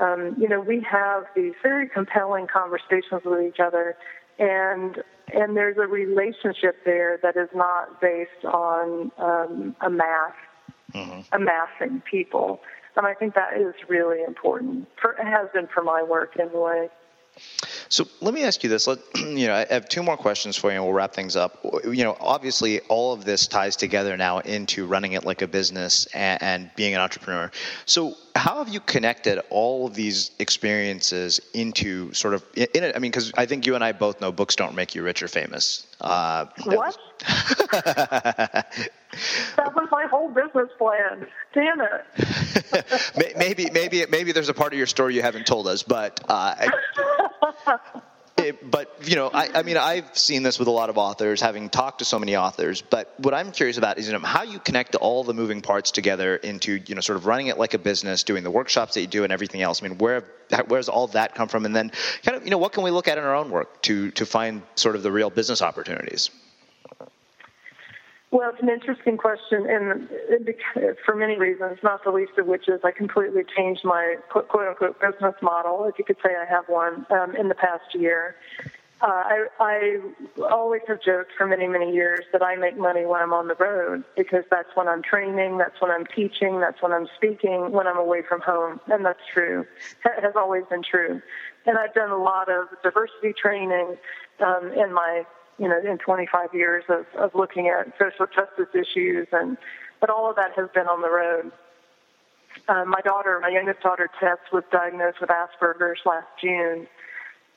um, 0.00 0.34
you 0.38 0.48
know, 0.48 0.60
we 0.60 0.84
have 0.90 1.24
these 1.36 1.54
very 1.62 1.88
compelling 1.88 2.46
conversations 2.46 3.22
with 3.24 3.42
each 3.42 3.60
other, 3.60 3.96
and 4.38 5.02
and 5.32 5.56
there's 5.56 5.76
a 5.78 5.86
relationship 5.86 6.76
there 6.84 7.18
that 7.22 7.36
is 7.36 7.48
not 7.54 8.00
based 8.00 8.44
on 8.44 9.10
um, 9.18 9.76
a 9.80 9.90
mass 9.90 10.32
mm-hmm. 10.92 11.20
amassing 11.32 12.02
people, 12.10 12.60
and 12.96 13.06
I 13.06 13.14
think 13.14 13.34
that 13.34 13.56
is 13.56 13.74
really 13.88 14.22
important. 14.22 14.88
For, 15.00 15.12
it 15.12 15.26
has 15.26 15.48
been 15.54 15.68
for 15.72 15.82
my 15.82 16.02
work 16.02 16.36
anyway. 16.38 16.88
So 17.88 18.06
let 18.20 18.34
me 18.34 18.44
ask 18.44 18.62
you 18.62 18.68
this. 18.68 18.86
Let, 18.86 18.98
you 19.16 19.46
know, 19.46 19.54
I 19.54 19.66
have 19.72 19.88
two 19.88 20.02
more 20.02 20.16
questions 20.16 20.56
for 20.56 20.70
you, 20.70 20.76
and 20.76 20.84
we'll 20.84 20.94
wrap 20.94 21.14
things 21.14 21.36
up. 21.36 21.58
You 21.84 22.04
know, 22.04 22.16
obviously, 22.20 22.80
all 22.80 23.12
of 23.12 23.24
this 23.24 23.46
ties 23.46 23.76
together 23.76 24.16
now 24.16 24.38
into 24.38 24.86
running 24.86 25.12
it 25.12 25.24
like 25.24 25.42
a 25.42 25.46
business 25.46 26.06
and, 26.06 26.42
and 26.42 26.70
being 26.76 26.94
an 26.94 27.00
entrepreneur. 27.00 27.50
So, 27.86 28.14
how 28.34 28.58
have 28.58 28.68
you 28.68 28.80
connected 28.80 29.40
all 29.50 29.86
of 29.86 29.94
these 29.94 30.30
experiences 30.38 31.40
into 31.52 32.12
sort 32.12 32.34
of 32.34 32.44
in 32.56 32.82
it? 32.84 32.96
I 32.96 32.98
mean, 32.98 33.10
because 33.10 33.32
I 33.36 33.46
think 33.46 33.66
you 33.66 33.74
and 33.74 33.84
I 33.84 33.92
both 33.92 34.20
know 34.20 34.32
books 34.32 34.56
don't 34.56 34.74
make 34.74 34.94
you 34.94 35.02
rich 35.02 35.22
or 35.22 35.28
famous. 35.28 35.86
Uh, 36.00 36.46
what? 36.64 36.98
that 37.72 38.66
was 39.74 39.88
my 39.90 40.06
whole 40.10 40.28
business 40.28 40.68
plan. 40.78 41.26
Damn 41.52 41.80
it. 41.80 43.36
maybe, 43.36 43.70
maybe, 43.70 44.04
maybe 44.10 44.32
there's 44.32 44.48
a 44.48 44.54
part 44.54 44.72
of 44.72 44.78
your 44.78 44.86
story 44.86 45.14
you 45.14 45.22
haven't 45.22 45.46
told 45.46 45.66
us, 45.68 45.82
but. 45.82 46.20
Uh, 46.28 46.68
it, 48.36 48.70
but 48.70 49.08
you 49.08 49.16
know, 49.16 49.30
I, 49.32 49.48
I, 49.54 49.62
mean, 49.62 49.76
I've 49.76 50.16
seen 50.16 50.42
this 50.42 50.58
with 50.58 50.68
a 50.68 50.70
lot 50.70 50.90
of 50.90 50.98
authors, 50.98 51.40
having 51.40 51.68
talked 51.68 52.00
to 52.00 52.04
so 52.04 52.18
many 52.18 52.36
authors. 52.36 52.82
But 52.82 53.14
what 53.18 53.34
I'm 53.34 53.52
curious 53.52 53.78
about 53.78 53.98
is 53.98 54.06
you 54.06 54.12
know, 54.12 54.18
how 54.20 54.42
you 54.42 54.58
connect 54.58 54.94
all 54.96 55.24
the 55.24 55.34
moving 55.34 55.60
parts 55.60 55.90
together 55.90 56.36
into 56.36 56.80
you 56.86 56.94
know, 56.94 57.00
sort 57.00 57.16
of 57.16 57.26
running 57.26 57.46
it 57.46 57.58
like 57.58 57.74
a 57.74 57.78
business, 57.78 58.24
doing 58.24 58.42
the 58.42 58.50
workshops 58.50 58.94
that 58.94 59.00
you 59.00 59.06
do, 59.06 59.24
and 59.24 59.32
everything 59.32 59.62
else. 59.62 59.82
I 59.82 59.88
mean, 59.88 59.98
where 59.98 60.24
where's 60.66 60.88
all 60.88 61.06
that 61.08 61.34
come 61.34 61.48
from? 61.48 61.64
And 61.64 61.74
then, 61.74 61.92
kind 62.22 62.36
of, 62.36 62.44
you 62.44 62.50
know, 62.50 62.58
what 62.58 62.72
can 62.72 62.82
we 62.82 62.90
look 62.90 63.08
at 63.08 63.18
in 63.18 63.24
our 63.24 63.34
own 63.34 63.50
work 63.50 63.82
to 63.82 64.10
to 64.12 64.26
find 64.26 64.62
sort 64.74 64.96
of 64.96 65.02
the 65.02 65.12
real 65.12 65.30
business 65.30 65.62
opportunities? 65.62 66.30
Well, 68.34 68.50
it's 68.50 68.60
an 68.60 68.68
interesting 68.68 69.16
question, 69.16 69.64
and 69.70 70.08
for 71.06 71.14
many 71.14 71.38
reasons, 71.38 71.78
not 71.84 72.02
the 72.02 72.10
least 72.10 72.32
of 72.36 72.48
which 72.48 72.66
is 72.66 72.80
I 72.82 72.90
completely 72.90 73.42
changed 73.56 73.82
my 73.84 74.16
quote 74.28 74.50
unquote 74.52 75.00
business 75.00 75.36
model, 75.40 75.84
if 75.84 76.00
you 76.00 76.04
could 76.04 76.16
say 76.16 76.30
I 76.34 76.44
have 76.44 76.64
one, 76.66 77.06
um, 77.10 77.36
in 77.36 77.46
the 77.46 77.54
past 77.54 77.94
year. 77.94 78.34
Uh, 79.00 79.06
I, 79.06 79.46
I 79.60 80.00
always 80.50 80.80
have 80.88 81.00
joked 81.00 81.30
for 81.38 81.46
many, 81.46 81.68
many 81.68 81.94
years 81.94 82.24
that 82.32 82.42
I 82.42 82.56
make 82.56 82.76
money 82.76 83.06
when 83.06 83.20
I'm 83.22 83.32
on 83.32 83.46
the 83.46 83.54
road 83.54 84.02
because 84.16 84.42
that's 84.50 84.70
when 84.74 84.88
I'm 84.88 85.02
training, 85.04 85.58
that's 85.58 85.80
when 85.80 85.92
I'm 85.92 86.04
teaching, 86.04 86.58
that's 86.58 86.82
when 86.82 86.90
I'm 86.90 87.06
speaking, 87.16 87.70
when 87.70 87.86
I'm 87.86 87.98
away 87.98 88.22
from 88.28 88.40
home, 88.40 88.80
and 88.88 89.04
that's 89.04 89.22
true. 89.32 89.64
That 90.02 90.24
has 90.24 90.32
always 90.34 90.64
been 90.68 90.82
true. 90.82 91.22
And 91.66 91.78
I've 91.78 91.94
done 91.94 92.10
a 92.10 92.18
lot 92.18 92.50
of 92.50 92.66
diversity 92.82 93.32
training 93.40 93.96
um, 94.44 94.72
in 94.72 94.92
my 94.92 95.22
you 95.58 95.68
know, 95.68 95.78
in 95.78 95.98
25 95.98 96.54
years 96.54 96.84
of, 96.88 97.06
of 97.18 97.34
looking 97.34 97.68
at 97.68 97.92
social 97.98 98.26
justice 98.26 98.74
issues, 98.74 99.28
and 99.32 99.56
but 100.00 100.10
all 100.10 100.28
of 100.28 100.36
that 100.36 100.52
has 100.56 100.68
been 100.74 100.86
on 100.86 101.02
the 101.02 101.10
road. 101.10 101.52
Uh, 102.68 102.84
my 102.84 103.00
daughter, 103.00 103.38
my 103.40 103.48
youngest 103.48 103.80
daughter, 103.80 104.08
Tess, 104.20 104.38
was 104.52 104.64
diagnosed 104.70 105.18
with 105.20 105.30
Asperger's 105.30 106.00
last 106.04 106.26
June, 106.40 106.86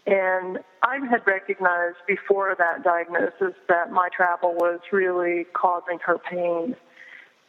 and 0.06 0.60
I 0.84 1.00
had 1.10 1.26
recognized 1.28 1.98
before 2.08 2.56
that 2.58 2.84
diagnosis 2.84 3.56
that 3.68 3.92
my 3.92 4.10
travel 4.16 4.54
was 4.54 4.80
really 4.92 5.46
causing 5.54 6.00
her 6.06 6.18
pain. 6.18 6.76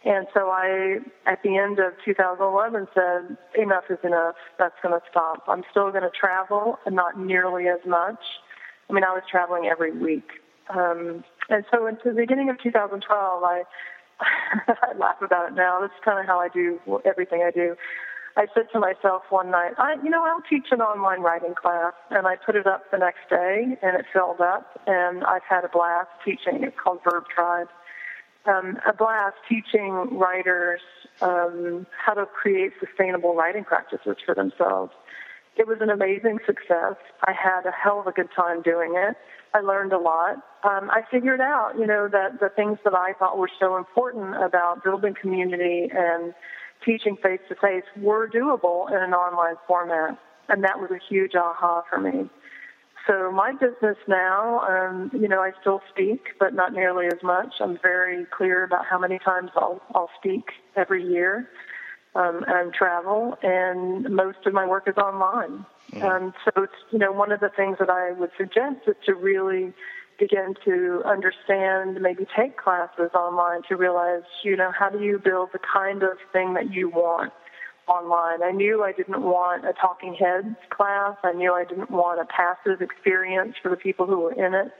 And 0.05 0.27
so 0.33 0.51
I, 0.51 0.99
at 1.27 1.43
the 1.43 1.57
end 1.57 1.79
of 1.81 1.93
2011, 2.05 2.89
said, 2.95 3.37
enough 3.61 3.85
is 3.91 3.99
enough. 4.05 4.37
That's 4.59 4.75
going 4.83 4.99
to 4.99 5.05
stop. 5.11 5.45
I'm 5.49 5.65
still 5.71 5.91
going 5.91 6.03
to 6.03 6.11
travel, 6.11 6.79
and 6.87 6.95
not 6.95 7.19
nearly 7.19 7.69
as 7.69 7.81
much 7.87 8.21
I 8.89 8.93
mean, 8.93 9.05
I 9.05 9.13
was 9.13 9.23
traveling 9.31 9.67
every 9.67 9.93
week. 9.93 10.29
Um, 10.71 11.25
and 11.49 11.65
so 11.73 11.87
into 11.87 12.11
the 12.11 12.15
beginning 12.15 12.51
of 12.51 12.61
2012, 12.63 13.43
I, 13.43 13.63
I 14.21 14.97
laugh 14.99 15.23
about 15.23 15.53
it 15.53 15.55
now. 15.55 15.79
That's 15.81 15.93
kind 16.05 16.19
of 16.19 16.27
how 16.27 16.39
I 16.39 16.49
do 16.49 16.81
everything 17.05 17.43
I 17.47 17.51
do. 17.51 17.77
I 18.37 18.47
said 18.55 18.67
to 18.73 18.79
myself 18.79 19.23
one 19.31 19.51
night, 19.51 19.73
I, 19.79 19.95
you 20.03 20.11
know, 20.11 20.25
I'll 20.25 20.43
teach 20.49 20.67
an 20.71 20.81
online 20.81 21.23
writing 21.23 21.55
class, 21.61 21.93
and 22.11 22.27
I 22.27 22.37
put 22.37 22.55
it 22.55 22.69
up 22.69 22.85
the 22.93 22.99
next 22.99 23.29
day, 23.29 23.77
and 23.83 23.99
it 23.99 24.07
filled 24.13 24.41
up, 24.41 24.79
and 24.87 25.25
I've 25.25 25.43
had 25.43 25.65
a 25.65 25.69
blast 25.69 26.11
teaching. 26.25 26.63
It's 26.63 26.77
called 26.83 27.01
Verb 27.03 27.25
Tribe. 27.35 27.67
Um, 28.47 28.79
a 28.89 28.93
blast 28.93 29.37
teaching 29.49 30.17
writers 30.17 30.81
um, 31.21 31.87
how 31.91 32.15
to 32.15 32.27
create 32.27 32.73
sustainable 32.79 33.35
writing 33.35 33.65
practices 33.65 34.17
for 34.25 34.37
themselves. 34.37 34.93
It 35.59 35.67
was 35.67 35.79
an 35.81 35.91
amazing 35.91 36.39
success. 36.47 36.95
I 37.27 37.33
had 37.33 37.67
a 37.67 37.73
hell 37.73 37.99
of 37.99 38.07
a 38.07 38.13
good 38.13 38.29
time 38.35 38.63
doing 38.63 38.95
it. 38.95 39.17
I 39.53 39.59
learned 39.59 39.93
a 39.93 39.99
lot. 39.99 40.37
Um, 40.63 40.89
I 40.89 41.03
figured 41.11 41.41
out, 41.41 41.73
you 41.77 41.85
know, 41.85 42.09
that 42.13 42.39
the 42.39 42.49
things 42.55 42.79
that 42.85 42.95
I 42.95 43.13
thought 43.19 43.37
were 43.37 43.51
so 43.59 43.77
important 43.77 44.37
about 44.41 44.85
building 44.85 45.15
community 45.21 45.89
and 45.93 46.33
teaching 46.87 47.17
face 47.21 47.41
to 47.49 47.57
face 47.57 47.83
were 47.97 48.29
doable 48.29 48.89
in 48.89 49.03
an 49.03 49.13
online 49.15 49.57
format. 49.67 50.17
And 50.49 50.63
that 50.63 50.79
was 50.79 50.91
a 50.93 50.99
huge 51.13 51.35
aha 51.35 51.83
for 51.91 52.01
me. 52.01 52.31
So 53.09 53.33
my 53.33 53.53
business 53.53 53.97
now, 54.07 54.61
um, 54.61 55.11
you 55.13 55.27
know, 55.27 55.41
I 55.41 55.51
still 55.61 55.81
speak, 55.91 56.21
but 56.39 56.55
not 56.55 56.73
nearly 56.73 57.07
as 57.07 57.21
much. 57.23 57.55
I'm 57.59 57.79
very 57.83 58.27
clear 58.27 58.63
about 58.63 58.85
how 58.89 58.99
many 58.99 59.19
times 59.19 59.51
I'll, 59.57 59.81
I'll 59.95 60.11
speak 60.21 60.45
every 60.77 61.03
year 61.03 61.49
um, 62.15 62.45
and 62.47 62.73
travel, 62.73 63.39
and 63.43 64.09
most 64.11 64.39
of 64.47 64.53
my 64.53 64.67
work 64.67 64.89
is 64.89 64.97
online. 64.97 65.65
Mm-hmm. 65.93 66.05
Um, 66.05 66.35
so 66.45 66.63
it's 66.63 66.73
you 66.91 66.99
know 66.99 67.13
one 67.13 67.33
of 67.33 67.41
the 67.41 67.51
things 67.51 67.79
that 67.79 67.91
I 67.91 68.13
would 68.13 68.31
suggest 68.37 68.87
is 68.87 68.97
to 69.07 69.15
really 69.15 69.73
begin 70.19 70.55
to 70.65 71.03
understand, 71.07 72.01
maybe 72.01 72.27
take 72.37 72.57
classes 72.57 73.11
online 73.15 73.63
to 73.69 73.77
realize 73.77 74.23
you 74.43 74.57
know 74.57 74.73
how 74.77 74.91
do 74.91 75.03
you 75.03 75.19
build 75.19 75.51
the 75.53 75.61
kind 75.61 76.03
of 76.03 76.19
thing 76.33 76.55
that 76.55 76.73
you 76.73 76.89
want 76.89 77.33
online. 77.87 78.43
I 78.43 78.51
knew 78.51 78.85
I 78.85 78.93
didn't 78.93 79.23
want 79.23 79.65
a 79.65 79.73
talking 79.73 80.15
heads 80.15 80.57
class. 80.71 81.17
I 81.25 81.33
knew 81.33 81.55
I 81.55 81.65
didn't 81.65 81.91
want 81.91 82.21
a 82.21 82.27
passive 82.27 82.83
experience 82.83 83.55
for 83.63 83.71
the 83.71 83.77
people 83.77 84.07
who 84.07 84.19
were 84.21 84.33
in 84.33 84.55
it. 84.55 84.73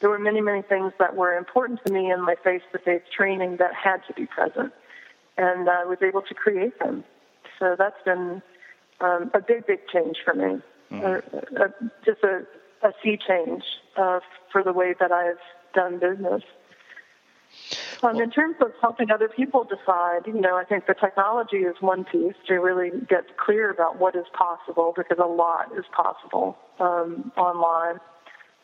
There 0.00 0.10
were 0.10 0.18
many, 0.18 0.40
many 0.40 0.62
things 0.62 0.92
that 0.98 1.14
were 1.14 1.36
important 1.36 1.80
to 1.86 1.92
me 1.92 2.10
in 2.10 2.20
my 2.20 2.34
face-to-face 2.42 3.02
training 3.14 3.58
that 3.58 3.74
had 3.74 4.00
to 4.08 4.14
be 4.14 4.26
present 4.26 4.72
and 5.36 5.68
I 5.68 5.84
was 5.84 5.98
able 6.02 6.22
to 6.22 6.34
create 6.34 6.78
them. 6.78 7.04
So 7.58 7.76
that's 7.78 8.02
been 8.04 8.42
um, 9.00 9.30
a 9.34 9.40
big, 9.40 9.66
big 9.66 9.80
change 9.92 10.18
for 10.24 10.34
me. 10.34 10.60
Mm-hmm. 10.90 11.86
Just 12.04 12.22
a, 12.22 12.46
a 12.86 12.92
sea 13.02 13.18
change 13.26 13.62
uh, 13.96 14.20
for 14.52 14.62
the 14.62 14.72
way 14.72 14.94
that 15.00 15.12
I've 15.12 15.38
done 15.74 15.98
business. 15.98 16.42
Um, 18.02 18.20
in 18.20 18.30
terms 18.30 18.56
of 18.60 18.72
helping 18.80 19.10
other 19.10 19.28
people 19.28 19.64
decide, 19.64 20.26
you 20.26 20.40
know, 20.40 20.56
I 20.56 20.64
think 20.64 20.86
the 20.86 20.94
technology 20.94 21.58
is 21.58 21.76
one 21.80 22.04
piece 22.04 22.34
to 22.48 22.54
really 22.54 22.90
get 23.08 23.38
clear 23.38 23.70
about 23.70 23.98
what 23.98 24.14
is 24.14 24.26
possible 24.36 24.92
because 24.94 25.18
a 25.18 25.26
lot 25.26 25.70
is 25.78 25.84
possible 25.94 26.58
um, 26.80 27.32
online 27.36 28.00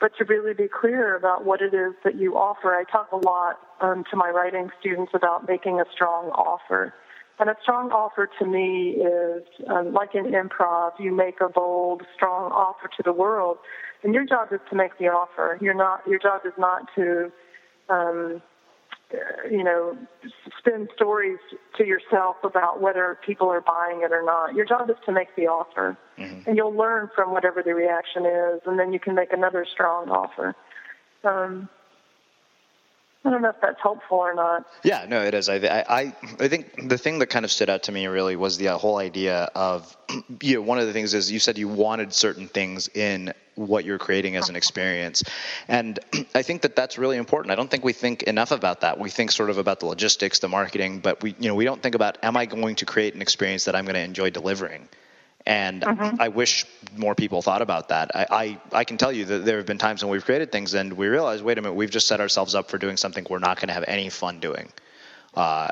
but 0.00 0.12
to 0.16 0.24
really 0.24 0.54
be 0.54 0.66
clear 0.68 1.14
about 1.14 1.44
what 1.44 1.60
it 1.60 1.74
is 1.74 1.92
that 2.04 2.16
you 2.16 2.36
offer. 2.36 2.74
I 2.74 2.84
talk 2.84 3.12
a 3.12 3.16
lot 3.16 3.58
um, 3.80 4.04
to 4.10 4.16
my 4.16 4.30
writing 4.30 4.70
students 4.80 5.12
about 5.14 5.46
making 5.46 5.78
a 5.78 5.84
strong 5.92 6.30
offer. 6.30 6.94
And 7.38 7.48
a 7.48 7.56
strong 7.62 7.90
offer 7.90 8.28
to 8.38 8.46
me 8.46 8.96
is 9.00 9.42
um, 9.68 9.92
like 9.92 10.14
in 10.14 10.24
improv, 10.26 10.92
you 10.98 11.14
make 11.14 11.40
a 11.40 11.48
bold, 11.48 12.02
strong 12.14 12.50
offer 12.52 12.88
to 12.96 13.02
the 13.02 13.12
world, 13.12 13.58
and 14.02 14.12
your 14.14 14.26
job 14.26 14.48
is 14.52 14.60
to 14.70 14.76
make 14.76 14.98
the 14.98 15.06
offer. 15.06 15.58
You're 15.60 15.74
not. 15.74 16.06
Your 16.06 16.18
job 16.18 16.42
is 16.44 16.52
not 16.58 16.82
to 16.96 17.32
um, 17.88 18.42
you 19.50 19.64
know, 19.64 19.96
spin 20.58 20.88
stories 20.94 21.38
to 21.76 21.86
yourself 21.86 22.36
about 22.44 22.80
whether 22.80 23.18
people 23.24 23.48
are 23.48 23.60
buying 23.60 24.02
it 24.02 24.12
or 24.12 24.22
not. 24.22 24.54
Your 24.54 24.64
job 24.64 24.88
is 24.90 24.96
to 25.06 25.12
make 25.12 25.34
the 25.36 25.46
offer, 25.46 25.96
mm-hmm. 26.18 26.48
and 26.48 26.56
you'll 26.56 26.74
learn 26.74 27.10
from 27.14 27.32
whatever 27.32 27.62
the 27.62 27.74
reaction 27.74 28.24
is, 28.26 28.60
and 28.66 28.78
then 28.78 28.92
you 28.92 29.00
can 29.00 29.14
make 29.14 29.32
another 29.32 29.66
strong 29.72 30.10
offer. 30.10 30.54
Um, 31.24 31.68
I 33.22 33.28
don't 33.28 33.42
know 33.42 33.50
if 33.50 33.60
that's 33.60 33.80
helpful 33.82 34.16
or 34.16 34.34
not. 34.34 34.64
Yeah, 34.82 35.04
no, 35.06 35.22
it 35.22 35.34
is. 35.34 35.50
I, 35.50 35.56
I, 35.56 36.14
I 36.38 36.48
think 36.48 36.88
the 36.88 36.96
thing 36.96 37.18
that 37.18 37.26
kind 37.26 37.44
of 37.44 37.50
stood 37.50 37.68
out 37.68 37.82
to 37.84 37.92
me 37.92 38.06
really 38.06 38.34
was 38.34 38.56
the 38.56 38.68
uh, 38.68 38.78
whole 38.78 38.96
idea 38.96 39.50
of, 39.54 39.94
you 40.42 40.54
know, 40.54 40.62
one 40.62 40.78
of 40.78 40.86
the 40.86 40.94
things 40.94 41.12
is 41.12 41.30
you 41.30 41.38
said 41.38 41.58
you 41.58 41.68
wanted 41.68 42.14
certain 42.14 42.48
things 42.48 42.88
in 42.88 43.34
what 43.56 43.84
you're 43.84 43.98
creating 43.98 44.36
as 44.36 44.48
an 44.48 44.56
experience, 44.56 45.22
and 45.68 45.98
I 46.34 46.40
think 46.40 46.62
that 46.62 46.74
that's 46.74 46.96
really 46.96 47.18
important. 47.18 47.52
I 47.52 47.56
don't 47.56 47.70
think 47.70 47.84
we 47.84 47.92
think 47.92 48.22
enough 48.22 48.52
about 48.52 48.80
that. 48.80 48.98
We 48.98 49.10
think 49.10 49.32
sort 49.32 49.50
of 49.50 49.58
about 49.58 49.80
the 49.80 49.86
logistics, 49.86 50.38
the 50.38 50.48
marketing, 50.48 51.00
but 51.00 51.22
we, 51.22 51.34
you 51.38 51.48
know, 51.48 51.54
we 51.54 51.66
don't 51.66 51.82
think 51.82 51.94
about, 51.94 52.16
am 52.22 52.38
I 52.38 52.46
going 52.46 52.76
to 52.76 52.86
create 52.86 53.14
an 53.14 53.20
experience 53.20 53.66
that 53.66 53.76
I'm 53.76 53.84
going 53.84 53.96
to 53.96 54.00
enjoy 54.00 54.30
delivering? 54.30 54.88
And 55.46 55.82
mm-hmm. 55.82 56.20
I 56.20 56.28
wish 56.28 56.66
more 56.96 57.14
people 57.14 57.40
thought 57.42 57.62
about 57.62 57.88
that. 57.88 58.10
I, 58.14 58.26
I, 58.30 58.78
I, 58.80 58.84
can 58.84 58.98
tell 58.98 59.10
you 59.10 59.24
that 59.24 59.44
there 59.44 59.56
have 59.56 59.66
been 59.66 59.78
times 59.78 60.04
when 60.04 60.10
we've 60.12 60.24
created 60.24 60.52
things 60.52 60.74
and 60.74 60.92
we 60.92 61.08
realize, 61.08 61.42
wait 61.42 61.56
a 61.56 61.62
minute, 61.62 61.74
we've 61.74 61.90
just 61.90 62.06
set 62.06 62.20
ourselves 62.20 62.54
up 62.54 62.70
for 62.70 62.76
doing 62.76 62.96
something 62.96 63.26
we're 63.30 63.38
not 63.38 63.56
going 63.56 63.68
to 63.68 63.74
have 63.74 63.84
any 63.88 64.10
fun 64.10 64.38
doing. 64.38 64.70
Uh, 65.34 65.68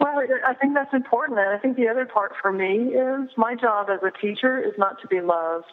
well, 0.00 0.22
I 0.46 0.54
think 0.54 0.74
that's 0.74 0.94
important. 0.94 1.38
And 1.38 1.48
I 1.48 1.58
think 1.58 1.76
the 1.76 1.88
other 1.88 2.06
part 2.06 2.32
for 2.40 2.52
me 2.52 2.94
is 2.94 3.30
my 3.36 3.54
job 3.54 3.88
as 3.90 4.00
a 4.02 4.16
teacher 4.20 4.62
is 4.62 4.74
not 4.78 5.00
to 5.02 5.08
be 5.08 5.20
loved. 5.20 5.72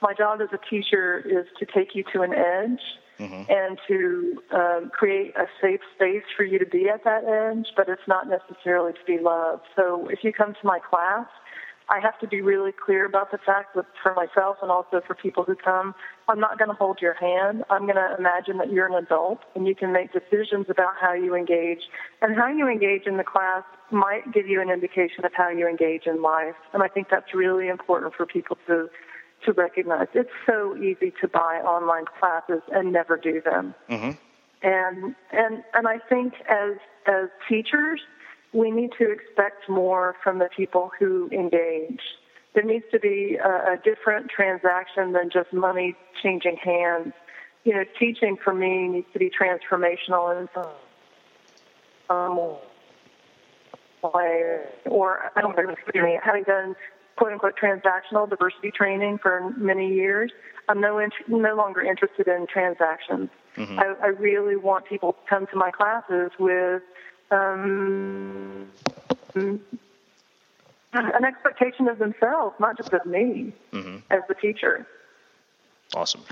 My 0.00 0.14
job 0.14 0.40
as 0.40 0.48
a 0.52 0.70
teacher 0.70 1.18
is 1.18 1.46
to 1.58 1.66
take 1.66 1.94
you 1.94 2.04
to 2.14 2.22
an 2.22 2.32
edge 2.32 2.80
mm-hmm. 3.18 3.42
and 3.50 3.78
to 3.86 4.42
um, 4.52 4.90
create 4.90 5.34
a 5.36 5.46
safe 5.60 5.80
space 5.94 6.22
for 6.36 6.44
you 6.44 6.58
to 6.58 6.66
be 6.66 6.88
at 6.88 7.04
that 7.04 7.24
edge, 7.24 7.66
but 7.76 7.88
it's 7.88 8.08
not 8.08 8.28
necessarily 8.28 8.92
to 8.92 9.04
be 9.06 9.18
loved. 9.18 9.64
So 9.76 10.08
if 10.08 10.24
you 10.24 10.32
come 10.32 10.54
to 10.54 10.66
my 10.66 10.78
class, 10.78 11.26
I 11.90 11.98
have 11.98 12.18
to 12.20 12.28
be 12.28 12.40
really 12.40 12.70
clear 12.70 13.04
about 13.04 13.32
the 13.32 13.38
fact 13.38 13.74
that 13.74 13.84
for 14.00 14.14
myself 14.14 14.58
and 14.62 14.70
also 14.70 15.00
for 15.04 15.14
people 15.14 15.42
who 15.42 15.56
come, 15.56 15.92
I'm 16.28 16.38
not 16.38 16.56
going 16.56 16.68
to 16.70 16.76
hold 16.76 17.00
your 17.02 17.14
hand. 17.14 17.64
I'm 17.68 17.82
going 17.82 17.96
to 17.96 18.14
imagine 18.16 18.58
that 18.58 18.70
you're 18.70 18.86
an 18.86 18.94
adult 18.94 19.40
and 19.56 19.66
you 19.66 19.74
can 19.74 19.92
make 19.92 20.12
decisions 20.12 20.66
about 20.68 20.92
how 21.00 21.14
you 21.14 21.34
engage. 21.34 21.80
And 22.22 22.36
how 22.36 22.46
you 22.46 22.68
engage 22.68 23.06
in 23.06 23.16
the 23.16 23.24
class 23.24 23.64
might 23.90 24.32
give 24.32 24.46
you 24.46 24.60
an 24.62 24.70
indication 24.70 25.24
of 25.24 25.32
how 25.34 25.48
you 25.50 25.66
engage 25.66 26.06
in 26.06 26.22
life. 26.22 26.54
And 26.72 26.84
I 26.84 26.86
think 26.86 27.08
that's 27.10 27.34
really 27.34 27.68
important 27.68 28.14
for 28.14 28.24
people 28.24 28.56
to 28.68 28.88
to 29.46 29.52
recognize. 29.52 30.06
It's 30.12 30.30
so 30.46 30.76
easy 30.76 31.14
to 31.22 31.26
buy 31.26 31.62
online 31.64 32.04
classes 32.20 32.60
and 32.72 32.92
never 32.92 33.16
do 33.16 33.40
them. 33.40 33.74
Mm-hmm. 33.88 34.10
And 34.62 35.14
and 35.32 35.64
and 35.74 35.88
I 35.88 35.98
think 36.08 36.34
as 36.48 36.76
as 37.06 37.30
teachers, 37.48 38.00
we 38.52 38.70
need 38.70 38.90
to 38.98 39.10
expect 39.10 39.68
more 39.68 40.16
from 40.22 40.38
the 40.38 40.48
people 40.54 40.90
who 40.98 41.28
engage. 41.30 42.00
There 42.54 42.64
needs 42.64 42.84
to 42.90 42.98
be 42.98 43.38
a, 43.42 43.74
a 43.74 43.76
different 43.84 44.28
transaction 44.28 45.12
than 45.12 45.30
just 45.30 45.52
money 45.52 45.94
changing 46.22 46.56
hands. 46.56 47.12
You 47.64 47.74
know, 47.74 47.84
teaching 47.98 48.36
for 48.42 48.52
me 48.52 48.88
needs 48.88 49.06
to 49.12 49.18
be 49.18 49.30
transformational 49.30 50.40
in 50.40 50.48
some 50.54 52.16
um, 52.16 52.56
way. 54.02 54.60
Or 54.86 55.30
I 55.36 55.40
don't 55.40 55.56
know, 55.56 55.74
having 56.22 56.42
done 56.44 56.74
quote 57.16 57.32
unquote 57.32 57.54
transactional 57.56 58.28
diversity 58.28 58.70
training 58.70 59.18
for 59.18 59.52
many 59.56 59.94
years, 59.94 60.32
I'm 60.68 60.80
no, 60.80 60.98
int- 60.98 61.12
no 61.28 61.54
longer 61.54 61.82
interested 61.82 62.26
in 62.26 62.46
transactions. 62.46 63.28
Mm-hmm. 63.56 63.78
I, 63.78 63.94
I 64.02 64.06
really 64.06 64.56
want 64.56 64.86
people 64.86 65.12
to 65.12 65.18
come 65.28 65.46
to 65.48 65.56
my 65.56 65.70
classes 65.70 66.30
with 66.38 66.82
um, 67.30 68.70
an 69.34 71.24
expectation 71.24 71.88
of 71.88 71.98
themselves, 71.98 72.56
not 72.58 72.76
just 72.76 72.92
of 72.92 73.06
me 73.06 73.52
mm-hmm. 73.72 73.96
as 74.10 74.20
the 74.28 74.34
teacher. 74.34 74.86
Awesome. 75.92 76.22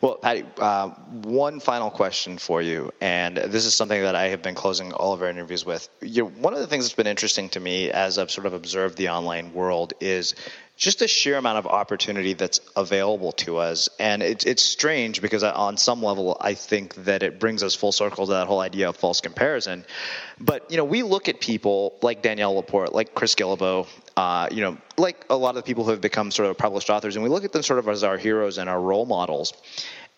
Well, 0.00 0.14
Patti, 0.14 0.44
uh, 0.58 0.90
one 1.22 1.58
final 1.58 1.90
question 1.90 2.38
for 2.38 2.62
you, 2.62 2.92
and 3.00 3.36
this 3.36 3.66
is 3.66 3.74
something 3.74 4.00
that 4.02 4.14
I 4.14 4.28
have 4.28 4.40
been 4.40 4.54
closing 4.54 4.92
all 4.92 5.12
of 5.12 5.20
our 5.20 5.28
interviews 5.28 5.66
with. 5.66 5.88
You 6.00 6.22
know, 6.22 6.28
one 6.28 6.54
of 6.54 6.60
the 6.60 6.68
things 6.68 6.84
that's 6.84 6.94
been 6.94 7.08
interesting 7.08 7.48
to 7.50 7.60
me 7.60 7.90
as 7.90 8.18
I've 8.18 8.30
sort 8.30 8.46
of 8.46 8.54
observed 8.54 8.96
the 8.96 9.08
online 9.08 9.52
world 9.52 9.94
is 10.00 10.36
just 10.76 11.02
a 11.02 11.08
sheer 11.08 11.36
amount 11.36 11.58
of 11.58 11.66
opportunity 11.66 12.32
that's 12.32 12.60
available 12.74 13.32
to 13.32 13.58
us. 13.58 13.90
And 13.98 14.22
it, 14.22 14.46
it's 14.46 14.62
strange 14.62 15.20
because 15.20 15.42
on 15.42 15.76
some 15.76 16.02
level, 16.02 16.38
I 16.40 16.54
think 16.54 16.94
that 17.04 17.22
it 17.22 17.38
brings 17.38 17.62
us 17.62 17.74
full 17.74 17.92
circle 17.92 18.26
to 18.26 18.32
that 18.32 18.46
whole 18.46 18.60
idea 18.60 18.88
of 18.88 18.96
false 18.96 19.20
comparison. 19.20 19.84
But, 20.40 20.70
you 20.70 20.78
know, 20.78 20.84
we 20.84 21.02
look 21.02 21.28
at 21.28 21.38
people 21.38 21.98
like 22.00 22.22
Danielle 22.22 22.54
Laporte, 22.54 22.94
like 22.94 23.14
Chris 23.14 23.34
Guillebeau, 23.34 23.88
uh, 24.20 24.46
you 24.50 24.60
know, 24.60 24.76
like 24.98 25.24
a 25.30 25.34
lot 25.34 25.48
of 25.48 25.54
the 25.54 25.62
people 25.62 25.82
who 25.82 25.92
have 25.92 26.02
become 26.02 26.30
sort 26.30 26.50
of 26.50 26.58
published 26.58 26.90
authors, 26.90 27.16
and 27.16 27.22
we 27.22 27.30
look 27.30 27.42
at 27.42 27.52
them 27.52 27.62
sort 27.62 27.78
of 27.78 27.88
as 27.88 28.04
our 28.04 28.18
heroes 28.18 28.58
and 28.58 28.68
our 28.68 28.78
role 28.78 29.06
models. 29.06 29.54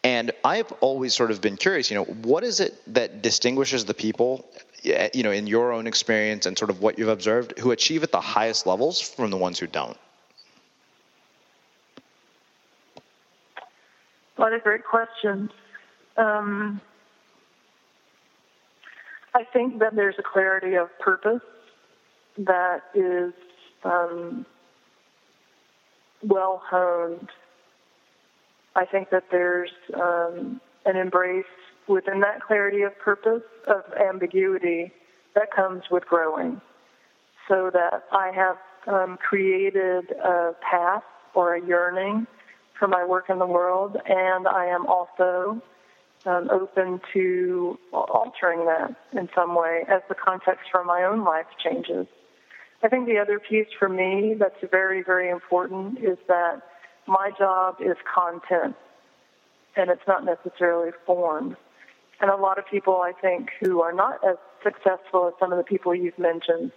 And 0.03 0.33
I've 0.45 0.73
always 0.81 1.15
sort 1.15 1.31
of 1.31 1.41
been 1.41 1.57
curious, 1.57 1.89
you 1.89 1.95
know, 1.95 2.07
what 2.07 2.43
is 2.43 2.59
it 2.59 2.83
that 2.95 3.23
distinguishes 3.23 3.85
the 3.85 3.95
people, 3.95 4.45
you 4.83 5.23
know, 5.23 5.31
in 5.31 5.47
your 5.47 5.73
own 5.73 5.87
experience 5.87 6.47
and 6.47 6.59
sort 6.59 6.73
of 6.73 6.83
what 6.83 6.99
you've 6.99 7.11
observed, 7.11 7.57
who 7.61 7.70
achieve 7.70 8.03
at 8.03 8.11
the 8.11 8.20
highest 8.20 8.66
levels 8.66 9.01
from 9.01 9.31
the 9.31 9.37
ones 9.37 9.61
who 9.61 9.69
don't? 9.69 9.97
What 14.35 14.53
a 14.53 14.59
great 14.59 14.85
question. 14.85 15.49
Um, 16.16 16.81
I 19.33 19.45
think 19.45 19.79
that 19.79 19.95
there's 19.95 20.16
a 20.19 20.24
clarity 20.24 20.74
of 20.74 20.89
purpose 20.99 21.43
that 22.39 22.83
is 22.97 23.33
um, 23.85 24.47
well 26.23 26.63
honed. 26.65 27.29
I 28.75 28.85
think 28.87 29.11
that 29.11 29.25
there's 29.31 29.71
um, 29.95 30.61
an 30.87 30.97
embrace 30.97 31.45
within 31.89 32.21
that 32.21 32.41
clarity 32.41 32.83
of 32.83 32.99
purpose 32.99 33.43
of 33.67 33.83
ambiguity 33.95 34.93
that 35.35 35.51
comes 35.55 35.83
with 35.91 36.07
growing. 36.07 36.61
So 37.49 37.71
that 37.73 38.05
I 38.13 38.31
have 38.35 38.57
um, 38.87 39.19
created 39.19 40.11
a 40.13 40.55
path 40.61 41.03
or 41.35 41.55
a 41.55 41.67
yearning 41.67 42.27
for 42.79 42.89
my 42.89 43.05
work 43.05 43.29
in 43.29 43.39
the 43.39 43.47
world, 43.47 43.97
and 44.07 44.47
I 44.47 44.67
am 44.67 44.87
also 44.87 45.63
um, 46.25 46.49
open 46.51 47.01
to 47.13 47.79
altering 47.93 48.67
that 48.67 48.95
in 49.13 49.29
some 49.35 49.55
way 49.55 49.85
as 49.89 50.03
the 50.09 50.15
context 50.15 50.71
for 50.71 50.85
my 50.85 51.03
own 51.05 51.25
life 51.25 51.47
changes. 51.63 52.07
I 52.83 52.89
think 52.89 53.07
the 53.07 53.19
other 53.19 53.39
piece 53.39 53.69
for 53.79 53.89
me 53.89 54.35
that's 54.39 54.57
very, 54.71 55.03
very 55.03 55.31
important 55.31 55.99
is 55.99 56.19
that 56.29 56.63
my 57.07 57.31
job 57.39 57.77
is 57.81 57.97
content, 58.13 58.77
and 59.77 59.91
it's 59.91 60.03
not 60.07 60.25
necessarily 60.25 60.91
form. 61.07 61.57
And 62.21 62.31
a 62.31 62.37
lot 62.37 62.59
of 62.59 62.65
people, 62.67 63.01
I 63.01 63.13
think, 63.21 63.51
who 63.61 63.81
are 63.83 63.93
not 63.93 64.21
as 64.27 64.37
successful 64.63 65.29
as 65.29 65.35
some 65.39 65.53
of 65.53 65.59
the 65.59 65.65
people 65.65 65.95
you've 65.95 66.19
mentioned, 66.19 66.73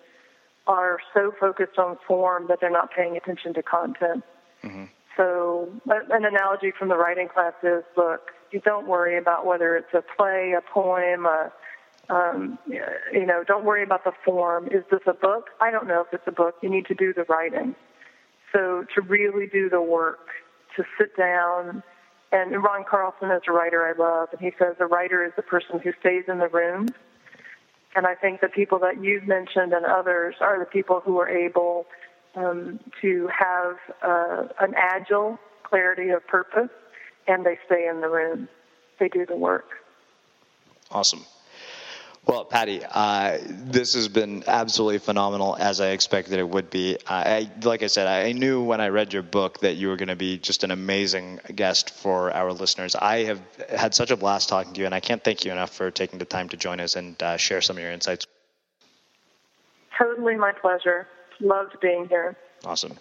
are 0.68 0.98
so 1.14 1.32
focused 1.40 1.78
on 1.78 1.98
form 2.08 2.46
that 2.50 2.60
they're 2.60 2.72
not 2.72 2.90
paying 2.92 3.16
attention 3.16 3.54
to 3.54 3.64
content. 3.64 4.24
Mm-hmm. 4.64 4.86
So, 5.16 5.70
an 5.88 6.26
analogy 6.26 6.72
from 6.78 6.90
the 6.90 6.98
writing 6.98 7.30
class 7.30 7.54
is 7.64 7.84
look, 7.96 8.32
you 8.52 8.60
don't 8.60 8.88
worry 8.88 9.18
about 9.18 9.46
whether 9.46 9.76
it's 9.76 9.94
a 9.94 10.04
play, 10.18 10.56
a 10.58 10.62
poem, 10.62 11.26
a, 11.26 11.52
um, 12.10 12.60
you 12.68 13.26
know, 13.26 13.44
don't 13.44 13.66
worry 13.66 13.84
about 13.84 14.04
the 14.04 14.12
form. 14.24 14.68
Is 14.68 14.84
this 14.92 15.02
a 15.08 15.14
book? 15.14 15.48
I 15.62 15.72
don't 15.72 15.88
know 15.88 16.02
if 16.02 16.08
it's 16.14 16.28
a 16.28 16.32
book. 16.32 16.56
You 16.62 16.70
need 16.70 16.86
to 16.88 16.96
do 16.96 17.14
the 17.14 17.24
writing. 17.24 17.76
So, 18.54 18.86
to 18.96 19.02
really 19.02 19.48
do 19.48 19.70
the 19.70 19.82
work, 19.82 20.28
to 20.78 20.84
sit 20.98 21.18
down, 21.18 21.84
and 22.32 22.64
Ron 22.64 22.86
Carlson 22.90 23.32
is 23.32 23.42
a 23.48 23.52
writer 23.52 23.86
I 23.86 23.98
love, 23.98 24.30
and 24.32 24.40
he 24.40 24.52
says 24.58 24.76
a 24.80 24.86
writer 24.86 25.26
is 25.26 25.32
the 25.36 25.42
person 25.42 25.80
who 25.80 25.92
stays 26.00 26.24
in 26.28 26.40
the 26.40 26.48
room. 26.48 26.88
And 27.96 28.06
I 28.06 28.14
think 28.14 28.42
the 28.42 28.50
people 28.50 28.80
that 28.80 29.02
you've 29.02 29.26
mentioned 29.26 29.74
and 29.74 29.86
others 29.86 30.36
are 30.42 30.60
the 30.60 30.66
people 30.66 31.02
who 31.04 31.18
are 31.20 31.30
able 31.30 31.86
um, 32.36 32.80
to 33.02 33.30
have 33.38 33.78
uh, 34.04 34.48
an 34.60 34.74
agile 34.76 35.40
clarity 35.64 36.10
of 36.10 36.26
purpose, 36.28 36.70
and 37.28 37.46
they 37.46 37.58
stay 37.66 37.88
in 37.88 38.02
the 38.02 38.10
room. 38.10 38.50
They 39.00 39.08
do 39.08 39.26
the 39.26 39.38
work. 39.38 39.70
Awesome. 40.92 41.26
Well, 42.28 42.44
Patti, 42.44 42.82
uh, 42.84 43.38
this 43.48 43.94
has 43.94 44.08
been 44.08 44.44
absolutely 44.48 44.98
phenomenal, 44.98 45.56
as 45.60 45.80
I 45.80 45.90
expected 45.90 46.40
it 46.40 46.50
would 46.50 46.72
be. 46.72 46.98
I, 47.08 47.52
like 47.62 47.84
I 47.84 47.88
said, 47.88 48.08
I 48.08 48.32
knew 48.32 48.64
when 48.64 48.82
I 48.82 48.88
read 48.88 49.14
your 49.14 49.22
book 49.22 49.60
that 49.60 49.76
you 49.76 49.90
were 49.90 49.96
going 49.96 50.10
to 50.10 50.16
be 50.16 50.40
just 50.40 50.64
an 50.64 50.72
amazing 50.72 51.40
guest 51.54 51.92
for 51.92 52.32
our 52.32 52.52
listeners. 52.52 52.96
I 52.96 53.26
have 53.26 53.42
had 53.70 53.94
such 53.94 54.10
a 54.10 54.18
blast 54.18 54.50
talking 54.50 54.74
to 54.74 54.80
you, 54.80 54.88
and 54.88 54.96
I 54.96 55.02
can't 55.02 55.24
thank 55.24 55.46
you 55.46 55.52
enough 55.52 55.76
for 55.76 55.92
taking 55.92 56.18
the 56.18 56.26
time 56.26 56.50
to 56.50 56.58
join 56.58 56.80
us 56.80 56.96
and 56.96 57.22
uh, 57.22 57.38
share 57.38 57.62
some 57.62 57.78
of 57.78 57.84
your 57.84 57.92
insights. 57.92 58.26
Totally 59.96 60.36
my 60.36 60.52
pleasure. 60.52 61.08
Loved 61.40 61.80
being 61.80 62.08
here. 62.08 62.36
Awesome. 62.66 62.94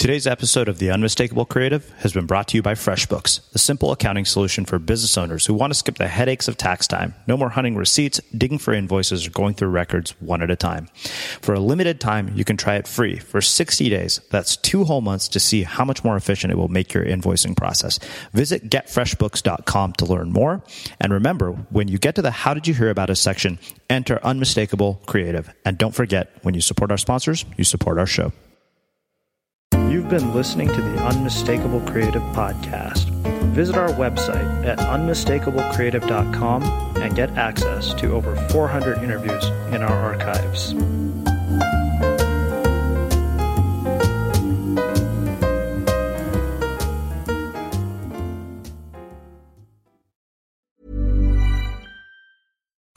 Today's 0.00 0.26
episode 0.26 0.68
of 0.68 0.78
The 0.78 0.90
Unmistakable 0.90 1.44
Creative 1.44 1.86
has 1.98 2.14
been 2.14 2.24
brought 2.24 2.48
to 2.48 2.56
you 2.56 2.62
by 2.62 2.72
FreshBooks, 2.72 3.50
the 3.50 3.58
simple 3.58 3.92
accounting 3.92 4.24
solution 4.24 4.64
for 4.64 4.78
business 4.78 5.18
owners 5.18 5.44
who 5.44 5.52
want 5.52 5.74
to 5.74 5.78
skip 5.78 5.98
the 5.98 6.08
headaches 6.08 6.48
of 6.48 6.56
tax 6.56 6.86
time. 6.86 7.14
No 7.26 7.36
more 7.36 7.50
hunting 7.50 7.76
receipts, 7.76 8.18
digging 8.34 8.58
for 8.58 8.72
invoices, 8.72 9.26
or 9.26 9.30
going 9.30 9.52
through 9.52 9.68
records 9.68 10.12
one 10.20 10.40
at 10.40 10.50
a 10.50 10.56
time. 10.56 10.86
For 11.42 11.52
a 11.52 11.60
limited 11.60 12.00
time, 12.00 12.32
you 12.34 12.46
can 12.46 12.56
try 12.56 12.76
it 12.76 12.88
free 12.88 13.18
for 13.18 13.42
60 13.42 13.90
days. 13.90 14.22
That's 14.30 14.56
two 14.56 14.84
whole 14.84 15.02
months 15.02 15.28
to 15.28 15.38
see 15.38 15.64
how 15.64 15.84
much 15.84 16.02
more 16.02 16.16
efficient 16.16 16.50
it 16.50 16.56
will 16.56 16.68
make 16.68 16.94
your 16.94 17.04
invoicing 17.04 17.54
process. 17.54 17.98
Visit 18.32 18.70
getfreshbooks.com 18.70 19.92
to 19.92 20.04
learn 20.06 20.32
more. 20.32 20.62
And 20.98 21.12
remember, 21.12 21.52
when 21.68 21.88
you 21.88 21.98
get 21.98 22.14
to 22.14 22.22
the 22.22 22.30
How 22.30 22.54
Did 22.54 22.66
You 22.66 22.72
Hear 22.72 22.88
About 22.88 23.10
Us 23.10 23.20
section, 23.20 23.58
enter 23.90 24.18
Unmistakable 24.24 25.02
Creative. 25.04 25.52
And 25.66 25.76
don't 25.76 25.94
forget, 25.94 26.30
when 26.40 26.54
you 26.54 26.62
support 26.62 26.90
our 26.90 26.96
sponsors, 26.96 27.44
you 27.58 27.64
support 27.64 27.98
our 27.98 28.06
show. 28.06 28.32
You've 29.74 30.08
been 30.08 30.34
listening 30.34 30.68
to 30.68 30.80
the 30.80 31.04
Unmistakable 31.04 31.80
Creative 31.80 32.22
Podcast. 32.34 33.04
Visit 33.52 33.76
our 33.76 33.90
website 33.90 34.64
at 34.64 34.78
unmistakablecreative.com 34.78 36.62
and 36.96 37.16
get 37.16 37.30
access 37.36 37.94
to 37.94 38.12
over 38.12 38.36
400 38.50 38.98
interviews 38.98 39.44
in 39.72 39.82
our 39.82 39.92
archives. 39.92 40.74